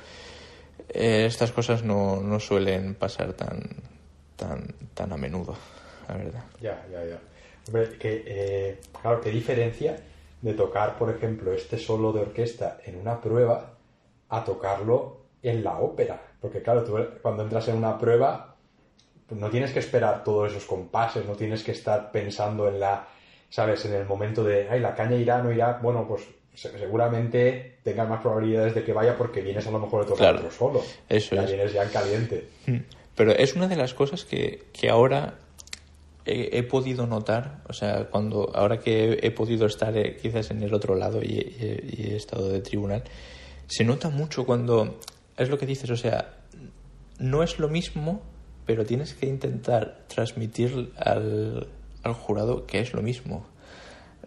eh, 0.89 1.25
estas 1.25 1.51
cosas 1.51 1.83
no, 1.83 2.21
no 2.21 2.39
suelen 2.39 2.95
pasar 2.95 3.33
tan, 3.33 3.61
tan, 4.35 4.73
tan 4.93 5.11
a 5.11 5.17
menudo, 5.17 5.55
la 6.07 6.15
verdad. 6.15 6.43
Ya, 6.61 6.85
ya, 6.91 7.03
ya. 7.03 7.19
Hombre, 7.67 7.97
que, 7.97 8.23
eh, 8.25 8.79
claro, 9.01 9.19
qué 9.19 9.31
diferencia 9.31 9.97
de 10.41 10.53
tocar, 10.53 10.97
por 10.97 11.09
ejemplo, 11.09 11.51
este 11.51 11.77
solo 11.77 12.13
de 12.13 12.21
orquesta 12.21 12.79
en 12.85 12.97
una 12.97 13.19
prueba 13.19 13.73
a 14.29 14.43
tocarlo 14.43 15.17
en 15.41 15.63
la 15.63 15.77
ópera. 15.79 16.21
Porque, 16.39 16.61
claro, 16.61 16.83
tú 16.83 16.97
cuando 17.21 17.43
entras 17.43 17.67
en 17.67 17.77
una 17.77 17.97
prueba 17.97 18.46
no 19.31 19.49
tienes 19.49 19.71
que 19.71 19.79
esperar 19.79 20.23
todos 20.23 20.51
esos 20.51 20.65
compases, 20.65 21.25
no 21.25 21.33
tienes 21.33 21.63
que 21.63 21.71
estar 21.71 22.11
pensando 22.11 22.67
en 22.67 22.79
la, 22.79 23.07
¿sabes? 23.49 23.83
En 23.85 23.93
el 23.93 24.05
momento 24.05 24.43
de, 24.43 24.69
ay, 24.69 24.79
la 24.79 24.95
caña 24.95 25.15
irá, 25.17 25.41
no 25.41 25.51
irá. 25.51 25.79
Bueno, 25.81 26.05
pues 26.07 26.23
se- 26.55 26.77
seguramente 26.77 27.77
tengas 27.83 28.07
más 28.09 28.21
probabilidades 28.21 28.73
de 28.75 28.83
que 28.83 28.93
vaya 28.93 29.17
porque 29.17 29.41
vienes 29.41 29.67
a 29.67 29.71
lo 29.71 29.79
mejor 29.79 30.01
de 30.05 30.11
tocar 30.11 30.31
Claro. 30.33 30.37
otro 30.47 30.51
solo. 30.51 30.83
Eso 31.09 31.35
ya 31.35 31.43
es. 31.43 31.51
vienes 31.51 31.73
ya 31.73 31.83
en 31.83 31.89
caliente. 31.89 32.47
Pero 33.15 33.31
es 33.31 33.55
una 33.55 33.67
de 33.67 33.75
las 33.75 33.93
cosas 33.93 34.23
que, 34.25 34.65
que 34.73 34.89
ahora 34.89 35.35
he, 36.25 36.57
he 36.57 36.63
podido 36.63 37.05
notar, 37.07 37.61
o 37.67 37.73
sea, 37.73 38.05
cuando 38.09 38.51
ahora 38.55 38.79
que 38.79 39.13
he, 39.13 39.27
he 39.27 39.31
podido 39.31 39.65
estar 39.65 39.95
eh, 39.97 40.17
quizás 40.21 40.51
en 40.51 40.61
el 40.63 40.73
otro 40.73 40.95
lado 40.95 41.21
y, 41.21 41.27
y- 41.27 41.95
y 41.97 42.11
he 42.11 42.15
estado 42.15 42.49
de 42.49 42.59
tribunal, 42.61 43.03
se 43.67 43.83
nota 43.83 44.09
mucho 44.09 44.45
cuando 44.45 44.99
es 45.37 45.49
lo 45.49 45.57
que 45.57 45.65
dices, 45.65 45.89
o 45.89 45.95
sea, 45.97 46.35
no 47.19 47.43
es 47.43 47.59
lo 47.59 47.69
mismo, 47.69 48.21
pero 48.67 48.85
tienes 48.85 49.15
que 49.15 49.25
intentar 49.25 50.05
transmitir 50.07 50.91
al, 50.97 51.67
al 52.03 52.13
jurado 52.13 52.67
que 52.67 52.79
es 52.79 52.93
lo 52.93 53.01
mismo, 53.01 53.47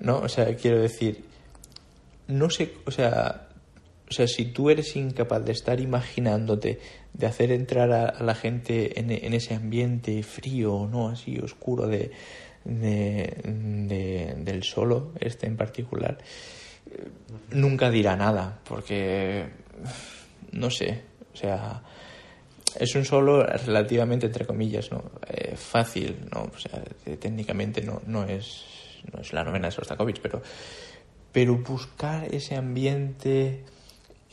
¿no? 0.01 0.18
O 0.18 0.28
sea, 0.28 0.57
quiero 0.57 0.80
decir, 0.80 1.24
no 2.26 2.51
sé, 2.51 2.72
o 2.86 2.91
sea, 2.91 3.49
o 4.11 4.12
sea, 4.12 4.26
si 4.26 4.47
tú 4.47 4.70
eres 4.70 4.97
incapaz 4.97 5.45
de 5.45 5.53
estar 5.53 5.78
imaginándote, 5.78 6.80
de 7.12 7.26
hacer 7.26 7.53
entrar 7.53 7.93
a, 7.93 8.20
la 8.22 8.34
gente 8.34 8.99
en, 8.99 9.34
ese 9.34 9.55
ambiente 9.55 10.24
frío, 10.24 10.88
¿no? 10.91 11.11
Así 11.11 11.38
oscuro 11.38 11.86
de, 11.86 12.11
del 12.64 14.62
solo, 14.64 15.12
este 15.20 15.47
en 15.47 15.57
particular, 15.57 16.18
nunca 17.53 17.88
dirá 17.91 18.16
nada, 18.16 18.59
porque 18.68 19.47
no 20.51 20.70
sé, 20.70 21.03
o 21.32 21.36
sea, 21.36 21.82
es 22.79 22.95
un 22.95 23.05
solo 23.05 23.43
relativamente, 23.45 24.27
entre 24.27 24.47
comillas, 24.47 24.91
¿no? 24.91 25.03
Eh, 25.27 25.57
fácil, 25.57 26.29
¿no? 26.33 26.51
O 26.55 26.59
sea, 26.59 26.83
técnicamente 27.18 27.83
no, 27.83 28.03
no, 28.07 28.25
es, 28.25 28.64
no 29.12 29.21
es 29.21 29.33
la 29.33 29.45
novena 29.45 29.68
de 29.68 29.73
Sostakovich, 29.73 30.21
pero, 30.21 30.43
pero 31.33 31.57
buscar 31.59 32.33
ese 32.33 32.57
ambiente, 32.57 33.64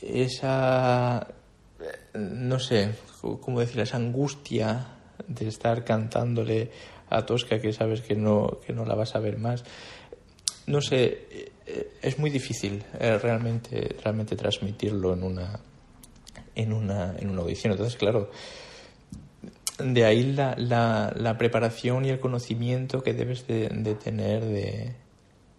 esa, 0.00 1.26
no 2.14 2.58
sé, 2.58 2.94
¿cómo 3.40 3.60
decir? 3.60 3.80
Esa 3.80 3.96
angustia 3.96 4.86
de 5.26 5.48
estar 5.48 5.84
cantándole 5.84 6.70
a 7.10 7.24
Tosca 7.24 7.60
que 7.60 7.72
sabes 7.72 8.02
que 8.02 8.14
no, 8.14 8.58
que 8.64 8.72
no 8.72 8.84
la 8.84 8.94
vas 8.94 9.14
a 9.14 9.20
ver 9.20 9.38
más. 9.38 9.64
No 10.66 10.80
sé, 10.80 11.26
eh, 11.66 11.92
es 12.02 12.18
muy 12.18 12.30
difícil 12.30 12.84
eh, 12.98 13.18
realmente, 13.18 13.96
realmente 14.02 14.36
transmitirlo 14.36 15.14
en 15.14 15.22
una, 15.22 15.60
en 16.58 16.72
una, 16.72 17.14
en 17.18 17.30
una 17.30 17.42
audición. 17.42 17.72
Entonces, 17.72 17.96
claro, 17.96 18.30
de 19.78 20.04
ahí 20.04 20.32
la, 20.32 20.54
la, 20.58 21.12
la 21.16 21.38
preparación 21.38 22.04
y 22.04 22.10
el 22.10 22.18
conocimiento 22.18 23.02
que 23.02 23.14
debes 23.14 23.46
de, 23.46 23.68
tener 24.02 24.44
de, 24.44 24.94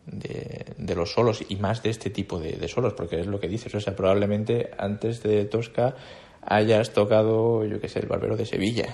de, 0.05 0.95
los 0.95 1.13
solos 1.13 1.43
y 1.47 1.55
más 1.55 1.81
de 1.81 1.89
este 1.89 2.09
tipo 2.09 2.39
de, 2.39 2.53
de, 2.53 2.67
solos, 2.67 2.93
porque 2.93 3.19
es 3.19 3.27
lo 3.27 3.39
que 3.39 3.47
dices. 3.47 3.73
O 3.73 3.79
sea, 3.79 3.95
probablemente 3.95 4.71
antes 4.77 5.23
de 5.23 5.45
Tosca 5.45 5.95
hayas 6.41 6.91
tocado, 6.91 7.65
yo 7.65 7.79
qué 7.79 7.87
sé, 7.87 7.99
el 7.99 8.07
Barbero 8.07 8.35
de 8.35 8.45
Sevilla 8.45 8.93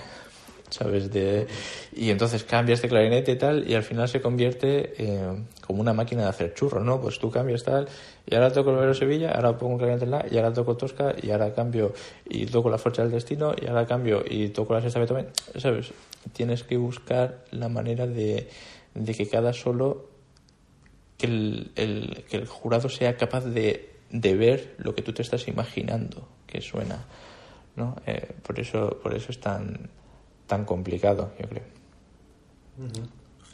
¿sabes? 0.70 1.10
De, 1.10 1.46
y 1.94 2.10
entonces 2.10 2.44
cambias 2.44 2.82
de 2.82 2.88
clarinete 2.88 3.32
y 3.32 3.36
tal, 3.36 3.68
y 3.68 3.74
al 3.74 3.82
final 3.82 4.08
se 4.08 4.20
convierte 4.20 4.94
eh, 4.98 5.44
como 5.66 5.80
una 5.80 5.92
máquina 5.92 6.22
de 6.22 6.28
hacer 6.28 6.54
churros, 6.54 6.84
¿no? 6.84 7.00
Pues 7.00 7.18
tú 7.18 7.30
cambias 7.30 7.64
tal, 7.64 7.88
y 8.26 8.34
ahora 8.34 8.52
toco 8.52 8.70
el 8.70 8.76
Vero 8.76 8.94
Sevilla, 8.94 9.32
ahora 9.32 9.56
pongo 9.56 9.74
un 9.74 9.78
clarinete 9.78 10.04
en 10.04 10.10
la, 10.10 10.26
y 10.30 10.36
ahora 10.36 10.52
toco 10.52 10.76
Tosca, 10.76 11.14
y 11.20 11.30
ahora 11.30 11.52
cambio 11.54 11.94
y 12.28 12.46
toco 12.46 12.70
la 12.70 12.78
Fuerza 12.78 13.02
del 13.02 13.12
Destino, 13.12 13.54
y 13.60 13.66
ahora 13.66 13.86
cambio 13.86 14.24
y 14.28 14.48
toco 14.48 14.74
la 14.74 14.80
Sexta 14.80 15.00
Beethoven, 15.00 15.28
¿sabes? 15.56 15.92
Tienes 16.32 16.64
que 16.64 16.76
buscar 16.76 17.44
la 17.50 17.68
manera 17.68 18.06
de, 18.06 18.48
de 18.94 19.14
que 19.14 19.28
cada 19.28 19.52
solo, 19.52 20.10
que 21.18 21.26
el, 21.26 21.72
el, 21.76 22.24
que 22.28 22.36
el 22.36 22.46
jurado 22.46 22.88
sea 22.88 23.16
capaz 23.16 23.44
de, 23.44 23.90
de 24.10 24.34
ver 24.34 24.74
lo 24.78 24.94
que 24.94 25.02
tú 25.02 25.12
te 25.12 25.22
estás 25.22 25.48
imaginando 25.48 26.28
que 26.46 26.60
suena. 26.60 27.06
¿no? 27.76 27.96
Eh, 28.06 28.32
por 28.42 28.58
eso 28.58 28.98
por 29.02 29.14
eso 29.14 29.30
es 29.30 29.38
tan 29.38 29.90
tan 30.46 30.64
complicado, 30.64 31.32
yo 31.38 31.48
creo. 31.48 31.62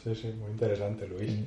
Sí, 0.03 0.15
sí, 0.15 0.27
muy 0.27 0.51
interesante, 0.51 1.07
Luis. 1.07 1.31
Mm. 1.31 1.45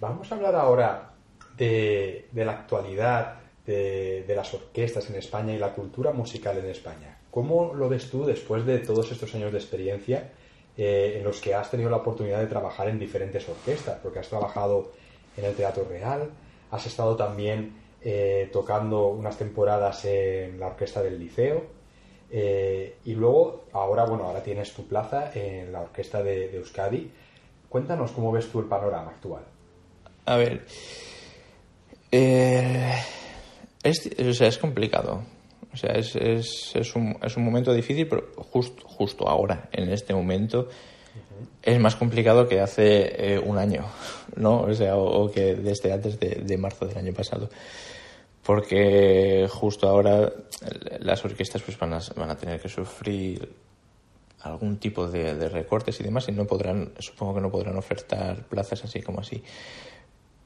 Vamos 0.00 0.30
a 0.30 0.34
hablar 0.34 0.54
ahora 0.54 1.10
de, 1.56 2.28
la 2.34 2.52
actualidad 2.52 3.40
de, 3.66 4.24
las 4.34 4.54
orquestas 4.54 5.10
en 5.10 5.16
España 5.16 5.54
y 5.54 5.58
la 5.58 5.74
cultura 5.74 6.12
musical 6.12 6.56
en 6.58 6.66
España. 6.66 7.18
¿Cómo 7.30 7.74
lo 7.74 7.88
ves 7.88 8.10
tú 8.10 8.24
después 8.24 8.64
de 8.64 8.78
todos 8.78 9.12
estos 9.12 9.34
años 9.34 9.52
de 9.52 9.58
experiencia 9.58 10.32
eh, 10.76 11.16
en 11.18 11.24
los 11.24 11.40
que 11.40 11.54
has 11.54 11.70
tenido 11.70 11.90
la 11.90 11.98
oportunidad 11.98 12.38
de 12.38 12.46
trabajar 12.46 12.88
en 12.88 12.98
diferentes 12.98 13.46
orquestas? 13.48 13.98
Porque 14.02 14.20
has 14.20 14.28
trabajado 14.28 14.92
en 15.36 15.44
el 15.44 15.54
Teatro 15.54 15.86
Real, 15.88 16.30
has 16.70 16.86
estado 16.86 17.16
también 17.16 17.74
eh, 18.00 18.48
tocando 18.52 19.08
unas 19.08 19.36
temporadas 19.36 20.04
en 20.04 20.58
la 20.58 20.68
Orquesta 20.68 21.02
del 21.02 21.18
Liceo, 21.18 21.77
eh, 22.30 22.96
y 23.04 23.14
luego, 23.14 23.64
ahora, 23.72 24.04
bueno, 24.04 24.24
ahora 24.24 24.42
tienes 24.42 24.72
tu 24.72 24.86
plaza 24.86 25.30
en 25.34 25.72
la 25.72 25.80
orquesta 25.80 26.22
de, 26.22 26.56
Euskadi. 26.56 27.10
Cuéntanos 27.68 28.12
cómo 28.12 28.32
ves 28.32 28.48
tú 28.48 28.60
el 28.60 28.66
panorama 28.66 29.10
actual. 29.10 29.42
A 30.26 30.36
ver, 30.36 30.64
eh, 32.12 32.94
es, 33.82 34.10
o 34.18 34.32
sea, 34.32 34.48
es 34.48 34.58
complicado. 34.58 35.22
O 35.72 35.76
sea, 35.76 35.92
es, 35.92 36.16
es, 36.16 36.72
es, 36.74 36.96
un, 36.96 37.16
es 37.22 37.36
un 37.36 37.44
momento 37.44 37.72
difícil, 37.72 38.06
pero 38.08 38.28
justo, 38.36 38.86
justo 38.86 39.28
ahora, 39.28 39.68
en 39.72 39.90
este 39.90 40.14
momento, 40.14 40.68
es 41.62 41.78
más 41.78 41.96
complicado 41.96 42.48
que 42.48 42.60
hace 42.60 43.34
eh, 43.34 43.38
un 43.38 43.58
año, 43.58 43.84
¿no? 44.36 44.62
O 44.62 44.74
sea, 44.74 44.96
o, 44.96 45.30
que 45.30 45.54
desde 45.54 45.92
antes 45.92 46.18
de, 46.18 46.42
de 46.42 46.58
marzo 46.58 46.86
del 46.86 46.98
año 46.98 47.12
pasado 47.12 47.48
porque 48.48 49.46
justo 49.50 49.86
ahora 49.86 50.32
las 51.00 51.22
orquestas 51.22 51.60
pues 51.60 51.78
van 51.78 51.92
a, 51.92 52.00
van 52.16 52.30
a 52.30 52.36
tener 52.38 52.58
que 52.58 52.70
sufrir 52.70 53.46
algún 54.40 54.78
tipo 54.78 55.06
de, 55.06 55.50
recortes 55.50 56.00
y 56.00 56.04
demás 56.04 56.30
y 56.30 56.32
no 56.32 56.46
podrán 56.46 56.92
supongo 56.98 57.34
que 57.34 57.40
no 57.42 57.50
podrán 57.50 57.76
ofertar 57.76 58.44
plazas 58.44 58.82
así 58.84 59.02
como 59.02 59.20
así. 59.20 59.44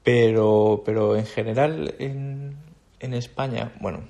Pero 0.03 0.83
pero 0.85 1.15
en 1.15 1.25
general 1.25 1.95
en, 1.97 2.57
en 2.99 3.13
España 3.13 3.71
bueno 3.79 4.01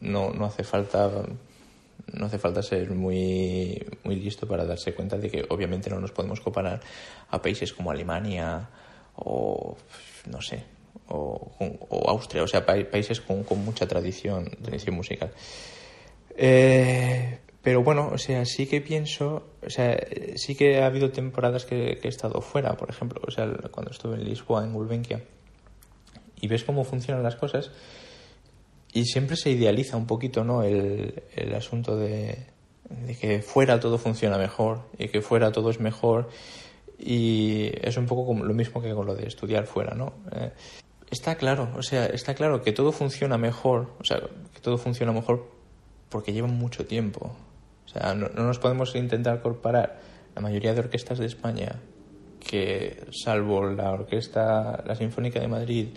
no 0.00 0.30
no 0.30 0.44
hace 0.44 0.64
falta 0.64 1.08
no 2.12 2.26
hace 2.26 2.40
falta 2.40 2.60
ser 2.60 2.90
muy 2.90 3.86
muy 4.02 4.16
listo 4.16 4.48
para 4.48 4.64
darse 4.64 4.94
cuenta 4.94 5.16
de 5.16 5.30
que 5.30 5.46
obviamente 5.48 5.88
no 5.90 6.00
nos 6.00 6.10
podemos 6.10 6.40
comparar 6.40 6.80
a 7.30 7.40
países 7.40 7.72
como 7.72 7.92
Alemania 7.92 8.68
o 9.14 9.76
no 10.26 10.42
sé 10.42 10.77
o, 11.08 11.50
Austria, 12.08 12.42
o 12.42 12.46
sea, 12.46 12.64
países 12.66 13.20
con, 13.20 13.44
mucha 13.64 13.86
tradición, 13.86 14.50
tradición 14.62 14.96
musical. 14.96 15.30
Eh, 16.36 17.38
pero 17.62 17.82
bueno, 17.82 18.10
o 18.12 18.18
sea, 18.18 18.44
sí 18.44 18.66
que 18.66 18.80
pienso, 18.80 19.48
o 19.64 19.70
sea, 19.70 19.98
sí 20.36 20.54
que 20.54 20.80
ha 20.80 20.86
habido 20.86 21.10
temporadas 21.10 21.64
que, 21.64 21.98
he 22.02 22.08
estado 22.08 22.40
fuera, 22.40 22.76
por 22.76 22.90
ejemplo, 22.90 23.20
o 23.26 23.30
sea, 23.30 23.46
cuando 23.70 23.90
estuve 23.90 24.16
en 24.16 24.24
Lisboa, 24.24 24.64
en 24.64 24.72
Gulbenkian, 24.72 25.22
y 26.40 26.46
ves 26.46 26.64
cómo 26.64 26.84
funcionan 26.84 27.22
las 27.22 27.36
cosas, 27.36 27.70
y 28.92 29.04
siempre 29.04 29.36
se 29.36 29.50
idealiza 29.50 29.96
un 29.96 30.06
poquito, 30.06 30.44
¿no? 30.44 30.62
El, 30.62 31.22
el 31.34 31.54
asunto 31.54 31.96
de, 31.96 32.46
de 32.88 33.14
que 33.16 33.42
fuera 33.42 33.80
todo 33.80 33.98
funciona 33.98 34.38
mejor 34.38 34.82
y 34.98 35.08
que 35.08 35.20
fuera 35.20 35.52
todo 35.52 35.70
es 35.70 35.80
mejor 35.80 36.28
y 36.98 37.70
es 37.80 37.96
un 37.96 38.06
poco 38.06 38.26
como 38.26 38.44
lo 38.44 38.54
mismo 38.54 38.82
que 38.82 38.92
con 38.92 39.06
lo 39.06 39.14
de 39.14 39.26
estudiar 39.26 39.66
fuera, 39.66 39.94
¿no? 39.94 40.14
Eh, 40.32 40.50
está 41.10 41.36
claro, 41.36 41.70
o 41.76 41.82
sea, 41.82 42.06
está 42.06 42.34
claro 42.34 42.62
que 42.62 42.72
todo 42.72 42.92
funciona 42.92 43.38
mejor, 43.38 43.92
o 44.00 44.04
sea, 44.04 44.20
que 44.52 44.60
todo 44.60 44.78
funciona 44.78 45.12
mejor 45.12 45.48
porque 46.08 46.32
lleva 46.32 46.48
mucho 46.48 46.86
tiempo. 46.86 47.32
O 47.86 47.88
sea, 47.88 48.14
no, 48.14 48.28
nos 48.28 48.58
podemos 48.58 48.94
intentar 48.94 49.40
comparar 49.40 50.00
la 50.34 50.42
mayoría 50.42 50.74
de 50.74 50.80
orquestas 50.80 51.18
de 51.18 51.26
España 51.26 51.80
que, 52.40 53.06
salvo 53.10 53.66
la 53.66 53.92
orquesta, 53.92 54.82
la 54.86 54.94
Sinfónica 54.94 55.40
de 55.40 55.48
Madrid, 55.48 55.88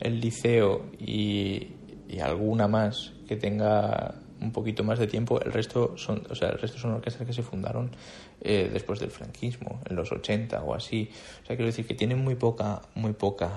el 0.00 0.20
Liceo 0.20 0.86
y, 0.98 1.68
y 2.08 2.20
alguna 2.20 2.68
más 2.68 3.12
que 3.26 3.36
tenga 3.36 4.21
un 4.42 4.52
poquito 4.52 4.82
más 4.84 4.98
de 4.98 5.06
tiempo, 5.06 5.40
el 5.40 5.52
resto 5.52 5.96
son, 5.96 6.26
o 6.28 6.34
sea, 6.34 6.50
el 6.50 6.58
resto 6.58 6.78
son 6.78 6.92
orquestas 6.92 7.26
que 7.26 7.32
se 7.32 7.42
fundaron 7.42 7.90
eh, 8.40 8.68
después 8.72 8.98
del 8.98 9.10
franquismo, 9.10 9.80
en 9.88 9.96
los 9.96 10.10
80 10.10 10.62
o 10.62 10.74
así. 10.74 11.10
O 11.42 11.46
sea, 11.46 11.56
quiero 11.56 11.66
decir 11.66 11.86
que 11.86 11.94
tienen 11.94 12.18
muy 12.18 12.34
poca, 12.34 12.82
muy 12.94 13.12
poca, 13.12 13.50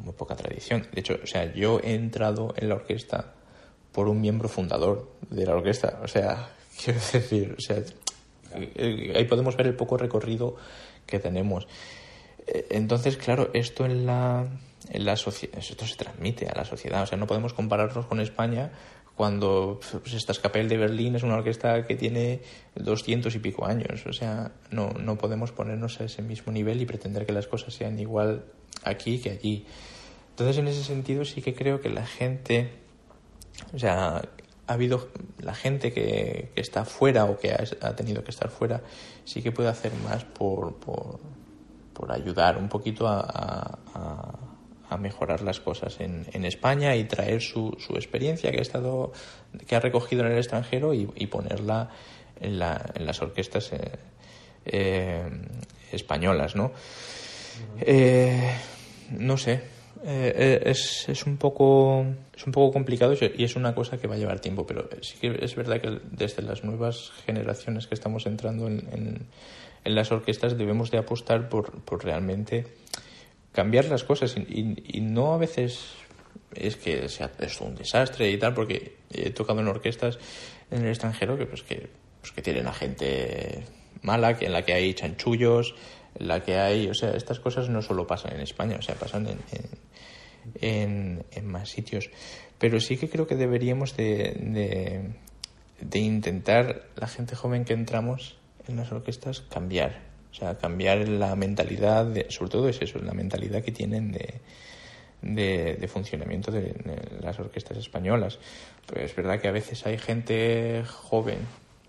muy 0.00 0.14
poca 0.14 0.34
tradición. 0.36 0.86
De 0.92 1.00
hecho, 1.00 1.18
o 1.22 1.26
sea, 1.26 1.52
yo 1.52 1.80
he 1.82 1.94
entrado 1.94 2.54
en 2.56 2.68
la 2.68 2.76
orquesta 2.76 3.34
por 3.92 4.08
un 4.08 4.20
miembro 4.20 4.48
fundador 4.48 5.10
de 5.28 5.46
la 5.46 5.54
orquesta. 5.54 6.00
O 6.02 6.08
sea, 6.08 6.48
quiero 6.84 7.00
decir, 7.12 7.54
o 7.58 7.60
sea, 7.60 7.82
eh, 8.54 9.12
ahí 9.14 9.24
podemos 9.24 9.56
ver 9.56 9.66
el 9.66 9.74
poco 9.74 9.96
recorrido 9.96 10.56
que 11.06 11.18
tenemos. 11.18 11.68
Eh, 12.46 12.66
entonces, 12.70 13.16
claro, 13.16 13.50
esto 13.52 13.84
en 13.84 14.06
la, 14.06 14.46
en 14.88 15.04
la 15.04 15.12
esto 15.12 15.30
se 15.86 15.96
transmite 15.96 16.48
a 16.48 16.54
la 16.54 16.64
sociedad. 16.64 17.02
O 17.02 17.06
sea, 17.06 17.18
no 17.18 17.26
podemos 17.26 17.52
compararnos 17.52 18.06
con 18.06 18.20
España 18.20 18.70
cuando 19.20 19.78
pues, 20.02 20.14
esta 20.14 20.32
Escapel 20.32 20.66
de 20.66 20.78
Berlín 20.78 21.14
es 21.14 21.22
una 21.22 21.34
orquesta 21.34 21.86
que 21.86 21.94
tiene 21.94 22.40
doscientos 22.74 23.34
y 23.34 23.38
pico 23.38 23.66
años. 23.66 24.06
O 24.06 24.14
sea, 24.14 24.52
no, 24.70 24.94
no 24.94 25.18
podemos 25.18 25.52
ponernos 25.52 26.00
a 26.00 26.04
ese 26.04 26.22
mismo 26.22 26.50
nivel 26.50 26.80
y 26.80 26.86
pretender 26.86 27.26
que 27.26 27.32
las 27.32 27.46
cosas 27.46 27.74
sean 27.74 27.98
igual 27.98 28.46
aquí 28.82 29.18
que 29.18 29.28
allí. 29.28 29.66
Entonces, 30.30 30.56
en 30.56 30.68
ese 30.68 30.82
sentido, 30.82 31.26
sí 31.26 31.42
que 31.42 31.54
creo 31.54 31.82
que 31.82 31.90
la 31.90 32.06
gente, 32.06 32.70
o 33.74 33.78
sea, 33.78 34.22
ha 34.66 34.72
habido 34.72 35.10
la 35.38 35.52
gente 35.54 35.92
que, 35.92 36.48
que 36.54 36.60
está 36.62 36.86
fuera 36.86 37.26
o 37.26 37.36
que 37.38 37.52
ha, 37.52 37.94
tenido 37.94 38.24
que 38.24 38.30
estar 38.30 38.48
fuera, 38.48 38.80
sí 39.26 39.42
que 39.42 39.52
puede 39.52 39.68
hacer 39.68 39.92
más 40.02 40.24
por, 40.24 40.76
por, 40.76 41.20
por 41.92 42.10
ayudar 42.10 42.56
un 42.56 42.70
poquito 42.70 43.06
a 43.06 43.78
a 43.94 44.49
mejorar 44.96 45.42
las 45.42 45.60
cosas 45.60 46.00
en, 46.00 46.26
en 46.32 46.44
España 46.44 46.96
y 46.96 47.04
traer 47.04 47.40
su, 47.40 47.76
su, 47.78 47.94
experiencia 47.94 48.50
que 48.50 48.58
ha 48.58 48.62
estado 48.62 49.12
que 49.66 49.76
ha 49.76 49.80
recogido 49.80 50.24
en 50.24 50.32
el 50.32 50.38
extranjero 50.38 50.94
y, 50.94 51.26
ponerla 51.26 51.90
en, 52.40 52.58
la, 52.58 52.90
en, 52.94 53.06
las 53.06 53.20
orquestas 53.22 53.72
eh, 53.72 53.92
eh, 54.64 55.28
españolas 55.92 56.56
no 56.56 56.72
eh, 57.80 58.54
no 59.18 59.36
sé 59.36 59.62
eh, 60.02 60.32
eh, 60.34 60.62
es, 60.64 61.08
es, 61.10 61.26
un 61.26 61.36
poco, 61.36 62.06
es 62.34 62.46
un 62.46 62.52
poco 62.52 62.72
complicado 62.72 63.12
y 63.12 63.44
es 63.44 63.54
una 63.54 63.74
cosa 63.74 63.98
que 63.98 64.06
va 64.06 64.14
a 64.14 64.18
llevar 64.18 64.40
tiempo, 64.40 64.66
pero 64.66 64.88
sí 65.02 65.18
que 65.20 65.38
es 65.44 65.54
verdad 65.54 65.78
que 65.80 66.00
desde 66.10 66.42
las 66.42 66.64
nuevas 66.64 67.10
generaciones 67.26 67.86
que 67.86 67.94
estamos 67.94 68.24
entrando 68.24 68.66
en, 68.66 69.28
en, 69.84 69.94
las 69.94 70.10
orquestas 70.10 70.56
debemos 70.56 70.90
de 70.90 70.98
apostar 70.98 71.50
por, 71.50 71.82
por 71.82 72.02
realmente 72.02 72.66
cambiar 73.52 73.86
las 73.86 74.04
cosas 74.04 74.36
y, 74.36 75.00
no 75.00 75.34
a 75.34 75.38
veces 75.38 75.92
es 76.54 76.76
que 76.76 77.08
sea, 77.08 77.30
es 77.38 77.60
un 77.60 77.74
desastre 77.74 78.30
y 78.30 78.38
tal, 78.38 78.54
porque 78.54 78.96
he 79.10 79.30
tocado 79.30 79.60
en 79.60 79.68
orquestas 79.68 80.18
en 80.70 80.82
el 80.82 80.88
extranjero 80.88 81.36
que, 81.36 81.46
pues, 81.46 81.62
que, 81.62 81.90
pues, 82.20 82.32
que 82.32 82.42
tienen 82.42 82.66
a 82.66 82.72
gente 82.72 83.64
mala, 84.02 84.36
que 84.36 84.46
en 84.46 84.52
la 84.52 84.62
que 84.62 84.72
hay 84.72 84.94
chanchullos, 84.94 85.74
en 86.18 86.28
la 86.28 86.42
que 86.42 86.58
hay, 86.58 86.88
o 86.88 86.94
sea, 86.94 87.10
estas 87.10 87.40
cosas 87.40 87.68
no 87.68 87.82
solo 87.82 88.06
pasan 88.06 88.34
en 88.34 88.40
España, 88.40 88.76
o 88.78 88.82
sea, 88.82 88.94
pasan 88.94 89.26
en, 89.28 89.38
en, 90.60 91.24
en, 91.30 91.46
más 91.46 91.70
sitios. 91.70 92.10
Pero 92.58 92.80
sí 92.80 92.96
que 92.96 93.08
creo 93.08 93.26
que 93.26 93.36
deberíamos 93.36 93.96
de, 93.96 95.12
de, 95.80 95.98
intentar, 95.98 96.88
la 96.96 97.06
gente 97.06 97.36
joven 97.36 97.64
que 97.64 97.72
entramos 97.72 98.36
en 98.68 98.76
las 98.76 98.92
orquestas, 98.92 99.40
cambiar. 99.40 100.09
O 100.30 100.34
sea, 100.34 100.56
cambiar 100.56 101.08
la 101.08 101.34
mentalidad, 101.36 102.06
sobre 102.28 102.50
todo 102.50 102.68
es 102.68 102.80
eso, 102.82 102.98
la 103.00 103.12
mentalidad 103.12 103.62
que 103.62 103.72
tienen 103.72 104.12
de, 104.12 104.40
de, 105.22 105.88
funcionamiento 105.88 106.50
de, 106.50 106.74
las 107.20 107.38
orquestas 107.38 107.78
españolas. 107.78 108.38
Pues 108.86 109.10
es 109.10 109.16
verdad 109.16 109.40
que 109.40 109.48
a 109.48 109.52
veces 109.52 109.84
hay 109.86 109.98
gente 109.98 110.84
joven, 110.86 111.38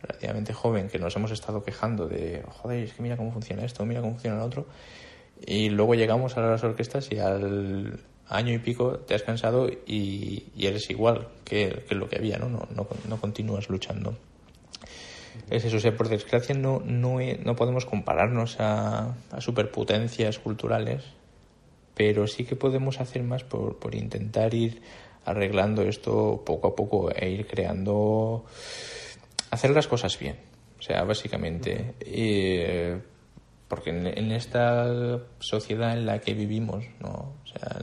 relativamente 0.02 0.54
joven, 0.54 0.89
que 0.89 1.00
nos 1.00 1.16
hemos 1.16 1.32
estado 1.32 1.64
quejando 1.64 2.08
de, 2.08 2.44
joder, 2.48 2.84
es 2.84 2.94
que 2.94 3.04
mira 3.04 3.18
cómo 3.18 3.32
funciona 3.32 3.64
esto, 3.64 3.86
mira 3.86 4.02
cómo 4.02 4.14
funciona 4.14 4.38
lo 4.38 4.46
otro, 4.46 4.66
y 5.46 5.70
luego 5.70 5.96
llegamos 5.96 6.38
a 6.38 6.42
las 6.42 6.64
orquestas 6.64 7.12
y 7.12 7.20
al, 7.20 8.00
año 8.32 8.54
y 8.54 8.60
pico 8.60 9.00
te 9.00 9.14
has 9.14 9.24
cansado 9.24 9.70
y, 9.70 10.44
eres 10.58 10.89
igual 10.89 11.28
que, 11.44 11.84
lo 11.89 12.08
que 12.08 12.18
había, 12.18 12.38
¿no? 12.38 12.50
No, 12.50 12.68
no, 12.74 13.18
continúas 13.22 13.70
luchando. 13.70 14.16
Es 15.50 15.66
eso, 15.66 15.80
sea, 15.80 15.96
por 15.96 16.10
desgracia 16.10 16.56
no, 16.56 16.82
no, 16.86 17.18
no 17.44 17.56
podemos 17.56 17.86
compararnos 17.86 18.60
a, 18.60 19.16
a, 19.32 19.42
superpotencias 19.42 20.40
culturales, 20.40 21.04
pero 21.94 22.28
sí 22.28 22.46
que 22.46 22.56
podemos 22.56 23.00
hacer 23.00 23.24
más 23.24 23.44
por, 23.44 23.78
por 23.78 23.96
intentar 23.96 24.54
ir 24.54 24.82
arreglando 25.26 25.84
esto 25.84 26.42
poco 26.46 26.70
a 26.70 26.76
poco 26.76 27.12
e 27.14 27.30
ir 27.30 27.48
creando, 27.48 28.46
hacer 29.52 29.72
las 29.72 29.88
cosas 29.88 30.18
bien. 30.18 30.38
O 30.80 30.82
sea, 30.82 31.04
básicamente, 31.04 31.94
porque 33.68 33.92
en, 33.92 34.08
en, 34.08 34.32
esta 34.32 35.20
sociedad 35.40 35.94
en 35.94 36.08
la 36.08 36.20
que 36.20 36.34
vivimos, 36.34 36.86
¿no? 37.00 37.36
O 37.44 37.48
sea, 37.48 37.80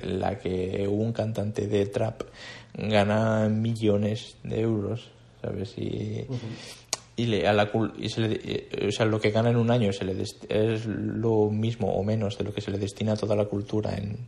en 0.00 0.20
la 0.20 0.38
que 0.38 0.86
un 0.88 1.12
cantante 1.12 1.66
de 1.66 1.86
trap 1.86 2.22
gana 2.74 3.48
millones 3.48 4.36
de 4.44 4.60
euros, 4.60 5.10
¿sabes? 5.40 5.74
Y, 5.76 6.26
y, 7.16 7.26
le, 7.26 7.46
a 7.46 7.52
la, 7.52 7.70
y 7.96 8.08
se 8.08 8.20
le, 8.20 8.68
o 8.88 8.92
sea, 8.92 9.06
lo 9.06 9.20
que 9.20 9.30
gana 9.30 9.50
en 9.50 9.56
un 9.56 9.70
año 9.70 9.92
se 9.92 10.04
le 10.04 10.22
es 10.22 10.86
lo 10.86 11.50
mismo 11.50 11.92
o 11.94 12.02
menos 12.04 12.38
de 12.38 12.44
lo 12.44 12.52
que 12.52 12.60
se 12.60 12.70
le 12.70 12.78
destina 12.78 13.12
a 13.12 13.16
toda 13.16 13.36
la 13.36 13.46
cultura 13.46 13.94
en, 13.96 14.26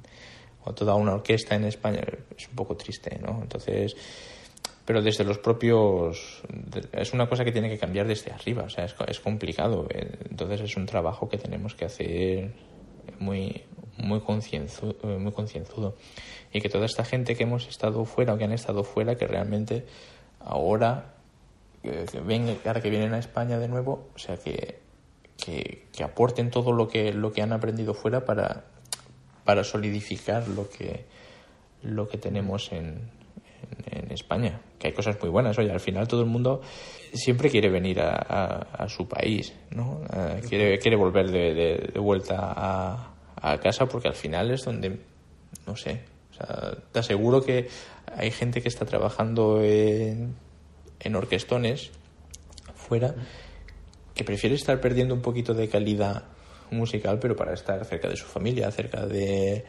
o 0.65 0.73
toda 0.75 0.95
una 0.95 1.15
orquesta 1.15 1.55
en 1.55 1.65
España. 1.65 2.01
Es 2.37 2.49
un 2.49 2.55
poco 2.55 2.77
triste, 2.77 3.19
¿no? 3.23 3.41
Entonces, 3.43 3.97
pero 4.85 5.03
desde 5.03 5.25
los 5.25 5.39
propios 5.39 6.43
es 6.93 7.13
una 7.13 7.29
cosa 7.29 7.45
que 7.45 7.53
tiene 7.53 7.69
que 7.69 7.79
cambiar 7.79 8.09
desde 8.09 8.33
arriba 8.33 8.65
o 8.65 8.71
sea 8.71 8.87
es, 8.87 8.95
es 9.07 9.21
complicado 9.21 9.87
entonces 10.29 10.63
es 10.63 10.77
un 10.77 10.87
trabajo 10.87 11.29
que 11.29 11.39
tenemos 11.39 11.77
que 11.77 11.85
hacer 11.85 12.51
muy 13.21 13.63
muy 14.03 14.21
concienzudo, 14.21 14.97
eh, 15.05 15.19
muy 15.19 15.33
concienzudo. 15.33 15.97
Y 16.53 16.61
que 16.61 16.69
toda 16.69 16.87
esta 16.87 17.05
gente 17.05 17.37
que 17.37 17.45
hemos 17.45 17.69
estado 17.69 18.05
fuera 18.05 18.35
o 18.35 18.39
que 18.39 18.45
han 18.45 18.53
estado 18.53 18.85
fuera, 18.85 19.17
que 19.17 19.27
realmente 19.27 19.85
ahora, 20.41 21.15
que, 21.83 22.07
ven, 22.25 22.59
ahora 22.65 22.81
que 22.81 22.91
vienen 22.91 23.15
a 23.15 23.19
España 23.19 23.59
de 23.59 23.69
nuevo, 23.69 24.09
o 24.15 24.19
sea, 24.19 24.37
que, 24.37 24.81
que, 25.37 26.05
aporten 26.05 26.51
todo 26.51 26.73
lo 26.73 26.89
que, 26.89 27.13
lo 27.13 27.33
que 27.33 27.43
han 27.43 27.53
aprendido 27.53 27.95
fuera 27.95 28.25
para, 28.25 28.65
para 29.45 29.65
solidificar 29.65 30.49
lo 30.49 30.69
que, 30.69 31.05
lo 31.83 32.09
que 32.09 32.19
tenemos 32.19 32.73
en, 32.73 33.11
en, 33.87 34.11
España. 34.11 34.61
Que 34.79 34.89
hay 34.89 34.93
cosas 34.93 35.21
muy 35.21 35.31
buenas. 35.31 35.59
Oye, 35.59 35.71
al 35.71 35.81
final 35.81 36.09
todo 36.09 36.23
el 36.23 36.27
mundo 36.27 36.63
siempre 37.13 37.51
quiere 37.51 37.69
venir 37.69 38.01
a, 38.01 38.67
a, 38.73 38.89
su 38.89 39.07
país, 39.07 39.55
¿no? 39.71 40.01
Eh, 40.13 40.41
quiere, 40.49 40.79
quiere 40.79 40.97
volver 40.97 41.31
de, 41.31 41.99
vuelta 42.01 42.37
a, 42.41 43.15
a 43.37 43.59
casa 43.59 43.87
porque 43.87 44.09
al 44.09 44.15
final 44.15 44.51
es 44.51 44.65
donde, 44.65 45.01
no 45.67 45.77
sé, 45.77 46.01
te 46.93 46.99
aseguro 46.99 47.43
que 47.43 47.69
hay 48.17 48.31
gente 48.31 48.63
que 48.63 48.69
está 48.69 48.85
trabajando 48.87 49.63
en, 49.63 50.35
en 51.01 51.17
orquestones 51.17 51.91
fuera 52.75 53.15
que 54.15 54.25
prefiere 54.25 54.55
estar 54.55 54.81
perdiendo 54.81 55.15
un 55.15 55.23
poquito 55.23 55.55
de 55.55 55.69
calidad 55.69 56.25
musical, 56.71 57.19
pero 57.19 57.37
para 57.37 57.55
estar 57.55 57.85
cerca 57.85 58.09
de 58.09 58.17
su 58.17 58.27
familia, 58.27 58.71
cerca 58.71 59.07
de, 59.07 59.65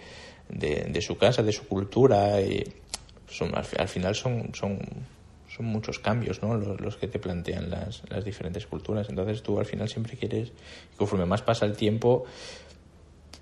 de, 0.49 1.01
su 1.01 1.17
casa, 1.17 1.43
de 1.43 1.51
su 1.51 1.67
cultura. 1.67 2.41
Y 2.41 2.63
son, 3.27 3.51
al, 3.55 3.87
final 3.87 4.15
son, 4.15 4.51
son, 4.53 4.79
muchos 5.59 5.99
cambios 5.99 6.41
¿no? 6.41 6.55
los, 6.57 6.81
los 6.81 6.97
que 6.97 7.07
te 7.07 7.19
plantean 7.19 7.69
las, 7.69 8.01
las, 8.09 8.25
diferentes 8.25 8.65
culturas. 8.65 9.07
Entonces 9.09 9.43
tú 9.43 9.59
al 9.59 9.65
final 9.65 9.87
siempre 9.87 10.17
quieres, 10.17 10.51
conforme 10.97 11.25
más 11.25 11.43
pasa 11.43 11.65
el 11.65 11.77
tiempo, 11.77 12.25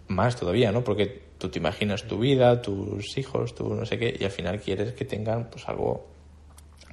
más 0.10 0.36
todavía, 0.36 0.72
¿no? 0.72 0.84
Porque 0.84 1.22
tú 1.38 1.49
te 1.49 1.60
imaginas 1.60 2.03
tu 2.03 2.20
vida, 2.20 2.62
tus 2.62 3.18
hijos, 3.18 3.55
tú 3.55 3.74
no 3.74 3.86
sé 3.86 3.97
qué, 3.97 4.16
y 4.20 4.24
al 4.26 4.32
final 4.32 4.60
quieres 4.60 4.93
que 4.93 5.05
tengan 5.05 5.49
pues 5.49 5.68
algo 5.70 6.07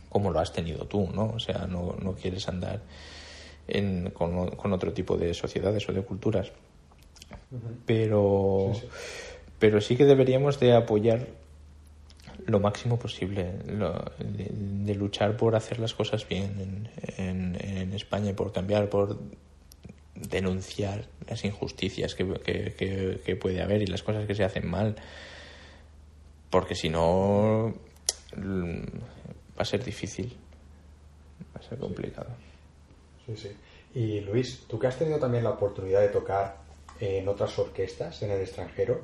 como 0.08 0.30
lo 0.30 0.38
has 0.38 0.52
tenido 0.52 0.86
tú, 0.86 1.08
¿no? 1.12 1.32
O 1.34 1.38
sea, 1.40 1.66
no, 1.66 1.96
no 2.00 2.14
quieres 2.14 2.48
andar 2.48 2.80
en, 3.66 4.10
con, 4.10 4.50
con, 4.50 4.72
otro 4.72 4.92
tipo 4.92 5.16
de 5.16 5.34
sociedades 5.34 5.88
o 5.88 5.92
de 5.92 6.02
culturas. 6.02 6.52
Pero, 7.84 8.72
sí, 8.74 8.86
pero 9.58 9.80
sí 9.80 9.96
que 9.96 10.04
deberíamos 10.04 10.60
de 10.60 10.74
apoyar 10.74 11.26
lo 12.46 12.60
máximo 12.60 12.98
posible, 12.98 13.52
de, 13.64 14.94
luchar 14.94 15.36
por 15.36 15.56
hacer 15.56 15.80
las 15.80 15.94
cosas 15.94 16.26
bien 16.28 16.88
en, 17.18 17.24
en, 17.26 17.66
en 17.66 17.92
España 17.92 18.34
por 18.34 18.52
cambiar, 18.52 18.88
por 18.88 19.18
denunciar 20.16 21.06
las 21.28 21.44
injusticias 21.44 22.14
que, 22.14 22.26
que, 23.24 23.36
puede 23.36 23.62
haber 23.62 23.82
y 23.82 23.86
las 23.86 24.02
cosas 24.02 24.26
que 24.26 24.34
se 24.34 24.44
hacen 24.44 24.66
mal. 24.68 24.96
Porque 26.50 26.74
si 26.74 26.88
no, 26.88 27.74
mm, 28.36 28.80
va 29.56 29.62
a 29.62 29.64
ser 29.64 29.84
difícil, 29.84 30.36
va 31.54 31.60
a 31.60 31.62
ser 31.62 31.78
complicado. 31.78 32.28
Sí, 33.26 33.36
sí. 33.36 33.50
Y 33.94 34.20
Luis, 34.20 34.64
tú 34.68 34.78
que 34.78 34.86
has 34.86 34.98
tenido 34.98 35.18
también 35.18 35.44
la 35.44 35.50
oportunidad 35.50 36.00
de 36.00 36.08
tocar 36.08 36.58
en 37.00 37.28
otras 37.28 37.58
orquestas 37.58 38.22
en 38.22 38.30
el 38.30 38.40
extranjero, 38.40 39.02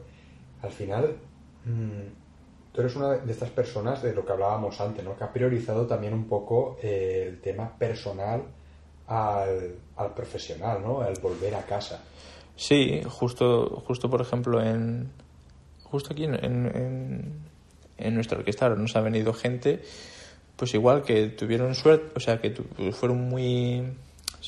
al 0.63 0.71
final 0.71 1.17
mm, 1.65 2.73
tú 2.73 2.81
eres 2.81 2.95
una 2.97 3.17
de 3.17 3.33
estas 3.33 3.51
personas 3.51 4.03
de 4.03 4.15
lo 4.15 4.25
que 4.25 4.33
hablábamos 4.33 4.81
antes, 4.81 5.05
¿no? 5.05 5.17
que 5.17 5.25
ha 5.25 5.33
priorizado 5.33 5.87
también 5.87 6.15
un 6.15 6.29
poco 6.29 6.79
eh, 6.83 7.27
el 7.29 7.41
tema 7.41 7.77
personal 7.77 8.43
al, 9.07 9.75
al 9.97 10.15
profesional, 10.15 10.83
¿no? 10.83 11.01
Al 11.01 11.15
volver 11.21 11.55
a 11.55 11.63
casa. 11.65 12.03
Sí, 12.57 13.03
justo, 13.09 13.83
justo 13.87 14.09
por 14.11 14.21
ejemplo, 14.21 14.63
en 14.63 15.11
justo 15.93 16.15
aquí 16.15 16.25
en, 16.25 17.43
en, 17.99 18.15
nuestra 18.15 18.39
orquesta 18.39 18.71
nos 18.71 18.97
ha 18.97 19.03
venido 19.03 19.35
gente, 19.35 19.83
pues 20.57 20.73
igual 20.73 21.03
que 21.03 21.27
tuvieron 21.29 21.75
suerte, 21.75 22.13
o 22.17 22.21
sea, 22.21 22.41
que 22.41 22.55
fueron 22.93 23.29
muy... 23.29 23.83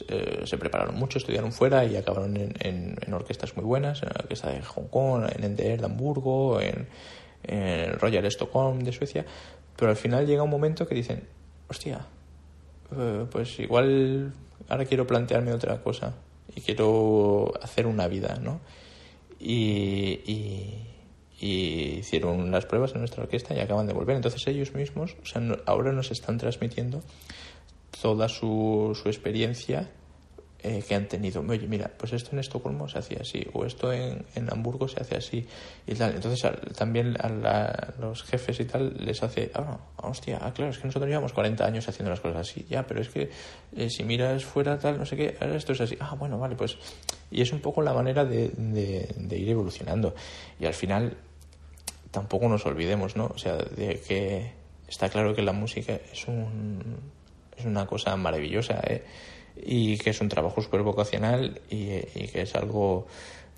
Eh, 0.09 0.43
se 0.45 0.59
prepararon 0.59 0.97
mucho, 0.97 1.19
estudiaron 1.19 1.53
fuera 1.53 1.85
y 1.85 1.97
acabaron 1.97 2.37
en, 2.37 2.55
en, 2.61 3.15
orquestas 3.15 3.55
muy 3.57 3.65
buenas, 3.65 4.03
en 4.03 4.09
la 4.09 4.21
orquesta 4.23 4.51
de 4.51 4.61
Hong 4.63 4.89
Kong, 4.89 5.31
en 5.31 5.53
NDR 5.53 5.79
de 5.79 5.85
Hamburgo, 5.85 6.61
en, 6.61 6.89
en 7.45 7.93
Royal 8.01 8.25
Stockholm 8.27 8.81
de 8.81 8.93
Suecia, 8.93 9.25
pero 9.77 9.91
al 9.91 9.97
final 9.97 10.27
llega 10.27 10.43
un 10.43 10.51
momento 10.51 10.89
que 10.89 10.97
dicen, 10.97 11.29
hostia, 11.69 12.07
eh, 12.97 13.27
pues 13.31 13.59
igual 13.59 14.33
ahora 14.69 14.85
quiero 14.85 15.07
plantearme 15.07 15.53
otra 15.53 15.83
cosa 15.83 16.15
y 16.55 16.61
quiero 16.61 17.53
hacer 17.63 17.87
una 17.87 18.09
vida, 18.09 18.39
¿no? 18.41 18.61
Y, 19.41 20.81
hicieron 21.41 22.51
las 22.51 22.65
pruebas 22.65 22.93
en 22.93 23.01
nuestra 23.01 23.25
orquesta 23.25 23.55
y 23.55 23.61
acaban 23.61 23.87
de 23.87 23.93
volver. 23.93 24.17
Entonces 24.17 24.47
ellos 24.47 24.73
mismos, 24.73 25.17
ahora 25.67 25.93
nos 25.93 26.11
están 26.11 26.39
transmitiendo 26.39 27.03
toda 28.01 28.31
su, 28.31 28.99
su 29.01 29.09
experiencia 29.11 29.91
eh, 30.67 30.83
que 30.89 30.95
han 30.95 31.07
tenido. 31.09 31.43
Oye, 31.47 31.69
mira, 31.69 31.91
pues 31.95 32.15
esto 32.15 32.31
en 32.33 32.39
Estocolmo 32.39 32.89
se 32.89 32.99
hacía 32.99 33.19
así, 33.21 33.47
o 33.53 33.67
esto 33.67 33.93
en, 33.93 34.25
en 34.35 34.51
Hamburgo 34.51 34.89
se 34.89 34.99
hace 34.99 35.15
así 35.17 35.47
y 35.87 35.95
tal. 35.95 36.15
Entonces 36.15 36.51
también 36.75 37.19
a, 37.21 37.93
los 38.01 38.23
jefes 38.23 38.61
y 38.61 38.65
tal 38.65 38.97
les 38.99 39.23
hace, 39.23 39.51
ah, 39.53 39.77
hostia, 39.99 40.39
ah, 40.41 40.55
claro, 40.55 40.71
es 40.71 40.79
que 40.79 40.87
nosotros 40.87 41.07
llevamos 41.07 41.35
40 41.35 41.67
años 41.67 41.87
haciendo 41.87 42.09
las 42.09 42.21
cosas 42.21 42.49
así, 42.49 42.65
ya, 42.71 42.87
pero 42.87 43.03
es 43.03 43.11
que 43.11 43.29
eh, 43.77 43.91
si 43.91 44.05
miras 44.05 44.47
fuera 44.47 44.79
tal, 44.79 44.97
no 44.97 45.05
sé 45.05 45.19
qué, 45.19 45.37
ahora 45.39 45.55
esto 45.55 45.73
es 45.73 45.83
así, 45.83 45.99
ah, 46.01 46.15
bueno, 46.19 46.39
vale, 46.39 46.57
pues. 46.57 46.79
Y 47.31 47.43
es 47.43 47.53
un 47.53 47.61
poco 47.61 47.83
la 47.83 47.93
manera 47.93 48.25
de, 48.25 48.49
de, 48.57 49.39
ir 49.39 49.51
evolucionando. 49.51 50.15
Y 50.59 50.65
al 50.65 50.73
final 50.73 51.15
tampoco 52.11 52.49
nos 52.49 52.65
olvidemos, 52.65 53.17
¿no? 53.17 53.27
O 53.27 53.37
sea, 53.37 53.57
de 53.57 54.01
que 54.01 54.53
está 54.89 55.11
claro 55.11 55.35
que 55.35 55.43
la 55.43 55.53
música 55.53 56.01
es 56.11 56.27
un 56.27 57.13
es 57.57 57.65
una 57.67 57.87
cosa 57.87 58.17
maravillosa, 58.17 58.81
¿eh? 58.87 59.03
Y 59.57 59.99
que 59.99 60.11
es 60.11 60.21
un 60.21 60.29
trabajo 60.29 60.61
súper 60.61 60.83
vocacional 60.83 61.61
y, 61.71 62.01
que 62.29 62.43
es 62.43 62.55
algo 62.55 63.07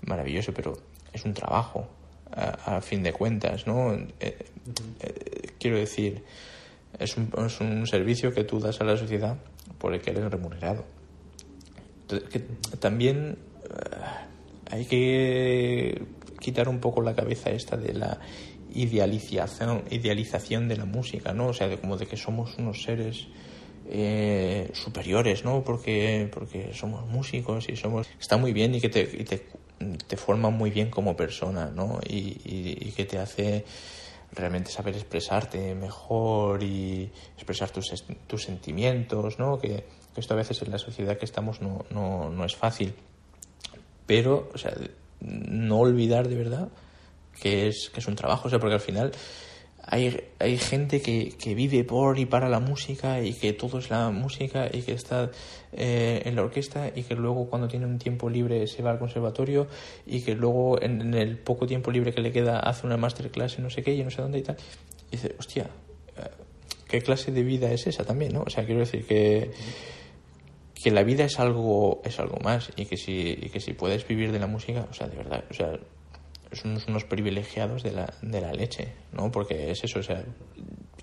maravilloso, 0.05 0.53
pero 0.53 0.77
es 1.13 1.25
un 1.25 1.33
trabajo 1.33 1.87
a, 2.31 2.81
fin 2.81 3.03
de 3.03 3.13
cuentas, 3.13 3.65
¿no? 3.65 3.93
Eh, 3.93 4.07
eh, 4.19 5.51
quiero 5.59 5.77
decir, 5.77 6.23
es 6.99 7.17
un, 7.17 7.31
es 7.45 7.59
un, 7.59 7.87
servicio 7.87 8.33
que 8.33 8.43
tú 8.43 8.59
das 8.59 8.79
a 8.81 8.83
la 8.83 8.97
sociedad 8.97 9.37
por 9.77 9.93
el 9.93 10.01
que 10.01 10.11
eres 10.11 10.29
remunerado. 10.29 10.85
que 12.07 12.39
también 12.79 13.37
eh, 13.63 14.27
hay 14.69 14.85
que 14.85 16.01
quitar 16.39 16.69
un 16.69 16.79
poco 16.79 17.01
la 17.01 17.15
cabeza 17.15 17.49
esta 17.49 17.77
de 17.77 17.93
la 17.93 18.19
idealización, 18.73 19.83
idealización 19.89 20.67
de 20.67 20.77
la 20.77 20.85
música, 20.85 21.33
¿no? 21.33 21.47
O 21.47 21.53
sea, 21.53 21.67
de 21.67 21.77
como 21.79 21.97
de 21.97 22.05
que 22.05 22.17
somos 22.17 22.57
unos 22.57 22.83
seres 22.83 23.27
eh, 23.89 24.69
superiores, 24.73 25.43
¿no? 25.43 25.63
Porque, 25.63 26.29
porque 26.31 26.73
somos 26.73 27.05
músicos 27.07 27.69
y 27.69 27.75
somos... 27.75 28.07
Está 28.19 28.37
muy 28.37 28.53
bien 28.53 28.75
y 28.75 28.81
que 28.81 28.89
te, 28.89 29.05
te, 29.05 29.45
te 30.07 30.17
forma 30.17 30.49
muy 30.49 30.69
bien 30.71 30.89
como 30.89 31.15
persona, 31.15 31.71
¿no? 31.73 31.99
Y, 32.07 32.41
y, 32.43 32.91
que 32.91 33.05
te 33.05 33.17
hace 33.17 33.65
realmente 34.31 34.71
saber 34.71 34.95
expresarte 34.95 35.73
mejor 35.75 36.63
y 36.63 37.11
expresar 37.35 37.69
tus, 37.69 38.03
tus 38.27 38.43
sentimientos, 38.43 39.39
¿no? 39.39 39.59
Que, 39.59 39.85
esto 40.17 40.33
a 40.33 40.37
veces 40.37 40.61
en 40.63 40.71
la 40.71 40.79
sociedad 40.79 41.17
que 41.17 41.25
estamos 41.25 41.61
no, 41.61 41.85
no, 41.91 42.29
no 42.29 42.43
es 42.43 42.55
fácil. 42.55 42.95
Pero, 44.07 44.49
o 44.53 44.57
sea, 44.57 44.73
no 45.19 45.79
olvidar 45.79 46.27
de 46.27 46.35
verdad 46.35 46.69
que 47.39 47.67
es, 47.67 47.91
que 47.93 47.99
es 47.99 48.07
un 48.07 48.15
trabajo, 48.15 48.47
o 48.47 48.49
sea, 48.49 48.59
porque 48.59 48.73
al 48.73 48.81
final 48.81 49.11
hay, 49.89 50.21
hay 50.39 50.57
gente 50.57 51.01
que, 51.01 51.29
que, 51.29 51.55
vive 51.55 51.85
por 51.85 52.19
y 52.19 52.25
para 52.25 52.49
la 52.49 52.59
música 52.59 53.21
y 53.21 53.33
que 53.33 53.53
todo 53.53 53.79
es 53.79 53.89
la 53.89 54.09
música 54.09 54.69
y 54.71 54.81
que 54.81 54.91
está 54.91 55.31
eh, 55.71 56.23
en 56.25 56.35
la 56.35 56.43
orquesta 56.43 56.91
y 56.93 57.03
que 57.03 57.15
luego 57.15 57.49
cuando 57.49 57.69
tiene 57.69 57.85
un 57.85 57.97
tiempo 57.97 58.29
libre 58.29 58.67
se 58.67 58.83
va 58.83 58.91
al 58.91 58.99
conservatorio 58.99 59.67
y 60.05 60.21
que 60.21 60.35
luego 60.35 60.81
en, 60.81 61.13
el 61.13 61.37
poco 61.37 61.65
tiempo 61.65 61.89
libre 61.89 62.13
que 62.13 62.19
le 62.19 62.33
queda 62.33 62.59
hace 62.59 62.85
una 62.85 62.97
masterclass 62.97 63.57
en 63.57 63.63
no 63.63 63.69
sé 63.69 63.81
qué 63.81 63.93
y 63.93 64.03
no 64.03 64.11
sé 64.11 64.21
dónde 64.21 64.39
y 64.39 64.43
tal. 64.43 64.57
Y 65.09 65.11
dice, 65.11 65.35
hostia, 65.39 65.69
eh, 66.17 66.29
¿qué 66.89 67.01
clase 67.01 67.31
de 67.31 67.43
vida 67.43 67.71
es 67.71 67.87
esa 67.87 68.03
también? 68.03 68.33
¿no? 68.33 68.43
O 68.45 68.49
sea, 68.49 68.65
quiero 68.65 68.81
decir 68.81 69.05
que 69.05 69.51
que 70.83 70.91
la 70.91 71.03
vida 71.03 71.23
es 71.23 71.39
algo 71.39 72.01
es 72.03 72.19
algo 72.19 72.37
más 72.43 72.71
y 72.75 72.85
que 72.85 72.97
si 72.97 73.37
y 73.41 73.49
que 73.49 73.59
si 73.59 73.73
puedes 73.73 74.07
vivir 74.07 74.31
de 74.31 74.37
la 74.37 74.45
música 74.45 74.85
o 74.91 74.93
sea 74.93 75.07
de 75.07 75.17
verdad 75.17 75.43
o 75.49 75.53
sea 75.53 75.79
somos 76.53 76.87
unos 76.87 77.03
privilegiados 77.03 77.83
de 77.83 77.91
la, 77.91 78.13
de 78.21 78.41
la 78.41 78.53
leche, 78.53 78.93
¿no? 79.13 79.31
Porque 79.31 79.71
es 79.71 79.83
eso, 79.83 79.99
o 79.99 80.03
sea, 80.03 80.23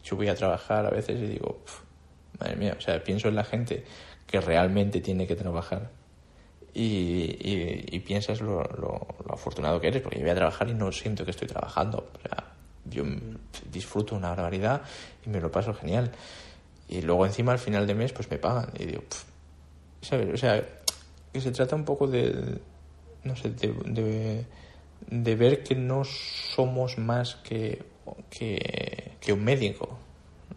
yo 0.02 0.16
voy 0.16 0.28
a 0.28 0.34
trabajar 0.34 0.86
a 0.86 0.90
veces 0.90 1.20
y 1.20 1.26
digo, 1.26 1.62
madre 2.38 2.56
mía, 2.56 2.74
o 2.78 2.80
sea, 2.80 3.02
pienso 3.02 3.28
en 3.28 3.36
la 3.36 3.44
gente 3.44 3.84
que 4.26 4.40
realmente 4.40 5.00
tiene 5.00 5.26
que 5.26 5.36
trabajar 5.36 5.90
y, 6.74 7.36
y, 7.40 8.00
piensas 8.00 8.40
lo, 8.40 8.62
lo, 8.62 9.06
afortunado 9.30 9.80
que 9.80 9.88
eres, 9.88 10.02
porque 10.02 10.18
yo 10.18 10.22
voy 10.22 10.32
a 10.32 10.34
trabajar 10.34 10.68
y 10.68 10.74
no 10.74 10.90
siento 10.90 11.24
que 11.24 11.30
estoy 11.30 11.46
trabajando, 11.46 12.10
o 12.12 12.20
sea, 12.20 12.52
yo 12.84 13.04
disfruto 13.70 14.16
una 14.16 14.30
barbaridad 14.30 14.82
y 15.24 15.30
me 15.30 15.40
lo 15.40 15.50
paso 15.50 15.72
genial. 15.72 16.10
Y 16.88 17.00
luego 17.02 17.24
encima 17.24 17.52
al 17.52 17.58
final 17.58 17.86
de 17.86 17.94
mes 17.94 18.12
pues 18.12 18.30
me 18.30 18.38
pagan 18.38 18.70
y 18.78 18.86
digo, 18.86 19.04
¿sabes? 20.02 20.34
O 20.34 20.36
sea, 20.36 20.62
que 21.32 21.40
se 21.40 21.50
trata 21.52 21.76
un 21.76 21.84
poco 21.84 22.06
de, 22.06 22.58
no 23.22 23.36
sé, 23.36 23.50
de 23.50 23.72
de 23.86 24.44
ver 25.08 25.62
que 25.62 25.74
no 25.74 26.04
somos 26.04 26.98
más 26.98 27.36
que, 27.36 27.84
que, 28.30 29.32
un 29.32 29.44
médico, 29.44 29.98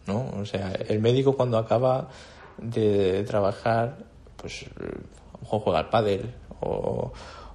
¿no? 0.06 0.30
O 0.39 0.45
sea, 0.45 0.74
el 0.88 1.00
médico 1.00 1.36
cuando 1.36 1.58
acaba 1.58 2.10
de 2.58 3.24
trabajar, 3.24 3.98
pues 4.36 4.66
a 4.80 4.84
lo 4.84 5.39
mejor 5.41 5.62
juega 5.62 5.80
al 5.80 5.89
pádel 5.89 6.34
o, 6.60 7.12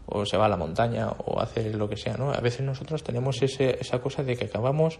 o, 0.07 0.27
se 0.27 0.37
va 0.37 0.47
a 0.47 0.49
la 0.49 0.57
montaña 0.57 1.09
o 1.11 1.41
hace 1.41 1.71
lo 1.71 1.89
que 1.89 1.97
sea, 1.97 2.17
¿no? 2.17 2.33
A 2.33 2.41
veces 2.41 2.63
nosotros 2.63 3.03
tenemos 3.03 3.43
ese, 3.43 3.79
esa 3.81 4.01
cosa 4.01 4.23
de 4.23 4.37
que 4.37 4.47
acabamos 4.47 4.99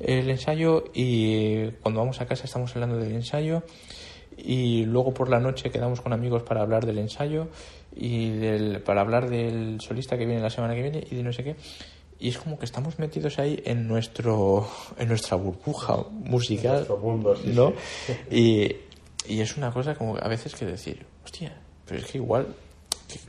el 0.00 0.28
ensayo 0.30 0.84
y 0.92 1.70
cuando 1.82 2.00
vamos 2.00 2.20
a 2.20 2.26
casa 2.26 2.44
estamos 2.44 2.74
hablando 2.74 2.96
del 2.96 3.12
ensayo 3.12 3.62
y 4.36 4.84
luego 4.84 5.14
por 5.14 5.28
la 5.28 5.40
noche 5.40 5.70
quedamos 5.70 6.00
con 6.00 6.12
amigos 6.12 6.42
para 6.42 6.62
hablar 6.62 6.86
del 6.86 6.98
ensayo 6.98 7.48
y 7.94 8.30
del, 8.30 8.82
para 8.82 9.00
hablar 9.00 9.28
del 9.28 9.80
solista 9.80 10.18
que 10.18 10.26
viene 10.26 10.40
la 10.40 10.50
semana 10.50 10.74
que 10.74 10.82
viene 10.82 11.06
y 11.10 11.14
de 11.14 11.22
no 11.22 11.32
sé 11.32 11.44
qué. 11.44 11.56
Y 12.18 12.28
es 12.28 12.38
como 12.38 12.58
que 12.58 12.64
estamos 12.64 12.98
metidos 12.98 13.38
ahí 13.38 13.60
en 13.64 13.86
nuestro 13.86 14.68
en 14.98 15.08
nuestra 15.08 15.36
burbuja 15.36 16.04
musical, 16.10 16.86
mundo, 17.02 17.36
¿no? 17.44 17.74
Y, 18.30 18.76
y, 19.26 19.40
es 19.40 19.56
una 19.56 19.72
cosa 19.72 19.94
como 19.94 20.16
a 20.16 20.28
veces 20.28 20.54
que 20.54 20.64
decir, 20.64 21.04
hostia, 21.24 21.56
pero 21.86 22.00
es 22.00 22.06
que 22.06 22.18
igual 22.18 22.54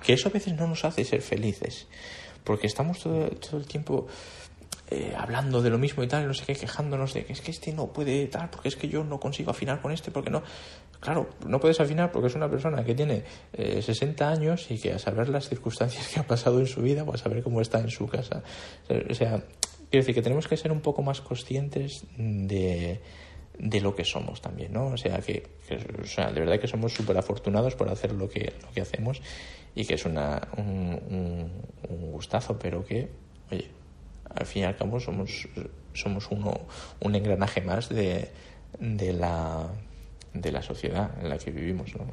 que, 0.04 0.14
eso 0.14 0.30
a 0.30 0.32
veces 0.32 0.54
no 0.54 0.68
nos 0.68 0.86
hace 0.86 1.04
ser 1.04 1.22
felices, 1.22 1.88
porque 2.44 2.68
estamos 2.68 3.00
todo, 3.00 3.28
todo 3.30 3.58
el 3.58 3.66
tiempo 3.66 4.08
eh, 4.92 5.14
hablando 5.18 5.64
de 5.64 5.72
lo 5.72 5.80
mismo 5.80 6.04
y 6.04 6.08
tal, 6.08 6.28
no 6.28 6.34
sé 6.36 6.46
qué, 6.46 6.54
quejándonos 6.54 7.14
de 7.16 7.26
que 7.26 7.34
es 7.34 7.42
que 7.42 7.50
este 7.50 7.74
no 7.74 7.88
puede 7.88 8.28
tal, 8.28 8.52
porque 8.52 8.68
es 8.68 8.76
que 8.76 8.88
yo 8.88 9.04
no 9.04 9.20
consigo 9.20 9.50
afinar 9.50 9.82
con 9.82 9.92
este, 9.92 10.12
porque 10.12 10.30
no. 10.30 10.44
Claro, 11.00 11.28
no 11.48 11.60
puedes 11.60 11.80
afinar 11.80 12.12
porque 12.12 12.28
es 12.28 12.36
una 12.36 12.50
persona 12.50 12.84
que 12.84 12.94
tiene 12.94 13.24
60 13.54 14.24
eh, 14.24 14.28
años 14.28 14.70
y 14.70 14.80
que 14.80 14.94
a 14.94 15.00
saber 15.00 15.30
las 15.30 15.50
circunstancias 15.50 16.08
que 16.08 16.20
ha 16.20 16.28
pasado 16.28 16.60
en 16.60 16.68
su 16.68 16.82
vida, 16.82 17.04
o 17.04 17.14
a 17.14 17.18
saber 17.18 17.42
cómo 17.42 17.62
está 17.62 17.80
en 17.80 17.90
su 17.90 18.08
casa. 18.08 18.44
O 19.10 19.14
sea, 19.14 19.44
quiero 19.90 20.04
decir 20.04 20.14
que 20.14 20.22
tenemos 20.22 20.48
que 20.48 20.56
ser 20.56 20.72
un 20.72 20.82
poco 20.82 21.02
más 21.02 21.20
conscientes 21.22 22.06
de, 22.18 23.02
de 23.58 23.82
lo 23.82 23.96
que 23.96 24.04
somos 24.04 24.42
también, 24.42 24.74
¿no? 24.74 24.88
O 24.88 24.98
sea, 24.98 25.20
que, 25.20 25.48
o 26.02 26.06
sea, 26.06 26.32
de 26.32 26.40
verdad 26.42 26.60
que 26.60 26.68
somos 26.68 26.94
súper 26.94 27.18
afortunados 27.18 27.76
por 27.76 27.90
hacer 27.90 28.12
lo 28.12 28.30
que, 28.30 28.54
lo 28.62 28.72
que 28.72 28.82
hacemos 28.82 29.22
y 29.74 29.86
que 29.86 29.96
es 29.96 30.06
una, 30.06 30.48
un, 30.58 31.52
un 31.90 32.12
gustazo, 32.12 32.58
pero 32.58 32.84
que, 32.84 33.10
oye, 33.52 33.70
al 34.34 34.46
fin 34.46 34.64
y 34.64 34.66
al 34.66 34.76
cabo 34.76 35.00
somos, 35.00 35.48
somos 35.94 36.28
uno, 36.32 36.54
un 37.02 37.16
engranaje 37.16 37.62
más 37.62 37.90
de, 37.90 38.30
de, 38.80 39.14
la, 39.14 39.68
de 40.34 40.52
la 40.52 40.62
sociedad 40.62 41.12
en 41.22 41.30
la 41.30 41.38
que 41.38 41.52
vivimos. 41.52 41.96
¿no? 41.96 42.06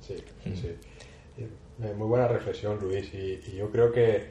Sí, 0.00 0.16
sí, 0.44 0.56
sí. 0.56 0.76
Eh, 1.38 1.94
muy 1.96 2.06
buena 2.06 2.28
reflexión, 2.28 2.78
Luis. 2.80 3.12
Y, 3.14 3.56
yo 3.56 3.70
creo 3.70 3.92
que, 3.92 4.26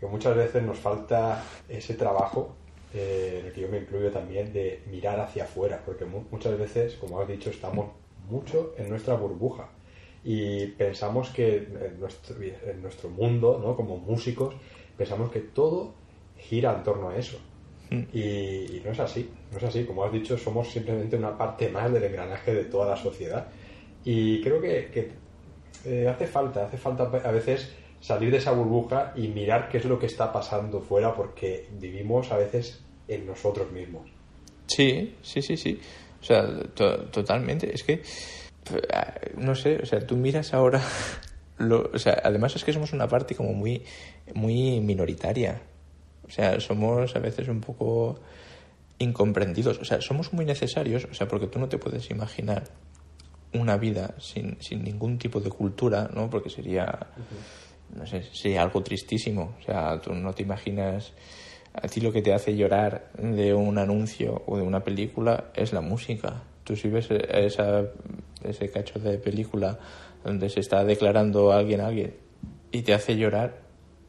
que, 0.00 0.06
muchas 0.06 0.36
veces 0.36 0.62
nos 0.62 0.78
falta 0.78 1.44
ese 1.68 1.94
trabajo, 1.94 2.56
eh, 2.94 3.38
en 3.40 3.46
el 3.46 3.52
que 3.52 3.60
yo 3.62 3.68
me 3.68 3.78
incluyo 3.78 4.10
también, 4.10 4.52
de 4.52 4.82
mirar 4.90 5.20
hacia 5.20 5.44
afuera, 5.44 5.82
porque 5.84 6.04
muchas 6.04 6.58
veces, 6.58 6.94
como 6.94 7.20
has 7.20 7.28
dicho, 7.28 7.50
estamos 7.50 7.90
mucho 8.28 8.74
en 8.76 8.88
nuestra 8.88 9.14
burbuja 9.14 9.68
y 10.24 10.66
pensamos 10.66 11.30
que 11.30 11.56
en 11.56 12.00
nuestro, 12.00 12.36
en 12.42 12.82
nuestro 12.82 13.08
mundo, 13.08 13.60
¿no? 13.62 13.76
como 13.76 13.96
músicos, 13.96 14.56
pensamos 14.96 15.30
que 15.30 15.38
todo 15.38 15.94
gira 16.38 16.74
en 16.74 16.82
torno 16.82 17.10
a 17.10 17.16
eso. 17.16 17.38
Mm. 17.90 18.02
Y, 18.12 18.82
no 18.84 18.90
es 18.92 19.00
así, 19.00 19.30
no 19.52 19.58
es 19.58 19.64
así. 19.64 19.84
Como 19.84 20.04
has 20.04 20.12
dicho, 20.12 20.36
somos 20.36 20.70
simplemente 20.70 21.16
una 21.16 21.36
parte 21.36 21.68
más 21.68 21.92
del 21.92 22.04
engranaje 22.04 22.54
de 22.54 22.64
toda 22.64 22.88
la 22.88 22.96
sociedad. 22.96 23.46
Y 24.04 24.40
creo 24.42 24.60
que, 24.60 25.12
eh, 25.84 26.08
hace 26.08 26.26
falta, 26.26 26.66
hace 26.66 26.76
falta 26.76 27.04
a 27.04 27.32
veces 27.32 27.72
salir 28.00 28.30
de 28.30 28.38
esa 28.38 28.52
burbuja 28.52 29.12
y 29.16 29.28
mirar 29.28 29.68
qué 29.68 29.78
es 29.78 29.84
lo 29.84 29.98
que 29.98 30.06
está 30.06 30.32
pasando 30.32 30.80
fuera 30.80 31.14
porque 31.14 31.68
vivimos 31.72 32.30
a 32.30 32.36
veces 32.36 32.82
en 33.08 33.26
nosotros 33.26 33.70
mismos. 33.72 34.08
Sí, 34.66 35.14
sí, 35.22 35.42
sí, 35.42 35.56
sí. 35.56 35.80
O 36.20 36.24
sea, 36.24 36.44
totalmente. 36.74 37.72
Es 37.72 37.82
que, 37.84 37.94
eh, 37.94 38.02
no 39.36 39.54
sé, 39.54 39.78
o 39.82 39.86
sea, 39.86 40.00
tú 40.00 40.16
miras 40.16 40.54
ahora, 40.54 40.82
lo, 41.58 41.90
o 41.92 41.98
sea, 41.98 42.20
además 42.24 42.56
es 42.56 42.64
que 42.64 42.72
somos 42.72 42.92
una 42.92 43.06
parte 43.06 43.34
como 43.34 43.52
muy, 43.52 43.82
muy 44.34 44.80
minoritaria 44.80 45.62
o 46.26 46.30
sea, 46.30 46.58
somos 46.60 47.14
a 47.14 47.18
veces 47.18 47.48
un 47.48 47.60
poco 47.60 48.18
incomprendidos. 48.98 49.78
O 49.78 49.84
sea, 49.84 50.00
somos 50.00 50.32
muy 50.32 50.44
necesarios, 50.44 51.06
o 51.10 51.14
sea, 51.14 51.28
porque 51.28 51.46
tú 51.46 51.58
no 51.58 51.68
te 51.68 51.78
puedes 51.78 52.10
imaginar 52.10 52.64
una 53.52 53.76
vida 53.76 54.14
sin, 54.18 54.60
sin 54.60 54.82
ningún 54.84 55.18
tipo 55.18 55.40
de 55.40 55.50
cultura, 55.50 56.10
¿no? 56.12 56.28
Porque 56.28 56.50
sería, 56.50 57.08
no 57.94 58.06
sé, 58.06 58.22
sería 58.32 58.62
algo 58.62 58.82
tristísimo. 58.82 59.54
O 59.60 59.62
sea, 59.62 60.00
tú 60.00 60.14
no 60.14 60.32
te 60.32 60.42
imaginas, 60.42 61.12
a 61.72 61.88
ti 61.88 62.00
lo 62.00 62.12
que 62.12 62.22
te 62.22 62.34
hace 62.34 62.56
llorar 62.56 63.10
de 63.18 63.54
un 63.54 63.78
anuncio 63.78 64.42
o 64.46 64.56
de 64.56 64.62
una 64.62 64.82
película 64.82 65.50
es 65.54 65.72
la 65.72 65.80
música. 65.80 66.42
tú 66.64 66.74
si 66.74 66.88
ves 66.88 67.08
esa, 67.10 67.84
ese 68.42 68.70
cacho 68.70 68.98
de 68.98 69.18
película 69.18 69.78
donde 70.24 70.48
se 70.48 70.60
está 70.60 70.84
declarando 70.84 71.52
a 71.52 71.58
alguien 71.58 71.80
a 71.80 71.86
alguien 71.86 72.14
y 72.72 72.82
te 72.82 72.92
hace 72.92 73.16
llorar, 73.16 73.60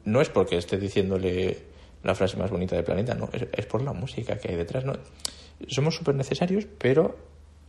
no 0.04 0.20
es 0.20 0.30
porque 0.30 0.58
esté 0.58 0.78
diciéndole 0.78 1.67
la 2.08 2.16
frase 2.16 2.38
más 2.38 2.50
bonita 2.50 2.76
del 2.76 2.86
planeta, 2.86 3.14
no, 3.14 3.30
es, 3.34 3.66
por 3.66 3.82
la 3.82 3.92
música 3.92 4.38
que 4.38 4.50
hay 4.50 4.56
detrás, 4.56 4.86
¿no? 4.86 4.94
Somos 5.68 5.94
súper 5.96 6.16
necesarios, 6.16 6.66
pero 6.78 7.18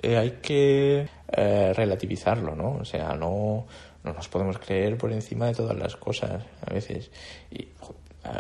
eh, 0.01 0.16
hay 0.16 0.39
que 0.41 1.09
eh, 1.32 1.72
relativizarlo, 1.74 2.55
¿no? 2.55 2.76
O 2.80 2.84
sea, 2.84 3.14
no, 3.14 3.66
no 4.05 4.12
nos 4.12 4.28
podemos 4.28 4.59
creer 4.59 4.97
por 4.97 5.12
encima 5.12 5.47
de 5.47 5.55
todas 5.55 5.76
las 5.76 5.97
cosas 5.97 6.45
a 6.64 6.72
veces. 6.72 7.11
Y 7.51 7.62
eh, 7.62 7.68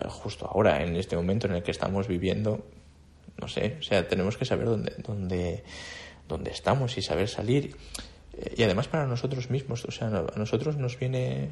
justo 0.08 0.46
ahora, 0.46 0.84
en 0.84 0.94
este 0.94 1.16
momento 1.16 1.48
en 1.48 1.54
el 1.54 1.64
que 1.64 1.72
estamos 1.72 2.06
viviendo, 2.06 2.64
no 3.40 3.48
sé, 3.48 3.76
o 3.80 3.82
sea, 3.82 4.06
tenemos 4.06 4.36
que 4.36 4.44
saber 4.44 4.66
dónde, 4.66 4.94
dónde, 4.98 5.64
dónde 6.28 6.52
estamos 6.52 6.96
y 6.96 7.02
saber 7.02 7.28
salir. 7.28 7.76
Y 8.56 8.62
además 8.62 8.86
para 8.86 9.04
nosotros 9.08 9.50
mismos, 9.50 9.84
o 9.84 9.90
sea, 9.90 10.06
a 10.06 10.38
nosotros 10.38 10.76
nos 10.76 10.96
viene, 10.96 11.48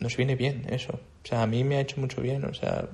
nos 0.00 0.16
viene 0.16 0.34
bien 0.34 0.66
eso. 0.68 0.94
O 0.94 1.28
sea, 1.28 1.42
a 1.42 1.46
mí 1.46 1.62
me 1.62 1.76
ha 1.76 1.80
hecho 1.80 2.00
mucho 2.00 2.20
bien, 2.20 2.44
o 2.44 2.54
sea, 2.54 2.88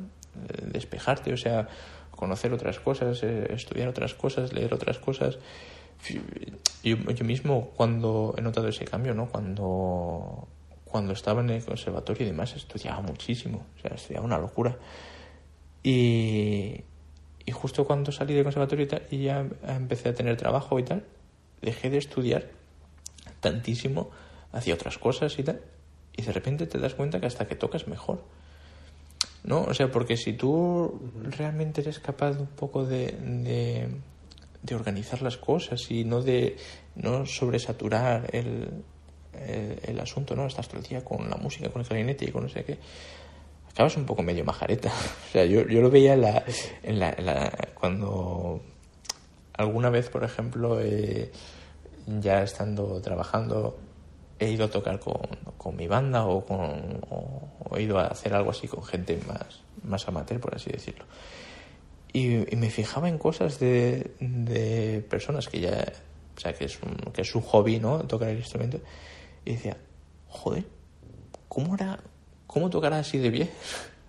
despejarte, 0.72 1.32
o 1.32 1.36
sea, 1.36 1.68
conocer 2.10 2.52
otras 2.52 2.80
cosas, 2.80 3.22
estudiar 3.22 3.88
otras 3.88 4.14
cosas, 4.14 4.52
leer 4.52 4.74
otras 4.74 4.98
cosas 4.98 5.38
yo, 6.82 6.96
yo 7.12 7.24
mismo 7.24 7.70
cuando 7.76 8.34
he 8.38 8.40
notado 8.40 8.68
ese 8.68 8.84
cambio, 8.84 9.14
¿no? 9.14 9.28
Cuando, 9.28 10.48
cuando 10.84 11.12
estaba 11.12 11.40
en 11.40 11.50
el 11.50 11.64
conservatorio 11.64 12.26
y 12.26 12.30
demás, 12.30 12.54
estudiaba 12.54 13.00
muchísimo, 13.00 13.66
o 13.76 13.80
sea, 13.80 13.94
estudiaba 13.94 14.24
una 14.24 14.38
locura. 14.38 14.76
Y, 15.82 16.82
y 17.44 17.52
justo 17.52 17.84
cuando 17.86 18.12
salí 18.12 18.34
del 18.34 18.44
conservatorio 18.44 18.84
y, 18.84 18.88
tal, 18.88 19.02
y 19.10 19.24
ya 19.24 19.46
empecé 19.66 20.10
a 20.10 20.14
tener 20.14 20.36
trabajo 20.36 20.78
y 20.78 20.84
tal, 20.84 21.04
dejé 21.62 21.90
de 21.90 21.98
estudiar 21.98 22.50
tantísimo, 23.40 24.10
hacía 24.52 24.74
otras 24.74 24.98
cosas 24.98 25.38
y 25.38 25.42
tal, 25.42 25.60
y 26.16 26.22
de 26.22 26.32
repente 26.32 26.66
te 26.66 26.78
das 26.78 26.94
cuenta 26.94 27.20
que 27.20 27.26
hasta 27.26 27.46
que 27.46 27.54
tocas 27.54 27.86
mejor. 27.86 28.22
¿No? 29.44 29.62
O 29.62 29.74
sea, 29.74 29.90
porque 29.90 30.16
si 30.16 30.32
tú 30.32 31.00
realmente 31.22 31.80
eres 31.80 32.00
capaz 32.00 32.38
un 32.38 32.48
poco 32.48 32.84
de 32.84 33.88
de 34.62 34.74
organizar 34.74 35.22
las 35.22 35.36
cosas 35.36 35.90
y 35.90 36.04
no 36.04 36.22
de 36.22 36.56
no 36.96 37.26
sobresaturar 37.26 38.28
el, 38.32 38.84
el, 39.32 40.00
asunto, 40.00 40.34
¿no? 40.34 40.46
Estás 40.46 40.68
todo 40.68 40.80
el 40.80 40.86
día 40.86 41.04
con 41.04 41.30
la 41.30 41.36
música, 41.36 41.70
con 41.70 41.82
el 41.82 41.88
clarinete 41.88 42.24
y 42.24 42.32
con 42.32 42.44
no 42.44 42.48
sé 42.48 42.64
qué. 42.64 42.78
Acabas 43.70 43.96
un 43.96 44.04
poco 44.04 44.22
medio 44.22 44.44
majareta. 44.44 44.90
O 45.28 45.32
sea, 45.32 45.44
yo, 45.44 45.66
yo 45.68 45.80
lo 45.80 45.90
veía 45.90 46.14
en 46.14 46.22
la, 46.22 46.44
en 46.82 46.98
la, 46.98 47.50
cuando 47.74 48.60
alguna 49.52 49.90
vez, 49.90 50.08
por 50.08 50.24
ejemplo, 50.24 50.80
ya 52.06 52.42
estando 52.42 53.00
trabajando, 53.00 53.78
he 54.38 54.50
ido 54.50 54.66
a 54.66 54.70
tocar 54.70 55.00
con, 55.00 55.20
con 55.56 55.76
mi 55.76 55.86
banda 55.86 56.26
o, 56.26 56.44
con, 56.44 57.00
o, 57.10 57.76
he 57.76 57.82
ido 57.82 57.98
a 57.98 58.06
hacer 58.06 58.34
algo 58.34 58.50
así 58.50 58.68
con 58.68 58.84
gente 58.84 59.18
más, 59.26 59.62
más 59.82 60.06
amateur, 60.08 60.40
por 60.40 60.54
así 60.54 60.70
decirlo. 60.70 61.04
Y, 62.12 62.56
me 62.56 62.70
fijaba 62.70 63.08
en 63.08 63.18
cosas 63.18 63.58
de, 63.58 64.12
de, 64.20 65.04
personas 65.08 65.48
que 65.48 65.60
ya, 65.60 65.92
o 66.36 66.40
sea, 66.40 66.52
que 66.54 66.64
es, 66.64 66.78
un, 66.82 67.12
que 67.12 67.22
es 67.22 67.28
su 67.28 67.40
hobby, 67.40 67.78
¿no? 67.78 67.98
Tocar 68.00 68.28
el 68.28 68.38
instrumento. 68.38 68.80
Y 69.44 69.52
decía, 69.52 69.76
joder, 70.28 70.64
¿cómo 71.48 71.74
era, 71.74 72.00
cómo 72.46 72.70
tocará 72.70 72.98
así 72.98 73.18
de 73.18 73.30
bien? 73.30 73.50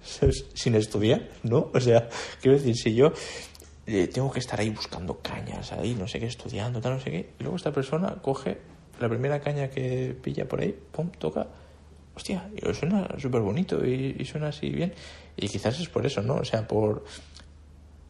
Sin 0.54 0.76
estudiar, 0.76 1.28
¿no? 1.44 1.72
O 1.74 1.80
sea, 1.80 2.08
quiero 2.42 2.58
decir, 2.58 2.76
si 2.76 2.96
yo 2.96 3.12
eh, 3.86 4.08
tengo 4.08 4.32
que 4.32 4.40
estar 4.40 4.60
ahí 4.60 4.70
buscando 4.70 5.20
cañas, 5.20 5.72
ahí, 5.74 5.96
no 5.96 6.08
sé 6.08 6.20
qué, 6.20 6.28
estudiando, 6.28 6.80
tal, 6.80 6.94
no 6.94 7.00
sé 7.00 7.12
qué, 7.12 7.34
y 7.40 7.44
luego 7.44 7.58
esta 7.58 7.72
persona 7.72 8.16
coge 8.22 8.60
la 9.00 9.10
primera 9.10 9.40
caña 9.40 9.70
que 9.70 10.16
pilla 10.22 10.48
por 10.48 10.62
ahí, 10.62 10.78
pum, 10.92 11.10
toca, 11.18 11.48
hostia, 12.16 12.50
y 12.56 12.74
suena 12.74 13.08
súper 13.18 13.42
bonito 13.42 13.86
y, 13.86 14.16
y, 14.20 14.26
suena 14.26 14.50
así 14.50 14.70
bien. 14.70 14.94
Y 15.38 15.48
quizás 15.48 15.80
es 15.80 15.90
por 15.90 16.06
eso, 16.06 16.22
¿no? 16.22 16.36
O 16.36 16.46
sea, 16.46 16.68
por, 16.68 17.04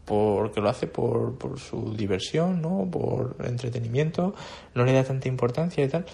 porque 0.05 0.61
lo 0.61 0.69
hace 0.69 0.87
por, 0.87 1.37
por 1.37 1.59
su 1.59 1.95
diversión, 1.95 2.61
¿no? 2.61 2.87
Por 2.89 3.35
entretenimiento, 3.43 4.33
no 4.73 4.83
le 4.83 4.93
da 4.93 5.03
tanta 5.03 5.27
importancia 5.27 5.83
y 5.83 5.87
tal. 5.87 6.05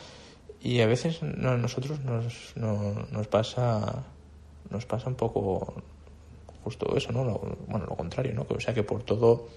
Y 0.61 0.81
a 0.81 0.87
veces 0.87 1.21
a 1.21 1.25
nosotros 1.25 1.99
nos, 2.01 2.55
nos 2.57 3.27
pasa 3.27 4.05
nos 4.69 4.85
pasa 4.85 5.09
un 5.09 5.15
poco 5.15 5.73
justo 6.63 6.95
eso, 6.97 7.11
¿no? 7.11 7.23
bueno, 7.67 7.85
lo 7.85 7.95
contrario, 7.95 8.33
¿no? 8.33 8.45
O 8.49 8.59
sea, 8.59 8.73
que 8.73 8.83
por 8.83 9.03
todo 9.03 9.47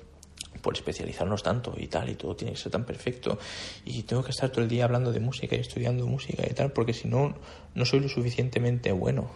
por 0.58 0.74
especializarnos 0.74 1.42
tanto 1.42 1.74
y 1.76 1.86
tal, 1.86 2.08
y 2.08 2.14
todo 2.14 2.36
tiene 2.36 2.52
que 2.52 2.58
ser 2.58 2.72
tan 2.72 2.84
perfecto, 2.84 3.38
y 3.84 4.02
tengo 4.02 4.22
que 4.22 4.30
estar 4.30 4.50
todo 4.50 4.62
el 4.62 4.68
día 4.68 4.84
hablando 4.84 5.12
de 5.12 5.20
música 5.20 5.56
y 5.56 5.60
estudiando 5.60 6.06
música 6.06 6.44
y 6.48 6.54
tal, 6.54 6.72
porque 6.72 6.92
si 6.92 7.08
no, 7.08 7.34
no 7.74 7.84
soy 7.84 8.00
lo 8.00 8.08
suficientemente 8.08 8.92
bueno. 8.92 9.30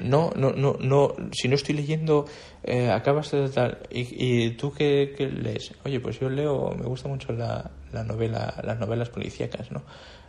No, 0.00 0.30
no, 0.36 0.52
no, 0.52 0.76
no. 0.80 1.14
Si 1.32 1.48
no 1.48 1.56
estoy 1.56 1.74
leyendo, 1.74 2.26
eh, 2.62 2.90
acabas 2.90 3.32
de 3.32 3.48
tal. 3.48 3.78
¿Y, 3.90 4.06
y 4.24 4.50
tú 4.50 4.72
qué, 4.72 5.14
lees? 5.18 5.72
Oye, 5.84 5.98
pues 5.98 6.20
yo 6.20 6.30
leo, 6.30 6.70
me 6.78 6.86
gusta 6.86 7.08
mucho 7.08 7.32
la, 7.32 7.70
la 7.92 8.04
novela, 8.04 8.54
las 8.62 8.78
novelas 8.78 9.10
policíacas, 9.10 9.72
¿no? 9.72 9.82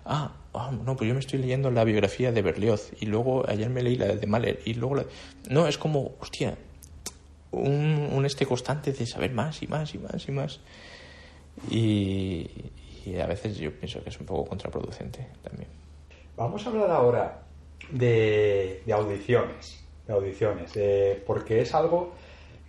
Ah, 0.06 0.32
ah, 0.54 0.72
no, 0.72 0.96
pues 0.96 1.08
yo 1.08 1.14
me 1.14 1.20
estoy 1.20 1.40
leyendo 1.40 1.70
la 1.70 1.84
biografía 1.84 2.32
de 2.32 2.42
Berlioz 2.42 2.92
y 3.00 3.06
luego 3.06 3.48
ayer 3.48 3.70
me 3.70 3.84
leí 3.84 3.96
la 3.96 4.08
de 4.08 4.28
Mahler 4.28 4.60
y 4.66 4.74
luego 4.74 4.96
la... 4.96 5.06
No, 5.50 5.68
es 5.68 5.78
como, 5.78 6.16
hostia, 6.20 6.58
un, 7.52 8.10
un 8.12 8.26
este 8.26 8.46
constante 8.46 8.92
de 8.92 9.06
saber 9.06 9.32
más 9.32 9.62
y 9.62 9.68
más 9.68 9.94
y 9.94 9.98
más 10.00 10.28
y 10.28 10.32
más. 10.32 10.60
Y, 11.70 12.50
y 13.06 13.20
a 13.20 13.26
veces 13.26 13.58
yo 13.58 13.72
pienso 13.72 14.04
que 14.04 14.10
es 14.10 14.20
un 14.20 14.26
poco 14.26 14.46
contraproducente 14.46 15.28
también. 15.44 15.70
Vamos 16.38 16.66
a 16.66 16.70
hablar 16.70 16.90
ahora 16.92 17.42
de, 17.92 18.84
audiciones, 18.92 19.84
de 20.08 20.14
audiciones, 20.14 20.72
porque 21.26 21.62
es 21.62 21.74
algo 21.74 22.14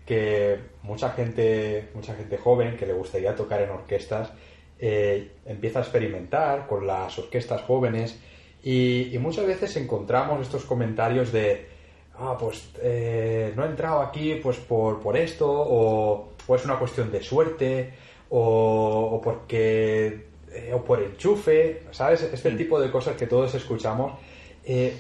que 0.07 0.59
mucha 0.83 1.11
gente, 1.11 1.91
mucha 1.95 2.15
gente 2.15 2.37
joven 2.39 2.77
que 2.77 2.87
le 2.87 2.93
gustaría 2.93 3.37
tocar 3.37 3.63
en 3.63 3.71
orquestas 3.71 4.33
eh, 4.79 5.37
empieza 5.47 5.79
a 5.79 5.83
experimentar 5.83 6.67
con 6.67 6.87
las 6.87 7.17
orquestas 7.19 7.63
jóvenes 7.63 8.19
y, 8.65 9.17
muchas 9.21 9.47
veces 9.47 9.77
encontramos 9.77 10.41
estos 10.41 10.65
comentarios 10.65 11.33
de 11.33 11.69
ah, 12.19 12.37
pues 12.39 12.71
eh, 12.81 13.53
no 13.57 13.65
he 13.65 13.69
entrado 13.69 14.01
aquí 14.01 14.37
pues 14.37 14.59
por, 14.59 15.01
por 15.01 15.17
esto 15.17 15.49
o, 15.49 16.33
es 16.55 16.65
una 16.65 16.79
cuestión 16.79 17.11
de 17.11 17.23
suerte 17.23 17.95
o, 18.31 19.21
porque 19.23 20.27
eh, 20.51 20.73
o 20.75 20.83
por 20.85 21.03
enchufe, 21.03 21.85
¿sabes? 21.91 22.23
Este 22.23 22.51
mm. 22.51 22.57
tipo 22.57 22.81
de 22.81 22.91
cosas 22.91 23.17
que 23.17 23.27
todos 23.27 23.55
escuchamos 23.55 24.13
eh, 24.65 24.97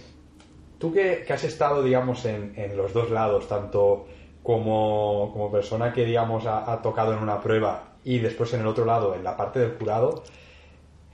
tú 0.79 0.93
que, 0.93 1.25
has 1.33 1.45
estado, 1.45 1.83
digamos, 1.83 2.25
en, 2.25 2.77
los 2.77 2.93
dos 2.93 3.11
lados, 3.11 3.47
tanto 3.47 4.07
como, 4.43 5.49
persona 5.53 5.93
que, 5.93 6.05
digamos, 6.05 6.45
ha, 6.47 6.81
tocado 6.83 7.13
en 7.13 7.21
una 7.21 7.41
prueba 7.41 7.95
y 8.05 8.19
después 8.19 8.53
en 8.55 8.61
el 8.61 8.67
otro 8.67 8.85
lado, 8.85 9.15
en 9.15 9.23
la 9.23 9.37
parte 9.37 9.61
del 9.61 9.77
jurado, 9.79 10.25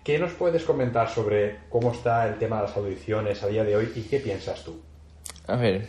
¿qué 0.04 0.18
nos 0.18 0.32
puedes 0.32 0.64
comentar 0.64 1.10
sobre 1.10 1.58
cómo 1.68 1.92
está 1.92 2.26
el 2.26 2.38
tema 2.38 2.56
de 2.56 2.62
las 2.62 2.76
audiciones 2.76 3.42
a 3.42 3.48
día 3.48 3.64
de 3.64 3.76
hoy 3.76 3.92
y 3.94 4.02
qué 4.02 4.20
piensas 4.20 4.64
tú? 4.64 4.80
A 5.48 5.56
ver, 5.56 5.88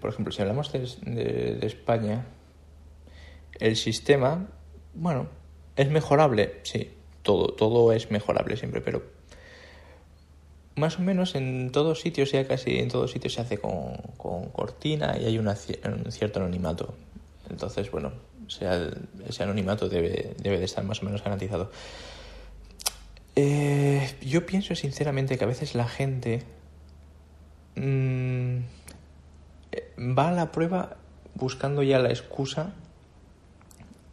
por 0.00 0.10
ejemplo, 0.10 0.32
si 0.32 0.42
hablamos 0.42 0.70
de 0.72 1.58
España, 1.62 2.26
el 3.58 3.76
sistema, 3.76 4.48
bueno, 4.94 5.28
es 5.76 5.88
mejorable, 5.90 6.60
sí, 6.64 6.90
todo, 7.22 7.48
todo 7.54 7.92
es 7.92 8.10
mejorable 8.10 8.56
siempre, 8.56 8.80
pero 8.80 9.02
más 10.76 10.98
o 10.98 11.02
menos 11.02 11.34
en 11.34 11.70
todos 11.70 12.00
sitios, 12.00 12.32
ya 12.32 12.46
casi 12.46 12.78
en 12.78 12.88
todos 12.88 13.10
sitios 13.10 13.34
se 13.34 13.40
hace 13.40 13.58
con, 13.58 13.96
cortina 14.52 15.16
y 15.18 15.26
hay 15.26 15.38
un 15.38 15.48
cierto 16.10 16.40
anonimato. 16.40 16.94
Entonces, 17.50 17.90
bueno, 17.90 18.12
ese 19.28 19.42
anonimato 19.42 19.88
debe, 19.88 20.34
debe 20.38 20.58
de 20.58 20.64
estar 20.64 20.84
más 20.84 21.02
o 21.02 21.04
menos 21.04 21.22
garantizado. 21.22 21.70
Eh, 23.34 24.14
yo 24.20 24.46
pienso 24.46 24.74
sinceramente 24.74 25.38
que 25.38 25.44
a 25.44 25.46
veces 25.46 25.74
la 25.74 25.88
gente 25.88 26.42
mm, 27.78 28.58
va 30.18 30.28
a 30.28 30.32
la 30.32 30.52
prueba 30.52 30.96
buscando 31.34 31.82
ya 31.82 31.98
la 31.98 32.10
excusa 32.10 32.74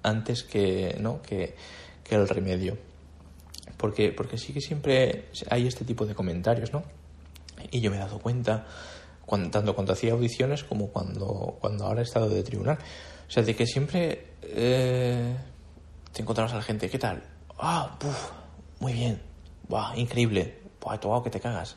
antes 0.04 0.44
que, 0.44 0.98
¿no? 1.00 1.22
que, 1.22 1.56
que 2.04 2.16
el 2.16 2.28
remedio 2.28 2.78
porque, 3.78 4.12
porque 4.12 4.38
sí 4.38 4.54
que 4.54 4.62
siempre 4.62 5.26
hay 5.50 5.68
este 5.68 5.86
tipo 5.86 6.06
de 6.06 6.16
comentarios, 6.16 6.72
¿no? 6.74 6.84
Y 7.72 7.82
yo 7.82 7.92
me 7.92 7.98
he 7.98 8.00
dado 8.00 8.20
cuenta, 8.20 8.66
cuando, 9.26 9.50
tanto 9.50 9.76
cuando 9.76 9.94
hacía 9.94 10.14
audiciones 10.14 10.64
como 10.64 10.88
cuando, 10.88 11.58
cuando 11.60 11.86
ahora 11.86 12.02
he 12.02 12.04
estado 12.04 12.30
de 12.30 12.44
tribunal. 12.44 12.78
O 13.28 13.32
sea, 13.32 13.44
de 13.44 13.56
que 13.56 13.66
siempre 13.66 14.34
eh, 14.44 15.36
te 16.14 16.22
encontrabas 16.22 16.54
a 16.54 16.58
la 16.58 16.62
gente, 16.62 16.90
¿qué 16.90 17.00
tal? 17.00 17.24
Ah, 17.58 17.98
muy 18.80 18.94
bien, 18.94 19.22
Buah, 19.68 19.96
increíble, 19.98 20.60
Buah, 20.82 21.00
tocado 21.00 21.24
que 21.24 21.30
te 21.30 21.40
cagas. 21.40 21.76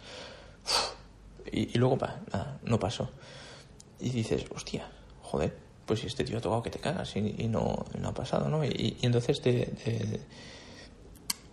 Y, 1.52 1.76
luego, 1.78 1.96
nada, 1.96 2.58
no 2.62 2.78
pasó. 2.78 3.10
Y 4.00 4.10
dices, 4.10 4.44
hostia, 4.54 4.88
joder, 5.22 5.56
pues 5.86 6.04
este 6.04 6.24
tío 6.24 6.38
ha 6.38 6.40
tocado 6.40 6.62
que 6.62 6.70
te 6.70 6.78
cagas 6.78 7.16
y, 7.16 7.48
no, 7.48 7.84
no, 7.98 8.08
ha 8.08 8.14
pasado, 8.14 8.48
¿no? 8.48 8.64
Y, 8.64 8.96
entonces 9.02 9.40
te, 9.40 9.72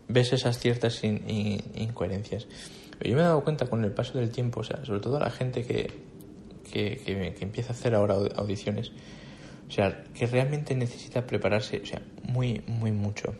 ves 0.07 0.33
esas 0.33 0.59
ciertas 0.59 1.03
incoherencias. 1.03 2.47
Pero 2.97 3.09
yo 3.09 3.15
me 3.15 3.21
he 3.21 3.25
dado 3.25 3.43
cuenta 3.43 3.67
con 3.67 3.83
el 3.83 3.91
paso 3.91 4.17
del 4.17 4.31
tiempo, 4.31 4.61
o 4.61 4.63
sea, 4.63 4.83
sobre 4.85 4.99
todo 4.99 5.19
la 5.19 5.29
gente 5.29 5.63
que, 5.63 5.91
que, 6.71 6.97
que, 7.05 7.43
empieza 7.43 7.73
a 7.73 7.75
hacer 7.75 7.95
ahora 7.95 8.15
audiciones, 8.35 8.91
o 9.67 9.71
sea, 9.71 10.03
que 10.13 10.27
realmente 10.27 10.75
necesita 10.75 11.25
prepararse, 11.25 11.81
o 11.81 11.85
sea, 11.85 12.01
muy, 12.23 12.61
muy 12.67 12.91
mucho. 12.91 13.35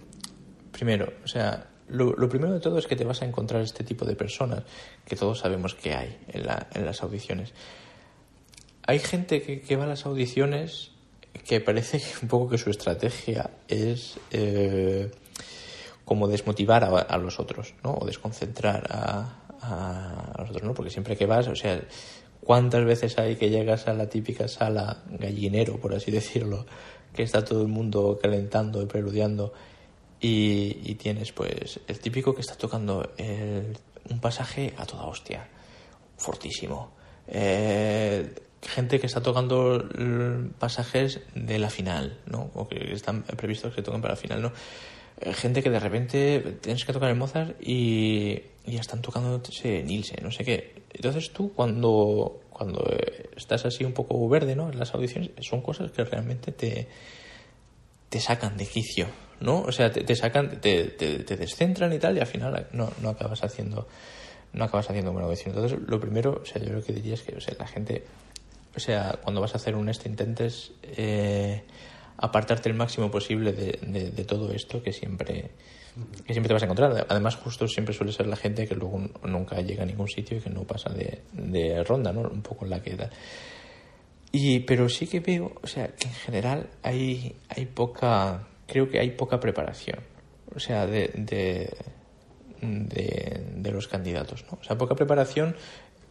Primero, 0.72 1.14
o 1.24 1.28
sea, 1.28 1.68
lo, 1.88 2.30
primero 2.30 2.54
de 2.54 2.60
todo 2.60 2.80
es 2.80 2.88
que 2.88 2.96
te 2.96 3.04
vas 3.04 3.22
a 3.22 3.26
encontrar 3.26 3.62
este 3.62 3.84
tipo 3.84 4.06
de 4.06 4.16
personas 4.16 4.64
que 5.06 5.16
todos 5.16 5.40
sabemos 5.40 5.76
que 5.76 5.94
hay 5.94 6.18
en, 6.30 6.46
la, 6.46 6.68
en 6.74 6.86
las 6.86 7.04
audiciones. 7.04 7.54
Hay 8.88 9.00
gente 9.00 9.42
que, 9.42 9.76
va 9.76 9.86
a 9.86 9.88
las 9.88 10.06
audiciones 10.06 10.92
que 11.48 11.60
parece 11.62 12.02
un 12.22 12.28
poco 12.28 12.50
que 12.50 12.58
su 12.58 12.70
estrategia 12.70 13.52
es 13.68 14.20
eh, 14.32 15.12
como 16.06 16.28
desmotivar 16.28 16.84
a, 16.84 17.18
los 17.18 17.40
otros, 17.40 17.74
¿no? 17.84 17.96
O 17.96 18.06
desconcentrar 18.06 18.88
a, 18.90 19.44
a, 19.62 20.42
los 20.42 20.50
otros, 20.50 20.64
¿no? 20.64 20.74
Porque 20.74 20.92
siempre 20.92 21.16
que 21.16 21.26
vas, 21.26 21.48
o 21.48 21.56
sea, 21.56 21.82
¿cuántas 22.42 22.86
veces 22.86 23.18
hay 23.18 23.36
que 23.36 23.50
llegas 23.50 23.88
a 23.88 23.94
la 23.94 24.08
típica 24.08 24.48
sala 24.48 25.04
gallinero, 25.10 25.80
por 25.80 25.94
así 25.94 26.12
decirlo, 26.20 26.66
que 27.14 27.24
está 27.24 27.46
todo 27.46 27.62
el 27.62 27.70
mundo 27.70 28.20
calentando 28.22 28.82
y 28.82 28.86
preludiando 28.86 29.54
y, 30.20 30.96
tienes 30.96 31.32
pues 31.32 31.80
el 31.88 32.00
típico 32.00 32.34
que 32.34 32.42
está 32.42 32.56
tocando 32.56 33.12
un 34.10 34.20
pasaje 34.20 34.74
a 34.78 34.86
toda 34.86 35.06
hostia, 35.06 35.48
fortísimo. 36.18 36.92
Eh, 37.28 38.34
gente 38.62 39.00
que 39.00 39.08
está 39.08 39.22
tocando 39.22 39.88
pasajes 40.60 41.22
de 41.36 41.60
la 41.60 41.70
final, 41.70 42.20
¿no? 42.26 42.52
O 42.56 42.68
que 42.68 42.94
están 42.94 43.24
previstos 43.24 43.74
que 43.74 43.82
toquen 43.82 44.02
para 44.02 44.14
la 44.14 44.20
final, 44.20 44.42
¿no? 44.42 44.52
Eh, 45.22 45.34
gente 45.34 45.64
que 45.64 45.70
de 45.70 45.80
repente 45.80 46.58
tienes 46.62 46.84
que 46.84 46.94
tocar 46.94 47.10
el 47.10 47.16
Mozart 47.16 47.56
y, 47.62 48.42
ya 48.66 48.82
están 48.82 49.02
tocando 49.02 49.42
Nielsen, 49.64 50.24
no 50.24 50.32
sé 50.32 50.44
qué. 50.44 50.84
Entonces 50.94 51.32
tú 51.32 51.54
cuando, 51.54 52.42
cuando 52.50 52.84
estás 53.36 53.66
así 53.66 53.84
un 53.84 53.94
poco 53.94 54.28
verde, 54.28 54.56
¿no? 54.56 54.72
En 54.72 54.80
las 54.80 54.94
audiciones 54.96 55.32
son 55.42 55.62
cosas 55.62 55.92
que 55.92 56.04
realmente 56.04 56.52
te, 56.52 56.88
te 58.10 58.20
sacan 58.20 58.58
de 58.58 58.66
quicio, 58.66 59.08
¿no? 59.40 59.62
O 59.62 59.72
sea, 59.72 59.92
te, 59.92 60.16
sacan, 60.16 60.62
te, 60.62 60.86
te, 60.86 61.38
descentran 61.38 61.92
y 61.94 62.00
tal 62.00 62.18
y 62.18 62.20
al 62.20 62.28
final 62.28 62.68
no, 62.72 62.92
no 63.02 63.10
acabas 63.10 63.44
haciendo 63.44 63.88
no 64.54 64.64
acabas 64.64 64.90
haciendo 64.90 65.12
buena 65.12 65.28
audición. 65.28 65.54
Entonces, 65.54 65.78
lo 65.86 66.00
primero, 66.00 66.40
o 66.42 66.46
sea, 66.46 66.62
yo 66.62 66.72
lo 66.72 66.82
que 66.82 66.94
diría 66.94 67.16
es 67.16 67.24
que 67.24 67.36
o 67.36 67.42
sea, 67.42 67.56
la 67.60 67.68
gente 67.68 68.06
o 68.76 68.80
sea, 68.80 69.20
cuando 69.22 69.42
vas 69.42 69.54
a 69.54 69.58
hacer 69.58 69.76
un 69.76 69.90
este 69.90 70.10
intentes 70.10 70.72
eh, 70.84 71.64
apartarte 72.18 72.70
el 72.70 72.76
máximo 72.76 73.10
posible 73.10 73.54
de, 73.54 74.12
de, 74.12 74.24
todo 74.26 74.52
esto 74.52 74.82
que 74.82 74.92
siempre 74.92 75.52
que 76.26 76.34
siempre 76.34 76.50
te 76.50 76.54
vas 76.54 76.64
a 76.64 76.66
encontrar. 76.66 77.06
Además, 77.08 77.36
justo 77.36 77.68
siempre 77.68 77.94
suele 77.94 78.12
ser 78.12 78.28
la 78.28 78.36
gente 78.36 78.68
que 78.68 78.76
luego 78.76 79.00
nunca 79.24 79.62
llega 79.62 79.84
a 79.84 79.86
ningún 79.86 80.10
sitio 80.10 80.38
y 80.38 80.42
que 80.42 80.50
no 80.50 80.64
pasa 80.64 80.90
de, 80.90 81.22
de 81.32 81.84
ronda, 81.84 82.12
¿no? 82.12 82.22
Un 82.22 82.42
poco 82.42 82.66
en 82.66 82.72
la 82.72 82.82
que 82.82 82.96
da. 82.96 83.10
Y, 84.32 84.60
pero 84.60 84.90
sí 84.90 85.08
que 85.08 85.22
veo, 85.22 85.54
o 85.62 85.68
sea, 85.68 85.88
que 85.88 86.10
en 86.10 86.14
general 86.14 86.70
hay, 86.84 87.38
hay 87.48 87.66
poca, 87.66 88.46
creo 88.68 88.90
que 88.90 89.00
hay 89.00 89.12
poca 89.12 89.40
preparación, 89.40 90.00
o 90.54 90.60
sea, 90.60 90.88
de, 90.88 91.12
de, 91.16 91.76
de, 92.62 93.44
de 93.56 93.72
los 93.72 93.88
candidatos, 93.88 94.46
¿no? 94.52 94.58
O 94.62 94.64
sea, 94.64 94.78
poca 94.78 94.96
preparación 94.96 95.56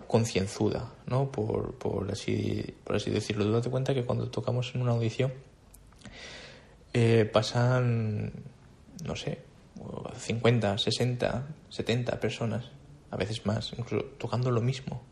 concienzuda, 0.07 0.93
¿no? 1.07 1.31
Por, 1.31 1.75
por, 1.75 2.11
así, 2.11 2.75
por 2.85 2.97
así 2.97 3.11
decirlo. 3.11 3.51
Date 3.51 3.71
cuenta 3.71 3.95
que 3.95 4.05
cuando 4.05 4.31
tocamos 4.31 4.73
en 4.75 4.83
una 4.83 4.93
audición 4.93 5.33
eh, 6.93 7.29
pasan, 7.33 8.33
no 9.05 9.17
sé, 9.17 9.41
50, 10.17 10.79
60, 10.79 11.47
70 11.69 12.21
personas, 12.21 12.71
a 13.11 13.17
veces 13.17 13.45
más, 13.47 13.73
incluso 13.77 14.05
tocando 14.19 14.51
lo 14.51 14.61
mismo. 14.61 15.03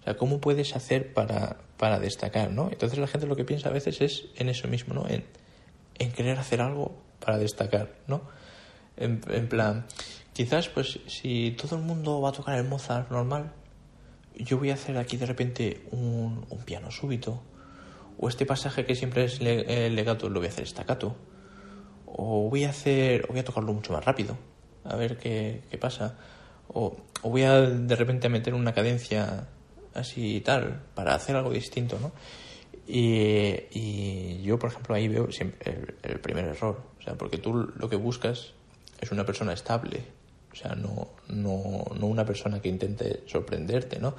O 0.00 0.04
sea, 0.04 0.16
¿cómo 0.16 0.40
puedes 0.40 0.76
hacer 0.76 1.12
para, 1.12 1.58
para 1.76 1.98
destacar, 1.98 2.50
no? 2.50 2.68
Entonces 2.70 2.98
la 2.98 3.06
gente 3.06 3.26
lo 3.26 3.36
que 3.36 3.44
piensa 3.44 3.68
a 3.68 3.72
veces 3.72 4.00
es 4.00 4.26
en 4.36 4.48
eso 4.48 4.68
mismo, 4.68 4.94
¿no? 4.94 5.08
En, 5.08 5.24
en 6.00 6.10
querer 6.10 6.36
hacer 6.40 6.60
algo 6.60 7.00
para 7.20 7.38
destacar, 7.38 7.94
¿no? 8.08 8.22
En, 8.96 9.20
en 9.28 9.48
plan, 9.48 9.86
quizás 10.32 10.68
pues 10.68 10.98
si 11.06 11.52
todo 11.52 11.76
el 11.76 11.82
mundo 11.82 12.20
va 12.20 12.30
a 12.30 12.32
tocar 12.32 12.58
el 12.58 12.64
Mozart 12.64 13.12
normal, 13.12 13.52
yo 14.44 14.58
voy 14.58 14.70
a 14.70 14.74
hacer 14.74 14.96
aquí 14.96 15.16
de 15.16 15.26
repente 15.26 15.86
un, 15.90 16.46
piano 16.64 16.90
súbito, 16.90 17.42
o 18.18 18.28
este 18.28 18.46
pasaje 18.46 18.84
que 18.84 18.94
siempre 18.94 19.24
es 19.24 19.40
le, 19.40 19.90
legato 19.90 20.28
lo 20.28 20.40
voy 20.40 20.46
a 20.46 20.50
hacer 20.50 20.64
estacato, 20.64 21.16
o 22.06 22.48
voy 22.48 22.64
a 22.64 22.70
hacer, 22.70 23.24
o 23.24 23.28
voy 23.28 23.40
a 23.40 23.44
tocarlo 23.44 23.72
mucho 23.72 23.92
más 23.92 24.04
rápido, 24.04 24.36
a 24.84 24.96
ver 24.96 25.16
qué, 25.18 25.62
pasa, 25.80 26.16
o, 26.68 26.96
voy 27.22 27.42
a 27.42 27.60
de 27.60 27.96
repente 27.96 28.28
meter 28.28 28.54
una 28.54 28.72
cadencia 28.72 29.46
así 29.94 30.36
y 30.36 30.40
tal, 30.40 30.82
para 30.94 31.14
hacer 31.14 31.36
algo 31.36 31.50
distinto, 31.50 31.98
¿no? 32.00 32.12
Y, 32.92 34.42
yo, 34.42 34.58
por 34.58 34.70
ejemplo, 34.70 34.94
ahí 34.94 35.06
veo 35.06 35.30
siempre 35.30 35.72
el, 35.72 35.94
el 36.02 36.20
primer 36.20 36.46
error, 36.46 36.82
o 36.98 37.02
sea, 37.02 37.14
porque 37.14 37.38
tú 37.38 37.54
lo 37.54 37.88
que 37.88 37.96
buscas 37.96 38.54
es 39.00 39.12
una 39.12 39.24
persona 39.24 39.52
estable, 39.52 40.02
o 40.52 40.56
sea, 40.56 40.74
no, 40.74 41.08
no, 41.28 41.84
no 41.98 42.06
una 42.06 42.24
persona 42.24 42.60
que 42.60 42.68
intente 42.68 43.22
sorprenderte, 43.26 44.00
¿no? 44.00 44.14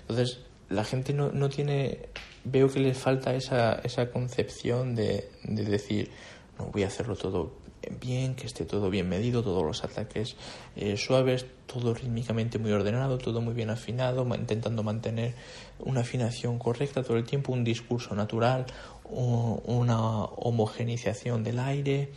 Entonces, 0.00 0.40
la 0.68 0.84
gente 0.84 1.12
no, 1.12 1.30
no 1.30 1.48
tiene, 1.48 2.08
veo 2.44 2.68
que 2.68 2.80
le 2.80 2.94
falta 2.94 3.34
esa, 3.34 3.74
esa 3.84 4.10
concepción 4.10 4.96
de, 4.96 5.30
de 5.44 5.64
decir, 5.64 6.10
no, 6.58 6.66
voy 6.66 6.82
a 6.82 6.88
hacerlo 6.88 7.14
todo 7.14 7.52
bien, 8.00 8.34
que 8.34 8.46
esté 8.46 8.64
todo 8.64 8.90
bien 8.90 9.08
medido, 9.08 9.42
todos 9.42 9.64
los 9.64 9.84
ataques 9.84 10.36
eh, 10.74 10.96
suaves, 10.96 11.46
todo 11.66 11.94
rítmicamente 11.94 12.58
muy 12.58 12.72
ordenado, 12.72 13.18
todo 13.18 13.40
muy 13.40 13.54
bien 13.54 13.70
afinado, 13.70 14.26
intentando 14.34 14.82
mantener 14.82 15.34
una 15.80 16.00
afinación 16.00 16.58
correcta 16.58 17.02
todo 17.02 17.16
el 17.16 17.24
tiempo, 17.24 17.52
un 17.52 17.64
discurso 17.64 18.14
natural, 18.14 18.66
una 19.04 20.24
homogenización 20.24 21.44
del 21.44 21.58
aire, 21.58 22.10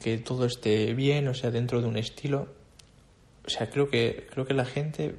que 0.00 0.18
todo 0.18 0.44
esté 0.44 0.92
bien, 0.94 1.28
o 1.28 1.34
sea, 1.34 1.50
dentro 1.50 1.80
de 1.80 1.88
un 1.88 1.96
estilo 1.96 2.48
o 3.46 3.50
sea, 3.50 3.68
creo 3.68 3.88
que, 3.88 4.26
creo 4.30 4.46
que 4.46 4.54
la 4.54 4.64
gente 4.64 5.16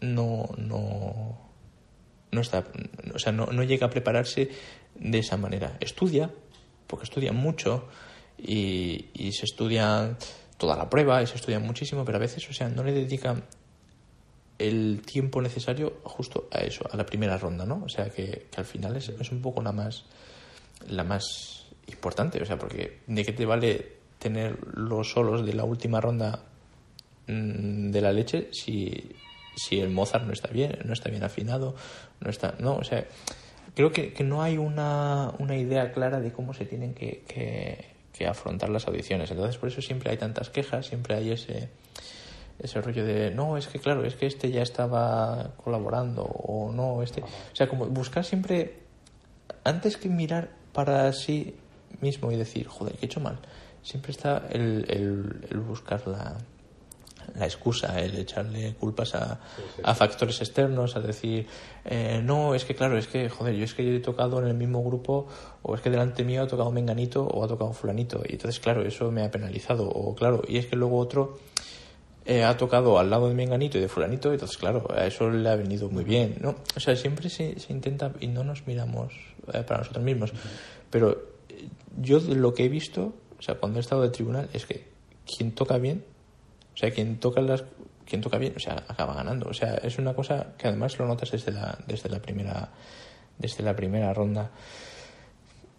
no, 0.00 0.48
no, 0.56 1.38
no 2.30 2.40
está, 2.40 2.64
o 3.12 3.18
sea, 3.18 3.32
no, 3.32 3.46
no 3.46 3.62
llega 3.64 3.88
a 3.88 3.90
prepararse 3.90 4.50
de 4.94 5.18
esa 5.18 5.36
manera. 5.36 5.76
Estudia, 5.80 6.30
porque 6.86 7.04
estudian 7.04 7.36
mucho 7.36 7.88
y, 8.38 9.06
y 9.14 9.32
se 9.32 9.46
estudian 9.46 10.16
toda 10.58 10.76
la 10.76 10.88
prueba 10.88 11.22
y 11.22 11.26
se 11.26 11.36
estudian 11.36 11.62
muchísimo, 11.62 12.04
pero 12.04 12.18
a 12.18 12.20
veces, 12.20 12.48
o 12.48 12.52
sea, 12.52 12.68
no 12.68 12.84
le 12.84 12.92
dedican 12.92 13.44
el 14.60 15.02
tiempo 15.04 15.42
necesario 15.42 16.00
justo 16.04 16.48
a 16.52 16.58
eso, 16.58 16.88
a 16.92 16.96
la 16.96 17.06
primera 17.06 17.36
ronda, 17.36 17.64
¿no? 17.64 17.82
O 17.84 17.88
sea, 17.88 18.10
que, 18.10 18.46
que 18.50 18.60
al 18.60 18.66
final 18.66 18.96
es, 18.96 19.08
es, 19.08 19.32
un 19.32 19.42
poco 19.42 19.62
la 19.62 19.72
más, 19.72 20.04
la 20.88 21.04
más 21.04 21.66
importante, 21.88 22.40
o 22.40 22.46
sea, 22.46 22.58
porque 22.58 23.00
¿de 23.06 23.24
qué 23.24 23.32
te 23.32 23.46
vale 23.46 24.00
tener 24.18 24.58
los 24.74 25.10
solos 25.10 25.44
de 25.44 25.54
la 25.54 25.64
última 25.64 26.00
ronda 26.00 26.44
Mm, 27.30 27.90
de 27.90 28.00
la 28.00 28.12
leche 28.12 28.48
si, 28.50 29.12
si 29.54 29.78
el 29.78 29.90
Mozart 29.90 30.24
no 30.24 30.32
está 30.32 30.48
bien, 30.48 30.78
no 30.84 30.92
está 30.92 31.10
bien 31.10 31.22
afinado, 31.22 31.76
no 32.20 32.28
está, 32.28 32.56
no, 32.58 32.76
o 32.76 32.82
sea, 32.82 33.06
creo 33.74 33.92
que, 33.92 34.12
que 34.12 34.24
no 34.24 34.42
hay 34.42 34.58
una, 34.58 35.32
una, 35.38 35.56
idea 35.56 35.92
clara 35.92 36.18
de 36.18 36.32
cómo 36.32 36.54
se 36.54 36.64
tienen 36.64 36.92
que, 36.92 37.22
que, 37.28 38.26
afrontar 38.26 38.68
las 38.68 38.86
audiciones. 38.86 39.30
Entonces, 39.30 39.56
por 39.56 39.70
eso 39.70 39.80
siempre 39.80 40.10
hay 40.10 40.18
tantas 40.18 40.50
quejas, 40.50 40.86
siempre 40.86 41.14
hay 41.14 41.30
ese, 41.30 41.70
ese 42.62 42.80
rollo 42.80 43.04
de, 43.04 43.30
no, 43.30 43.56
es 43.56 43.66
que 43.66 43.78
claro, 43.78 44.04
es 44.04 44.14
que 44.14 44.26
este 44.26 44.50
ya 44.50 44.62
estaba 44.62 45.52
colaborando, 45.62 46.22
o 46.22 46.70
no, 46.72 47.02
este. 47.02 47.22
O 47.22 47.54
sea, 47.56 47.68
como 47.68 47.86
buscar 47.86 48.24
siempre, 48.24 48.80
antes 49.64 49.96
que 49.96 50.08
mirar 50.08 50.50
para 50.72 51.12
sí 51.12 51.56
mismo 52.00 52.30
y 52.32 52.36
decir, 52.36 52.66
joder, 52.66 52.94
¿qué 52.94 53.00
he 53.02 53.06
hecho 53.06 53.20
mal? 53.20 53.38
Siempre 53.82 54.12
está 54.12 54.46
el, 54.50 54.84
el, 54.88 55.46
el 55.50 55.60
buscar 55.60 56.06
la, 56.06 56.36
la 57.34 57.44
excusa, 57.44 57.98
el 57.98 58.16
echarle 58.18 58.74
culpas 58.74 59.14
a, 59.14 59.40
a 59.82 59.94
factores 59.94 60.40
externos, 60.40 60.96
a 60.96 61.00
decir, 61.00 61.46
eh, 61.84 62.20
no, 62.22 62.54
es 62.54 62.64
que 62.64 62.74
claro, 62.74 62.98
es 62.98 63.06
que, 63.06 63.28
joder, 63.28 63.54
yo 63.54 63.64
es 63.64 63.74
que 63.74 63.84
yo 63.84 63.92
he 63.92 64.00
tocado 64.00 64.38
en 64.40 64.48
el 64.48 64.54
mismo 64.54 64.82
grupo, 64.82 65.26
o 65.62 65.74
es 65.74 65.80
que 65.80 65.90
delante 65.90 66.24
mío 66.24 66.42
ha 66.42 66.46
tocado 66.46 66.70
Menganito 66.70 67.24
o 67.24 67.44
ha 67.44 67.48
tocado 67.48 67.72
Fulanito, 67.72 68.22
y 68.28 68.32
entonces, 68.32 68.60
claro, 68.60 68.82
eso 68.82 69.10
me 69.10 69.22
ha 69.22 69.30
penalizado, 69.30 69.88
o 69.88 70.14
claro, 70.14 70.42
y 70.46 70.58
es 70.58 70.66
que 70.66 70.76
luego 70.76 70.98
otro 70.98 71.38
eh, 72.24 72.44
ha 72.44 72.56
tocado 72.56 72.98
al 72.98 73.10
lado 73.10 73.28
de 73.28 73.34
Menganito 73.34 73.78
y 73.78 73.80
de 73.80 73.88
Fulanito, 73.88 74.32
entonces, 74.32 74.56
claro, 74.56 74.86
a 74.94 75.06
eso 75.06 75.30
le 75.30 75.48
ha 75.48 75.56
venido 75.56 75.88
muy 75.88 76.04
bien, 76.04 76.36
¿no? 76.40 76.56
O 76.76 76.80
sea, 76.80 76.96
siempre 76.96 77.28
se, 77.28 77.58
se 77.58 77.72
intenta, 77.72 78.12
y 78.20 78.26
no 78.26 78.44
nos 78.44 78.66
miramos 78.66 79.12
eh, 79.52 79.62
para 79.62 79.78
nosotros 79.78 80.04
mismos, 80.04 80.32
pero 80.90 81.30
yo 82.00 82.20
lo 82.20 82.54
que 82.54 82.64
he 82.64 82.68
visto, 82.68 83.14
o 83.38 83.42
sea, 83.42 83.56
cuando 83.56 83.78
he 83.78 83.80
estado 83.80 84.02
de 84.02 84.10
tribunal, 84.10 84.48
es 84.52 84.66
que 84.66 84.88
quien 85.24 85.52
toca 85.52 85.78
bien 85.78 86.04
o 86.74 86.76
sea, 86.76 86.90
quien 86.90 87.18
toca 87.18 87.40
las 87.40 87.64
quien 88.06 88.22
toca 88.22 88.38
bien, 88.38 88.54
o 88.56 88.58
sea, 88.58 88.82
acaba 88.88 89.14
ganando. 89.14 89.48
O 89.48 89.54
sea, 89.54 89.74
es 89.74 89.98
una 89.98 90.14
cosa 90.14 90.54
que 90.58 90.66
además 90.66 90.98
lo 90.98 91.06
notas 91.06 91.30
desde 91.30 91.52
la, 91.52 91.78
desde 91.86 92.08
la 92.08 92.20
primera, 92.20 92.70
desde 93.38 93.62
la 93.62 93.76
primera 93.76 94.12
ronda. 94.12 94.50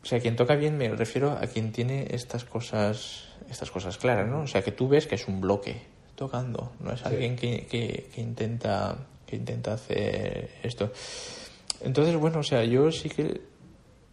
o 0.01 0.05
sea, 0.05 0.19
quien 0.19 0.37
toca 0.37 0.55
bien 0.55 0.77
me 0.77 0.87
refiero 0.89 1.31
a 1.31 1.47
quien 1.47 1.73
tiene 1.73 2.07
estas 2.11 2.45
cosas, 2.45 3.25
estas 3.49 3.69
cosas 3.69 3.97
claras, 3.97 4.29
¿no? 4.29 4.43
O 4.43 4.47
sea, 4.47 4.61
que 4.61 4.71
tú 4.71 4.87
ves 4.87 5.07
que 5.07 5.15
es 5.15 5.27
un 5.27 5.41
bloque 5.41 5.81
tocando, 6.21 6.73
no 6.81 6.93
es 6.93 7.03
alguien 7.03 7.35
que, 7.35 7.65
que, 7.65 8.11
que 8.13 8.21
intenta 8.21 8.95
que 9.25 9.37
intenta 9.37 9.73
hacer 9.73 10.51
esto. 10.61 10.91
Entonces, 11.81 12.15
bueno, 12.15 12.39
o 12.39 12.43
sea, 12.43 12.63
yo 12.63 12.91
sí 12.91 13.09
que 13.09 13.41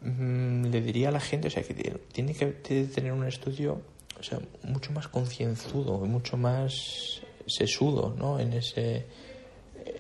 mm, 0.01 0.67
le 0.67 0.81
diría 0.81 1.11
a 1.11 1.13
la 1.13 1.21
gente, 1.21 1.49
o 1.49 1.51
sea, 1.51 1.63
que 1.63 1.75
tiene 2.13 2.33
que 2.33 2.47
tener 2.47 3.13
un 3.13 3.27
estudio, 3.27 3.83
o 4.19 4.23
sea, 4.23 4.39
mucho 4.63 4.91
más 4.93 5.09
concienzudo, 5.09 5.99
mucho 6.07 6.39
más 6.39 7.21
sesudo, 7.47 8.15
¿no? 8.17 8.41
En 8.41 8.55
ese, 8.55 9.05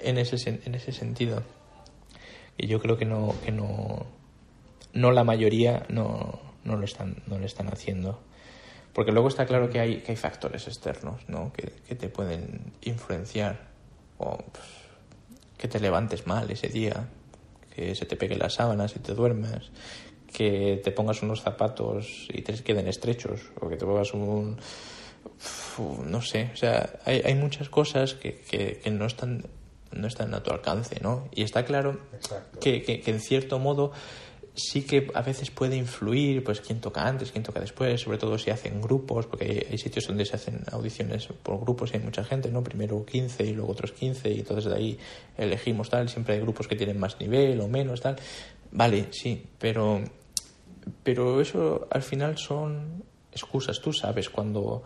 en 0.00 0.16
ese, 0.16 0.60
en 0.64 0.74
ese 0.74 0.92
sentido. 0.92 1.42
Y 2.56 2.68
yo 2.68 2.80
creo 2.80 2.96
que 2.96 3.04
no, 3.04 3.34
que 3.44 3.52
no, 3.52 4.06
no 4.94 5.12
la 5.12 5.24
mayoría 5.24 5.84
no, 5.90 6.40
no 6.64 6.76
lo 6.76 6.86
están, 6.86 7.22
no 7.26 7.38
lo 7.38 7.44
están 7.44 7.68
haciendo. 7.68 8.18
Porque 8.92 9.12
luego 9.12 9.28
está 9.28 9.46
claro 9.46 9.70
que 9.70 9.80
hay, 9.80 9.98
que 9.98 10.12
hay 10.12 10.16
factores 10.16 10.66
externos, 10.66 11.22
¿no? 11.28 11.52
Que, 11.52 11.72
que 11.86 11.94
te 11.94 12.08
pueden 12.08 12.72
influenciar. 12.82 13.68
O, 14.18 14.36
pues, 14.36 14.66
que 15.58 15.68
te 15.68 15.80
levantes 15.80 16.26
mal 16.26 16.50
ese 16.50 16.68
día, 16.68 17.08
que 17.74 17.94
se 17.94 18.06
te 18.06 18.16
peguen 18.16 18.38
las 18.38 18.54
sábanas 18.54 18.94
y 18.96 19.00
te 19.00 19.12
duermas, 19.12 19.70
que 20.32 20.80
te 20.82 20.92
pongas 20.92 21.22
unos 21.22 21.42
zapatos 21.42 22.28
y 22.32 22.42
te 22.42 22.54
queden 22.62 22.86
estrechos, 22.86 23.50
o 23.60 23.68
que 23.68 23.76
te 23.76 23.84
pongas 23.84 24.14
un... 24.14 24.58
no 26.06 26.22
sé, 26.22 26.50
o 26.54 26.56
sea, 26.56 26.98
hay, 27.04 27.22
hay 27.24 27.34
muchas 27.34 27.68
cosas 27.68 28.14
que, 28.14 28.36
que, 28.36 28.80
que, 28.82 28.90
no 28.90 29.06
están 29.06 29.46
no 29.90 30.06
están 30.06 30.34
a 30.34 30.42
tu 30.42 30.50
alcance, 30.50 31.00
¿no? 31.00 31.28
Y 31.32 31.42
está 31.42 31.64
claro 31.64 31.98
que, 32.60 32.82
que, 32.82 33.00
que 33.00 33.10
en 33.10 33.20
cierto 33.20 33.58
modo 33.58 33.90
sí 34.58 34.82
que 34.82 35.10
a 35.14 35.22
veces 35.22 35.50
puede 35.50 35.76
influir, 35.76 36.42
pues 36.42 36.60
quién 36.60 36.80
toca 36.80 37.06
antes, 37.06 37.30
quién 37.30 37.44
toca 37.44 37.60
después, 37.60 38.00
sobre 38.00 38.18
todo 38.18 38.36
si 38.38 38.50
hacen 38.50 38.80
grupos, 38.82 39.26
porque 39.26 39.66
hay, 39.70 39.78
sitios 39.78 40.06
donde 40.08 40.24
se 40.24 40.36
hacen 40.36 40.62
audiciones 40.72 41.28
por 41.42 41.60
grupos 41.60 41.92
y 41.92 41.96
hay 41.96 42.02
mucha 42.02 42.24
gente, 42.24 42.50
¿no? 42.50 42.62
Primero 42.62 43.04
15 43.04 43.44
y 43.44 43.54
luego 43.54 43.72
otros 43.72 43.92
15 43.92 44.30
y 44.30 44.40
entonces 44.40 44.64
de 44.64 44.76
ahí 44.76 44.98
elegimos 45.36 45.88
tal, 45.88 46.08
siempre 46.08 46.34
hay 46.34 46.40
grupos 46.40 46.66
que 46.66 46.76
tienen 46.76 46.98
más 46.98 47.20
nivel 47.20 47.60
o 47.60 47.68
menos 47.68 48.00
tal. 48.00 48.16
Vale, 48.72 49.06
sí, 49.10 49.44
pero 49.58 50.02
pero 51.02 51.40
eso 51.40 51.86
al 51.90 52.02
final 52.02 52.38
son 52.38 53.04
excusas, 53.32 53.80
tú 53.80 53.92
sabes 53.92 54.28
cuando 54.28 54.82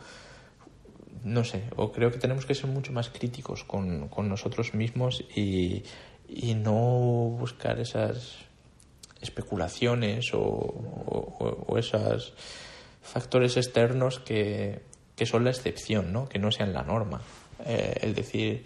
no 1.25 1.45
sé, 1.45 1.63
o 1.77 1.93
creo 1.93 2.11
que 2.11 2.19
tenemos 2.19 2.45
que 2.45 2.55
ser 2.55 2.69
mucho 2.69 2.93
más 2.93 3.09
críticos 3.09 3.65
con, 3.65 4.09
con 4.09 4.29
nosotros 4.29 4.75
mismos 4.75 5.25
y, 5.35 5.85
y 6.29 6.55
no 6.55 6.75
buscar 7.39 7.79
esas 7.79 8.39
especulaciones 9.23 10.35
o, 10.35 10.41
o, 10.41 11.79
esos 11.79 12.35
factores 13.01 13.57
externos 13.57 14.19
que, 14.19 14.83
que, 15.17 15.27
son 15.27 15.45
la 15.45 15.51
excepción, 15.51 16.13
¿no? 16.13 16.29
que 16.29 16.39
no 16.39 16.51
sean 16.51 16.73
la 16.73 16.83
norma. 16.83 17.23
Eh, 17.65 17.95
el 18.03 18.15
decir 18.15 18.65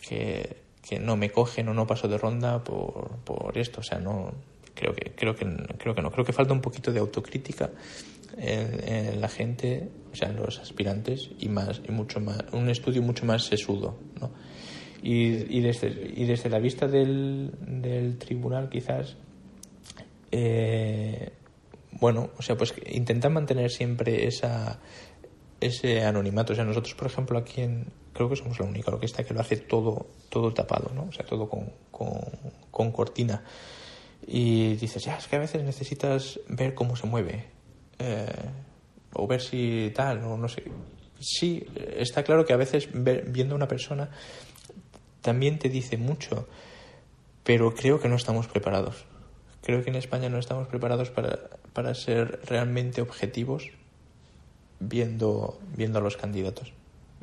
que, 0.00 0.56
que, 0.82 0.98
no 0.98 1.16
me 1.16 1.30
cogen 1.30 1.68
o 1.68 1.74
no 1.74 1.86
paso 1.86 2.08
de 2.08 2.18
ronda 2.18 2.64
por, 2.64 3.18
por 3.24 3.56
esto, 3.58 3.80
o 3.80 3.84
sea, 3.84 3.98
no 3.98 4.32
creo 4.74 4.94
que 4.94 5.12
creo 5.12 5.36
que 5.36 5.46
creo 5.78 5.94
que 5.94 6.02
no 6.02 6.10
creo 6.10 6.24
que 6.24 6.32
falta 6.32 6.52
un 6.52 6.60
poquito 6.60 6.92
de 6.92 7.00
autocrítica 7.00 7.70
en, 8.36 8.88
en 8.88 9.20
la 9.20 9.28
gente, 9.28 9.88
o 10.12 10.16
sea, 10.16 10.28
en 10.30 10.36
los 10.36 10.58
aspirantes 10.58 11.30
y 11.38 11.48
más 11.48 11.80
y 11.86 11.92
mucho 11.92 12.20
más 12.20 12.38
un 12.52 12.68
estudio 12.68 13.02
mucho 13.02 13.24
más 13.26 13.44
sesudo, 13.44 13.96
¿no? 14.20 14.30
Y, 15.02 15.58
y, 15.58 15.60
desde, 15.60 16.12
y 16.16 16.24
desde 16.24 16.48
la 16.48 16.58
vista 16.58 16.88
del, 16.88 17.52
del 17.60 18.16
tribunal 18.16 18.70
quizás 18.70 19.18
eh, 20.36 21.30
bueno, 21.92 22.30
o 22.36 22.42
sea, 22.42 22.56
pues 22.56 22.74
intentar 22.90 23.30
mantener 23.30 23.70
siempre 23.70 24.26
esa, 24.26 24.80
ese 25.60 26.02
anonimato. 26.02 26.52
O 26.52 26.56
sea, 26.56 26.64
nosotros, 26.64 26.94
por 26.94 27.06
ejemplo, 27.06 27.38
aquí 27.38 27.60
en, 27.60 27.86
creo 28.12 28.28
que 28.28 28.34
somos 28.34 28.58
la 28.58 28.66
única 28.66 28.90
orquesta 28.90 29.22
que 29.22 29.32
lo 29.32 29.40
hace 29.40 29.58
todo, 29.58 30.08
todo 30.30 30.52
tapado, 30.52 30.90
¿no? 30.92 31.04
O 31.04 31.12
sea, 31.12 31.24
todo 31.24 31.48
con, 31.48 31.72
con, 31.92 32.20
con 32.72 32.90
cortina. 32.90 33.44
Y 34.26 34.74
dices, 34.74 35.04
ya, 35.04 35.18
es 35.18 35.28
que 35.28 35.36
a 35.36 35.38
veces 35.38 35.62
necesitas 35.62 36.40
ver 36.48 36.74
cómo 36.74 36.96
se 36.96 37.06
mueve. 37.06 37.44
Eh, 38.00 38.26
o 39.12 39.28
ver 39.28 39.40
si 39.40 39.92
tal, 39.94 40.24
o 40.24 40.36
no 40.36 40.48
sé. 40.48 40.64
Sí, 41.20 41.64
está 41.96 42.24
claro 42.24 42.44
que 42.44 42.54
a 42.54 42.56
veces 42.56 42.88
ver, 42.92 43.30
viendo 43.30 43.54
a 43.54 43.56
una 43.56 43.68
persona 43.68 44.10
también 45.20 45.60
te 45.60 45.68
dice 45.68 45.96
mucho, 45.96 46.48
pero 47.44 47.72
creo 47.72 48.00
que 48.00 48.08
no 48.08 48.16
estamos 48.16 48.48
preparados 48.48 49.06
creo 49.64 49.82
que 49.82 49.90
en 49.90 49.96
España 49.96 50.28
no 50.28 50.38
estamos 50.38 50.68
preparados 50.68 51.10
para, 51.10 51.38
para 51.72 51.94
ser 51.94 52.40
realmente 52.44 53.00
objetivos 53.00 53.70
viendo, 54.78 55.58
viendo 55.74 55.98
a 55.98 56.02
los 56.02 56.16
candidatos. 56.16 56.72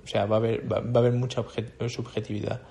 O 0.04 0.08
sea, 0.08 0.26
va 0.26 0.38
a 0.38 0.40
haber, 0.40 0.70
va, 0.70 0.80
va 0.80 1.00
a 1.00 1.04
haber 1.04 1.14
mucha 1.14 1.44
subjetividad. 1.88 2.62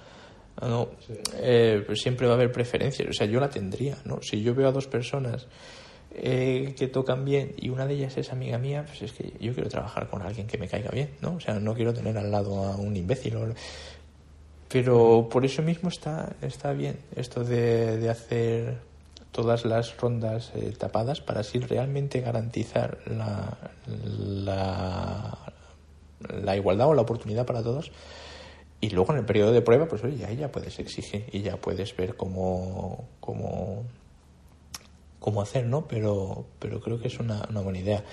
¿no? 0.60 0.90
Sí. 1.06 1.14
Eh, 1.38 1.82
pues 1.86 2.01
siempre 2.01 2.26
va 2.26 2.34
a 2.34 2.36
haber 2.36 2.52
preferencias. 2.52 3.09
O 3.09 3.12
sea, 3.12 3.26
yo 3.26 3.40
la 3.40 3.48
tendría, 3.48 3.97
¿no? 4.05 4.20
Si 4.22 4.42
yo 4.42 4.55
veo 4.55 4.68
a 4.68 4.72
dos 4.72 4.88
personas 4.88 5.47
eh, 6.12 6.74
que 6.76 6.88
tocan 6.88 7.24
bien 7.24 7.55
y 7.56 7.70
una 7.70 7.86
de 7.86 7.94
ellas 7.94 8.16
es 8.16 8.32
amiga 8.32 8.59
mía, 8.59 8.84
pues 8.86 9.02
es 9.02 9.12
que 9.12 9.32
yo 9.40 9.55
quiero 9.55 9.68
trabajar 9.68 10.09
con 10.09 10.22
alguien 10.22 10.47
que 10.47 10.59
me 10.59 10.68
caiga 10.68 10.90
bien, 10.90 11.10
¿no? 11.20 11.36
O 11.36 11.40
sea, 11.40 11.59
no 11.59 11.74
quiero 11.74 11.94
tener 11.94 12.18
al 12.18 12.30
lado 12.30 12.64
a 12.64 12.76
un 12.76 12.97
imbécil. 12.97 13.36
Pero 14.68 15.28
por 15.30 15.44
eso 15.44 15.62
mismo 15.62 15.88
está, 15.88 16.36
está 16.42 16.72
bien 16.72 16.98
esto 17.16 17.42
de, 17.42 17.97
de 17.97 18.10
hacer 18.10 18.89
todas 19.32 19.65
las 19.65 19.97
rondas 19.97 20.52
eh, 20.55 20.74
tapadas 20.77 21.20
para 21.20 21.40
así 21.40 21.59
realmente 21.59 22.20
garantizar 22.20 22.98
la, 23.07 23.57
la, 26.28 26.57
igualdad 26.57 26.89
o 26.89 26.94
la 26.94 27.02
oportunidad 27.02 27.47
para 27.47 27.62
todos. 27.62 27.93
Y 28.81 28.90
luego 28.90 29.12
en 29.12 29.19
el 29.19 29.24
periodo 29.24 29.52
de 29.52 29.62
prueba, 29.62 29.86
pues 29.86 30.02
oye, 30.05 30.36
ya 30.36 30.51
puedes 30.51 30.78
exigir 30.78 31.27
y 31.32 31.43
ya 31.43 31.57
puedes 31.59 31.94
ver 31.97 32.16
cómo, 32.16 33.05
cómo, 33.20 33.85
cómo 35.19 35.43
hacer, 35.43 35.66
¿no? 35.66 35.86
Pero, 35.86 36.47
pero 36.59 36.81
creo 36.81 36.98
que 36.98 37.09
es 37.09 37.20
una, 37.20 37.47
una 37.51 37.61
buena 37.61 37.78
idea. 37.78 38.05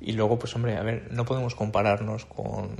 Y 0.00 0.12
luego, 0.12 0.38
pues 0.38 0.54
hombre, 0.56 0.76
a 0.76 0.82
ver, 0.82 1.12
no 1.12 1.24
podemos 1.24 1.54
compararnos 1.54 2.26
con, 2.26 2.76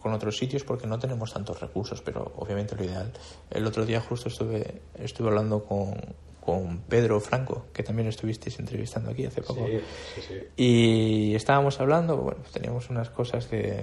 con 0.00 0.12
otros 0.14 0.38
sitios 0.38 0.64
porque 0.64 0.86
no 0.86 0.98
tenemos 0.98 1.32
tantos 1.32 1.60
recursos, 1.60 2.00
pero 2.00 2.32
obviamente 2.36 2.74
lo 2.74 2.84
ideal. 2.84 3.12
El 3.50 3.66
otro 3.66 3.84
día 3.84 4.00
justo 4.00 4.28
estuve, 4.28 4.80
estuve 4.94 5.28
hablando 5.28 5.64
con, 5.64 5.94
con 6.40 6.80
Pedro 6.80 7.20
Franco, 7.20 7.66
que 7.72 7.82
también 7.82 8.08
estuvisteis 8.08 8.58
entrevistando 8.58 9.10
aquí 9.10 9.26
hace 9.26 9.42
poco. 9.42 9.66
Sí, 9.66 9.80
sí, 10.14 10.20
sí. 10.26 10.34
Y 10.56 11.34
estábamos 11.34 11.78
hablando, 11.80 12.16
bueno, 12.16 12.40
teníamos 12.52 12.88
unas 12.90 13.10
cosas 13.10 13.50
de, 13.50 13.82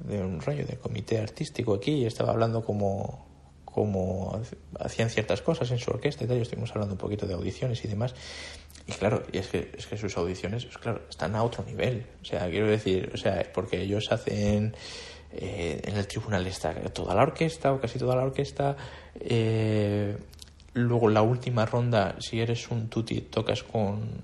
de, 0.00 0.20
un 0.22 0.40
rollo 0.40 0.64
de 0.64 0.76
comité 0.76 1.18
artístico 1.18 1.74
aquí 1.74 1.92
y 1.92 2.06
estaba 2.06 2.30
hablando 2.30 2.64
como, 2.64 3.26
como 3.64 4.40
hacían 4.78 5.10
ciertas 5.10 5.42
cosas 5.42 5.70
en 5.72 5.78
su 5.78 5.90
orquesta 5.90 6.24
y 6.24 6.26
tal, 6.28 6.38
y 6.38 6.42
estuvimos 6.42 6.70
hablando 6.70 6.94
un 6.94 6.98
poquito 6.98 7.26
de 7.26 7.34
audiciones 7.34 7.84
y 7.84 7.88
demás. 7.88 8.14
Y 8.86 8.92
claro, 8.92 9.24
y 9.32 9.38
es 9.38 9.48
que, 9.48 9.72
es 9.76 9.86
que 9.86 9.96
sus 9.96 10.16
audiciones, 10.16 10.64
pues 10.64 10.78
claro, 10.78 11.02
están 11.10 11.34
a 11.34 11.42
otro 11.42 11.64
nivel. 11.64 12.06
O 12.22 12.24
sea, 12.24 12.48
quiero 12.48 12.68
decir, 12.68 13.10
o 13.12 13.16
sea, 13.16 13.44
porque 13.52 13.82
ellos 13.82 14.10
hacen... 14.10 14.74
Eh, 15.32 15.82
en 15.84 15.96
el 15.96 16.06
tribunal 16.06 16.46
está 16.46 16.72
toda 16.92 17.14
la 17.14 17.22
orquesta 17.22 17.72
o 17.72 17.80
casi 17.80 17.98
toda 17.98 18.14
la 18.14 18.22
orquesta 18.22 18.76
eh, 19.20 20.16
Luego 20.76 21.08
la 21.08 21.22
última 21.22 21.64
ronda, 21.64 22.16
si 22.18 22.38
eres 22.38 22.70
un 22.70 22.88
tutti, 22.88 23.22
tocas 23.22 23.62
con, 23.62 24.22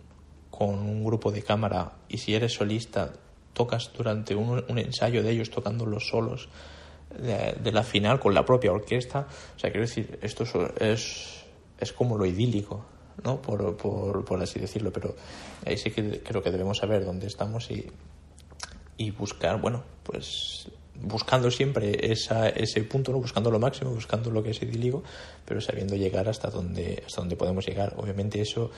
con 0.51 0.81
un 0.81 1.03
grupo 1.03 1.33
de 1.33 1.43
cámara 1.43 1.93
y 2.11 2.19
si 2.19 2.35
eres 2.35 2.53
solista, 2.53 3.11
tocas 3.55 3.91
durante 3.97 4.35
un, 4.35 4.63
un 4.69 4.79
ensayo 4.79 5.23
de 5.23 5.31
ellos 5.31 5.49
tocando 5.49 5.87
los 5.87 6.11
solos 6.11 6.51
de, 7.19 7.55
de, 7.59 7.73
la 7.73 7.83
final 7.83 8.21
con 8.21 8.35
la 8.35 8.45
propia 8.45 8.71
orquesta. 8.71 9.27
O 9.57 9.59
sea, 9.59 9.71
quiero 9.71 9.87
decir, 9.87 10.19
esto 10.21 10.45
es, 10.79 11.43
es 11.81 11.93
como 11.95 12.19
lo 12.19 12.27
idílico, 12.27 12.85
¿no? 13.25 13.41
Por, 13.41 13.75
por, 13.79 14.23
por 14.23 14.43
así 14.43 14.61
decirlo, 14.61 14.93
pero 14.93 15.17
ahí 15.65 15.79
sí 15.79 15.91
que 15.91 16.23
creo 16.23 16.43
que 16.43 16.51
debemos 16.51 16.77
saber 16.77 17.07
dónde 17.07 17.29
estamos 17.29 17.71
y, 17.71 17.91
y 18.99 19.11
buscar, 19.11 19.59
bueno, 19.59 19.85
pues 20.03 20.69
buscando 21.01 21.51
siempre 21.51 22.13
esa, 22.13 22.49
ese 22.49 22.83
punto, 22.85 23.13
¿no? 23.13 23.19
buscando 23.19 23.51
lo 23.51 23.59
máximo, 23.59 23.91
buscando 23.91 24.31
lo 24.31 24.43
que 24.43 24.51
es 24.51 24.63
idílico, 24.63 25.03
pero 25.45 25.61
sabiendo 25.61 25.97
llegar 25.97 26.29
hasta 26.29 26.51
donde, 26.51 27.03
hasta 27.07 27.21
donde 27.21 27.37
podemos 27.37 27.67
llegar. 27.67 27.95
Obviamente 27.97 28.41
eso 28.41 28.71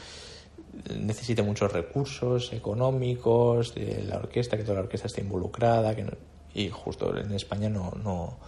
necesita 0.97 1.43
muchos 1.43 1.73
recursos 1.73 2.53
económicos 2.53 3.75
de 3.75 4.05
la 4.05 4.17
orquesta, 4.17 4.57
que 4.57 4.63
toda 4.63 4.77
la 4.77 4.83
orquesta 4.83 5.07
esté 5.07 5.21
involucrada, 5.21 5.95
que 5.95 6.05
no, 6.05 6.13
y 6.55 6.69
justo 6.69 7.17
en 7.17 7.33
España 7.33 7.69
no, 7.69 7.93
no, 8.03 8.39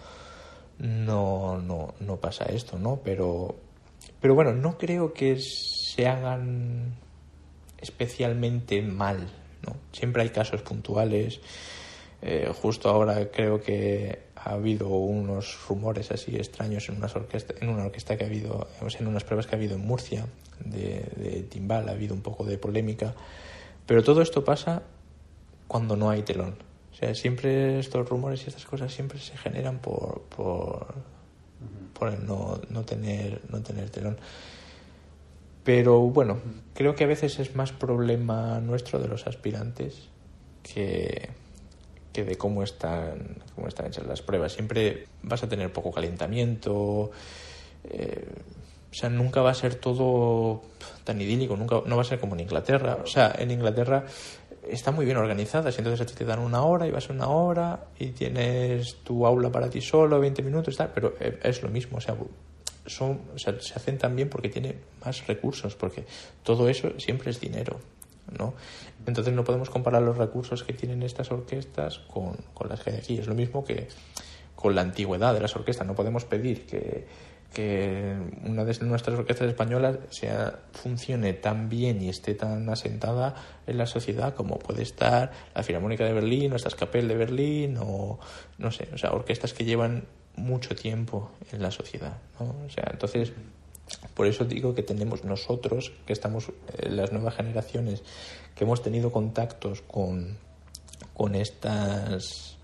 no, 0.79 1.61
no, 1.61 1.95
no 2.01 2.17
pasa 2.17 2.45
esto, 2.47 2.79
¿no? 2.79 3.01
Pero, 3.05 3.57
pero 4.21 4.35
bueno, 4.35 4.53
no 4.53 4.79
creo 4.79 5.13
que 5.13 5.39
se 5.41 6.07
hagan 6.07 6.95
especialmente 7.79 8.83
mal, 8.83 9.29
¿no? 9.67 9.77
Siempre 9.93 10.23
hay 10.23 10.31
casos 10.31 10.63
puntuales 10.63 11.41
Eh, 12.29 12.53
justo 12.61 12.89
ahora 12.89 13.31
creo 13.31 13.63
que 13.63 14.19
ha 14.35 14.55
habido 14.55 14.89
unos 14.89 15.57
rumores 15.69 16.11
así 16.11 16.35
extraños 16.35 16.89
en, 16.89 16.97
unas 16.97 17.15
orquesta, 17.15 17.55
en 17.61 17.69
una 17.69 17.85
orquesta 17.85 18.17
que 18.17 18.25
ha 18.25 18.27
habido, 18.27 18.67
en 18.99 19.07
unas 19.07 19.23
pruebas 19.23 19.47
que 19.47 19.55
ha 19.55 19.59
habido 19.59 19.77
en 19.77 19.87
Murcia 19.87 20.27
de, 20.59 21.09
de 21.15 21.47
timbal, 21.49 21.89
ha 21.89 21.93
habido 21.93 22.15
un 22.15 22.23
poco 22.23 22.45
de 22.45 22.59
polémica. 22.59 23.15
Pero 23.87 24.03
todo 24.03 24.23
esto 24.23 24.45
pasa 24.45 24.83
cuando 25.69 25.95
no 25.95 26.11
hay 26.11 26.23
telón. 26.23 26.57
O 26.91 26.97
sea, 26.97 27.15
siempre 27.15 27.79
estos 27.79 28.09
rumores 28.09 28.43
y 28.45 28.49
estas 28.49 28.65
cosas 28.65 28.93
siempre 28.93 29.21
se 29.21 29.37
generan 29.37 29.79
por, 29.79 30.23
por, 30.23 30.95
por 31.97 32.13
el 32.13 32.27
no, 32.27 32.61
no, 32.71 32.85
tener, 32.85 33.41
no 33.51 33.63
tener 33.63 33.91
telón. 33.91 34.19
Pero 35.63 36.01
bueno, 36.01 36.41
creo 36.75 36.97
que 36.97 37.05
a 37.05 37.07
veces 37.07 37.39
es 37.39 37.55
más 37.55 37.71
problema 37.71 38.59
nuestro 38.59 38.99
de 38.99 39.07
los 39.07 39.29
aspirantes 39.29 40.09
que, 40.65 41.46
de 42.25 42.37
cómo 42.37 42.63
están, 42.63 43.37
cómo 43.55 43.69
están 43.69 43.87
hechas 43.87 44.07
las 44.07 44.23
pruebas. 44.23 44.53
Siempre 44.53 45.07
vas 45.23 45.43
a 45.43 45.49
tener 45.49 45.73
poco 45.73 45.93
calentamiento. 45.93 47.11
Eh, 47.85 48.27
o 48.91 48.95
sea, 48.95 49.11
nunca 49.11 49.43
va 49.43 49.51
a 49.51 49.55
ser 49.55 49.75
todo 49.75 50.63
tan 51.05 51.21
idílico, 51.21 51.57
nunca, 51.57 51.83
no 51.85 51.97
va 51.97 52.03
a 52.03 52.05
ser 52.05 52.19
como 52.19 52.35
en 52.35 52.41
Inglaterra. 52.41 52.99
O 53.03 53.07
sea, 53.07 53.35
en 53.39 53.51
Inglaterra 53.51 54.05
está 54.69 54.91
muy 54.91 55.05
bien 55.05 55.17
organizada, 55.17 55.71
entonces 55.71 56.01
a 56.01 56.07
ti 56.07 56.15
te 56.15 56.25
dan 56.25 56.39
una 56.39 56.63
hora 56.63 56.87
y 56.87 56.91
vas 56.91 57.09
a 57.11 57.13
una 57.13 57.29
hora 57.29 57.85
y 57.99 58.09
tienes 58.09 58.97
tu 59.05 59.27
aula 59.27 59.51
para 59.51 59.71
ti 59.71 59.81
solo, 59.81 60.19
20 60.21 60.43
minutos, 60.43 60.77
tal, 60.77 60.91
pero 60.95 61.15
eh, 61.21 61.39
es 61.43 61.63
lo 61.63 61.69
mismo, 61.69 61.99
o 61.99 62.01
sea, 62.01 62.17
son, 62.87 63.21
o 63.35 63.39
sea, 63.39 63.61
se 63.61 63.75
hacen 63.75 63.99
también 63.99 64.29
porque 64.29 64.49
tiene 64.49 64.77
más 65.05 65.27
recursos, 65.27 65.75
porque 65.75 66.05
todo 66.43 66.69
eso 66.69 66.99
siempre 66.99 67.31
es 67.31 67.41
dinero, 67.41 67.79
¿no? 68.39 68.55
Entonces 69.07 69.35
no 69.35 69.45
podemos 69.45 69.71
comparar 69.71 70.03
los 70.03 70.17
recursos 70.17 70.65
que 70.65 70.73
tienen 70.73 71.03
estas 71.03 71.31
orquestas 71.31 71.99
con, 71.99 72.37
con 72.55 72.69
las 72.69 72.81
que 72.81 72.91
hay 72.91 72.97
aquí. 72.97 73.19
Es 73.19 73.27
lo 73.27 73.35
mismo 73.35 73.65
que 73.65 73.89
con 74.55 74.75
la 74.75 74.81
antigüedad 74.81 75.35
de 75.35 75.41
las 75.41 75.55
orquestas. 75.55 75.87
No 75.87 75.95
podemos 75.95 76.25
pedir 76.25 76.67
que, 76.67 77.07
que 77.55 78.17
una 78.45 78.65
de 78.65 78.79
nuestras 78.81 79.19
orquestas 79.19 79.49
españolas 79.49 79.99
sea, 80.11 80.61
funcione 80.73 81.33
tan 81.35 81.69
bien 81.69 82.03
y 82.03 82.09
esté 82.09 82.35
tan 82.35 82.69
asentada 82.69 83.35
en 83.67 83.79
la 83.79 83.87
sociedad 83.87 84.35
como 84.35 84.59
puede 84.59 84.83
estar 84.83 85.31
la 85.55 85.63
Filarmónica 85.63 86.05
de 86.05 86.13
Berlín 86.13 86.53
o 86.53 86.57
esta 86.57 86.69
Escapel 86.69 87.07
de 87.09 87.17
Berlín 87.17 87.79
o 87.81 88.19
no 88.59 88.71
sé, 88.73 88.89
o 88.93 88.99
sea, 88.99 89.13
orquestas 89.13 89.55
que 89.55 89.65
llevan 89.65 90.05
mucho 90.37 90.75
tiempo 90.75 91.31
en 91.53 91.63
la 91.63 91.71
sociedad, 91.71 92.19
¿no? 92.39 92.55
O 92.67 92.71
sea, 92.71 92.89
entonces 92.93 93.33
por 94.15 94.27
eso 94.27 94.45
digo 94.45 94.75
que 94.75 94.83
tenemos 94.83 95.25
nosotros, 95.25 95.93
que 96.07 96.13
estamos 96.13 96.49
en 96.79 96.93
eh, 96.93 96.97
las 96.97 97.13
nuevas 97.13 97.35
generaciones, 97.37 98.03
que 98.55 98.65
hemos 98.65 98.83
tenido 98.83 99.13
contactos 99.13 99.83
con, 99.83 100.39
con 101.15 101.35
estas 101.35 102.57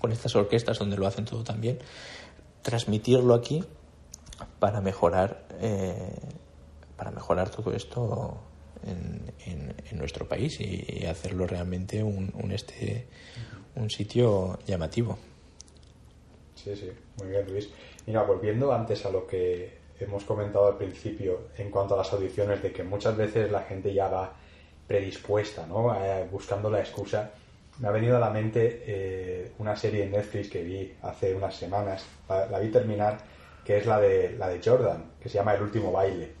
con 0.00 0.12
estas 0.12 0.36
orquestas 0.36 0.78
donde 0.78 0.98
lo 0.98 1.06
hacen 1.06 1.24
todo 1.24 1.44
tan 1.44 1.62
bien, 1.62 1.78
transmitirlo 2.60 3.34
aquí 3.34 3.64
para 4.58 4.82
mejorar 4.82 5.46
eh, 5.60 6.12
para 6.96 7.10
mejorar 7.10 7.48
todo 7.48 7.72
esto 7.72 8.38
en, 8.84 9.32
en, 9.46 9.98
nuestro 9.98 10.28
país 10.28 10.60
y, 10.60 11.06
hacerlo 11.06 11.46
realmente 11.46 12.02
un, 12.02 12.32
un, 12.34 12.52
este 12.52 13.06
un 13.76 13.88
sitio 13.88 14.58
llamativo. 14.66 15.18
Sí, 16.54 16.76
sí, 16.76 16.90
muy 17.18 17.28
bien 17.28 17.46
Luis. 17.50 17.70
Mira, 18.06 18.24
volviendo 18.24 18.72
antes 18.72 19.06
a 19.06 19.10
lo 19.10 19.26
que 19.26 19.83
hemos 20.00 20.24
comentado 20.24 20.66
al 20.66 20.76
principio 20.76 21.48
en 21.56 21.70
cuanto 21.70 21.94
a 21.94 21.98
las 21.98 22.12
audiciones, 22.12 22.62
de 22.62 22.72
que 22.72 22.82
muchas 22.82 23.16
veces 23.16 23.50
la 23.50 23.62
gente 23.62 23.92
ya 23.92 24.08
va 24.08 24.32
predispuesta, 24.86 25.66
¿no? 25.66 25.94
Eh, 25.94 26.26
buscando 26.30 26.70
la 26.70 26.80
excusa. 26.80 27.30
Me 27.78 27.88
ha 27.88 27.90
venido 27.90 28.16
a 28.16 28.20
la 28.20 28.30
mente 28.30 28.84
eh, 28.86 29.52
una 29.58 29.74
serie 29.74 30.04
en 30.04 30.12
Netflix 30.12 30.48
que 30.48 30.62
vi 30.62 30.92
hace 31.02 31.34
unas 31.34 31.56
semanas, 31.56 32.06
la, 32.28 32.58
vi 32.58 32.68
terminar, 32.68 33.18
que 33.64 33.78
es 33.78 33.86
la 33.86 34.00
de, 34.00 34.36
la 34.38 34.48
de 34.48 34.60
Jordan, 34.62 35.04
que 35.20 35.28
se 35.28 35.38
llama 35.38 35.54
El 35.54 35.62
último 35.62 35.90
baile. 35.90 36.34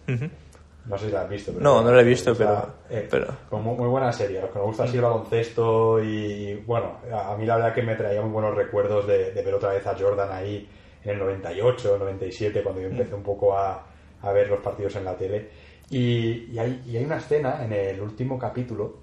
No 0.86 0.98
sé 0.98 1.06
si 1.06 1.12
la 1.12 1.22
has 1.22 1.30
visto. 1.30 1.50
no, 1.58 1.82
no 1.82 1.90
la 1.90 2.02
he 2.02 2.04
visto, 2.04 2.34
pero... 2.36 2.74
Eh, 2.90 3.08
pero... 3.10 3.26
Muy, 3.50 3.88
buena 3.88 4.12
serie. 4.12 4.38
A 4.38 4.42
los 4.42 4.50
que 4.50 4.58
nos 4.58 4.66
gusta 4.68 4.84
así 4.84 4.96
el 4.96 5.02
baloncesto 5.02 6.04
y, 6.04 6.54
bueno, 6.66 6.98
a, 7.10 7.34
mí 7.36 7.46
la 7.46 7.56
verdad 7.56 7.74
que 7.74 7.82
me 7.82 7.96
traía 7.96 8.20
muy 8.20 8.30
buenos 8.30 8.54
recuerdos 8.54 9.06
de, 9.06 9.32
de 9.32 9.42
ver 9.42 9.54
otra 9.54 9.70
vez 9.70 9.84
a 9.86 9.96
Jordan 9.98 10.30
ahí 10.30 10.68
en 11.04 11.10
el 11.10 11.18
98, 11.18 11.98
97, 11.98 12.62
cuando 12.62 12.80
yo 12.80 12.88
empecé 12.88 13.14
un 13.14 13.22
poco 13.22 13.56
a, 13.56 13.86
a 14.22 14.32
ver 14.32 14.48
los 14.48 14.60
partidos 14.60 14.96
en 14.96 15.04
la 15.04 15.16
tele. 15.16 15.48
Y, 15.90 16.52
y, 16.52 16.58
hay, 16.58 16.82
y, 16.86 16.96
hay, 16.96 17.04
una 17.04 17.18
escena 17.18 17.64
en 17.64 17.72
el 17.72 18.00
último 18.00 18.38
capítulo 18.38 18.98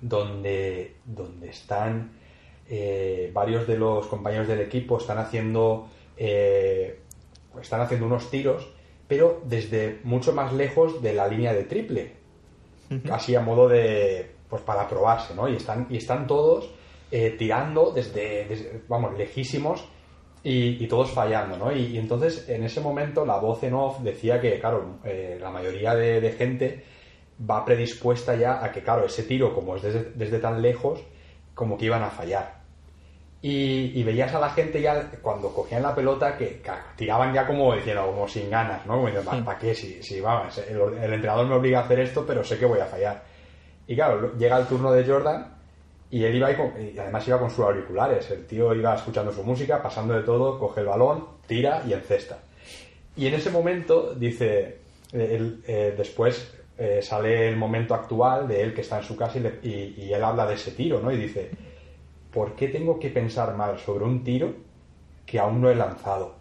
donde, 0.00 0.96
donde 1.04 1.48
están 1.48 2.12
eh, 2.68 3.30
varios 3.32 3.66
de 3.66 3.78
los 3.78 4.06
compañeros 4.06 4.46
del 4.46 4.60
equipo 4.60 4.98
están 4.98 5.18
haciendo 5.18 5.88
eh, 6.16 7.00
están 7.60 7.80
haciendo 7.80 8.06
unos 8.06 8.30
tiros 8.30 8.68
pero 9.08 9.40
desde 9.44 10.00
mucho 10.04 10.34
más 10.34 10.52
lejos 10.52 11.00
de 11.00 11.14
la 11.14 11.26
línea 11.26 11.54
de 11.54 11.64
triple. 11.64 12.12
Casi 13.06 13.34
a 13.34 13.40
modo 13.40 13.68
de 13.68 14.34
pues 14.48 14.62
para 14.62 14.88
probarse 14.88 15.34
no 15.34 15.48
y 15.48 15.56
están 15.56 15.86
y 15.90 15.96
están 15.96 16.26
todos 16.26 16.70
eh, 17.10 17.34
tirando 17.38 17.90
desde, 17.90 18.46
desde, 18.46 18.82
vamos 18.88 19.16
lejísimos 19.16 19.86
y, 20.42 20.86
todos 20.86 21.10
fallando, 21.10 21.56
¿no? 21.56 21.72
Y, 21.72 21.98
entonces 21.98 22.48
en 22.48 22.64
ese 22.64 22.80
momento 22.80 23.24
la 23.24 23.38
voz 23.38 23.62
en 23.64 23.74
off 23.74 24.00
decía 24.00 24.40
que, 24.40 24.58
claro, 24.58 24.98
eh, 25.04 25.38
la 25.40 25.50
mayoría 25.50 25.94
de, 25.94 26.32
gente 26.32 26.84
va 27.48 27.64
predispuesta 27.64 28.34
ya 28.34 28.64
a 28.64 28.70
que, 28.72 28.82
claro, 28.82 29.06
ese 29.06 29.24
tiro, 29.24 29.54
como 29.54 29.76
es 29.76 29.82
desde, 29.82 30.38
tan 30.38 30.62
lejos, 30.62 31.00
como 31.54 31.76
que 31.76 31.86
iban 31.86 32.02
a 32.02 32.10
fallar. 32.10 32.58
Y, 33.40 34.02
veías 34.02 34.34
a 34.34 34.40
la 34.40 34.50
gente 34.50 34.80
ya 34.80 35.10
cuando 35.22 35.52
cogían 35.52 35.82
la 35.82 35.94
pelota 35.94 36.36
que, 36.36 36.62
tiraban 36.96 37.32
ya 37.32 37.46
como 37.46 37.74
diciendo, 37.74 38.06
como 38.06 38.26
sin 38.26 38.50
ganas, 38.50 38.84
¿no? 38.86 38.94
Como 38.94 39.06
diciendo, 39.06 39.44
¿para 39.44 39.58
qué? 39.58 39.74
Si, 39.74 40.02
si 40.02 40.20
vamos, 40.20 40.58
el, 40.58 40.80
el 41.02 41.12
entrenador 41.12 41.46
me 41.46 41.54
obliga 41.54 41.80
a 41.80 41.82
hacer 41.84 42.00
esto, 42.00 42.24
pero 42.26 42.42
sé 42.42 42.58
que 42.58 42.66
voy 42.66 42.80
a 42.80 42.86
fallar. 42.86 43.22
Y 43.86 43.94
claro, 43.94 44.36
llega 44.36 44.58
el 44.58 44.66
turno 44.66 44.92
de 44.92 45.04
Jordan 45.04 45.57
y 46.10 46.24
él 46.24 46.36
iba 46.36 46.50
y 46.50 46.98
además 46.98 47.28
iba 47.28 47.38
con 47.38 47.50
sus 47.50 47.64
auriculares. 47.64 48.30
El 48.30 48.46
tío 48.46 48.74
iba 48.74 48.94
escuchando 48.94 49.32
su 49.32 49.42
música, 49.42 49.82
pasando 49.82 50.14
de 50.14 50.22
todo, 50.22 50.58
coge 50.58 50.80
el 50.80 50.86
balón, 50.86 51.24
tira 51.46 51.82
y 51.86 51.92
encesta. 51.92 52.38
Y 53.16 53.26
en 53.26 53.34
ese 53.34 53.50
momento, 53.50 54.14
dice, 54.14 54.78
él, 55.12 55.62
eh, 55.66 55.94
después 55.96 56.54
eh, 56.78 57.00
sale 57.02 57.48
el 57.48 57.56
momento 57.56 57.94
actual 57.94 58.48
de 58.48 58.62
él 58.62 58.72
que 58.72 58.80
está 58.82 58.98
en 58.98 59.04
su 59.04 59.16
casa 59.16 59.38
y, 59.38 60.12
él 60.12 60.24
habla 60.24 60.46
de 60.46 60.54
ese 60.54 60.70
tiro, 60.72 61.00
¿no? 61.00 61.12
Y 61.12 61.16
dice, 61.16 61.50
¿por 62.32 62.54
qué 62.54 62.68
tengo 62.68 62.98
que 62.98 63.10
pensar 63.10 63.54
mal 63.54 63.78
sobre 63.78 64.04
un 64.04 64.24
tiro 64.24 64.54
que 65.26 65.38
aún 65.38 65.60
no 65.60 65.70
he 65.70 65.74
lanzado? 65.74 66.36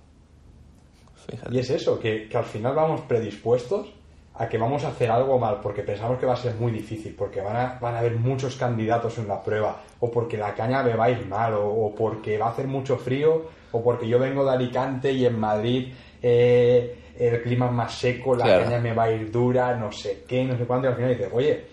Y 1.52 1.60
es 1.60 1.70
eso, 1.72 2.00
que, 2.00 2.30
que 2.30 2.38
al 2.38 2.46
final 2.46 2.74
vamos 2.74 3.02
predispuestos 3.02 3.97
a 4.40 4.48
que 4.48 4.58
vamos 4.58 4.84
a 4.84 4.90
hacer 4.90 5.10
algo 5.10 5.40
mal 5.40 5.60
porque 5.62 5.82
pensamos 5.82 6.20
que 6.20 6.26
va 6.26 6.34
a 6.34 6.38
ser 6.38 6.56
muy 6.56 6.72
difícil, 6.72 7.16
porque 7.16 7.42
van 7.42 7.56
a, 7.56 7.80
van 7.82 7.96
a 7.96 8.00
haber 8.00 8.16
muchos 8.18 8.56
candidatos 8.56 9.18
en 9.18 9.28
la 9.28 9.42
prueba, 9.42 9.82
o 10.00 10.12
porque 10.12 10.38
la 10.38 10.54
caña 10.54 10.84
me 10.84 10.96
va 10.96 11.06
a 11.06 11.10
ir 11.10 11.26
mal, 11.26 11.54
o, 11.56 11.94
porque 11.96 12.38
va 12.38 12.48
a 12.48 12.50
hacer 12.52 12.68
mucho 12.68 12.98
frío, 12.98 13.46
o 13.72 13.84
porque 13.84 14.08
yo 14.08 14.20
vengo 14.20 14.46
de 14.46 14.52
Alicante 14.52 15.12
y 15.12 15.26
en 15.26 15.40
Madrid 15.40 15.92
eh, 16.22 17.14
el 17.18 17.42
clima 17.42 17.66
es 17.66 17.72
más 17.72 17.96
seco, 17.96 18.36
la 18.36 18.46
caña 18.46 18.80
me 18.80 18.94
va 18.94 19.06
a 19.06 19.12
ir 19.12 19.32
dura, 19.32 19.76
no 19.76 19.92
sé 19.92 20.24
qué, 20.28 20.44
no 20.44 20.56
sé 20.56 20.66
cuánto, 20.66 20.88
y 20.88 20.92
al 20.92 20.96
final 20.96 21.18
dices, 21.18 21.30
oye, 21.34 21.66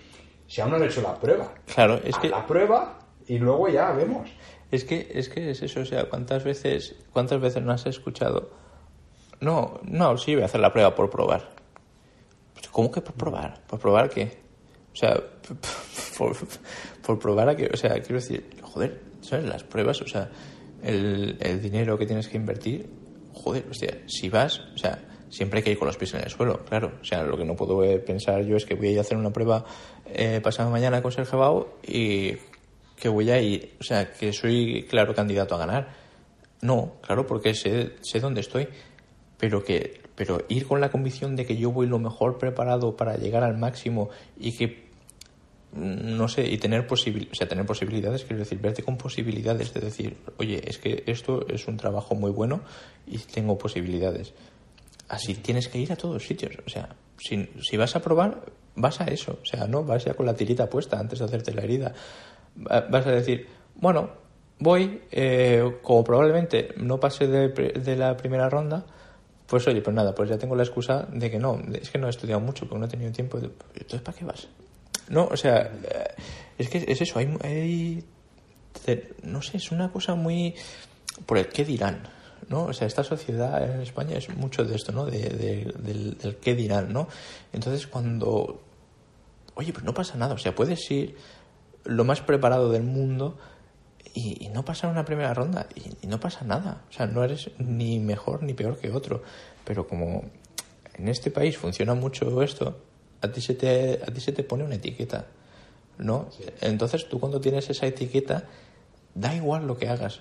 si 0.47 0.61
aún 0.63 0.71
no 0.71 0.79
he 0.79 0.87
hecho 0.87 1.03
la 1.03 1.15
prueba, 1.15 1.53
claro, 1.75 2.01
es 2.03 2.17
que 2.17 2.31
la 2.31 2.47
prueba 2.47 2.99
y 3.27 3.39
luego 3.39 3.69
ya 3.69 3.93
vemos. 3.93 4.31
Es 4.71 4.85
que, 4.85 5.07
es 5.13 5.29
que 5.29 5.51
es 5.51 5.63
eso, 5.63 5.81
o 5.81 5.85
sea, 5.85 6.09
¿cuántas 6.09 6.45
veces, 6.45 6.97
cuántas 7.13 7.41
veces 7.41 7.63
no 7.63 7.73
has 7.73 7.85
escuchado? 7.85 8.51
No, 9.41 9.81
no, 9.83 10.17
sí 10.17 10.35
voy 10.35 10.43
a 10.43 10.47
hacer 10.47 10.61
la 10.61 10.73
prueba 10.73 10.95
por 10.95 11.11
probar 11.11 11.64
¿Cómo 12.75 12.91
que 12.91 13.01
por 13.01 13.15
probar? 13.15 13.63
¿Por 13.69 13.79
probar 13.79 14.11
qué? 14.11 14.33
O 14.93 14.97
sea, 14.97 15.15
por, 17.07 17.19
probar 17.21 17.49
a 17.49 17.55
qué. 17.55 17.71
O 17.73 17.77
sea, 17.77 18.01
quiero 18.01 18.17
decir, 18.17 18.51
joder, 18.63 19.01
¿sabes? 19.21 19.45
Las 19.45 19.63
pruebas, 19.63 20.03
o 20.03 20.09
sea, 20.09 20.29
el, 20.83 21.37
el 21.39 21.63
dinero 21.63 21.97
que 21.97 22.05
tienes 22.05 22.27
que 22.27 22.37
invertir, 22.37 22.91
joder, 23.33 23.65
hostia, 23.71 24.01
si 24.09 24.29
vas, 24.29 24.59
o 24.75 24.77
sea, 24.77 24.99
siempre 25.31 25.59
hay 25.59 25.63
que 25.63 25.71
ir 25.71 25.79
con 25.79 25.87
los 25.87 25.97
pies 25.97 26.15
en 26.15 26.23
el 26.23 26.31
suelo, 26.31 26.65
claro. 26.65 26.95
O 27.01 27.05
sea, 27.05 27.23
lo 27.23 27.37
que 27.37 27.45
no 27.45 27.55
puedo 27.55 27.79
pensar 28.05 28.43
yo 28.43 28.57
es 28.57 28.65
que 28.65 28.75
voy 28.75 28.89
a 28.89 28.91
ir 28.91 28.99
a 28.99 29.03
hacer 29.03 29.19
una 29.19 29.33
prueba 29.33 29.65
eh, 30.07 30.41
pasado 30.43 30.69
mañana 30.69 31.01
con 31.01 31.13
Sergio 31.13 31.39
Bau 31.39 31.69
y 31.87 32.33
que 32.97 33.09
voy 33.09 33.31
a 33.31 33.41
ir, 33.41 33.77
o 33.81 33.85
sea, 33.85 34.11
que 34.11 34.33
soy 34.33 34.85
claro 34.91 35.15
candidato 35.15 35.55
a 35.55 35.59
ganar. 35.59 35.95
No, 36.61 36.95
claro, 37.03 37.25
porque 37.25 37.55
sé, 37.55 37.93
sé 38.03 38.19
dónde 38.19 38.41
estoy, 38.41 38.67
pero 39.39 39.63
que 39.63 40.03
pero 40.15 40.45
ir 40.49 40.67
con 40.67 40.81
la 40.81 40.91
convicción 40.91 41.37
de 41.37 41.47
que 41.47 41.57
yo 41.57 41.71
voy 41.71 41.87
lo 41.87 41.99
mejor 41.99 42.39
preparado 42.39 42.97
para 42.97 43.17
llegar 43.17 43.43
al 43.43 43.59
máximo 43.59 44.11
y 44.39 44.57
que 44.57 44.89
mm, 45.73 46.17
no 46.17 46.29
sé, 46.29 46.47
y 46.47 46.59
tener 46.59 46.87
posibil 46.87 47.29
o 47.33 47.35
sea, 47.35 47.49
tener 47.49 47.67
posibilidades, 47.67 48.25
quiero 48.25 48.39
decir, 48.39 48.59
verte 48.61 48.83
con 48.83 48.97
posibilidades 48.97 49.73
de 49.75 49.81
decir, 49.81 50.17
oye, 50.39 50.63
es 50.67 50.79
que 50.79 51.05
esto 51.07 51.47
es 51.49 51.67
un 51.67 51.77
trabajo 51.77 52.15
muy 52.15 52.31
bueno 52.31 52.61
y 53.07 53.19
tengo 53.19 53.59
posibilidades. 53.59 54.33
Así 55.09 55.35
tienes 55.35 55.69
que 55.69 55.79
ir 55.79 55.93
a 55.93 55.97
todos 55.97 56.27
sitios. 56.27 56.57
O 56.67 56.71
sea, 56.71 56.89
si, 57.19 57.49
si 57.61 57.77
vas 57.77 57.95
a 57.95 58.01
probar, 58.01 58.41
vas 58.75 59.01
a 59.01 59.05
eso. 59.05 59.39
O 59.43 59.45
sea, 59.45 59.67
no 59.67 59.85
vas 59.85 60.05
ya 60.05 60.15
con 60.15 60.27
la 60.27 60.35
tirita 60.35 60.69
puesta 60.69 60.99
antes 60.99 61.19
de 61.19 61.25
hacerte 61.27 61.53
la 61.53 61.63
herida. 61.63 61.93
Vas 62.57 63.07
a 63.07 63.11
decir, 63.11 63.47
bueno, 63.75 64.11
voy, 64.59 65.03
eh, 65.11 65.79
como 65.83 66.05
probablemente 66.05 66.69
no 66.77 66.99
pase 67.01 67.27
de, 67.27 67.49
de, 67.49 67.97
la 67.97 68.17
primera 68.17 68.49
ronda, 68.49 68.87
pues 69.47 69.67
oye, 69.69 69.83
pues 69.83 69.95
nada, 69.95 70.15
pues 70.15 70.31
ya 70.31 70.39
tengo 70.39 70.57
la 70.57 70.63
excusa 70.63 71.07
de 71.13 71.31
que 71.31 71.39
no, 71.39 71.61
es 71.73 71.91
que 71.91 71.99
no 71.99 72.07
he 72.07 72.11
estudiado 72.11 72.41
mucho 72.41 72.67
porque 72.67 72.81
no 72.81 72.87
he 72.87 72.89
tenido 72.89 73.13
tiempo. 73.13 73.39
Entonces, 73.39 74.01
¿para 74.01 74.17
qué 74.17 74.25
vas? 74.25 74.49
No, 75.09 75.27
o 75.27 75.37
sea, 75.37 75.63
eh, 75.63 76.15
es 76.59 76.69
que 76.69 76.85
es 76.87 77.01
eso, 77.01 77.19
hay, 77.19 77.37
hay 77.43 78.05
no 79.23 79.43
sé, 79.43 79.59
es 79.59 79.71
una 79.71 79.91
cosa 79.91 80.15
muy 80.15 80.55
por 81.27 81.39
el 81.39 81.49
qué 81.49 81.65
dirán, 81.65 82.03
¿no? 82.49 82.65
O 82.65 82.73
sea, 82.73 82.87
esta 82.87 83.05
sociedad 83.05 83.63
en 83.63 83.81
España 83.81 84.17
es 84.17 84.29
mucho 84.37 84.65
de 84.65 84.75
esto, 84.77 84.93
¿no? 84.93 85.07
De, 85.07 85.21
del, 85.21 86.19
del, 86.19 86.37
qué 86.37 86.55
dirán, 86.55 86.93
¿no? 86.93 87.09
Entonces, 87.53 87.87
cuando, 87.87 88.63
oye, 89.55 89.73
pues 89.73 89.85
no 89.85 89.95
pasa 89.95 90.17
nada, 90.17 90.35
o 90.35 90.39
sea, 90.39 90.55
puedes 90.55 90.91
ir 90.91 91.17
lo 91.85 92.05
más 92.05 92.21
preparado 92.21 92.71
del 92.71 92.83
mundo 92.83 93.39
y, 94.15 94.49
no 94.49 94.65
pasar 94.65 94.91
una 94.91 95.05
primera 95.05 95.35
ronda 95.35 95.67
y, 95.75 96.07
no 96.07 96.21
pasa 96.21 96.45
nada, 96.45 96.83
o 96.89 96.93
sea, 96.93 97.07
no 97.07 97.25
eres 97.25 97.51
ni 97.59 97.99
mejor 97.99 98.43
ni 98.43 98.55
peor 98.55 98.79
que 98.79 98.91
otro, 98.91 99.23
pero 99.65 99.87
como 99.89 100.25
en 100.95 101.09
este 101.09 101.31
país 101.31 101.59
funciona 101.59 101.95
mucho 101.95 102.43
esto, 102.43 102.79
a 103.21 103.33
ti 103.33 103.41
se 103.41 103.55
te, 103.55 104.01
a 104.03 104.07
ti 104.07 104.21
se 104.21 104.33
te 104.33 104.45
pone 104.45 104.65
una 104.65 104.77
etiqueta, 104.77 105.27
¿no? 105.99 106.29
Entonces, 106.61 107.09
tú 107.09 107.19
cuando 107.19 107.41
tienes 107.41 107.69
esa 107.69 107.87
etiqueta, 107.87 108.45
da 109.15 109.35
igual 109.35 109.67
lo 109.67 109.77
que 109.77 109.89
hagas, 109.89 110.21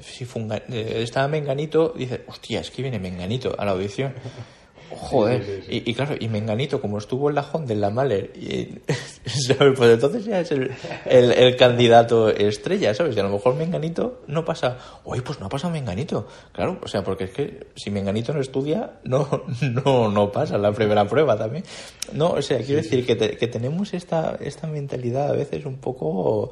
si 0.00 0.24
eh, 0.24 1.02
estaba 1.02 1.28
Menganito, 1.28 1.92
dice, 1.96 2.24
hostia, 2.26 2.60
es 2.60 2.70
que 2.70 2.82
viene 2.82 2.98
Menganito 2.98 3.54
a 3.58 3.64
la 3.64 3.72
audición. 3.72 4.14
Joder, 4.96 5.64
Y, 5.68 5.94
claro, 5.94 6.14
y 6.18 6.28
Menganito, 6.28 6.80
como 6.80 6.98
estuvo 6.98 7.28
en 7.28 7.36
la 7.36 7.42
Honda, 7.52 7.72
en 7.72 7.80
la 7.80 7.90
Mahler, 7.90 8.32
y, 8.34 8.64
pues 9.76 9.90
entonces 9.90 10.24
ya 10.24 10.40
es 10.40 10.50
el, 10.50 10.70
el, 11.06 11.56
candidato 11.56 12.28
estrella, 12.28 12.92
¿sabes? 12.94 13.16
Y 13.16 13.20
a 13.20 13.22
lo 13.22 13.30
mejor 13.30 13.54
Menganito 13.54 14.22
no 14.26 14.44
pasa, 14.44 14.78
oye, 15.04 15.22
pues 15.22 15.40
no 15.40 15.46
ha 15.46 15.48
pasado 15.48 15.72
Menganito. 15.72 16.26
Claro, 16.52 16.78
o 16.82 16.88
sea, 16.88 17.02
porque 17.02 17.24
es 17.24 17.30
que 17.30 17.66
si 17.76 17.90
Menganito 17.90 18.32
no 18.32 18.40
estudia, 18.40 19.00
no, 19.04 19.44
no, 19.84 20.10
no 20.10 20.32
pasa 20.32 20.58
la 20.58 20.72
primera 20.72 21.06
prueba 21.06 21.36
también. 21.36 21.64
No, 22.12 22.30
o 22.30 22.42
sea, 22.42 22.58
quiero 22.58 22.82
decir 22.82 23.06
que, 23.06 23.16
que 23.16 23.46
tenemos 23.46 23.94
esta, 23.94 24.36
esta 24.40 24.66
mentalidad 24.66 25.30
a 25.30 25.32
veces 25.32 25.64
un 25.64 25.76
poco 25.76 26.50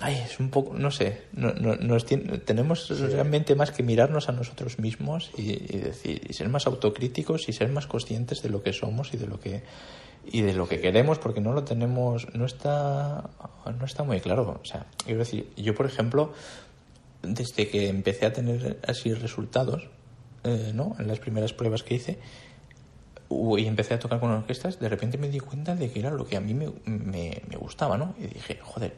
ay, 0.00 0.22
es 0.24 0.40
un 0.40 0.50
poco, 0.50 0.74
no 0.74 0.90
sé, 0.90 1.22
no, 1.32 1.52
nos 1.52 2.06
tenemos 2.06 2.88
realmente 3.00 3.54
más 3.54 3.70
que 3.70 3.82
mirarnos 3.82 4.28
a 4.28 4.32
nosotros 4.32 4.78
mismos 4.78 5.30
y, 5.36 5.56
decir, 5.78 6.22
y 6.28 6.32
ser 6.32 6.48
más 6.48 6.66
autocríticos 6.66 7.48
y 7.48 7.52
ser 7.52 7.68
más 7.70 7.86
conscientes 7.86 8.42
de 8.42 8.48
lo 8.48 8.62
que 8.62 8.72
somos 8.72 9.12
y 9.14 9.16
de 9.16 9.26
lo 9.26 9.40
que 9.40 9.62
y 10.24 10.42
de 10.42 10.52
lo 10.54 10.68
que 10.68 10.80
queremos 10.80 11.18
porque 11.18 11.40
no 11.40 11.52
lo 11.52 11.64
tenemos, 11.64 12.32
no 12.32 12.46
está, 12.46 13.28
no 13.76 13.84
está 13.84 14.04
muy 14.04 14.20
claro. 14.20 14.60
O 14.62 14.64
sea, 14.64 14.86
quiero 15.04 15.18
decir, 15.18 15.50
yo 15.56 15.74
por 15.74 15.86
ejemplo, 15.86 16.32
desde 17.22 17.68
que 17.68 17.88
empecé 17.88 18.26
a 18.26 18.32
tener 18.32 18.78
así 18.86 19.12
resultados, 19.14 19.88
eh, 20.44 20.70
¿no? 20.74 20.94
En 21.00 21.08
las 21.08 21.18
primeras 21.18 21.52
pruebas 21.52 21.82
que 21.82 21.96
hice, 21.96 22.18
y 23.30 23.66
empecé 23.66 23.94
a 23.94 23.98
tocar 23.98 24.20
con 24.20 24.30
orquestas, 24.30 24.78
de 24.78 24.88
repente 24.88 25.18
me 25.18 25.28
di 25.28 25.40
cuenta 25.40 25.74
de 25.74 25.90
que 25.90 25.98
era 25.98 26.10
lo 26.10 26.24
que 26.24 26.36
a 26.36 26.40
mí 26.40 26.54
me, 26.54 26.70
me, 26.84 27.42
me 27.48 27.56
gustaba, 27.56 27.98
¿no? 27.98 28.14
Y 28.18 28.28
dije, 28.28 28.60
joder, 28.62 28.94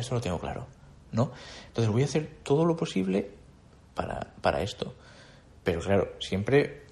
esto 0.00 0.14
lo 0.14 0.20
tengo 0.20 0.38
claro, 0.38 0.66
¿no? 1.12 1.32
Entonces 1.68 1.92
voy 1.92 2.02
a 2.02 2.06
hacer 2.06 2.28
todo 2.42 2.64
lo 2.64 2.76
posible 2.76 3.30
para, 3.94 4.34
para 4.40 4.62
esto. 4.62 4.94
Pero 5.64 5.80
claro, 5.80 6.12
siempre 6.18 6.86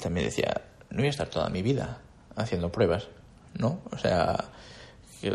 también 0.00 0.26
decía, 0.26 0.62
no 0.90 0.98
voy 0.98 1.06
a 1.06 1.10
estar 1.10 1.28
toda 1.28 1.48
mi 1.48 1.62
vida 1.62 2.00
haciendo 2.36 2.70
pruebas, 2.72 3.08
¿no? 3.58 3.80
O 3.92 3.98
sea, 3.98 4.44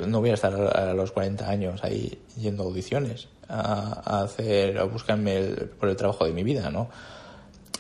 no 0.08 0.20
voy 0.20 0.32
a 0.32 0.34
estar 0.34 0.54
a 0.54 0.94
los 0.94 1.12
40 1.12 1.48
años 1.48 1.84
ahí 1.84 2.22
yendo 2.38 2.64
a 2.64 2.66
audiciones 2.66 3.28
a, 3.48 4.24
hacer, 4.24 4.78
a 4.78 4.84
buscarme 4.86 5.42
por 5.80 5.90
el 5.90 5.96
trabajo 5.96 6.26
de 6.26 6.34
mi 6.34 6.44
vida, 6.44 6.70
¿no? 6.72 6.90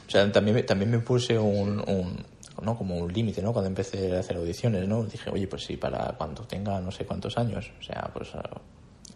O 0.07 0.09
sea, 0.09 0.31
también, 0.31 0.65
también 0.65 0.91
me 0.91 0.99
puse 0.99 1.37
un, 1.39 1.83
un 1.87 2.25
¿no? 2.61 2.77
como 2.77 2.97
un 2.97 3.11
límite, 3.11 3.41
¿no? 3.41 3.51
Cuando 3.53 3.67
empecé 3.67 4.15
a 4.15 4.19
hacer 4.19 4.37
audiciones, 4.37 4.87
¿no? 4.87 5.03
Dije, 5.03 5.29
oye, 5.29 5.47
pues 5.47 5.63
sí, 5.65 5.77
para 5.77 6.13
cuando 6.17 6.43
tenga 6.43 6.79
no 6.79 6.91
sé 6.91 7.05
cuántos 7.05 7.37
años, 7.37 7.71
o 7.79 7.83
sea, 7.83 8.09
pues 8.13 8.29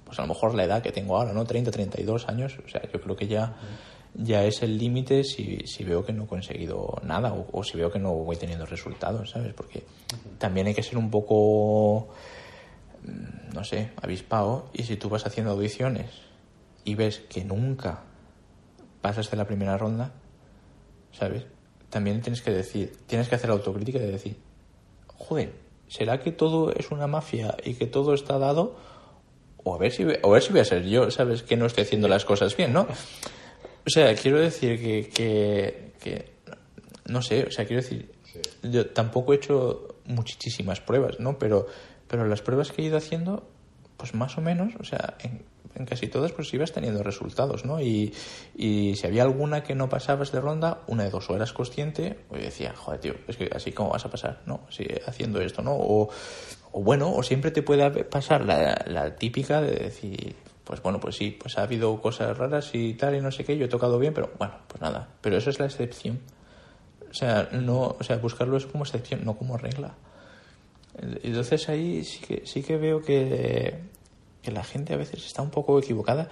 pues 0.09 0.17
a 0.17 0.23
lo 0.23 0.29
mejor 0.29 0.55
la 0.55 0.63
edad 0.63 0.81
que 0.81 0.91
tengo 0.91 1.15
ahora, 1.15 1.33
¿no? 1.33 1.45
30, 1.45 1.69
32 1.69 2.27
años, 2.29 2.57
o 2.65 2.67
sea, 2.67 2.81
yo 2.91 2.99
creo 2.99 3.15
que 3.15 3.27
ya, 3.27 3.55
ya 4.15 4.43
es 4.43 4.63
el 4.63 4.75
límite 4.75 5.23
si, 5.23 5.59
si 5.67 5.83
veo 5.83 6.03
que 6.03 6.11
no 6.11 6.23
he 6.23 6.27
conseguido 6.27 6.99
nada 7.03 7.31
o, 7.51 7.63
si 7.63 7.77
veo 7.77 7.91
que 7.91 7.99
no 7.99 8.11
voy 8.15 8.35
teniendo 8.35 8.65
resultados, 8.65 9.29
¿sabes? 9.29 9.53
Porque 9.53 9.83
también 10.39 10.65
hay 10.65 10.73
que 10.73 10.81
ser 10.81 10.97
un 10.97 11.11
poco, 11.11 12.07
mm, 13.03 13.53
no 13.53 13.63
sé, 13.63 13.91
avispado 14.01 14.71
y 14.73 14.81
si 14.81 14.97
tú 14.97 15.09
vas 15.09 15.27
haciendo 15.27 15.51
audiciones 15.51 16.09
y 16.85 16.95
ves 16.95 17.19
que 17.29 17.45
nunca 17.45 18.01
pasas 19.01 19.29
de 19.29 19.37
la 19.37 19.45
primera 19.45 19.77
ronda, 19.77 20.11
¿sabes? 21.11 21.45
También 21.91 22.21
tienes 22.21 22.41
que 22.41 22.49
decir, 22.49 22.97
tienes 23.05 23.29
que 23.29 23.35
hacer 23.35 23.51
autocrítica 23.51 23.99
de 23.99 24.11
decir, 24.11 24.37
joder, 25.05 25.53
¿será 25.87 26.19
que 26.19 26.31
todo 26.31 26.73
es 26.73 26.89
una 26.89 27.05
mafia 27.05 27.55
y 27.63 27.75
que 27.75 27.85
todo 27.85 28.15
está 28.15 28.39
dado? 28.39 28.88
O 29.63 29.75
a 29.75 29.77
ver 29.77 29.91
si, 29.91 30.03
o 30.03 30.29
a 30.29 30.33
ver 30.33 30.41
si 30.41 30.51
voy 30.51 30.61
a 30.61 30.65
ser 30.65 30.83
yo, 30.85 31.11
¿sabes? 31.11 31.43
Que 31.43 31.57
no 31.57 31.65
estoy 31.65 31.83
haciendo 31.83 32.07
las 32.07 32.25
cosas 32.25 32.55
bien, 32.55 32.73
¿no? 32.73 32.87
O 33.85 33.89
sea, 33.89 34.13
quiero 34.15 34.39
decir 34.39 34.79
que, 34.79 35.93
que, 35.99 36.31
no 37.05 37.21
sé, 37.21 37.45
o 37.45 37.51
sea, 37.51 37.65
quiero 37.65 37.81
decir, 37.81 38.11
yo 38.63 38.87
tampoco 38.87 39.33
he 39.33 39.37
hecho 39.37 39.95
muchísimas 40.05 40.81
pruebas, 40.81 41.19
¿no? 41.19 41.39
Pero, 41.39 41.67
pero 42.07 42.25
las 42.27 42.41
pruebas 42.41 42.71
que 42.71 42.81
he 42.81 42.85
ido 42.85 42.97
haciendo, 42.97 43.47
pues 43.97 44.13
más 44.13 44.37
o 44.37 44.41
menos, 44.41 44.73
o 44.79 44.83
sea, 44.83 45.15
en, 45.19 45.43
casi 45.87 46.07
todas 46.07 46.31
pues 46.31 46.53
ibas 46.53 46.71
teniendo 46.71 47.03
resultados, 47.03 47.65
¿no? 47.65 47.81
Y, 47.81 48.13
y, 48.55 48.95
si 48.95 49.07
había 49.07 49.23
alguna 49.23 49.63
que 49.63 49.75
no 49.75 49.89
pasabas 49.89 50.31
de 50.31 50.41
ronda, 50.41 50.81
una 50.87 51.03
de 51.03 51.09
dos 51.09 51.29
o 51.29 51.35
eras 51.35 51.53
consciente, 51.53 52.19
o 52.29 52.35
decía, 52.35 52.73
joder, 52.75 52.99
tío, 52.99 53.13
es 53.27 53.37
que 53.37 53.49
así 53.53 53.71
como 53.71 53.91
vas 53.91 54.05
a 54.05 54.09
pasar, 54.09 54.41
¿no? 54.45 54.61
Haciendo 55.05 55.41
esto, 55.41 55.61
¿no? 55.61 55.75
O, 55.75 56.09
bueno, 56.73 57.13
o 57.13 57.23
siempre 57.23 57.51
te 57.51 57.63
puede 57.63 58.03
pasar 58.03 58.45
la, 58.45 58.83
la 58.87 59.15
típica 59.15 59.61
de 59.61 59.71
decir, 59.71 60.35
pues 60.63 60.83
bueno, 60.83 60.99
pues 60.99 61.15
sí, 61.15 61.31
pues 61.31 61.57
ha 61.57 61.63
habido 61.63 61.99
cosas 61.99 62.37
raras 62.37 62.69
y 62.73 62.93
tal 62.93 63.15
y 63.15 63.21
no 63.21 63.31
sé 63.31 63.43
qué, 63.43 63.57
yo 63.57 63.65
he 63.65 63.69
tocado 63.69 63.97
bien, 63.97 64.13
pero 64.13 64.31
bueno, 64.37 64.53
pues 64.67 64.79
nada, 64.79 65.09
pero 65.19 65.37
eso 65.37 65.49
es 65.49 65.59
la 65.59 65.65
excepción. 65.65 66.19
O 67.09 67.13
sea, 67.13 67.49
no, 67.51 67.95
o 67.99 68.03
sea, 68.03 68.17
buscarlo 68.17 68.57
es 68.57 68.67
como 68.67 68.83
excepción, 68.83 69.25
no 69.25 69.35
como 69.35 69.57
regla. 69.57 69.95
Entonces 71.23 71.69
ahí 71.69 72.03
sí 72.03 72.19
que, 72.19 72.45
sí 72.45 72.61
que 72.61 72.77
veo 72.77 73.01
que, 73.01 73.79
que 74.41 74.51
la 74.51 74.63
gente 74.63 74.93
a 74.93 74.97
veces 74.97 75.25
está 75.25 75.41
un 75.41 75.49
poco 75.49 75.79
equivocada 75.79 76.29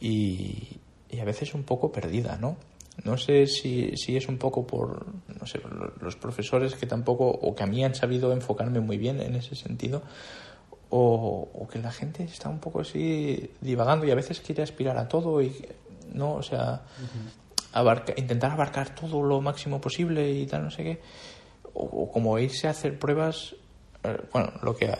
y, 0.00 0.78
y 1.10 1.20
a 1.20 1.24
veces 1.24 1.54
un 1.54 1.64
poco 1.64 1.92
perdida, 1.92 2.36
¿no? 2.36 2.56
No 3.04 3.18
sé 3.18 3.46
si, 3.46 3.94
si 3.96 4.16
es 4.16 4.26
un 4.28 4.38
poco 4.38 4.66
por, 4.66 5.06
no 5.28 5.46
sé, 5.46 5.60
los 6.00 6.16
profesores 6.16 6.74
que 6.74 6.86
tampoco, 6.86 7.28
o 7.28 7.54
que 7.54 7.62
a 7.62 7.66
mí 7.66 7.84
han 7.84 7.94
sabido 7.94 8.32
enfocarme 8.32 8.80
muy 8.80 8.96
bien 8.96 9.20
en 9.20 9.34
ese 9.34 9.54
sentido, 9.54 10.02
o, 10.88 11.48
o 11.52 11.68
que 11.68 11.78
la 11.78 11.92
gente 11.92 12.24
está 12.24 12.48
un 12.48 12.58
poco 12.58 12.80
así 12.80 13.50
divagando 13.60 14.06
y 14.06 14.10
a 14.10 14.14
veces 14.14 14.40
quiere 14.40 14.62
aspirar 14.62 14.96
a 14.96 15.08
todo 15.08 15.42
y, 15.42 15.52
¿no? 16.12 16.34
O 16.34 16.42
sea, 16.42 16.82
intentar 18.16 18.52
abarcar 18.52 18.94
todo 18.94 19.22
lo 19.22 19.40
máximo 19.40 19.80
posible 19.80 20.30
y 20.30 20.46
tal, 20.46 20.64
no 20.64 20.70
sé 20.70 20.82
qué. 20.82 21.00
O, 21.74 22.10
como 22.10 22.38
irse 22.38 22.66
a 22.66 22.70
hacer 22.70 22.98
pruebas, 22.98 23.54
eh, 24.02 24.16
bueno, 24.32 24.52
lo 24.62 24.74
que 24.74 24.94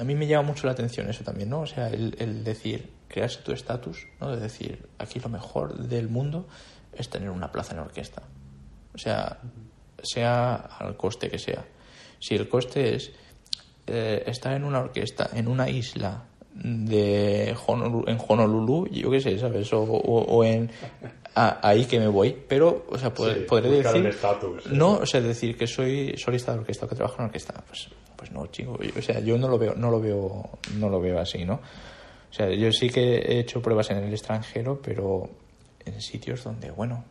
a, 0.00 0.02
a, 0.02 0.04
mí 0.04 0.14
me 0.14 0.26
llama 0.26 0.48
mucho 0.48 0.66
la 0.66 0.72
atención 0.72 1.08
eso 1.08 1.24
también, 1.24 1.50
¿no? 1.50 1.60
O 1.60 1.66
sea, 1.66 1.88
el, 1.88 2.16
el 2.18 2.44
decir, 2.44 2.90
crearse 3.08 3.40
tu 3.42 3.52
estatus, 3.52 4.06
¿no? 4.20 4.34
De 4.34 4.40
decir, 4.40 4.86
aquí 4.98 5.20
lo 5.20 5.28
mejor 5.28 5.76
del 5.76 6.08
mundo 6.08 6.46
es 6.92 7.08
tener 7.08 7.30
una 7.30 7.50
plaza 7.52 7.74
en 7.74 7.80
orquesta. 7.80 8.22
O 8.94 8.98
sea, 8.98 9.38
sea 10.02 10.54
al 10.54 10.96
coste 10.96 11.28
que 11.28 11.38
sea. 11.38 11.64
Si 12.18 12.34
el 12.34 12.48
coste 12.48 12.96
es 12.96 13.12
eh, 13.86 14.22
estar 14.26 14.54
en 14.54 14.64
una 14.64 14.80
orquesta, 14.80 15.30
en 15.34 15.48
una 15.48 15.68
isla 15.68 16.24
de 16.54 17.50
en 17.50 18.18
Honolulu, 18.28 18.88
yo 18.88 19.10
qué 19.10 19.20
sé, 19.20 19.38
¿sabes? 19.38 19.68
O, 19.72 20.44
en 20.44 20.70
ahí 21.34 21.84
que 21.86 21.98
me 21.98 22.08
voy, 22.08 22.36
pero, 22.48 22.86
o 22.88 22.98
sea, 22.98 23.14
podré 23.14 23.70
decir, 23.70 24.16
no, 24.72 24.94
o 24.94 25.06
sea, 25.06 25.20
decir 25.20 25.56
que 25.56 25.66
soy 25.66 26.14
solista 26.16 26.52
de 26.52 26.58
orquesta, 26.58 26.88
que 26.88 26.96
trabajo 26.96 27.16
en 27.20 27.26
orquesta, 27.26 27.54
pues, 27.66 27.88
pues 28.20 28.32
no, 28.32 28.46
chico, 28.48 28.78
o 28.78 29.00
sea, 29.00 29.20
yo 29.20 29.38
no 29.38 29.48
lo 29.48 29.58
veo, 29.58 29.74
no 29.74 29.90
lo 29.90 29.98
veo, 29.98 30.50
no 30.76 30.90
lo 30.90 31.00
veo 31.00 31.18
así, 31.18 31.46
¿no? 31.46 31.54
O 31.54 32.32
sea, 32.34 32.50
yo 32.50 32.70
sí 32.70 32.90
que 32.90 33.16
he 33.16 33.38
hecho 33.38 33.62
pruebas 33.62 33.90
en 33.92 33.96
el 33.96 34.12
extranjero, 34.12 34.78
pero 34.82 35.30
en 35.86 36.02
sitios 36.02 36.44
donde, 36.44 36.70
bueno, 36.70 37.02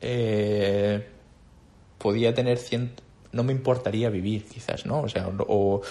eh, 0.00 1.04
podía 1.98 2.32
tener 2.32 2.58
ciento, 2.58 3.02
no 3.32 3.42
me 3.42 3.52
importaría 3.52 4.08
vivir, 4.08 4.44
quizás, 4.44 4.86
¿no? 4.86 5.00
O 5.00 5.08
sea, 5.08 5.26
o, 5.26 5.82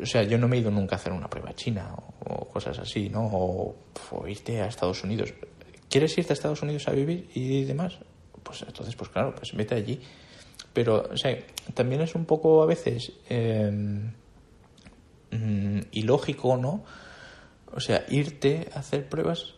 o 0.00 0.06
sea, 0.06 0.22
yo 0.22 0.38
no 0.38 0.46
me 0.46 0.58
he 0.58 0.60
ido 0.60 0.70
nunca 0.70 0.94
a 0.94 0.98
hacer 1.00 1.12
una 1.12 1.28
prueba 1.28 1.52
china 1.52 1.92
o, 2.26 2.46
cosas 2.46 2.78
así, 2.78 3.08
¿no? 3.08 3.28
O, 3.32 3.74
irte 4.28 4.60
a 4.60 4.68
Estados 4.68 5.02
Unidos. 5.02 5.34
¿Quieres 5.88 6.16
irte 6.16 6.32
a 6.32 6.34
Estados 6.34 6.62
Unidos 6.62 6.86
a 6.86 6.92
vivir 6.92 7.28
y 7.34 7.64
demás? 7.64 7.98
Pues 8.44 8.62
entonces, 8.62 8.94
pues 8.94 9.10
claro, 9.10 9.34
pues 9.34 9.52
vete 9.52 9.74
allí. 9.74 10.00
Pero, 10.72 11.08
o 11.12 11.16
sea, 11.16 11.36
también 11.74 12.00
es 12.00 12.14
un 12.14 12.24
poco 12.24 12.62
a 12.62 12.66
veces 12.66 13.12
eh, 13.28 14.10
ilógico, 15.92 16.56
¿no? 16.56 16.84
o 17.74 17.80
sea, 17.80 18.04
irte 18.08 18.68
a 18.74 18.80
hacer 18.80 19.08
pruebas 19.08 19.54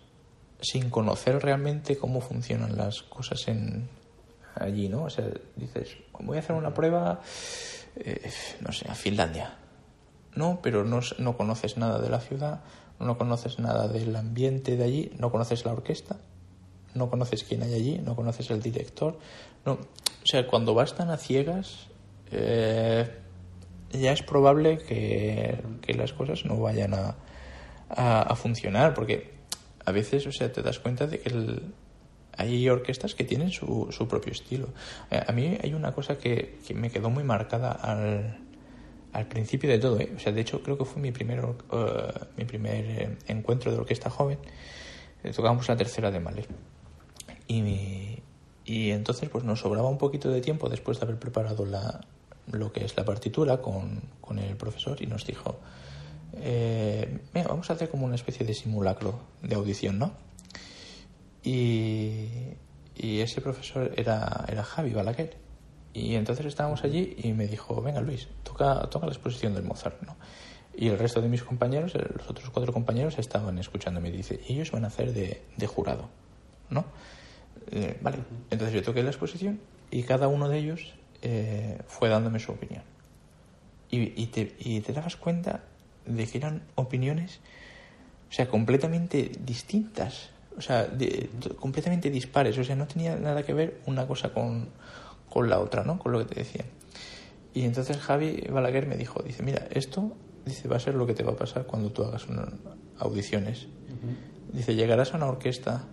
sin 0.60 0.90
conocer 0.90 1.42
realmente 1.42 1.96
cómo 1.96 2.20
funcionan 2.20 2.76
las 2.76 3.02
cosas 3.02 3.48
en 3.48 3.88
allí, 4.54 4.88
¿no? 4.88 5.04
O 5.04 5.10
sea, 5.10 5.28
dices, 5.56 5.96
voy 6.20 6.36
a 6.36 6.40
hacer 6.40 6.54
una 6.54 6.74
prueba, 6.74 7.20
eh, 7.96 8.30
no 8.60 8.72
sé, 8.72 8.88
a 8.88 8.94
Finlandia. 8.94 9.56
No, 10.34 10.60
pero 10.62 10.84
no, 10.84 11.00
no 11.18 11.36
conoces 11.36 11.76
nada 11.76 12.00
de 12.00 12.08
la 12.08 12.20
ciudad, 12.20 12.62
no 13.00 13.18
conoces 13.18 13.58
nada 13.58 13.88
del 13.88 14.14
ambiente 14.14 14.76
de 14.76 14.84
allí, 14.84 15.12
no 15.18 15.30
conoces 15.30 15.64
la 15.64 15.72
orquesta, 15.72 16.18
no 16.94 17.10
conoces 17.10 17.44
quién 17.44 17.62
hay 17.62 17.74
allí, 17.74 17.98
no 17.98 18.14
conoces 18.14 18.50
el 18.50 18.62
director. 18.62 19.18
No, 19.64 19.72
o 19.72 20.26
sea, 20.26 20.46
cuando 20.46 20.74
vas 20.74 20.94
tan 20.94 21.10
a 21.10 21.16
ciegas, 21.16 21.88
eh, 22.30 23.08
ya 23.90 24.12
es 24.12 24.22
probable 24.22 24.78
que, 24.78 25.62
las 25.94 26.12
cosas 26.12 26.44
no 26.44 26.58
vayan 26.58 26.94
a, 26.94 27.16
a, 27.88 28.34
funcionar, 28.36 28.94
porque 28.94 29.34
a 29.84 29.92
veces, 29.92 30.26
o 30.26 30.32
sea, 30.32 30.52
te 30.52 30.62
das 30.62 30.78
cuenta 30.78 31.06
de 31.06 31.20
que 31.20 31.60
hay 32.36 32.68
orquestas 32.68 33.14
que 33.14 33.24
tienen 33.24 33.50
su, 33.50 33.88
su 33.90 34.08
propio 34.08 34.32
estilo. 34.32 34.68
Eh, 35.10 35.22
a 35.26 35.32
mí 35.32 35.58
hay 35.62 35.74
una 35.74 35.92
cosa 35.92 36.16
que, 36.16 36.58
que 36.66 36.74
me 36.74 36.90
quedó 36.90 37.10
muy 37.10 37.24
marcada 37.24 37.72
al, 37.72 38.38
al 39.12 39.26
principio 39.26 39.70
de 39.70 39.78
todo. 39.78 40.00
¿eh? 40.00 40.12
O 40.16 40.18
sea, 40.18 40.32
de 40.32 40.40
hecho, 40.40 40.62
creo 40.62 40.78
que 40.78 40.84
fue 40.84 41.00
mi 41.02 41.12
primer, 41.12 41.42
mi 42.36 42.44
primer 42.44 43.18
encuentro 43.26 43.70
de 43.70 43.78
orquesta 43.78 44.10
joven. 44.10 44.38
tocábamos 45.34 45.68
la 45.68 45.76
tercera 45.76 46.10
de 46.10 46.20
Mahler. 46.20 46.48
Y, 47.48 48.22
y 48.64 48.90
entonces 48.90 49.28
pues 49.28 49.44
nos 49.44 49.60
sobraba 49.60 49.88
un 49.88 49.98
poquito 49.98 50.30
de 50.30 50.40
tiempo 50.40 50.68
después 50.68 50.98
de 50.98 51.06
haber 51.06 51.18
preparado 51.18 51.66
la, 51.66 52.00
lo 52.50 52.72
que 52.72 52.84
es 52.84 52.96
la 52.96 53.04
partitura 53.04 53.60
con, 53.60 54.02
con 54.20 54.38
el 54.38 54.56
profesor 54.56 55.00
y 55.02 55.06
nos 55.06 55.26
dijo, 55.26 55.58
eh, 56.34 57.20
vamos 57.34 57.70
a 57.70 57.74
hacer 57.74 57.88
como 57.88 58.06
una 58.06 58.14
especie 58.14 58.46
de 58.46 58.54
simulacro 58.54 59.20
de 59.42 59.54
audición, 59.54 59.98
¿no? 59.98 60.12
Y, 61.42 62.28
y 62.96 63.20
ese 63.20 63.40
profesor 63.40 63.92
era, 63.96 64.44
era 64.48 64.62
Javi 64.62 64.92
Balaguer. 64.92 65.36
Y 65.94 66.14
entonces 66.14 66.46
estábamos 66.46 66.84
allí 66.84 67.16
y 67.18 67.32
me 67.32 67.46
dijo, 67.46 67.82
venga 67.82 68.00
Luis, 68.00 68.28
toca, 68.44 68.88
toca 68.88 69.06
la 69.06 69.12
exposición 69.12 69.54
del 69.54 69.64
Mozart, 69.64 70.00
¿no? 70.02 70.16
Y 70.74 70.88
el 70.88 70.98
resto 70.98 71.20
de 71.20 71.28
mis 71.28 71.42
compañeros, 71.42 71.92
los 71.94 72.30
otros 72.30 72.48
cuatro 72.48 72.72
compañeros, 72.72 73.18
estaban 73.18 73.58
escuchándome. 73.58 74.10
Dice, 74.10 74.40
ellos 74.48 74.70
van 74.70 74.84
a 74.84 74.86
hacer 74.86 75.12
de, 75.12 75.42
de 75.54 75.66
jurado, 75.66 76.08
¿no? 76.70 76.86
Eh, 77.70 77.98
vale, 78.00 78.18
entonces 78.50 78.74
yo 78.74 78.82
toqué 78.82 79.02
la 79.02 79.10
exposición 79.10 79.60
y 79.90 80.02
cada 80.02 80.28
uno 80.28 80.48
de 80.48 80.58
ellos 80.58 80.94
eh, 81.22 81.78
fue 81.86 82.08
dándome 82.08 82.38
su 82.38 82.52
opinión. 82.52 82.82
Y, 83.94 84.26
te, 84.28 84.56
y 84.58 84.80
te 84.80 84.94
dabas 84.94 85.16
cuenta 85.16 85.64
de 86.06 86.26
que 86.26 86.38
eran 86.38 86.62
opiniones, 86.76 87.40
o 88.30 88.32
sea, 88.32 88.48
completamente 88.48 89.30
distintas, 89.44 90.30
o 90.56 90.62
sea, 90.62 90.88
completamente 91.60 92.08
dispares, 92.08 92.56
o 92.56 92.64
sea, 92.64 92.74
no 92.74 92.86
tenía 92.86 93.16
nada 93.16 93.42
que 93.42 93.52
ver 93.52 93.82
una 93.84 94.06
cosa 94.06 94.32
con, 94.32 94.70
con 95.28 95.50
la 95.50 95.58
otra, 95.60 95.84
¿no? 95.84 95.98
Con 95.98 96.12
lo 96.12 96.20
que 96.20 96.24
te 96.24 96.34
decía. 96.36 96.64
Y 97.52 97.64
entonces 97.64 97.98
Javi 97.98 98.46
Balaguer 98.50 98.86
me 98.86 98.96
dijo, 98.96 99.22
dice, 99.22 99.42
mira, 99.42 99.66
esto 99.70 100.12
dice, 100.46 100.68
va 100.68 100.76
a 100.76 100.80
ser 100.80 100.94
lo 100.94 101.06
que 101.06 101.14
te 101.14 101.22
va 101.22 101.32
a 101.32 101.36
pasar 101.36 101.66
cuando 101.66 101.90
tú 101.90 102.02
hagas 102.02 102.26
audiciones. 102.98 103.68
Dice, 104.52 104.74
llegarás 104.74 105.12
a 105.12 105.18
una 105.18 105.26
orquesta 105.26 105.84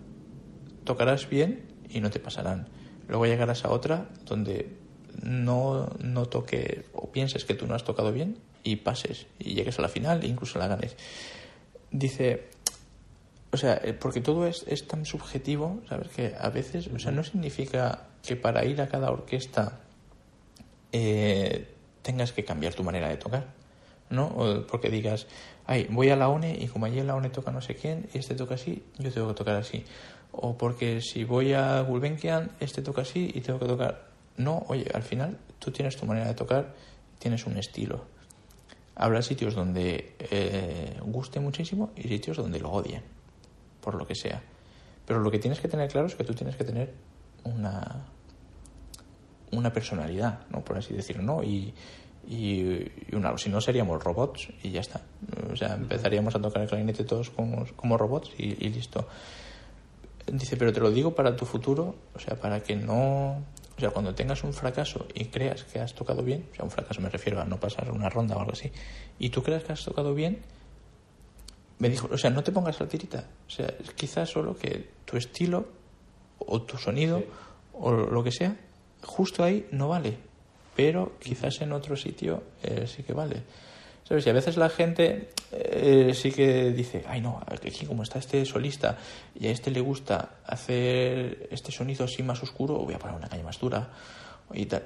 tocarás 0.84 1.28
bien 1.28 1.66
y 1.88 2.00
no 2.00 2.10
te 2.10 2.20
pasarán. 2.20 2.68
Luego 3.08 3.26
llegarás 3.26 3.64
a 3.64 3.70
otra 3.70 4.08
donde 4.24 4.76
no, 5.22 5.88
no 6.00 6.26
toque 6.26 6.86
o 6.92 7.10
pienses 7.10 7.44
que 7.44 7.54
tú 7.54 7.66
no 7.66 7.74
has 7.74 7.84
tocado 7.84 8.12
bien 8.12 8.38
y 8.62 8.76
pases 8.76 9.26
y 9.38 9.54
llegues 9.54 9.78
a 9.78 9.82
la 9.82 9.88
final 9.88 10.22
e 10.22 10.26
incluso 10.26 10.58
la 10.58 10.68
ganes. 10.68 10.96
Dice, 11.90 12.48
o 13.52 13.56
sea, 13.56 13.80
eh, 13.82 13.94
porque 13.94 14.20
todo 14.20 14.46
es, 14.46 14.64
es 14.68 14.86
tan 14.86 15.04
subjetivo, 15.04 15.80
¿sabes? 15.88 16.08
Que 16.08 16.34
a 16.38 16.50
veces, 16.50 16.88
o 16.94 16.98
sea, 16.98 17.10
no 17.10 17.24
significa 17.24 18.06
que 18.22 18.36
para 18.36 18.64
ir 18.64 18.80
a 18.80 18.88
cada 18.88 19.10
orquesta 19.10 19.80
eh, 20.92 21.74
tengas 22.02 22.32
que 22.32 22.44
cambiar 22.44 22.74
tu 22.74 22.84
manera 22.84 23.08
de 23.08 23.16
tocar, 23.16 23.46
¿no? 24.08 24.26
O 24.28 24.66
porque 24.66 24.88
digas, 24.88 25.26
ay, 25.66 25.88
voy 25.90 26.10
a 26.10 26.16
la 26.16 26.28
ONE 26.28 26.56
y 26.60 26.68
como 26.68 26.86
allí 26.86 27.00
en 27.00 27.06
la 27.06 27.16
ONE 27.16 27.30
toca 27.30 27.50
no 27.50 27.60
sé 27.60 27.74
quién 27.74 28.08
y 28.14 28.18
este 28.18 28.34
toca 28.34 28.54
así, 28.54 28.84
yo 28.98 29.10
tengo 29.12 29.28
que 29.28 29.34
tocar 29.34 29.56
así 29.56 29.84
o 30.32 30.56
porque 30.56 31.00
si 31.00 31.24
voy 31.24 31.52
a 31.52 31.80
Gulbenkian, 31.82 32.52
este 32.60 32.82
toca 32.82 33.02
así 33.02 33.30
y 33.34 33.40
tengo 33.40 33.58
que 33.58 33.66
tocar. 33.66 34.08
No, 34.36 34.64
oye, 34.68 34.86
al 34.94 35.02
final 35.02 35.38
tú 35.58 35.70
tienes 35.70 35.96
tu 35.96 36.06
manera 36.06 36.28
de 36.28 36.34
tocar, 36.34 36.74
tienes 37.18 37.46
un 37.46 37.56
estilo. 37.56 38.04
Habrá 38.94 39.22
sitios 39.22 39.54
donde 39.54 40.14
eh, 40.18 40.98
guste 41.02 41.40
muchísimo 41.40 41.90
y 41.96 42.02
sitios 42.02 42.36
donde 42.36 42.60
lo 42.60 42.70
odien, 42.70 43.02
por 43.80 43.94
lo 43.94 44.06
que 44.06 44.14
sea. 44.14 44.42
Pero 45.06 45.20
lo 45.20 45.30
que 45.30 45.38
tienes 45.38 45.60
que 45.60 45.68
tener 45.68 45.90
claro 45.90 46.06
es 46.06 46.14
que 46.14 46.24
tú 46.24 46.34
tienes 46.34 46.56
que 46.56 46.64
tener 46.64 46.92
una, 47.44 48.06
una 49.52 49.72
personalidad, 49.72 50.40
¿no? 50.50 50.62
por 50.62 50.78
así 50.78 50.94
decirlo, 50.94 51.22
¿no? 51.22 51.42
Y, 51.42 51.74
y, 52.28 52.86
una, 53.12 53.36
si 53.38 53.48
no 53.48 53.60
seríamos 53.60 54.02
robots 54.02 54.48
y 54.62 54.70
ya 54.70 54.80
está. 54.80 55.00
O 55.50 55.56
sea, 55.56 55.74
empezaríamos 55.74 56.34
a 56.36 56.40
tocar 56.40 56.62
el 56.62 56.68
clarinete 56.68 57.04
todos 57.04 57.30
como, 57.30 57.66
como 57.76 57.96
robots 57.96 58.32
y 58.38 58.68
listo. 58.68 59.08
Dice, 60.30 60.56
pero 60.56 60.72
te 60.72 60.80
lo 60.80 60.90
digo 60.90 61.14
para 61.14 61.34
tu 61.34 61.44
futuro, 61.44 61.96
o 62.14 62.18
sea, 62.18 62.36
para 62.36 62.62
que 62.62 62.76
no... 62.76 63.42
O 63.76 63.80
sea, 63.80 63.90
cuando 63.90 64.14
tengas 64.14 64.44
un 64.44 64.52
fracaso 64.52 65.06
y 65.14 65.26
creas 65.26 65.64
que 65.64 65.80
has 65.80 65.94
tocado 65.94 66.22
bien, 66.22 66.46
o 66.52 66.54
sea, 66.54 66.64
un 66.64 66.70
fracaso 66.70 67.00
me 67.00 67.08
refiero 67.08 67.40
a 67.40 67.44
no 67.44 67.58
pasar 67.58 67.90
una 67.90 68.10
ronda 68.10 68.36
o 68.36 68.40
algo 68.40 68.52
así, 68.52 68.70
y 69.18 69.30
tú 69.30 69.42
creas 69.42 69.64
que 69.64 69.72
has 69.72 69.84
tocado 69.84 70.14
bien, 70.14 70.40
me 71.78 71.88
dijo, 71.88 72.08
o 72.12 72.18
sea, 72.18 72.30
no 72.30 72.44
te 72.44 72.52
pongas 72.52 72.78
la 72.78 72.86
tirita. 72.86 73.24
O 73.46 73.50
sea, 73.50 73.74
quizás 73.96 74.28
solo 74.28 74.56
que 74.56 74.90
tu 75.06 75.16
estilo 75.16 75.66
o 76.38 76.62
tu 76.62 76.76
sonido 76.76 77.24
o 77.72 77.90
lo 77.90 78.22
que 78.22 78.32
sea, 78.32 78.56
justo 79.02 79.42
ahí 79.42 79.66
no 79.72 79.88
vale, 79.88 80.18
pero 80.76 81.18
quizás 81.18 81.60
en 81.62 81.72
otro 81.72 81.96
sitio 81.96 82.42
eh, 82.62 82.86
sí 82.86 83.02
que 83.02 83.14
vale. 83.14 83.42
¿Sabes? 84.10 84.26
Y 84.26 84.30
a 84.30 84.32
veces 84.32 84.56
la 84.56 84.68
gente 84.68 85.28
eh, 85.52 86.10
sí 86.14 86.32
que 86.32 86.72
dice, 86.72 87.04
ay 87.06 87.20
no, 87.20 87.40
aquí 87.46 87.86
como 87.86 88.02
está 88.02 88.18
este 88.18 88.44
solista 88.44 88.98
y 89.38 89.46
a 89.46 89.52
este 89.52 89.70
le 89.70 89.80
gusta 89.80 90.40
hacer 90.44 91.46
este 91.52 91.70
sonido 91.70 92.06
así 92.06 92.24
más 92.24 92.42
oscuro, 92.42 92.74
voy 92.78 92.94
a 92.94 92.98
poner 92.98 93.14
una 93.14 93.28
caña 93.28 93.44
más 93.44 93.60
dura 93.60 93.88
y 94.52 94.66
tal. 94.66 94.82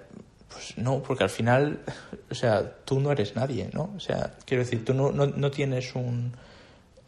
Pues 0.47 0.77
no, 0.77 1.03
porque 1.03 1.25
al 1.25 1.31
final, 1.31 1.81
o 2.31 2.35
sea, 2.35 2.71
tú 2.85 3.01
no 3.01 3.11
eres 3.11 3.35
nadie, 3.35 3.71
¿no? 3.73 3.95
O 3.97 4.01
sea, 4.01 4.35
quiero 4.45 4.63
decir, 4.63 4.85
tú 4.85 4.93
no, 4.93 5.11
no, 5.11 5.25
no 5.25 5.51
tienes 5.51 5.95
un, 5.95 6.35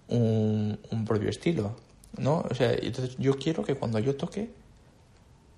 un, 0.09 0.80
un 0.90 1.05
propio 1.05 1.28
estilo, 1.28 1.76
¿no? 2.16 2.47
O 2.51 2.55
sea, 2.55 2.72
entonces 2.72 3.14
yo 3.18 3.34
quiero 3.34 3.62
que 3.62 3.74
cuando 3.74 3.98
yo 3.98 4.16
toque, 4.16 4.48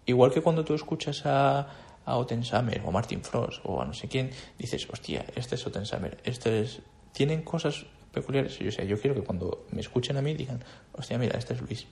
igual 0.06 0.32
que 0.32 0.40
cuando 0.40 0.64
tú 0.64 0.74
escuchas 0.74 1.24
a, 1.24 1.68
a 2.08 2.16
Otensamer 2.16 2.80
o 2.84 2.90
Martin 2.90 3.22
Frost 3.22 3.60
o 3.64 3.80
a 3.80 3.84
no 3.84 3.92
sé 3.92 4.08
quién, 4.08 4.30
dices, 4.58 4.88
hostia, 4.90 5.24
este 5.36 5.54
es 5.54 5.66
Otensamer, 5.66 6.18
este 6.24 6.62
es... 6.62 6.80
Tienen 7.12 7.42
cosas 7.42 7.84
peculiares. 8.12 8.58
Yo, 8.58 8.70
sea, 8.70 8.84
yo 8.84 8.98
quiero 9.00 9.14
que 9.14 9.22
cuando 9.22 9.66
me 9.72 9.80
escuchen 9.80 10.16
a 10.16 10.22
mí 10.22 10.34
digan, 10.34 10.62
hostia, 10.92 11.18
mira, 11.18 11.38
este 11.38 11.54
es 11.54 11.60
Luis. 11.60 11.86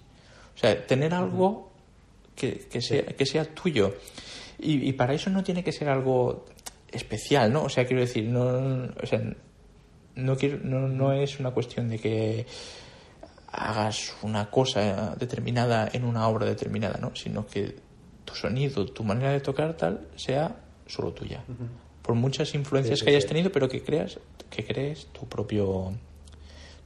O 0.54 0.58
sea, 0.58 0.86
tener 0.86 1.12
algo 1.14 1.70
que, 2.34 2.66
que 2.70 2.80
sea, 2.80 3.04
que 3.04 3.26
sea 3.26 3.44
tuyo. 3.44 3.94
Y, 4.58 4.88
y, 4.88 4.92
para 4.92 5.14
eso 5.14 5.30
no 5.30 5.42
tiene 5.42 5.62
que 5.62 5.72
ser 5.72 5.88
algo 5.88 6.46
especial, 6.90 7.52
¿no? 7.52 7.64
O 7.64 7.68
sea, 7.68 7.86
quiero 7.86 8.00
decir, 8.00 8.24
no, 8.24 8.88
o 9.02 9.06
sea, 9.06 9.20
no, 10.14 10.36
quiero, 10.36 10.58
no, 10.62 10.88
no 10.88 11.12
es 11.12 11.38
una 11.40 11.50
cuestión 11.50 11.88
de 11.88 11.98
que 11.98 12.46
hagas 13.48 14.14
una 14.22 14.50
cosa 14.50 15.14
determinada 15.16 15.88
en 15.92 16.04
una 16.04 16.28
obra 16.28 16.46
determinada, 16.46 16.98
¿no? 17.00 17.14
Sino 17.14 17.46
que 17.46 17.76
tu 18.26 18.34
sonido, 18.34 18.84
tu 18.84 19.02
manera 19.02 19.32
de 19.32 19.40
tocar 19.40 19.74
tal, 19.74 20.06
sea 20.16 20.56
solo 20.86 21.12
tuya. 21.12 21.42
Por 22.02 22.14
muchas 22.14 22.54
influencias 22.54 23.02
que 23.02 23.10
hayas 23.10 23.26
tenido, 23.26 23.50
pero 23.50 23.68
que 23.68 23.82
creas, 23.82 24.20
que 24.50 24.64
crees 24.64 25.06
tu 25.06 25.26
propio 25.26 25.94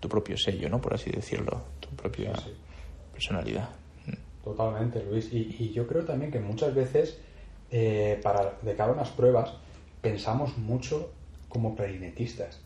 tu 0.00 0.08
propio 0.08 0.36
sello, 0.36 0.68
¿no? 0.68 0.80
Por 0.80 0.94
así 0.94 1.10
decirlo, 1.10 1.62
tu 1.78 1.90
propia 1.90 2.32
personalidad. 3.12 3.68
Totalmente, 4.42 5.04
Luis. 5.04 5.28
Y, 5.32 5.70
yo 5.72 5.86
creo 5.86 6.04
también 6.04 6.32
que 6.32 6.40
muchas 6.40 6.74
veces, 6.74 7.18
eh, 7.70 8.18
para 8.22 8.54
de 8.62 8.74
cara 8.74 8.92
a 8.92 8.94
unas 8.94 9.10
pruebas, 9.10 9.52
pensamos 10.00 10.56
mucho 10.56 11.12
como 11.48 11.76
clarinetistas. 11.76 12.60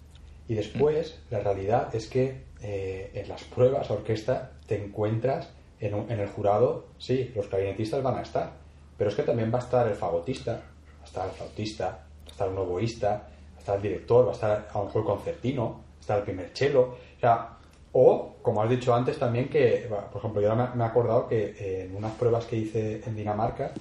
Y 0.47 0.55
después, 0.55 1.19
mm. 1.29 1.35
la 1.35 1.41
realidad 1.41 1.95
es 1.95 2.07
que 2.07 2.45
eh, 2.63 3.11
en 3.15 3.29
las 3.29 3.43
pruebas 3.45 3.91
orquesta 3.91 4.53
te 4.67 4.83
encuentras 4.83 5.51
en, 5.81 5.95
en, 6.09 6.21
el 6.21 6.29
jurado, 6.29 6.87
sí, 6.99 7.33
los 7.35 7.49
clarinetistas 7.49 8.03
van 8.03 8.19
a 8.19 8.23
estar, 8.23 8.53
pero 8.97 9.11
es 9.11 9.17
que 9.17 9.23
también 9.23 9.53
va 9.53 9.59
a 9.59 9.63
estar 9.63 9.87
el 9.87 9.95
fagotista, 9.95 10.53
va 10.53 11.03
a 11.03 11.05
estar 11.05 11.27
el 11.27 11.33
flautista, 11.33 11.87
va 11.87 12.27
a 12.27 12.31
estar 12.31 12.49
un 12.49 12.59
oboísta, 12.59 13.09
va 13.09 13.57
a 13.57 13.59
estar 13.59 13.77
el 13.77 13.83
director, 13.83 14.27
va 14.27 14.31
a 14.31 14.35
estar 14.35 14.69
a 14.73 14.79
lo 14.79 14.85
mejor 14.85 15.03
el 15.03 15.07
concertino, 15.07 15.65
va 15.71 15.97
a 15.97 16.01
estar 16.01 16.19
el 16.19 16.25
primer 16.25 16.53
chelo. 16.53 16.83
O 17.17 17.21
sea, 17.21 17.57
o, 17.93 18.35
como 18.43 18.63
has 18.63 18.71
dicho 18.71 18.95
antes 18.95 19.19
también, 19.19 19.49
que, 19.49 19.89
por 20.11 20.19
ejemplo, 20.19 20.41
yo 20.41 20.55
me 20.57 20.85
he 20.85 20.87
acordado 20.87 21.29
que 21.29 21.85
en 21.85 21.95
unas 21.95 22.13
pruebas 22.13 22.45
que 22.45 22.57
hice 22.57 23.03
en 23.07 23.15
Dinamarca, 23.15 23.73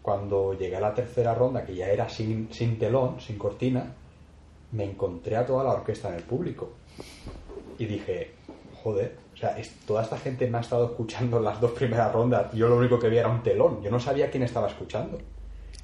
cuando 0.00 0.54
llegué 0.54 0.76
a 0.76 0.80
la 0.80 0.94
tercera 0.94 1.34
ronda, 1.34 1.64
que 1.64 1.74
ya 1.74 1.88
era 1.88 2.08
sin, 2.08 2.50
sin 2.50 2.78
telón, 2.78 3.20
sin 3.20 3.36
cortina, 3.36 3.94
me 4.72 4.84
encontré 4.84 5.36
a 5.36 5.44
toda 5.44 5.64
la 5.64 5.72
orquesta 5.72 6.08
en 6.08 6.14
el 6.14 6.22
público. 6.22 6.70
Y 7.78 7.84
dije, 7.84 8.32
joder, 8.82 9.16
o 9.38 9.40
sea, 9.40 9.56
toda 9.86 10.02
esta 10.02 10.18
gente 10.18 10.48
me 10.48 10.58
ha 10.58 10.62
estado 10.62 10.86
escuchando 10.86 11.38
las 11.38 11.60
dos 11.60 11.70
primeras 11.70 12.12
rondas. 12.12 12.52
Yo 12.52 12.68
lo 12.68 12.76
único 12.76 12.98
que 12.98 13.08
vi 13.08 13.18
era 13.18 13.28
un 13.28 13.40
telón. 13.40 13.80
Yo 13.80 13.88
no 13.88 14.00
sabía 14.00 14.28
quién 14.28 14.42
estaba 14.42 14.66
escuchando. 14.66 15.16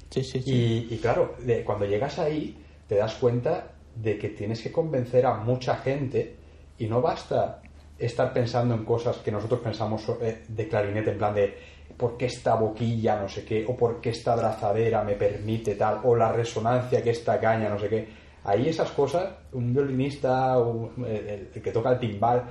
Sí, 0.09 0.25
sí, 0.25 0.41
sí. 0.41 0.87
Y, 0.91 0.97
claro, 0.97 1.35
cuando 1.63 1.85
llegas 1.85 2.19
ahí, 2.19 2.57
te 2.85 2.95
das 2.95 3.13
cuenta 3.15 3.71
de 3.95 4.17
que 4.17 4.29
tienes 4.29 4.61
que 4.61 4.73
convencer 4.73 5.25
a 5.25 5.35
mucha 5.35 5.77
gente 5.77 6.35
y 6.77 6.87
no 6.87 7.01
basta 7.01 7.61
estar 7.97 8.33
pensando 8.33 8.75
en 8.75 8.83
cosas 8.83 9.17
que 9.19 9.31
nosotros 9.31 9.61
pensamos 9.61 10.03
eh, 10.21 10.43
de 10.49 10.67
clarinete, 10.67 11.11
en 11.11 11.17
plan 11.17 11.33
de 11.33 11.57
por 11.95 12.17
qué 12.17 12.25
esta 12.25 12.55
boquilla, 12.55 13.21
no 13.21 13.29
sé 13.29 13.45
qué, 13.45 13.65
o 13.65 13.77
por 13.77 14.01
qué 14.01 14.09
esta 14.09 14.35
brazadera 14.35 15.01
me 15.01 15.13
permite 15.13 15.75
tal, 15.75 16.01
o 16.03 16.13
la 16.13 16.33
resonancia 16.33 17.01
que 17.01 17.11
esta 17.11 17.39
caña, 17.39 17.69
no 17.69 17.79
sé 17.79 17.87
qué. 17.87 18.25
Ahí 18.43 18.67
esas 18.67 18.91
cosas, 18.91 19.29
un 19.53 19.73
violinista, 19.73 20.57
el, 20.57 21.61
que 21.61 21.71
toca 21.71 21.93
el 21.93 21.99
timbal, 21.99 22.43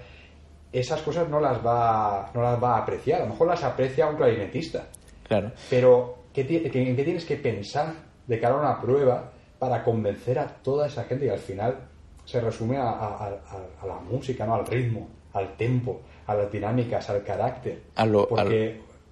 esas 0.74 1.00
cosas 1.02 1.28
no 1.28 1.40
las 1.40 1.64
va, 1.64 2.30
no 2.34 2.42
las 2.42 2.62
va 2.62 2.76
a 2.76 2.78
apreciar. 2.82 3.22
A 3.22 3.24
lo 3.24 3.30
mejor 3.30 3.48
las 3.48 3.62
aprecia 3.62 4.08
un 4.08 4.16
clarinetista. 4.16 4.86
Claro. 5.28 5.52
Pero, 5.70 6.16
¿qué, 6.32 6.40
¿en 6.42 6.96
qué 6.96 7.04
tienes 7.04 7.24
que 7.24 7.36
pensar 7.36 7.94
de 8.26 8.40
cara 8.40 8.56
a 8.56 8.58
una 8.58 8.80
prueba 8.80 9.30
para 9.58 9.84
convencer 9.84 10.38
a 10.38 10.46
toda 10.46 10.88
esa 10.88 11.04
gente? 11.04 11.26
Y 11.26 11.28
al 11.28 11.38
final 11.38 11.76
se 12.24 12.40
resume 12.40 12.76
a, 12.78 13.38
la 13.86 13.94
música, 14.10 14.44
¿no? 14.46 14.56
Al 14.56 14.66
ritmo, 14.66 15.08
al 15.32 15.56
tempo, 15.56 16.00
a 16.26 16.34
las 16.34 16.50
dinámicas, 16.50 17.08
al 17.08 17.22
carácter. 17.22 17.82
A 17.94 18.04
lo, 18.04 18.28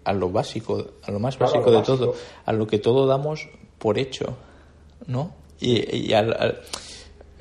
a 0.05 0.13
lo 0.13 0.31
básico, 0.31 0.85
a 1.05 1.11
lo 1.13 1.21
más 1.21 1.39
básico 1.39 1.71
de 1.71 1.83
todo, 1.83 2.15
a 2.45 2.53
lo 2.53 2.67
que 2.67 2.79
todo 2.79 3.07
damos 3.07 3.49
por 3.79 3.99
hecho, 3.99 4.37
¿no? 5.07 5.35
Y, 5.61 6.13
al, 6.13 6.61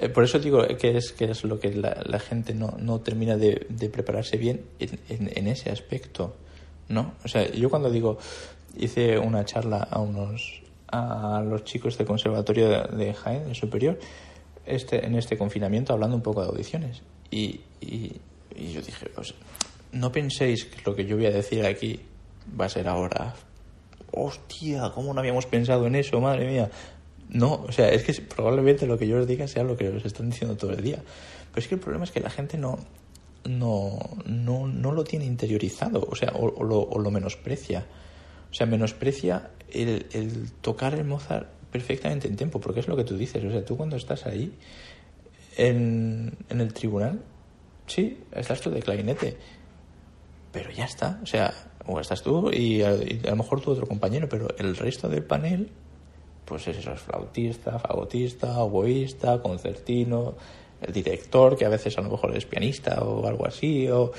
eh, 0.02 0.10
por 0.10 0.24
eso 0.24 0.40
digo 0.40 0.66
que 0.80 0.98
es, 0.98 1.12
que 1.12 1.26
es 1.26 1.44
lo 1.44 1.60
que 1.60 1.74
la, 1.74 2.20
gente 2.20 2.54
no, 2.54 2.76
no 2.80 3.02
termina 3.02 3.38
de, 3.38 3.56
prepararse 3.92 4.38
bien 4.38 4.66
en, 4.80 5.32
en, 5.36 5.48
ese 5.48 5.70
aspecto, 5.70 6.36
¿no? 6.90 7.14
O 7.24 7.28
sea, 7.28 7.50
yo 7.52 7.70
cuando 7.70 7.90
digo, 7.90 8.18
hice 8.78 9.18
una 9.18 9.46
charla 9.46 9.88
a 9.90 10.00
unos 10.00 10.62
a 10.92 11.42
los 11.42 11.64
chicos 11.64 11.98
del 11.98 12.06
conservatorio 12.06 12.68
de, 12.70 13.14
Jaén, 13.14 13.48
de 13.48 13.56
superior, 13.56 13.98
este, 14.66 15.06
en 15.06 15.16
este 15.16 15.38
confinamiento, 15.38 15.94
hablando 15.94 16.16
un 16.16 16.22
poco 16.22 16.42
de 16.42 16.50
audiciones. 16.50 17.02
Y, 17.30 17.62
y, 17.80 18.20
y 18.56 18.74
yo 18.74 18.82
dije, 18.82 19.10
no 19.94 20.12
penséis 20.12 20.66
que 20.66 20.82
lo 20.86 20.96
que 20.96 21.06
yo 21.06 21.16
voy 21.16 21.28
a 21.28 21.32
decir 21.32 21.66
aquí 21.66 22.02
va 22.60 22.66
a 22.66 22.70
ser 22.70 22.88
ahora. 22.88 23.36
Hostia, 24.12 24.92
¿cómo 24.94 25.14
no 25.14 25.22
habíamos 25.22 25.46
pensado 25.46 25.88
en 25.88 25.96
eso? 25.96 26.20
Madre 26.20 26.48
mía. 26.48 26.70
No, 27.32 27.64
o 27.68 27.72
sea, 27.72 27.90
es 27.90 28.04
que 28.04 28.14
probablemente 28.22 28.86
lo 28.86 28.98
que 28.98 29.08
yo 29.08 29.20
os 29.20 29.28
diga 29.28 29.48
sea 29.48 29.64
lo 29.64 29.78
que 29.78 29.88
os 29.90 30.06
están 30.06 30.30
diciendo 30.30 30.58
todo 30.58 30.72
el 30.72 30.84
día. 30.84 30.98
Pero 31.52 31.60
es 31.60 31.68
que 31.68 31.76
el 31.76 31.82
problema 31.82 32.04
es 32.04 32.12
que 32.12 32.20
la 32.20 32.30
gente 32.30 32.58
no, 32.58 32.78
no, 33.46 33.98
no, 34.26 34.68
no 34.68 34.92
lo 34.92 35.04
tiene 35.04 35.26
interiorizado, 35.26 36.06
o 36.10 36.16
sea, 36.16 36.34
o, 36.36 36.64
lo, 36.64 37.12
menosprecia. 37.12 37.86
O 38.50 38.54
sea, 38.54 38.66
menosprecia 38.68 39.52
el, 39.72 40.52
tocar 40.62 40.94
el 40.94 41.06
Mozart 41.06 41.48
perfectamente 41.72 42.28
en 42.28 42.36
tiempo, 42.36 42.60
porque 42.60 42.82
es 42.82 42.88
lo 42.88 42.98
que 42.98 43.06
tú 43.06 43.18
dices. 43.18 43.44
O 43.44 43.50
sea, 43.50 43.64
tú 43.64 43.78
cuando 43.78 43.96
estás 43.96 44.26
ahí 44.26 44.54
en, 45.56 46.38
en 46.50 46.62
el 46.62 46.74
tribunal, 46.74 47.22
sí, 47.88 48.20
estás 48.34 48.60
tú 48.60 48.70
de 48.70 48.82
clarinete, 48.82 49.38
pero 50.52 50.70
ya 50.72 50.84
está. 50.84 51.20
O 51.24 51.26
sea, 51.26 51.54
o 51.86 52.00
estás 52.00 52.22
tú 52.22 52.52
y 52.52 52.82
a, 52.82 52.92
lo 52.92 53.36
mejor 53.36 53.62
tu 53.62 53.72
otro 53.72 53.88
compañero, 53.88 54.28
pero 54.30 54.48
el 54.58 54.76
resto 54.76 55.10
del 55.10 55.24
panel, 55.24 55.70
pues 56.52 56.68
es 56.68 56.80
eso, 56.80 56.92
es 56.92 57.00
flautista, 57.00 57.80
fagotista, 57.80 58.60
oboísta, 58.60 59.42
concertino, 59.42 60.36
el 60.82 60.92
director, 60.92 61.56
que 61.56 61.64
a 61.64 61.70
veces 61.70 61.98
a 61.98 62.02
lo 62.02 62.10
mejor 62.10 62.36
es 62.36 62.46
pianista 62.46 63.02
o 63.04 63.26
algo 63.26 63.48
así. 63.48 63.88
O... 63.88 64.12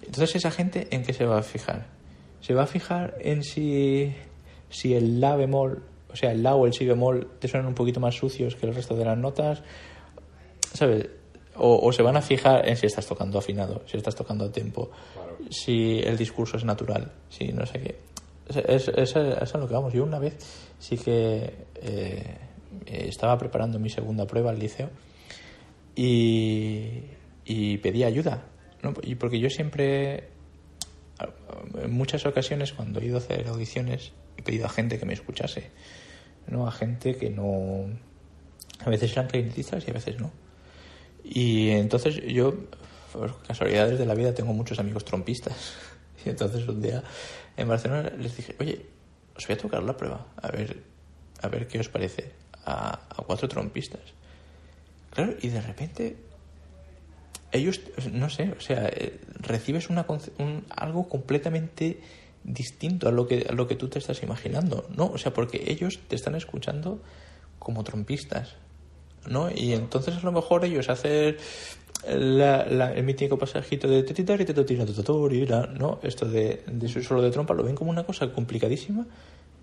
Entonces, 0.00 0.36
¿esa 0.36 0.50
gente 0.50 0.88
en 0.90 1.02
qué 1.02 1.12
se 1.12 1.26
va 1.26 1.40
a 1.40 1.42
fijar? 1.42 1.88
Se 2.40 2.54
va 2.54 2.62
a 2.62 2.66
fijar 2.66 3.16
en 3.20 3.44
si, 3.44 4.14
si 4.70 4.94
el 4.94 5.20
la 5.20 5.36
bemol, 5.36 5.82
o 6.10 6.16
sea, 6.16 6.32
el 6.32 6.42
la 6.42 6.54
o 6.54 6.64
el 6.64 6.72
si 6.72 6.86
bemol 6.86 7.32
te 7.38 7.48
suenan 7.48 7.68
un 7.68 7.74
poquito 7.74 8.00
más 8.00 8.14
sucios 8.14 8.56
que 8.56 8.64
el 8.64 8.74
resto 8.74 8.96
de 8.96 9.04
las 9.04 9.18
notas. 9.18 9.62
¿Sabes? 10.72 11.06
O, 11.54 11.92
se 11.92 12.00
van 12.00 12.16
a 12.16 12.22
fijar 12.22 12.66
en 12.66 12.78
si 12.78 12.86
estás 12.86 13.06
tocando 13.06 13.38
afinado, 13.38 13.82
si 13.84 13.98
estás 13.98 14.14
tocando 14.14 14.46
a 14.46 14.50
tiempo, 14.50 14.90
si 15.50 15.98
el 15.98 16.16
discurso 16.16 16.56
es 16.56 16.64
natural, 16.64 17.12
si 17.28 17.48
no 17.48 17.66
sé 17.66 17.78
qué. 17.80 18.07
Es, 18.48 18.88
es, 18.88 19.16
es, 19.16 19.54
a 19.54 19.58
lo 19.58 19.68
que 19.68 19.74
vamos. 19.74 19.92
Yo 19.92 20.04
una 20.04 20.18
vez 20.18 20.36
sí 20.78 20.96
que 20.96 21.66
eh, 21.82 22.36
estaba 22.86 23.38
preparando 23.38 23.78
mi 23.78 23.90
segunda 23.90 24.26
prueba 24.26 24.50
al 24.50 24.58
liceo 24.58 24.90
y, 25.94 27.02
y 27.44 27.78
pedí 27.78 28.04
ayuda. 28.04 28.44
Y 29.02 29.16
porque 29.16 29.40
yo 29.40 29.50
siempre, 29.50 30.28
en 31.82 31.92
muchas 31.92 32.24
ocasiones, 32.26 32.72
cuando 32.72 33.00
he 33.00 33.06
ido 33.06 33.16
a 33.16 33.18
hacer 33.18 33.48
audiciones, 33.48 34.12
he 34.36 34.42
pedido 34.42 34.66
a 34.66 34.68
gente 34.68 34.98
que 34.98 35.04
me 35.04 35.14
escuchase. 35.14 35.70
¿no? 36.46 36.66
A 36.66 36.72
gente 36.72 37.16
que 37.16 37.30
no. 37.30 37.86
A 38.84 38.90
veces 38.90 39.12
eran 39.12 39.26
clarinetistas 39.26 39.86
y 39.86 39.90
a 39.90 39.94
veces 39.94 40.20
no 40.20 40.30
y 41.30 41.70
entonces 41.70 42.22
yo, 42.26 42.54
por 43.12 43.42
casualidades 43.42 43.98
de 43.98 44.06
la 44.06 44.14
vida, 44.14 44.34
tengo 44.34 44.52
muchos 44.52 44.78
amigos 44.78 45.04
trompistas. 45.04 45.54
Y 46.26 46.30
entonces 46.30 46.66
un 46.66 46.82
día 46.82 47.04
en 47.58 47.68
Barcelona 47.68 48.10
les 48.16 48.36
dije, 48.36 48.54
oye, 48.60 48.86
os 49.36 49.46
voy 49.46 49.54
a 49.54 49.58
tocar 49.58 49.82
la 49.82 49.96
prueba, 49.96 50.26
a 50.40 50.48
ver, 50.48 50.82
a 51.42 51.48
ver 51.48 51.66
qué 51.66 51.80
os 51.80 51.88
parece 51.88 52.32
a, 52.64 53.00
cuatro 53.26 53.48
trompistas. 53.48 54.00
Claro, 55.10 55.34
y 55.42 55.48
de 55.48 55.60
repente 55.60 56.16
ellos, 57.50 57.80
no 58.12 58.30
sé, 58.30 58.54
o 58.56 58.60
sea, 58.60 58.86
eh, 58.86 59.20
recibes 59.40 59.90
una, 59.90 60.06
un, 60.38 60.64
algo 60.70 61.08
completamente 61.08 62.00
distinto 62.44 63.08
a 63.08 63.12
lo 63.12 63.26
que 63.26 63.46
a 63.48 63.52
lo 63.52 63.66
que 63.66 63.74
tú 63.74 63.88
te 63.88 63.98
estás 63.98 64.22
imaginando, 64.22 64.86
¿no? 64.94 65.06
O 65.06 65.18
sea, 65.18 65.34
porque 65.34 65.64
ellos 65.66 65.98
te 66.08 66.14
están 66.14 66.36
escuchando 66.36 67.02
como 67.58 67.82
trompistas, 67.82 68.54
¿no? 69.26 69.50
Y 69.50 69.72
entonces 69.72 70.16
a 70.16 70.20
lo 70.20 70.30
mejor 70.30 70.64
ellos 70.64 70.88
hacen 70.88 71.36
la, 72.06 72.92
el 72.94 73.04
mítico 73.04 73.38
pasajito 73.38 73.88
de 73.88 74.04
¿no? 75.78 76.00
Esto 76.02 76.26
de, 76.26 76.62
de 76.66 76.88
su 76.88 77.02
solo 77.02 77.22
de 77.22 77.30
trompa 77.30 77.54
lo 77.54 77.64
ven 77.64 77.74
como 77.74 77.90
una 77.90 78.04
cosa 78.04 78.32
complicadísima 78.32 79.06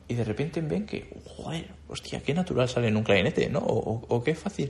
y 0.08 0.14
de 0.14 0.24
repente 0.24 0.62
ven 0.62 0.86
que, 0.86 1.10
joder, 1.26 1.70
hostia, 1.88 2.22
qué 2.22 2.34
natural 2.34 2.70
sale 2.70 2.90
en 2.90 2.98
un 2.98 3.04
clarinete, 3.04 3.50
¿no? 3.50 3.60
O, 3.60 4.24
qué 4.24 4.36
fácil. 4.36 4.70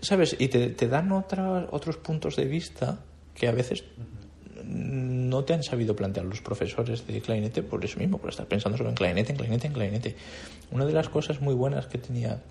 ¿Sabes? 0.00 0.34
Y 0.38 0.48
te, 0.48 0.70
te 0.70 0.88
dan 0.88 1.12
otra, 1.12 1.68
otros 1.70 1.98
puntos 1.98 2.36
de 2.36 2.46
vista 2.46 2.98
que 3.34 3.46
a 3.46 3.52
veces 3.52 3.84
no 4.64 5.44
te 5.44 5.54
han 5.54 5.62
sabido 5.62 5.94
plantear 5.94 6.26
los 6.26 6.40
profesores 6.40 7.06
de 7.06 7.20
clarinete 7.20 7.62
por 7.62 7.84
eso 7.84 7.98
mismo, 7.98 8.18
por 8.18 8.30
estar 8.30 8.46
pensando 8.46 8.76
solo 8.78 8.90
en 8.90 8.96
clarinete, 8.96 9.32
en 9.32 9.38
clarinete, 9.38 9.66
en 9.66 9.72
clarinete. 9.72 10.16
Una 10.70 10.86
de 10.86 10.92
las 10.92 11.08
cosas 11.08 11.40
muy 11.40 11.54
buenas 11.54 11.86
que 11.86 11.98
tenía 11.98 12.42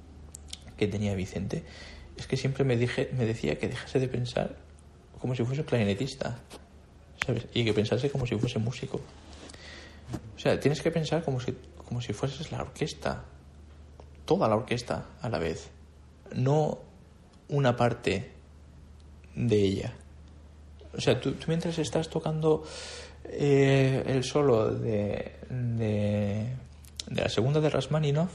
que 0.78 0.88
tenía 0.88 1.14
Vicente 1.14 1.64
es 2.20 2.28
que 2.28 2.38
siempre 2.38 2.64
me, 2.64 2.76
dije, 2.76 3.10
me 3.18 3.26
decía 3.26 3.58
que 3.58 3.68
dejase 3.68 4.00
de 4.00 4.08
pensar 4.08 4.58
como 5.20 5.36
si 5.36 5.44
fuese 5.44 5.64
clarinetista, 5.64 6.40
¿sabes? 7.26 7.48
Y 7.54 7.64
que 7.64 7.74
pensase 7.74 8.10
como 8.10 8.26
si 8.26 8.36
fuese 8.36 8.60
músico. 8.60 9.02
O 10.36 10.40
sea, 10.40 10.60
tienes 10.60 10.82
que 10.82 10.92
pensar 10.92 11.24
como 11.24 11.40
si, 11.40 11.56
como 11.78 12.02
si 12.02 12.14
fueses 12.14 12.52
la 12.52 12.62
orquesta, 12.62 13.24
toda 14.26 14.48
la 14.48 14.56
orquesta 14.56 15.06
a 15.22 15.30
la 15.30 15.40
vez, 15.40 15.70
no 16.36 16.80
una 17.48 17.76
parte 17.76 18.32
de 19.36 19.56
ella. 19.56 19.94
O 20.96 21.02
sea, 21.02 21.20
tú, 21.20 21.36
mientras 21.48 21.78
estás 21.80 22.10
tocando 22.10 22.64
eh, 23.26 24.04
el 24.08 24.24
solo 24.24 24.72
de, 24.72 25.36
de, 25.50 26.56
de, 27.08 27.22
la 27.22 27.30
segunda 27.30 27.62
de 27.62 27.70
Rasmaninov, 27.70 28.30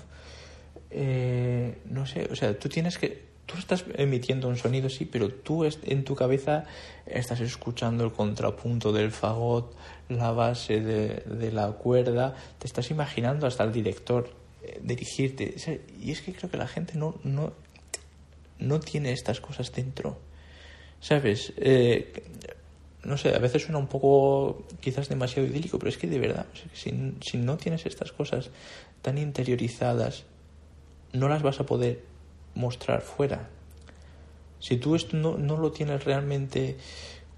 eh, 0.90 1.78
no 1.86 2.06
sé, 2.06 2.28
o 2.30 2.36
sea, 2.36 2.56
tú 2.58 2.68
tienes 2.68 2.98
que, 2.98 3.23
tú 3.46 3.58
estás 3.58 3.84
emitiendo 3.94 4.48
un 4.48 4.56
sonido, 4.56 4.88
sí, 4.88 5.04
pero 5.04 5.28
tú 5.30 5.64
en 5.64 6.04
tu 6.04 6.14
cabeza 6.14 6.64
estás 7.06 7.40
escuchando 7.40 8.04
el 8.04 8.12
contrapunto 8.12 8.92
del 8.92 9.10
fagot, 9.10 9.74
la 10.08 10.30
base 10.32 10.80
de, 10.80 11.52
la 11.52 11.72
cuerda, 11.72 12.34
te 12.58 12.66
estás 12.66 12.90
imaginando 12.90 13.46
hasta 13.46 13.64
el 13.64 13.72
director 13.72 14.30
eh, 14.62 14.80
dirigirte. 14.82 15.54
y 16.00 16.10
es 16.10 16.22
que 16.22 16.32
creo 16.32 16.50
que 16.50 16.56
la 16.56 16.68
gente 16.68 16.94
no, 16.96 17.16
no, 17.24 17.52
no 18.58 18.80
tiene 18.80 19.12
estas 19.12 19.40
cosas 19.40 19.72
dentro. 19.72 20.18
¿Sabes? 21.00 21.52
Eh, 21.58 22.12
no 23.04 23.18
sé, 23.18 23.34
a 23.34 23.38
veces 23.38 23.62
suena 23.62 23.76
un 23.76 23.88
poco 23.88 24.64
quizás 24.80 25.10
demasiado 25.10 25.46
idílico, 25.46 25.78
pero 25.78 25.90
es 25.90 25.98
que 25.98 26.06
de 26.06 26.18
verdad, 26.18 26.46
si 26.72 27.36
no 27.36 27.56
tienes 27.58 27.84
estas 27.84 28.12
cosas 28.12 28.48
tan 29.02 29.18
interiorizadas, 29.18 30.24
no 31.12 31.28
las 31.28 31.42
vas 31.42 31.60
a 31.60 31.66
poder 31.66 32.13
mostrar 32.54 33.02
fuera. 33.02 33.48
Si 34.58 34.76
tú 34.76 34.94
esto 34.94 35.16
no, 35.16 35.36
no 35.36 35.56
lo 35.56 35.72
tienes 35.72 36.04
realmente 36.04 36.76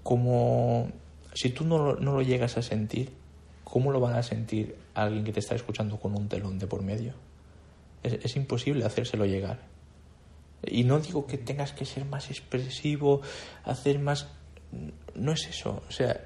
como... 0.03 0.89
Si 1.33 1.49
tú 1.49 1.65
no, 1.65 1.95
no 1.95 2.13
lo 2.13 2.21
llegas 2.21 2.57
a 2.57 2.61
sentir, 2.61 3.11
¿cómo 3.63 3.91
lo 3.91 3.99
van 3.99 4.15
a 4.15 4.23
sentir 4.23 4.75
alguien 4.93 5.23
que 5.23 5.33
te 5.33 5.39
está 5.39 5.53
escuchando 5.53 5.99
con 5.99 6.17
un 6.17 6.29
telón 6.29 6.57
de 6.57 6.67
por 6.67 6.81
medio? 6.81 7.13
Es, 8.01 8.13
es, 8.13 8.35
imposible 8.35 8.85
hacérselo 8.85 9.25
llegar. 9.25 9.59
Y 10.65 10.83
no 10.83 10.99
digo 10.99 11.27
que 11.27 11.37
tengas 11.37 11.73
que 11.73 11.85
ser 11.85 12.05
más 12.05 12.31
expresivo, 12.31 13.21
hacer 13.65 13.99
más... 13.99 14.27
no 15.15 15.33
es 15.33 15.47
eso. 15.47 15.83
O 15.87 15.91
sea, 15.91 16.19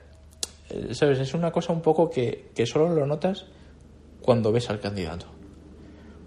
¿sabes? 0.92 1.20
Es 1.20 1.34
una 1.34 1.52
cosa 1.52 1.74
un 1.74 1.82
poco 1.82 2.10
que, 2.10 2.52
que 2.56 2.66
solo 2.66 2.90
lo 2.90 3.06
notas 3.06 3.46
cuando 4.22 4.52
ves 4.52 4.70
al 4.70 4.80
candidato. 4.80 5.26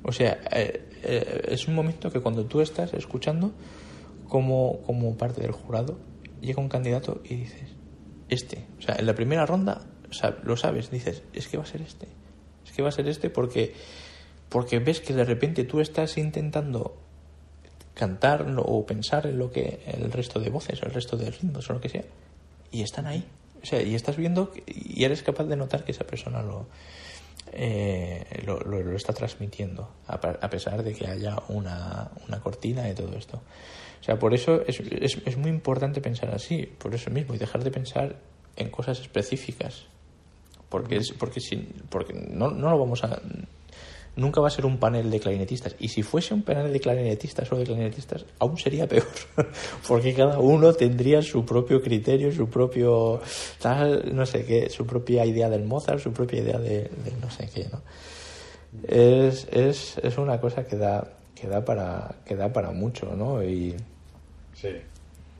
O 0.02 0.12
sea, 0.12 0.40
eh, 0.52 0.93
eh, 1.04 1.42
es 1.48 1.68
un 1.68 1.74
momento 1.74 2.10
que 2.10 2.20
cuando 2.20 2.44
tú 2.46 2.60
estás 2.60 2.94
escuchando 2.94 3.52
como, 4.28 4.82
como 4.82 5.16
parte 5.16 5.40
del 5.42 5.52
jurado, 5.52 5.98
llega 6.40 6.60
un 6.60 6.68
candidato 6.68 7.20
y 7.24 7.36
dices, 7.36 7.70
este. 8.28 8.64
O 8.78 8.82
sea, 8.82 8.96
en 8.96 9.06
la 9.06 9.14
primera 9.14 9.46
ronda 9.46 9.86
lo 10.42 10.56
sabes, 10.56 10.90
dices, 10.90 11.22
es 11.32 11.48
que 11.48 11.56
va 11.56 11.64
a 11.64 11.66
ser 11.66 11.82
este. 11.82 12.06
Es 12.64 12.72
que 12.72 12.82
va 12.82 12.88
a 12.88 12.92
ser 12.92 13.08
este 13.08 13.30
porque, 13.30 13.74
porque 14.48 14.78
ves 14.78 15.00
que 15.00 15.14
de 15.14 15.24
repente 15.24 15.64
tú 15.64 15.80
estás 15.80 16.16
intentando 16.16 16.96
cantar 17.94 18.46
o 18.58 18.84
pensar 18.84 19.26
en 19.26 19.38
lo 19.38 19.50
que 19.50 19.80
el 19.86 20.10
resto 20.10 20.40
de 20.40 20.50
voces 20.50 20.82
el 20.82 20.90
resto 20.90 21.16
de 21.16 21.30
ritmos 21.30 21.70
o 21.70 21.74
lo 21.74 21.80
que 21.80 21.88
sea 21.88 22.04
y 22.72 22.82
están 22.82 23.06
ahí 23.06 23.24
o 23.62 23.64
sea 23.64 23.80
y 23.80 23.94
estás 23.94 24.16
viendo 24.16 24.52
y 24.66 25.04
eres 25.04 25.22
capaz 25.22 25.44
de 25.44 25.56
notar 25.56 25.84
que 25.84 25.92
esa 25.92 26.04
persona 26.04 26.42
lo 26.42 26.66
eh, 27.52 28.42
lo, 28.44 28.58
lo, 28.60 28.96
está 28.96 29.12
transmitiendo 29.12 29.88
a, 30.06 30.14
a, 30.14 30.50
pesar 30.50 30.82
de 30.82 30.92
que 30.92 31.06
haya 31.06 31.36
una, 31.48 32.10
una 32.26 32.40
cortina 32.40 32.88
y 32.88 32.94
todo 32.94 33.16
esto. 33.16 33.42
O 34.00 34.04
sea 34.04 34.18
por 34.18 34.34
eso 34.34 34.62
es, 34.66 34.80
es, 34.80 35.18
es 35.24 35.36
muy 35.36 35.50
importante 35.50 36.00
pensar 36.00 36.34
así 36.34 36.66
por 36.66 36.94
eso 36.94 37.10
mismo 37.10 37.34
y 37.34 37.38
dejar 37.38 37.64
de 37.64 37.70
pensar 37.70 38.16
en 38.56 38.70
cosas 38.70 39.00
específicas. 39.00 39.86
Porque 40.68 40.96
es 40.96 41.12
porque 41.12 41.40
si 41.40 41.56
porque 41.88 42.12
no, 42.12 42.50
no 42.50 42.70
lo 42.70 42.78
vamos 42.78 43.04
a 43.04 43.20
nunca 44.16 44.40
va 44.40 44.48
a 44.48 44.50
ser 44.50 44.66
un 44.66 44.78
panel 44.78 45.10
de 45.10 45.20
clarinetistas. 45.20 45.74
Y 45.78 45.88
si 45.88 46.02
fuese 46.02 46.34
un 46.34 46.42
panel 46.42 46.72
de 46.72 46.80
clarinetistas 46.80 47.50
o 47.52 47.56
de 47.56 47.64
clarinetistas, 47.64 48.24
aún 48.38 48.58
sería 48.58 48.86
peor, 48.86 49.06
porque 49.88 50.14
cada 50.14 50.38
uno 50.38 50.72
tendría 50.72 51.22
su 51.22 51.44
propio 51.44 51.82
criterio, 51.82 52.32
su 52.32 52.48
propio 52.48 53.20
tal, 53.60 54.14
no 54.14 54.26
sé 54.26 54.44
qué, 54.44 54.70
su 54.70 54.86
propia 54.86 55.24
idea 55.26 55.48
del 55.48 55.64
Mozart, 55.64 56.00
su 56.00 56.12
propia 56.12 56.40
idea 56.40 56.58
de, 56.58 56.90
no 57.20 57.30
sé 57.30 57.48
qué, 57.52 57.68
¿no? 57.70 57.82
Es, 58.88 59.46
es, 59.52 59.98
es 59.98 60.18
una 60.18 60.40
cosa 60.40 60.64
que 60.64 60.76
da, 60.76 61.12
que 61.34 61.46
da 61.46 61.64
para, 61.64 62.16
que 62.24 62.34
da 62.34 62.52
para 62.52 62.72
mucho, 62.72 63.14
¿no? 63.14 63.42
Y, 63.42 63.74
sí. 64.54 64.70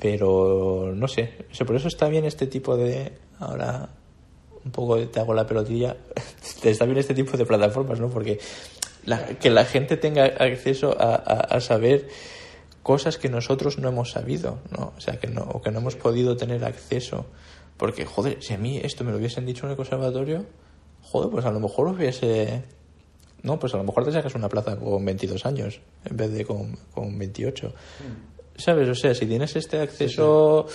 Pero 0.01 0.93
no 0.95 1.09
sé, 1.09 1.33
por 1.67 1.77
eso 1.77 1.89
está 1.89 2.09
bien 2.09 2.25
este 2.25 2.47
tipo 2.47 2.77
de 2.77 3.13
ahora 3.39 3.89
un 4.65 4.70
poco 4.70 4.99
te 5.09 5.20
hago 5.20 5.35
la 5.35 5.47
pelotilla, 5.47 5.97
está 6.62 6.85
bien 6.85 6.99
este 6.99 7.15
tipo 7.15 7.36
de 7.36 7.45
plataformas, 7.45 8.01
¿no? 8.01 8.09
Porque 8.09 8.39
que 9.41 9.51
la 9.51 9.65
gente 9.65 9.97
tenga 9.97 10.24
acceso 10.24 10.97
a, 10.99 11.61
saber 11.61 12.09
cosas 12.82 13.19
que 13.19 13.28
nosotros 13.28 13.78
no 13.78 13.89
hemos 13.89 14.12
sabido, 14.12 14.59
¿no? 14.77 14.93
O 14.97 15.01
sea, 15.01 15.19
que 15.19 15.27
no, 15.27 15.43
o 15.43 15.62
que 15.62 15.70
no 15.70 15.81
hemos 15.81 15.97
podido 15.97 16.36
tener 16.36 16.65
acceso. 16.65 17.27
Porque, 17.77 18.05
joder, 18.07 18.43
si 18.43 18.55
a 18.55 18.59
mí 18.59 18.81
esto 18.82 19.05
me 19.05 19.11
lo 19.11 19.19
hubiesen 19.19 19.47
dicho 19.47 19.66
en 19.66 19.70
el 19.70 19.77
conservatorio, 19.77 20.47
joder, 21.03 21.31
pues 21.31 21.45
a 21.45 21.51
lo 21.51 21.61
mejor 21.61 21.89
hubiese... 21.89 22.65
No, 23.43 23.59
pues 23.59 23.74
a 23.74 23.77
lo 23.77 23.85
mejor 23.85 24.05
te 24.05 24.12
sacas 24.12 24.35
una 24.35 24.49
plaza 24.49 24.77
con 24.77 25.05
22 25.05 25.45
años 25.45 25.81
en 26.05 26.16
vez 26.16 26.32
de 26.32 26.47
con, 26.47 26.77
con 26.95 27.19
28. 27.19 27.69
Mm. 27.69 28.59
¿Sabes? 28.59 28.89
O 28.89 28.95
sea, 28.95 29.15
si 29.15 29.27
tienes 29.27 29.55
este 29.57 29.81
acceso 29.81 30.66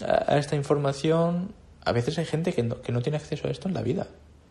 a 0.00 0.38
esta 0.38 0.56
información, 0.56 1.52
a 1.86 1.92
veces 1.92 2.18
hay 2.18 2.24
gente 2.24 2.52
que 2.52 2.64
no, 2.64 2.82
que 2.82 2.90
no 2.90 3.00
tiene 3.00 3.16
acceso 3.16 3.46
a 3.46 3.50
esto 3.50 3.68
en 3.68 3.74
la 3.74 3.82
vida, 3.82 4.08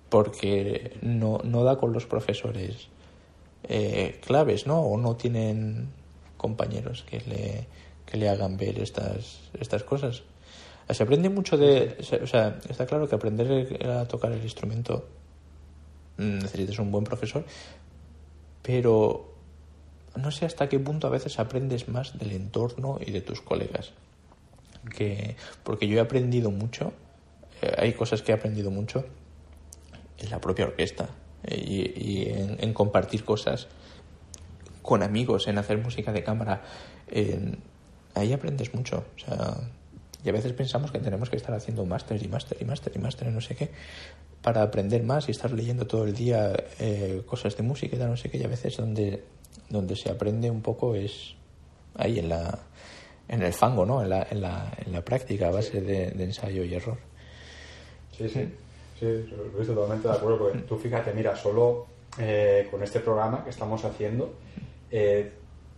porque 0.09 0.97
no, 1.01 1.39
no 1.43 1.65
da 1.65 1.77
con 1.77 1.91
los 1.91 2.05
profesores 2.05 2.87
eh, 3.63 4.21
claves, 4.25 4.65
¿no? 4.65 4.79
O 4.79 4.97
no 4.97 5.17
tienen 5.17 5.89
compañeros 6.37 7.03
que 7.09 7.19
le, 7.19 7.67
que 8.05 8.17
le 8.17 8.29
hagan 8.29 8.55
ver 8.55 8.79
estas, 8.79 9.41
estas 9.59 9.83
cosas. 9.83 10.23
Se 10.89 11.03
aprende 11.03 11.29
mucho 11.29 11.57
de... 11.57 11.97
O 12.23 12.27
sea, 12.27 12.57
está 12.69 12.85
claro 12.85 13.09
que 13.09 13.15
aprender 13.15 13.83
a 13.85 14.07
tocar 14.07 14.31
el 14.31 14.41
instrumento 14.41 15.05
mm, 16.17 16.39
necesitas 16.39 16.79
un 16.79 16.91
buen 16.91 17.03
profesor, 17.03 17.43
pero 18.61 19.33
no 20.15 20.31
sé 20.31 20.45
hasta 20.45 20.69
qué 20.69 20.79
punto 20.79 21.07
a 21.07 21.09
veces 21.09 21.37
aprendes 21.37 21.89
más 21.89 22.17
del 22.17 22.31
entorno 22.31 22.97
y 23.05 23.11
de 23.11 23.19
tus 23.19 23.41
colegas. 23.41 23.91
Que, 24.95 25.35
porque 25.63 25.87
yo 25.87 25.97
he 25.97 26.01
aprendido 26.01 26.49
mucho 26.49 26.93
hay 27.77 27.93
cosas 27.93 28.21
que 28.21 28.31
he 28.31 28.35
aprendido 28.35 28.71
mucho 28.71 29.05
en 30.17 30.29
la 30.29 30.39
propia 30.39 30.65
orquesta 30.65 31.09
eh, 31.43 31.93
y, 31.95 32.29
en, 32.29 32.73
compartir 32.73 33.23
cosas 33.23 33.67
con 34.81 35.03
amigos, 35.03 35.47
en 35.47 35.57
hacer 35.57 35.77
música 35.77 36.11
de 36.11 36.23
cámara. 36.23 36.61
ahí 38.13 38.33
aprendes 38.33 38.73
mucho. 38.73 39.05
O 39.15 39.19
sea, 39.19 39.57
y 40.23 40.29
a 40.29 40.31
veces 40.31 40.53
pensamos 40.53 40.91
que 40.91 40.99
tenemos 40.99 41.29
que 41.29 41.35
estar 41.35 41.53
haciendo 41.53 41.85
máster 41.85 42.21
y 42.23 42.27
máster 42.27 42.57
y 42.59 42.65
máster 42.65 42.91
y 42.95 42.99
máster 42.99 43.27
y 43.27 43.31
no 43.31 43.41
sé 43.41 43.55
qué 43.55 43.69
para 44.45 44.61
aprender 44.61 45.01
más 45.01 45.27
y 45.27 45.31
estar 45.31 45.51
leyendo 45.51 45.87
todo 45.87 46.03
el 46.03 46.13
día 46.13 46.53
eh, 46.77 47.23
cosas 47.25 47.57
de 47.57 47.63
música 47.63 47.95
y 47.95 47.99
no 47.99 48.15
sé 48.15 48.29
qué. 48.29 48.37
Y 48.37 48.43
a 48.43 48.47
veces 48.47 48.77
donde, 48.77 49.23
donde 49.69 49.95
se 49.95 50.11
aprende 50.11 50.51
un 50.51 50.61
poco 50.61 50.93
es 50.93 51.33
ahí 51.95 52.19
en 52.19 52.29
la 52.29 52.59
en 53.27 53.41
el 53.41 53.53
fango, 53.53 53.87
¿no? 53.87 54.03
En 54.03 54.09
la, 54.11 54.27
en 54.29 54.41
la, 54.41 54.71
en 54.85 54.93
la 54.93 55.03
práctica 55.03 55.47
a 55.47 55.51
base 55.51 55.81
de 55.81 56.23
ensayo 56.23 56.63
y 56.63 56.75
error. 56.75 56.99
Sí, 58.17 58.29
sí, 58.29 58.49
sí, 58.97 59.05
estoy 59.05 59.75
totalmente 59.75 60.07
de 60.07 60.13
acuerdo, 60.13 60.39
porque 60.39 60.59
tú 60.59 60.77
fíjate, 60.77 61.13
mira, 61.13 61.35
solo 61.35 61.85
eh, 62.17 62.67
con 62.71 62.81
este 62.81 63.01
programa 63.01 63.43
que 63.43 63.49
estamos 63.49 63.83
haciendo, 63.83 64.35
eh, 64.89 65.33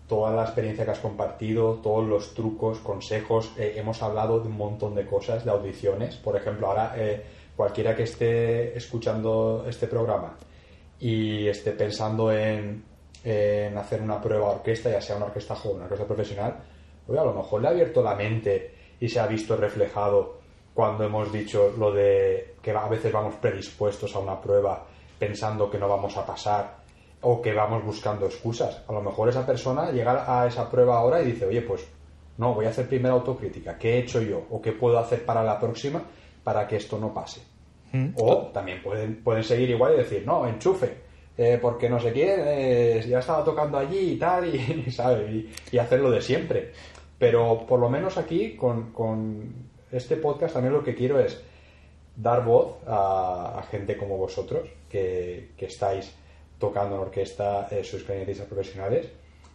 toda 0.08 0.32
la 0.36 0.44
experiencia 0.44 0.86
que 0.86 0.92
has 0.92 1.00
compartido, 1.00 1.80
todos 1.82 2.08
los 2.08 2.36
trucos, 2.36 2.78
consejos, 2.80 3.52
eh, 3.58 3.74
hemos 3.76 4.04
hablado 4.04 4.40
de 4.40 4.50
un 4.50 4.58
montón 4.58 4.94
de 4.94 5.06
cosas, 5.06 5.44
de 5.44 5.52
audiciones, 5.52 6.16
por 6.18 6.36
ejemplo, 6.38 6.68
ahora 6.68 6.96
cualquiera 7.56 7.96
que 7.96 8.04
esté 8.04 8.78
escuchando 8.78 9.66
este 9.68 9.88
programa 9.88 10.38
y 11.00 11.48
esté 11.48 11.72
pensando 11.72 12.32
en, 12.32 12.84
en 13.24 13.78
hacer 13.78 14.00
una 14.00 14.22
prueba 14.22 14.50
orquesta, 14.50 14.92
ya 14.92 15.02
sea 15.02 15.18
una 15.18 15.26
orquesta 15.26 15.56
joven, 15.56 15.78
una 15.78 15.86
orquesta 15.86 16.06
profesional, 16.06 16.56
oye, 17.08 17.20
a 17.20 17.24
lo 17.24 17.34
mejor 17.34 17.62
le 17.62 17.68
ha 17.68 17.72
abierto 17.72 18.04
la 18.04 18.14
mente 18.14 18.76
y 19.00 19.10
se 19.10 19.20
ha 19.20 19.26
visto 19.26 19.58
reflejado 19.58 20.38
cuando 20.78 21.06
hemos 21.06 21.34
dicho 21.34 21.74
lo 21.76 21.92
de 21.92 22.54
que 22.62 22.70
a 22.70 22.88
veces 22.88 23.12
vamos 23.12 23.34
predispuestos 23.42 24.16
a 24.16 24.20
una 24.20 24.40
prueba 24.40 24.86
pensando 25.18 25.72
que 25.72 25.80
no 25.80 25.90
vamos 25.90 26.16
a 26.18 26.24
pasar 26.24 26.78
o 27.22 27.42
que 27.42 27.52
vamos 27.52 27.84
buscando 27.84 28.28
excusas. 28.28 28.84
A 28.88 28.94
lo 28.94 29.02
mejor 29.02 29.28
esa 29.28 29.44
persona 29.44 29.90
llega 29.90 30.24
a 30.28 30.46
esa 30.46 30.70
prueba 30.70 31.00
ahora 31.00 31.20
y 31.20 31.32
dice, 31.32 31.48
oye, 31.48 31.64
pues 31.64 31.88
no, 32.38 32.54
voy 32.54 32.68
a 32.68 32.70
hacer 32.70 32.88
primera 32.88 33.16
autocrítica. 33.16 33.76
¿Qué 33.76 33.96
he 33.96 34.00
hecho 34.02 34.22
yo? 34.22 34.46
¿O 34.52 34.62
qué 34.62 34.72
puedo 34.72 35.00
hacer 35.00 35.26
para 35.26 35.44
la 35.44 35.60
próxima 35.60 36.00
para 36.44 36.68
que 36.68 36.76
esto 36.76 37.00
no 37.00 37.12
pase? 37.12 37.42
Mm. 37.92 38.10
O 38.16 38.52
también 38.54 38.84
pueden, 38.84 39.24
pueden 39.24 39.44
seguir 39.44 39.72
igual 39.72 39.96
y 39.96 39.98
decir, 39.98 40.28
no, 40.28 40.46
enchufe, 40.46 40.96
eh, 41.36 41.58
porque 41.60 41.90
no 41.90 42.00
sé 42.00 42.14
quién, 42.14 42.40
eh, 42.46 43.04
ya 43.10 43.18
estaba 43.18 43.44
tocando 43.44 43.80
allí 43.80 44.12
y 44.12 44.18
tal, 44.20 44.54
y, 44.54 44.92
¿sabe? 44.92 45.50
Y, 45.72 45.78
hacerlo 45.80 46.12
de 46.12 46.22
siempre. 46.22 46.72
Pero 47.18 47.66
por 47.66 47.80
lo 47.80 47.90
menos 47.90 48.16
aquí, 48.20 48.56
con, 48.56 49.67
este 49.92 50.18
podcast 50.18 50.54
también 50.54 50.74
lo 50.74 50.84
que 50.84 50.96
quiero 50.96 51.20
es 51.20 51.42
dar 52.16 52.44
voz 52.44 52.78
a, 52.88 53.64
gente 53.70 53.96
como 53.96 54.18
vosotros, 54.18 54.68
que, 54.90 55.52
estáis 55.60 56.14
tocando 56.60 56.96
en 56.96 57.02
orquesta, 57.02 57.68
eh, 57.70 57.84
sus 57.84 58.04
clarinetistas 58.04 58.48
profesionales, 58.48 59.08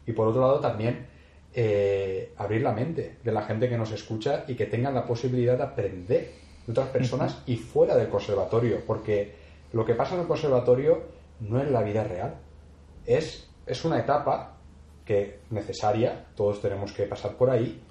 y 0.06 0.12
por 0.12 0.28
otro 0.28 0.40
lado 0.40 0.60
también 0.60 1.06
eh, 1.54 2.32
abrir 2.36 2.62
la 2.62 2.72
mente 2.72 3.16
de 3.22 3.32
la 3.32 3.42
gente 3.42 3.68
que 3.68 3.76
nos 3.76 3.90
escucha 3.90 4.44
y 4.46 4.54
que 4.54 4.66
tengan 4.66 4.94
la 4.94 5.06
posibilidad 5.06 5.56
de 5.56 5.64
aprender 5.64 6.30
de 6.66 6.72
otras 6.72 6.88
personas 6.88 7.42
y 7.46 7.56
fuera 7.56 7.96
del 7.96 8.09
conservatorio, 8.09 8.80
porque 8.86 9.34
lo 9.72 9.84
que 9.84 9.94
pasa 9.94 10.14
en 10.14 10.22
el 10.22 10.26
conservatorio 10.26 11.02
no 11.40 11.60
es 11.60 11.70
la 11.70 11.82
vida 11.82 12.04
real, 12.04 12.36
es, 13.04 13.48
es 13.66 13.84
una 13.84 13.98
etapa 13.98 14.56
que 15.04 15.40
necesaria, 15.50 16.26
todos 16.36 16.62
tenemos 16.62 16.92
que 16.92 17.04
pasar 17.04 17.32
por 17.32 17.50
ahí, 17.50 17.82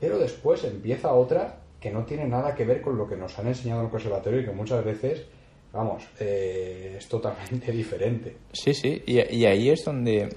pero 0.00 0.18
después 0.18 0.64
empieza 0.64 1.12
otra 1.12 1.57
que 1.80 1.90
no 1.90 2.04
tiene 2.04 2.26
nada 2.26 2.54
que 2.54 2.64
ver 2.64 2.80
con 2.80 2.96
lo 2.96 3.08
que 3.08 3.16
nos 3.16 3.38
han 3.38 3.46
enseñado 3.46 3.80
en 3.80 3.86
el 3.86 3.90
conservatorio 3.90 4.40
y 4.40 4.44
que 4.44 4.50
muchas 4.50 4.84
veces, 4.84 5.26
vamos, 5.72 6.04
eh, 6.18 6.96
es 6.98 7.08
totalmente 7.08 7.70
diferente. 7.72 8.36
Sí, 8.52 8.74
sí, 8.74 9.02
y, 9.06 9.44
ahí 9.44 9.70
es 9.70 9.84
donde, 9.84 10.28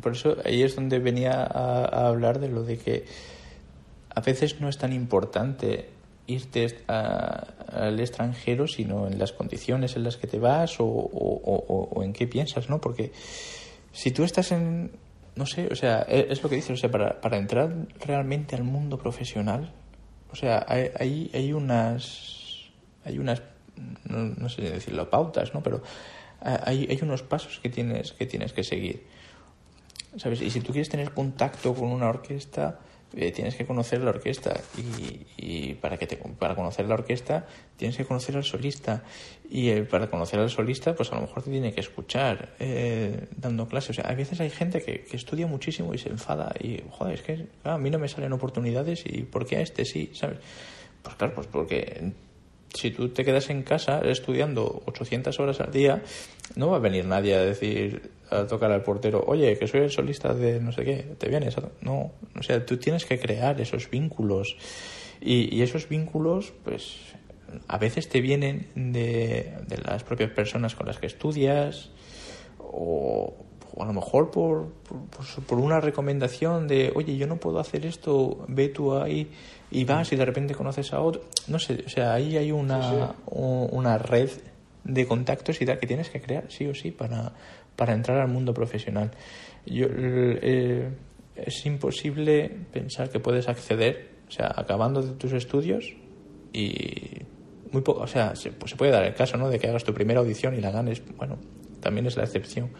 por 0.00 0.12
eso 0.12 0.36
ahí 0.44 0.62
es 0.62 0.76
donde 0.76 0.98
venía 0.98 1.42
a, 1.42 2.06
hablar 2.06 2.38
de 2.38 2.48
lo 2.48 2.62
de 2.62 2.78
que 2.78 3.04
a 4.14 4.20
veces 4.20 4.60
no 4.60 4.68
es 4.68 4.78
tan 4.78 4.92
importante 4.92 5.90
irte 6.28 6.66
al 6.88 8.00
extranjero, 8.00 8.66
sino 8.66 9.06
en 9.06 9.18
las 9.18 9.32
condiciones 9.32 9.94
en 9.94 10.02
las 10.02 10.16
que 10.16 10.26
te 10.26 10.38
vas 10.38 10.80
o, 10.80 10.86
o, 10.86 12.02
en 12.02 12.12
qué 12.12 12.26
piensas, 12.26 12.68
¿no? 12.68 12.80
Porque 12.80 13.12
si 13.92 14.10
tú 14.10 14.24
estás 14.24 14.50
en, 14.50 14.90
no 15.36 15.46
sé, 15.46 15.68
o 15.70 15.76
sea, 15.76 16.04
e, 16.08 16.26
es 16.30 16.42
lo 16.42 16.48
que 16.48 16.56
dices, 16.56 16.72
o 16.72 16.76
sea, 16.76 16.90
para, 16.90 17.20
para 17.20 17.36
entrar 17.36 17.72
realmente 18.00 18.56
al 18.56 18.64
mundo 18.64 18.98
profesional, 18.98 19.72
o 20.30 20.36
sea, 20.36 20.64
hay, 20.68 21.30
hay, 21.32 21.52
unas, 21.52 22.70
hay 23.04 23.18
unas, 23.18 23.42
no, 24.04 24.48
sé 24.48 24.62
decirlo, 24.62 25.08
pautas, 25.10 25.54
¿no? 25.54 25.62
Pero 25.62 25.82
hay, 26.40 26.86
hay 26.90 26.98
unos 27.02 27.22
pasos 27.22 27.58
que 27.60 27.68
tienes, 27.68 28.12
que 28.12 28.26
tienes 28.26 28.52
que 28.52 28.64
seguir. 28.64 29.06
¿Sabes? 30.16 30.40
Y 30.40 30.50
si 30.50 30.60
tú 30.60 30.72
quieres 30.72 30.88
tener 30.88 31.12
contacto 31.12 31.74
con 31.74 31.88
una 31.88 32.08
orquesta, 32.08 32.80
eh, 33.14 33.30
tienes 33.30 33.54
que 33.54 33.64
conocer 33.64 34.02
la 34.02 34.10
orquesta 34.10 34.60
y, 34.76 35.26
y, 35.36 35.74
para 35.74 35.96
que 35.96 36.06
te, 36.06 36.16
para 36.16 36.54
conocer 36.54 36.86
la 36.86 36.94
orquesta 36.94 37.46
tienes 37.76 37.96
que 37.96 38.04
conocer 38.04 38.36
al 38.36 38.44
solista 38.44 39.04
y 39.48 39.68
eh, 39.68 39.84
para 39.84 40.08
conocer 40.08 40.40
al 40.40 40.50
solista 40.50 40.94
pues 40.94 41.12
a 41.12 41.14
lo 41.14 41.22
mejor 41.22 41.42
te 41.42 41.50
tiene 41.50 41.72
que 41.72 41.80
escuchar 41.80 42.54
eh, 42.58 43.28
dando 43.36 43.68
clases 43.68 43.90
o 43.90 43.94
sea 43.94 44.10
a 44.10 44.14
veces 44.14 44.40
hay 44.40 44.50
gente 44.50 44.82
que, 44.82 45.04
que, 45.04 45.16
estudia 45.16 45.46
muchísimo 45.46 45.94
y 45.94 45.98
se 45.98 46.08
enfada 46.08 46.52
y 46.60 46.82
joder 46.90 47.14
es 47.14 47.22
que 47.22 47.46
a 47.64 47.78
mí 47.78 47.90
no 47.90 47.98
me 47.98 48.08
salen 48.08 48.32
oportunidades 48.32 49.04
y 49.06 49.22
¿por 49.22 49.46
qué 49.46 49.58
a 49.58 49.60
este 49.60 49.84
sí? 49.84 50.10
¿sabes? 50.12 50.38
pues 51.02 51.14
claro 51.14 51.34
pues 51.34 51.46
porque 51.46 52.12
si 52.76 52.90
tú 52.90 53.08
te 53.08 53.24
quedas 53.24 53.50
en 53.50 53.62
casa 53.62 54.00
estudiando 54.04 54.82
800 54.86 55.38
horas 55.40 55.60
al 55.60 55.72
día, 55.72 56.02
no 56.54 56.70
va 56.70 56.76
a 56.76 56.80
venir 56.80 57.04
nadie 57.06 57.34
a 57.34 57.40
decir, 57.40 58.10
a 58.30 58.46
tocar 58.46 58.70
al 58.72 58.82
portero, 58.82 59.24
oye, 59.26 59.58
que 59.58 59.66
soy 59.66 59.80
el 59.80 59.90
solista 59.90 60.34
de 60.34 60.60
no 60.60 60.72
sé 60.72 60.84
qué, 60.84 61.06
¿te 61.18 61.28
vienes? 61.28 61.56
No, 61.80 62.12
o 62.38 62.42
sea, 62.42 62.64
tú 62.64 62.76
tienes 62.76 63.04
que 63.04 63.18
crear 63.18 63.60
esos 63.60 63.90
vínculos. 63.90 64.56
Y, 65.20 65.62
esos 65.62 65.88
vínculos, 65.88 66.52
pues, 66.62 66.98
a 67.68 67.78
veces 67.78 68.08
te 68.08 68.20
vienen 68.20 68.68
de, 68.74 69.54
de, 69.66 69.78
las 69.78 70.04
propias 70.04 70.30
personas 70.30 70.74
con 70.74 70.86
las 70.86 70.98
que 70.98 71.06
estudias, 71.06 71.90
o, 72.58 73.34
o 73.74 73.82
a 73.82 73.86
lo 73.86 73.92
mejor 73.94 74.30
por, 74.30 74.72
por, 74.82 75.44
por, 75.44 75.58
una 75.58 75.80
recomendación 75.80 76.68
de, 76.68 76.92
oye, 76.94 77.16
yo 77.16 77.26
no 77.26 77.38
puedo 77.38 77.58
hacer 77.58 77.86
esto, 77.86 78.44
ve 78.48 78.68
tú 78.68 78.94
ahí 78.94 79.30
y 79.70 79.84
vas 79.84 80.12
y 80.12 80.16
de 80.16 80.24
repente 80.24 80.54
conoces 80.54 80.92
a 80.92 81.00
otro. 81.00 81.22
No 81.48 81.58
sé, 81.58 81.84
o 81.86 81.88
sea, 81.88 82.14
ahí 82.14 82.36
hay 82.36 82.52
una, 82.52 82.82
sí, 82.82 82.96
sí. 82.96 83.32
una 83.32 83.98
red 83.98 84.30
de 84.84 85.06
contactos 85.06 85.60
y 85.60 85.66
tal 85.66 85.78
que 85.78 85.86
tienes 85.86 86.10
que 86.10 86.20
crear, 86.20 86.44
sí 86.48 86.66
o 86.66 86.74
sí, 86.74 86.90
para, 86.90 87.32
para 87.74 87.92
entrar 87.92 88.18
al 88.18 88.28
mundo 88.28 88.54
profesional. 88.54 89.10
Yo, 89.66 89.86
eh, 89.90 90.90
es 91.34 91.66
imposible 91.66 92.50
pensar 92.72 93.10
que 93.10 93.20
puedes 93.20 93.48
acceder, 93.48 94.10
o 94.28 94.30
sea, 94.30 94.52
acabando 94.56 95.02
de 95.02 95.12
tus 95.12 95.32
estudios 95.32 95.94
y 96.52 97.22
muy 97.72 97.82
poco, 97.82 98.00
o 98.02 98.06
sea, 98.06 98.34
se, 98.36 98.52
pues 98.52 98.70
se 98.70 98.76
puede 98.76 98.92
dar 98.92 99.04
el 99.04 99.14
caso, 99.14 99.36
¿no? 99.36 99.50
De 99.50 99.58
que 99.58 99.68
hagas 99.68 99.84
tu 99.84 99.92
primera 99.92 100.20
audición 100.20 100.54
y 100.54 100.60
la 100.60 100.70
ganes, 100.70 101.02
bueno, 101.16 101.38
también 101.80 102.06
es 102.06 102.16
la 102.16 102.24
excepción. 102.24 102.70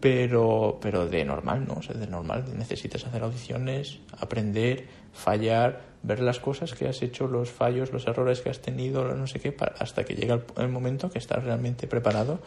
Pero, 0.00 0.78
pero 0.82 1.06
de 1.06 1.24
normal, 1.24 1.64
¿no? 1.66 1.74
O 1.74 1.82
sea, 1.82 1.94
de 1.94 2.06
normal 2.06 2.44
necesitas 2.58 3.06
hacer 3.06 3.22
audiciones, 3.22 4.00
aprender, 4.18 4.84
fallar, 5.14 5.80
ver 6.02 6.20
las 6.20 6.38
cosas 6.38 6.74
que 6.74 6.86
has 6.86 7.00
hecho, 7.02 7.26
los 7.26 7.50
fallos, 7.50 7.92
los 7.92 8.06
errores 8.06 8.40
que 8.40 8.50
has 8.50 8.60
tenido, 8.60 9.14
no 9.14 9.26
sé 9.26 9.40
qué, 9.40 9.56
hasta 9.78 10.04
que 10.04 10.14
llega 10.14 10.42
el, 10.58 10.68
momento 10.68 11.08
que 11.08 11.18
estás 11.18 11.42
realmente 11.44 11.86
preparado 11.86 12.40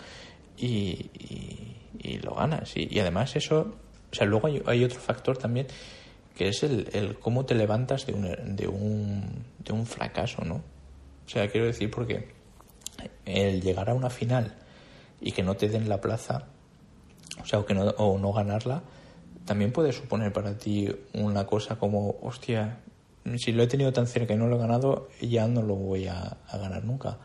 y, 0.58 1.10
y, 2.00 2.20
lo 2.20 2.36
ganas. 2.36 2.76
Y, 2.78 2.88
y, 2.92 3.00
además 3.00 3.36
eso, 3.36 3.76
o 4.12 4.16
sea, 4.16 4.28
luego 4.28 4.48
hay, 4.48 4.62
hay, 4.66 4.84
otro 4.84 5.00
factor 5.00 5.38
también 5.38 5.68
que 6.36 6.50
es 6.50 6.62
el, 6.62 6.88
el 6.94 7.18
cómo 7.18 7.46
te 7.46 7.56
levantas 7.56 8.06
de 8.06 8.14
un, 8.14 8.56
de, 8.56 8.68
un, 8.68 9.44
de 9.58 9.74
un 9.74 9.88
fracaso, 9.88 10.46
¿no? 10.46 10.56
O 10.56 11.30
sea, 11.30 11.50
quiero 11.50 11.66
decir, 11.66 11.90
porque 11.90 12.28
el 13.26 13.62
llegar 13.62 13.90
a 13.90 13.96
una 13.96 14.12
final 14.12 14.56
y 15.20 15.32
que 15.32 15.42
no 15.42 15.56
te 15.56 15.68
den 15.68 15.90
la 15.90 16.00
plaza, 16.00 16.46
o 17.42 17.46
sea, 17.46 17.60
o, 17.60 17.66
que 17.66 17.74
no, 17.74 17.86
o 17.98 18.20
no 18.20 18.32
ganarla, 18.34 18.84
también 19.48 19.72
puede 19.72 19.94
suponer 19.94 20.34
para 20.34 20.58
ti 20.58 20.94
una 21.14 21.48
cosa 21.48 21.78
como, 21.78 22.18
hostia, 22.22 22.80
si 23.38 23.54
lo 23.54 23.64
he 23.64 23.68
tenido 23.68 23.94
tan 23.94 24.06
cerca 24.06 24.34
y 24.34 24.38
no 24.38 24.48
lo 24.48 24.58
he 24.58 24.60
ganado, 24.60 25.08
ya 25.22 25.48
no 25.48 25.62
lo 25.62 25.76
voy 25.76 26.06
a, 26.08 26.38
ganar 26.52 26.84
nunca. 26.84 27.18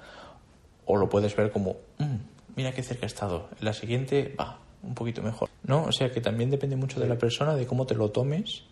O 0.86 0.97
lo 0.97 1.09
puedes 1.09 1.35
ver 1.35 1.51
como, 1.51 1.77
mmm, 1.99 2.16
mira 2.55 2.73
qué 2.73 2.82
cerca 2.85 3.07
he 3.07 3.09
estado. 3.09 3.49
La 3.61 3.73
siguiente 3.73 4.35
va 4.39 4.61
un 4.85 4.94
poquito 4.94 5.20
mejor. 5.20 5.51
¿No? 5.65 5.82
O 5.82 5.93
sea 5.93 6.12
que 6.12 6.20
también 6.20 6.49
depende 6.49 6.77
mucho 6.77 7.01
de 7.01 7.09
la 7.09 7.19
persona, 7.19 7.57
de 7.57 7.66
cómo 7.66 7.86
te 7.86 7.97
lo 7.97 8.11
tomes. 8.12 8.62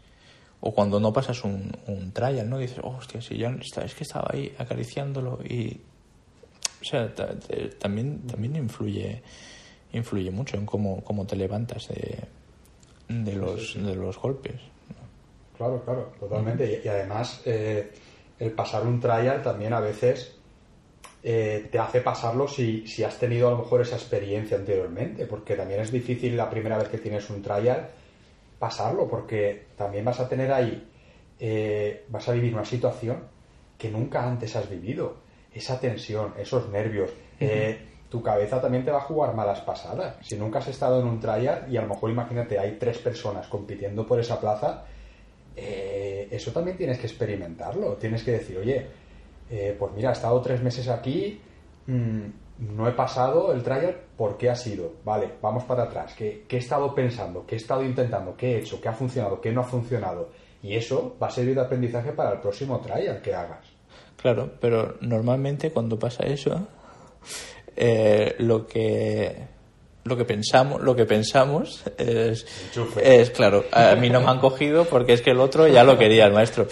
O 0.61 0.73
cuando 0.73 1.01
no 1.01 1.13
pasas 1.13 1.43
un, 1.43 1.73
un 1.89 2.13
trial, 2.13 2.49
¿no? 2.49 2.59
Dices, 2.59 2.79
oh, 2.85 2.97
hostia, 2.99 3.21
si 3.21 3.37
ya 3.37 3.49
es 3.49 3.95
que 3.95 4.05
estaba 4.05 4.29
ahí 4.33 4.55
acariciándolo 4.59 5.41
y. 5.43 5.81
O 6.83 6.85
sea, 6.85 7.13
también, 7.79 8.27
también 8.27 8.57
influye, 8.57 9.23
influye 9.93 10.31
mucho 10.31 10.57
en 10.57 10.67
cómo, 10.67 11.03
cómo 11.03 11.27
te 11.27 11.37
levantas 11.37 11.89
de, 11.89 12.21
de, 13.11 13.35
los, 13.35 13.75
de 13.75 13.95
los 13.95 14.19
golpes. 14.19 14.61
Claro, 15.57 15.83
claro, 15.85 16.13
totalmente. 16.19 16.81
Y, 16.83 16.87
y, 16.87 16.89
además, 16.89 17.43
eh, 17.45 17.91
el 18.39 18.53
pasar 18.53 18.87
un 18.87 19.01
trial 19.01 19.43
también 19.43 19.73
a 19.73 19.81
veces 19.81 20.37
eh, 21.23 21.69
te 21.71 21.79
hace 21.79 22.01
pasarlo 22.01 22.49
si, 22.49 22.87
si, 22.87 23.05
has 23.05 23.19
tenido 23.19 23.49
a 23.49 23.51
lo 23.51 23.59
mejor 23.59 23.83
esa 23.83 23.97
experiencia 23.97 24.57
anteriormente, 24.57 25.27
porque 25.27 25.55
también 25.55 25.81
es 25.81 25.91
difícil 25.91 26.37
la 26.37 26.49
primera 26.49 26.79
vez 26.79 26.89
que 26.89 26.99
tienes 26.99 27.29
un 27.29 27.43
trial 27.43 27.89
pasarlo, 28.59 29.09
porque 29.09 29.67
también 29.77 30.05
vas 30.05 30.21
a 30.21 30.29
tener 30.29 30.53
ahí, 30.53 30.89
eh, 31.39 32.05
vas 32.09 32.29
a 32.29 32.33
vivir 32.33 32.55
una 32.55 32.65
situación 32.65 33.25
que 33.77 33.91
nunca 33.91 34.27
antes 34.27 34.55
has 34.57 34.69
vivido, 34.69 35.17
esa 35.53 35.81
tensión, 35.81 36.35
esos 36.39 36.69
nervios. 36.71 37.11
-huh. 37.41 37.90
Tu 38.11 38.21
cabeza 38.23 38.61
también 38.61 38.85
te 38.85 38.91
va 38.91 38.99
a 38.99 39.03
jugar 39.03 39.35
malas 39.35 39.61
pasadas. 39.61 40.17
Si 40.21 40.37
nunca 40.37 40.59
has 40.59 40.69
estado 40.69 41.01
en 41.01 41.07
un 41.07 41.21
trial 41.21 41.67
y 41.71 41.77
a 41.77 41.83
lo 41.83 41.89
mejor 41.89 42.11
imagínate 42.11 42.59
hay 42.59 42.73
tres 42.73 42.99
personas 42.99 43.47
compitiendo 43.47 44.05
por 44.05 44.19
esa 44.19 44.41
plaza, 44.41 44.85
eh, 45.57 46.27
eso 46.31 46.51
también 46.51 46.77
tienes 46.77 46.99
que 46.99 47.07
experimentarlo. 47.07 47.95
Tienes 47.95 48.25
que 48.25 48.33
decir, 48.33 48.59
oye, 48.59 48.87
eh, 49.49 49.77
pues 49.79 49.93
mira, 49.93 50.11
he 50.11 50.13
estado 50.13 50.41
tres 50.41 50.61
meses 50.61 50.89
aquí, 50.89 51.41
mmm, 51.87 52.27
no 52.59 52.89
he 52.89 52.93
pasado 52.93 53.53
el 53.53 53.63
trial, 53.63 53.97
¿por 54.17 54.37
qué 54.37 54.51
ha 54.51 54.57
sido? 54.57 54.95
Vale, 55.05 55.31
vamos 55.41 55.63
para 55.65 55.85
atrás. 55.85 56.13
¿Qué, 56.17 56.45
¿Qué, 56.49 56.57
he 56.57 56.59
estado 56.59 56.93
pensando? 56.93 57.47
¿Qué 57.47 57.55
he 57.55 57.59
estado 57.59 57.85
intentando? 57.85 58.37
¿Qué 58.37 58.55
he 58.55 58.59
hecho? 58.59 58.81
¿Qué 58.81 58.89
ha 58.89 58.93
funcionado? 58.93 59.41
¿Qué 59.41 59.53
no 59.53 59.61
ha 59.61 59.65
funcionado? 59.65 60.31
Y 60.63 60.75
eso 60.75 61.17
va 61.23 61.29
a 61.29 61.31
servir 61.31 61.55
de 61.55 61.63
aprendizaje 61.63 62.13
para 62.13 62.33
el 62.33 62.41
próximo 62.41 62.81
trial 62.81 63.23
que 63.23 63.35
hagas. 63.35 63.67
Claro, 64.17 64.51
pero 64.61 64.97
normalmente 65.01 65.71
cuando 65.71 65.99
pasa 65.99 66.25
eso, 66.27 66.67
eh, 67.83 68.37
lo 68.39 68.67
que 68.67 69.49
lo 70.05 70.17
que 70.17 70.25
pensamos 70.27 70.83
lo 70.83 70.95
que 70.95 71.07
pensamos 71.07 71.83
es, 71.97 72.47
es 73.03 73.31
claro 73.31 73.65
a 73.73 73.95
mí 73.95 74.11
no 74.11 74.21
me 74.21 74.29
han 74.29 74.39
cogido 74.39 74.85
porque 74.85 75.15
es 75.15 75.23
que 75.23 75.31
el 75.31 75.41
otro 75.41 75.67
ya 75.67 75.83
lo 75.83 75.97
quería 75.97 76.27
el 76.27 76.33
maestro. 76.33 76.67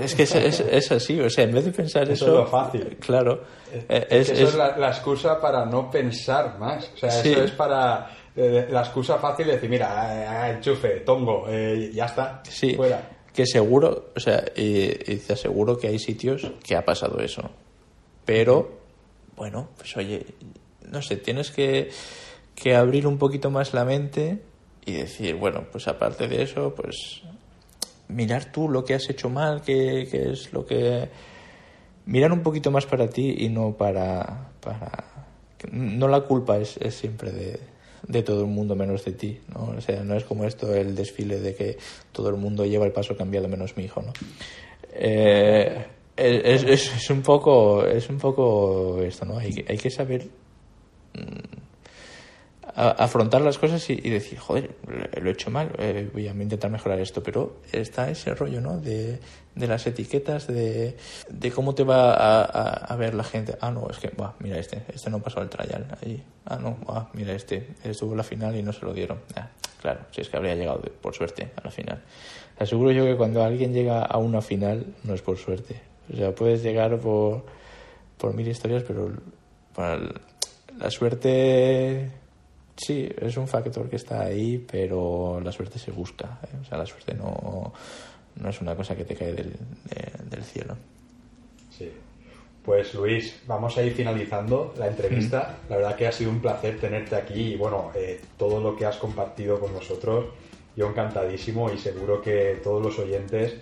Es 0.00 0.14
que 0.16 0.24
es, 0.24 0.34
es, 0.34 0.60
es 0.60 0.90
así 0.90 1.20
o 1.20 1.30
sea 1.30 1.44
en 1.44 1.52
vez 1.52 1.64
de 1.64 1.70
pensar 1.70 2.02
eso, 2.04 2.12
eso 2.12 2.26
es 2.26 2.32
lo 2.32 2.46
fácil. 2.46 2.96
claro 2.98 3.42
es, 3.88 4.30
es 4.30 4.30
eso 4.30 4.48
es, 4.48 4.54
la, 4.56 4.76
la, 4.76 4.88
excusa 4.88 5.40
para 5.40 5.64
no 5.64 5.90
pensar 5.90 6.58
más. 6.58 6.90
O 6.94 6.98
sea 6.98 7.10
sí. 7.10 7.32
eso 7.32 7.44
es 7.44 7.50
para 7.52 8.10
eh, 8.34 8.66
la 8.68 8.80
excusa 8.80 9.18
fácil 9.18 9.46
de 9.46 9.52
decir 9.52 9.70
mira 9.70 10.48
eh, 10.48 10.54
enchufe 10.54 11.00
tongo 11.00 11.46
eh, 11.48 11.92
ya 11.94 12.06
está 12.06 12.42
sí. 12.48 12.74
fuera 12.74 13.10
que 13.32 13.46
seguro 13.46 14.10
o 14.16 14.20
sea 14.20 14.44
y, 14.56 15.12
y 15.12 15.16
te 15.18 15.34
aseguro 15.34 15.78
que 15.78 15.86
hay 15.86 16.00
sitios 16.00 16.50
que 16.64 16.74
ha 16.74 16.84
pasado 16.84 17.20
eso 17.20 17.48
pero 18.24 18.77
bueno 19.38 19.70
pues 19.78 19.96
oye 19.96 20.26
no 20.90 21.00
sé 21.00 21.16
tienes 21.16 21.50
que 21.50 21.90
que 22.54 22.74
abrir 22.74 23.06
un 23.06 23.18
poquito 23.18 23.50
más 23.50 23.72
la 23.72 23.84
mente 23.84 24.42
y 24.84 24.92
decir, 24.92 25.36
bueno, 25.36 25.66
pues 25.70 25.86
aparte 25.86 26.28
de 26.28 26.42
eso, 26.42 26.74
pues 26.74 27.22
mirar 28.08 28.50
tú 28.50 28.68
lo 28.68 28.84
que 28.84 28.94
has 28.94 29.08
hecho 29.10 29.28
mal, 29.28 29.62
qué, 29.62 30.08
qué 30.10 30.32
es 30.32 30.52
lo 30.52 30.66
que... 30.66 31.08
Mirar 32.06 32.32
un 32.32 32.42
poquito 32.42 32.70
más 32.70 32.86
para 32.86 33.08
ti 33.08 33.36
y 33.38 33.48
no 33.48 33.76
para... 33.76 34.50
para... 34.60 35.04
No 35.70 36.08
la 36.08 36.22
culpa 36.22 36.56
es, 36.56 36.78
es 36.78 36.94
siempre 36.94 37.32
de, 37.32 37.60
de 38.06 38.22
todo 38.22 38.40
el 38.40 38.46
mundo 38.46 38.74
menos 38.74 39.04
de 39.04 39.12
ti, 39.12 39.40
¿no? 39.54 39.74
O 39.76 39.80
sea, 39.80 40.02
no 40.02 40.14
es 40.14 40.24
como 40.24 40.44
esto 40.44 40.74
el 40.74 40.94
desfile 40.94 41.40
de 41.40 41.54
que 41.54 41.76
todo 42.12 42.30
el 42.30 42.36
mundo 42.36 42.64
lleva 42.64 42.86
el 42.86 42.92
paso 42.92 43.16
cambiado 43.16 43.48
menos 43.48 43.76
mi 43.76 43.84
hijo, 43.84 44.00
¿no? 44.00 44.12
Eh, 44.94 45.84
es, 46.18 46.64
es, 46.64 46.92
es, 46.96 47.10
un 47.10 47.22
poco 47.22 47.84
es 47.86 48.08
un 48.08 48.18
poco 48.18 49.00
esto, 49.02 49.24
¿no? 49.24 49.38
Hay, 49.38 49.64
hay 49.68 49.78
que 49.78 49.90
saber 49.90 50.28
a, 52.74 52.90
afrontar 52.90 53.40
las 53.40 53.58
cosas 53.58 53.88
y, 53.90 53.96
decir, 53.96 54.38
joder, 54.38 54.70
lo 55.20 55.28
he 55.28 55.32
hecho 55.32 55.50
mal, 55.50 55.72
eh, 55.78 56.08
voy 56.12 56.28
a 56.28 56.32
intentar 56.32 56.70
mejorar 56.70 57.00
esto, 57.00 57.22
pero 57.22 57.60
está 57.72 58.10
ese 58.10 58.34
rollo, 58.34 58.60
¿no? 58.60 58.78
De, 58.78 59.18
de 59.54 59.66
las 59.66 59.86
etiquetas, 59.86 60.46
de, 60.46 60.96
de 61.28 61.50
cómo 61.50 61.74
te 61.74 61.82
va 61.82 62.14
a, 62.14 62.72
a, 62.72 62.96
ver 62.96 63.14
la 63.14 63.24
gente. 63.24 63.56
Ah, 63.60 63.70
no, 63.70 63.88
es 63.90 63.98
que, 63.98 64.10
bah, 64.16 64.34
mira 64.38 64.58
este, 64.58 64.82
este 64.94 65.10
no 65.10 65.20
pasó 65.20 65.40
al 65.40 65.50
trial. 65.50 65.86
Ahí. 66.00 66.22
Ah, 66.46 66.56
no, 66.56 66.78
bah, 66.86 67.10
mira 67.14 67.32
este, 67.32 67.74
estuvo 67.82 68.12
en 68.12 68.18
la 68.18 68.24
final 68.24 68.54
y 68.56 68.62
no 68.62 68.72
se 68.72 68.84
lo 68.84 68.92
dieron. 68.92 69.18
Ah, 69.34 69.48
claro, 69.80 70.00
si 70.12 70.20
es 70.20 70.28
que 70.28 70.36
habría 70.36 70.54
llegado 70.54 70.80
por 70.80 71.14
suerte 71.14 71.50
a 71.56 71.64
la 71.64 71.70
final. 71.70 72.02
Aseguro 72.58 72.92
yo 72.92 73.04
que 73.04 73.16
cuando 73.16 73.42
alguien 73.42 73.72
llega 73.72 74.04
a 74.04 74.18
una 74.18 74.40
final 74.40 74.86
no 75.02 75.14
es 75.14 75.22
por 75.22 75.36
suerte. 75.36 75.80
O 76.12 76.16
sea, 76.16 76.34
puedes 76.34 76.62
llegar 76.62 76.98
por, 76.98 77.44
por 78.16 78.34
mil 78.34 78.48
historias, 78.48 78.82
pero 78.82 79.12
para 79.74 80.00
la 80.78 80.90
suerte 80.90 82.10
Sí, 82.78 83.08
es 83.20 83.36
un 83.36 83.48
factor 83.48 83.90
que 83.90 83.96
está 83.96 84.22
ahí, 84.22 84.64
pero 84.70 85.40
la 85.42 85.50
suerte 85.50 85.80
se 85.80 85.90
busca. 85.90 86.38
¿eh? 86.44 86.56
O 86.62 86.64
sea, 86.64 86.78
la 86.78 86.86
suerte 86.86 87.12
no, 87.12 87.72
no 88.36 88.48
es 88.48 88.60
una 88.60 88.76
cosa 88.76 88.94
que 88.94 89.04
te 89.04 89.16
cae 89.16 89.32
del, 89.32 89.50
de, 89.50 90.12
del 90.30 90.44
cielo. 90.44 90.76
Sí. 91.76 91.90
Pues 92.64 92.94
Luis, 92.94 93.42
vamos 93.48 93.76
a 93.76 93.82
ir 93.82 93.94
finalizando 93.94 94.74
la 94.78 94.86
entrevista. 94.86 95.56
Mm. 95.66 95.70
La 95.70 95.76
verdad 95.76 95.96
que 95.96 96.06
ha 96.06 96.12
sido 96.12 96.30
un 96.30 96.40
placer 96.40 96.78
tenerte 96.78 97.16
aquí 97.16 97.54
y 97.54 97.56
bueno, 97.56 97.90
eh, 97.96 98.20
todo 98.36 98.60
lo 98.60 98.76
que 98.76 98.86
has 98.86 98.96
compartido 98.96 99.58
con 99.58 99.72
nosotros 99.72 100.26
yo 100.76 100.88
encantadísimo 100.88 101.72
y 101.72 101.78
seguro 101.78 102.22
que 102.22 102.60
todos 102.62 102.80
los 102.80 102.96
oyentes 103.00 103.56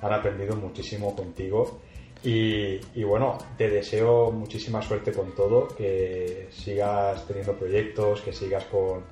han 0.00 0.14
aprendido 0.14 0.56
muchísimo 0.56 1.14
contigo. 1.14 1.80
Y, 2.24 3.02
bueno, 3.02 3.38
te 3.58 3.68
deseo 3.68 4.30
muchísima 4.30 4.80
suerte 4.80 5.12
con 5.12 5.34
todo, 5.34 5.68
que 5.68 6.48
sigas 6.50 7.26
teniendo 7.26 7.54
proyectos, 7.54 8.20
que 8.20 8.32
sigas 8.32 8.64
con, 8.66 9.02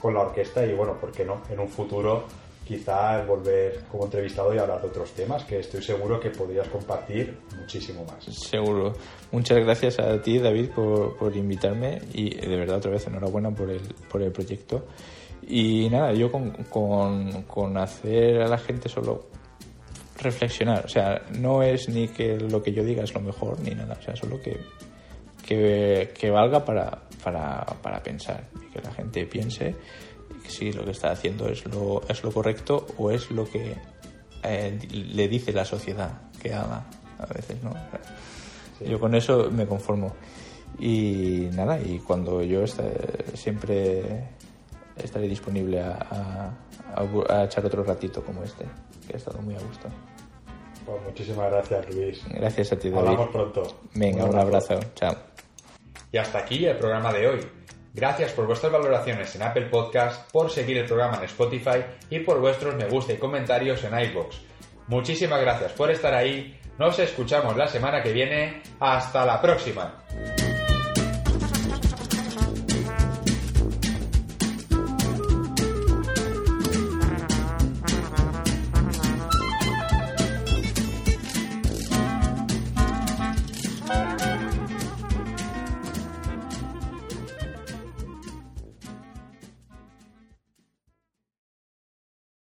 con 0.00 0.14
la 0.14 0.20
orquesta 0.20 0.64
y 0.64 0.72
bueno, 0.72 0.98
¿por 0.98 1.12
qué 1.12 1.24
no? 1.24 1.42
En 1.50 1.60
un 1.60 1.68
futuro 1.68 2.24
quizá 2.68 3.22
volver 3.24 3.84
como 3.90 4.04
entrevistado 4.04 4.54
y 4.54 4.58
hablar 4.58 4.82
de 4.82 4.88
otros 4.88 5.12
temas 5.12 5.42
que 5.44 5.58
estoy 5.58 5.82
seguro 5.82 6.20
que 6.20 6.28
podrías 6.28 6.68
compartir 6.68 7.38
muchísimo 7.58 8.04
más. 8.04 8.24
Seguro. 8.24 8.92
Muchas 9.32 9.58
gracias 9.58 9.98
a 9.98 10.20
ti, 10.20 10.38
David, 10.38 10.70
por, 10.74 11.16
por 11.16 11.34
invitarme 11.34 12.00
y 12.12 12.34
de 12.34 12.56
verdad 12.56 12.76
otra 12.76 12.90
vez 12.90 13.06
enhorabuena 13.06 13.50
por 13.50 13.70
el, 13.70 13.80
por 14.10 14.20
el 14.20 14.32
proyecto. 14.32 14.86
Y 15.46 15.88
nada, 15.88 16.12
yo 16.12 16.30
con, 16.30 16.50
con, 16.64 17.42
con 17.44 17.78
hacer 17.78 18.42
a 18.42 18.48
la 18.48 18.58
gente 18.58 18.90
solo 18.90 19.28
reflexionar, 20.18 20.84
o 20.84 20.88
sea, 20.88 21.22
no 21.38 21.62
es 21.62 21.88
ni 21.88 22.08
que 22.08 22.36
lo 22.38 22.62
que 22.62 22.72
yo 22.72 22.84
diga 22.84 23.04
es 23.04 23.14
lo 23.14 23.20
mejor 23.20 23.60
ni 23.60 23.70
nada, 23.70 23.96
o 23.98 24.02
sea, 24.02 24.16
solo 24.16 24.40
que, 24.40 24.58
que, 25.46 26.12
que 26.18 26.30
valga 26.30 26.64
para, 26.64 27.02
para, 27.22 27.64
para 27.82 28.02
pensar 28.02 28.48
y 28.60 28.72
que 28.72 28.80
la 28.80 28.92
gente 28.92 29.24
piense 29.26 29.74
si 30.46 30.72
lo 30.72 30.84
que 30.84 30.92
está 30.92 31.10
haciendo 31.10 31.48
es 31.48 31.64
lo, 31.66 32.02
es 32.08 32.22
lo 32.22 32.32
correcto 32.32 32.86
o 32.96 33.10
es 33.10 33.30
lo 33.30 33.48
que 33.48 33.76
eh, 34.42 34.78
le 34.90 35.28
dice 35.28 35.52
la 35.52 35.64
sociedad 35.64 36.22
que 36.40 36.52
haga 36.52 36.84
a 37.18 37.26
veces, 37.26 37.62
¿no? 37.62 37.74
Yo 38.80 38.98
con 39.00 39.14
eso 39.14 39.50
me 39.50 39.66
conformo. 39.66 40.14
Y 40.78 41.48
nada, 41.52 41.80
y 41.80 41.98
cuando 41.98 42.42
yo 42.42 42.64
siempre 43.34 44.28
estaré 44.96 45.26
disponible 45.26 45.80
a, 45.80 46.52
a, 46.94 47.44
echar 47.44 47.66
otro 47.66 47.82
ratito 47.82 48.22
como 48.22 48.44
este, 48.44 48.64
que 49.06 49.14
ha 49.14 49.16
estado 49.16 49.40
muy 49.42 49.54
a 49.56 49.60
gusto. 49.60 49.88
Pues 50.88 51.02
muchísimas 51.02 51.50
gracias, 51.50 51.94
Luis. 51.94 52.24
Gracias 52.30 52.72
a 52.72 52.78
ti, 52.78 52.88
David. 52.88 53.08
Hablamos 53.08 53.28
pronto. 53.28 53.62
Venga, 53.94 54.24
un 54.24 54.38
abrazo. 54.38 54.80
Chao. 54.94 55.14
Y 56.10 56.16
hasta 56.16 56.38
aquí 56.38 56.64
el 56.64 56.78
programa 56.78 57.12
de 57.12 57.28
hoy. 57.28 57.40
Gracias 57.92 58.32
por 58.32 58.46
vuestras 58.46 58.72
valoraciones 58.72 59.34
en 59.36 59.42
Apple 59.42 59.66
Podcast, 59.66 60.30
por 60.32 60.50
seguir 60.50 60.78
el 60.78 60.86
programa 60.86 61.18
en 61.18 61.24
Spotify 61.24 61.84
y 62.08 62.20
por 62.20 62.40
vuestros 62.40 62.74
me 62.76 62.88
gusta 62.88 63.12
y 63.12 63.18
comentarios 63.18 63.84
en 63.84 63.98
iVoox. 63.98 64.36
Muchísimas 64.86 65.40
gracias 65.42 65.72
por 65.72 65.90
estar 65.90 66.14
ahí. 66.14 66.58
Nos 66.78 66.98
escuchamos 66.98 67.54
la 67.54 67.66
semana 67.66 68.02
que 68.02 68.12
viene. 68.12 68.62
Hasta 68.80 69.26
la 69.26 69.42
próxima. 69.42 70.04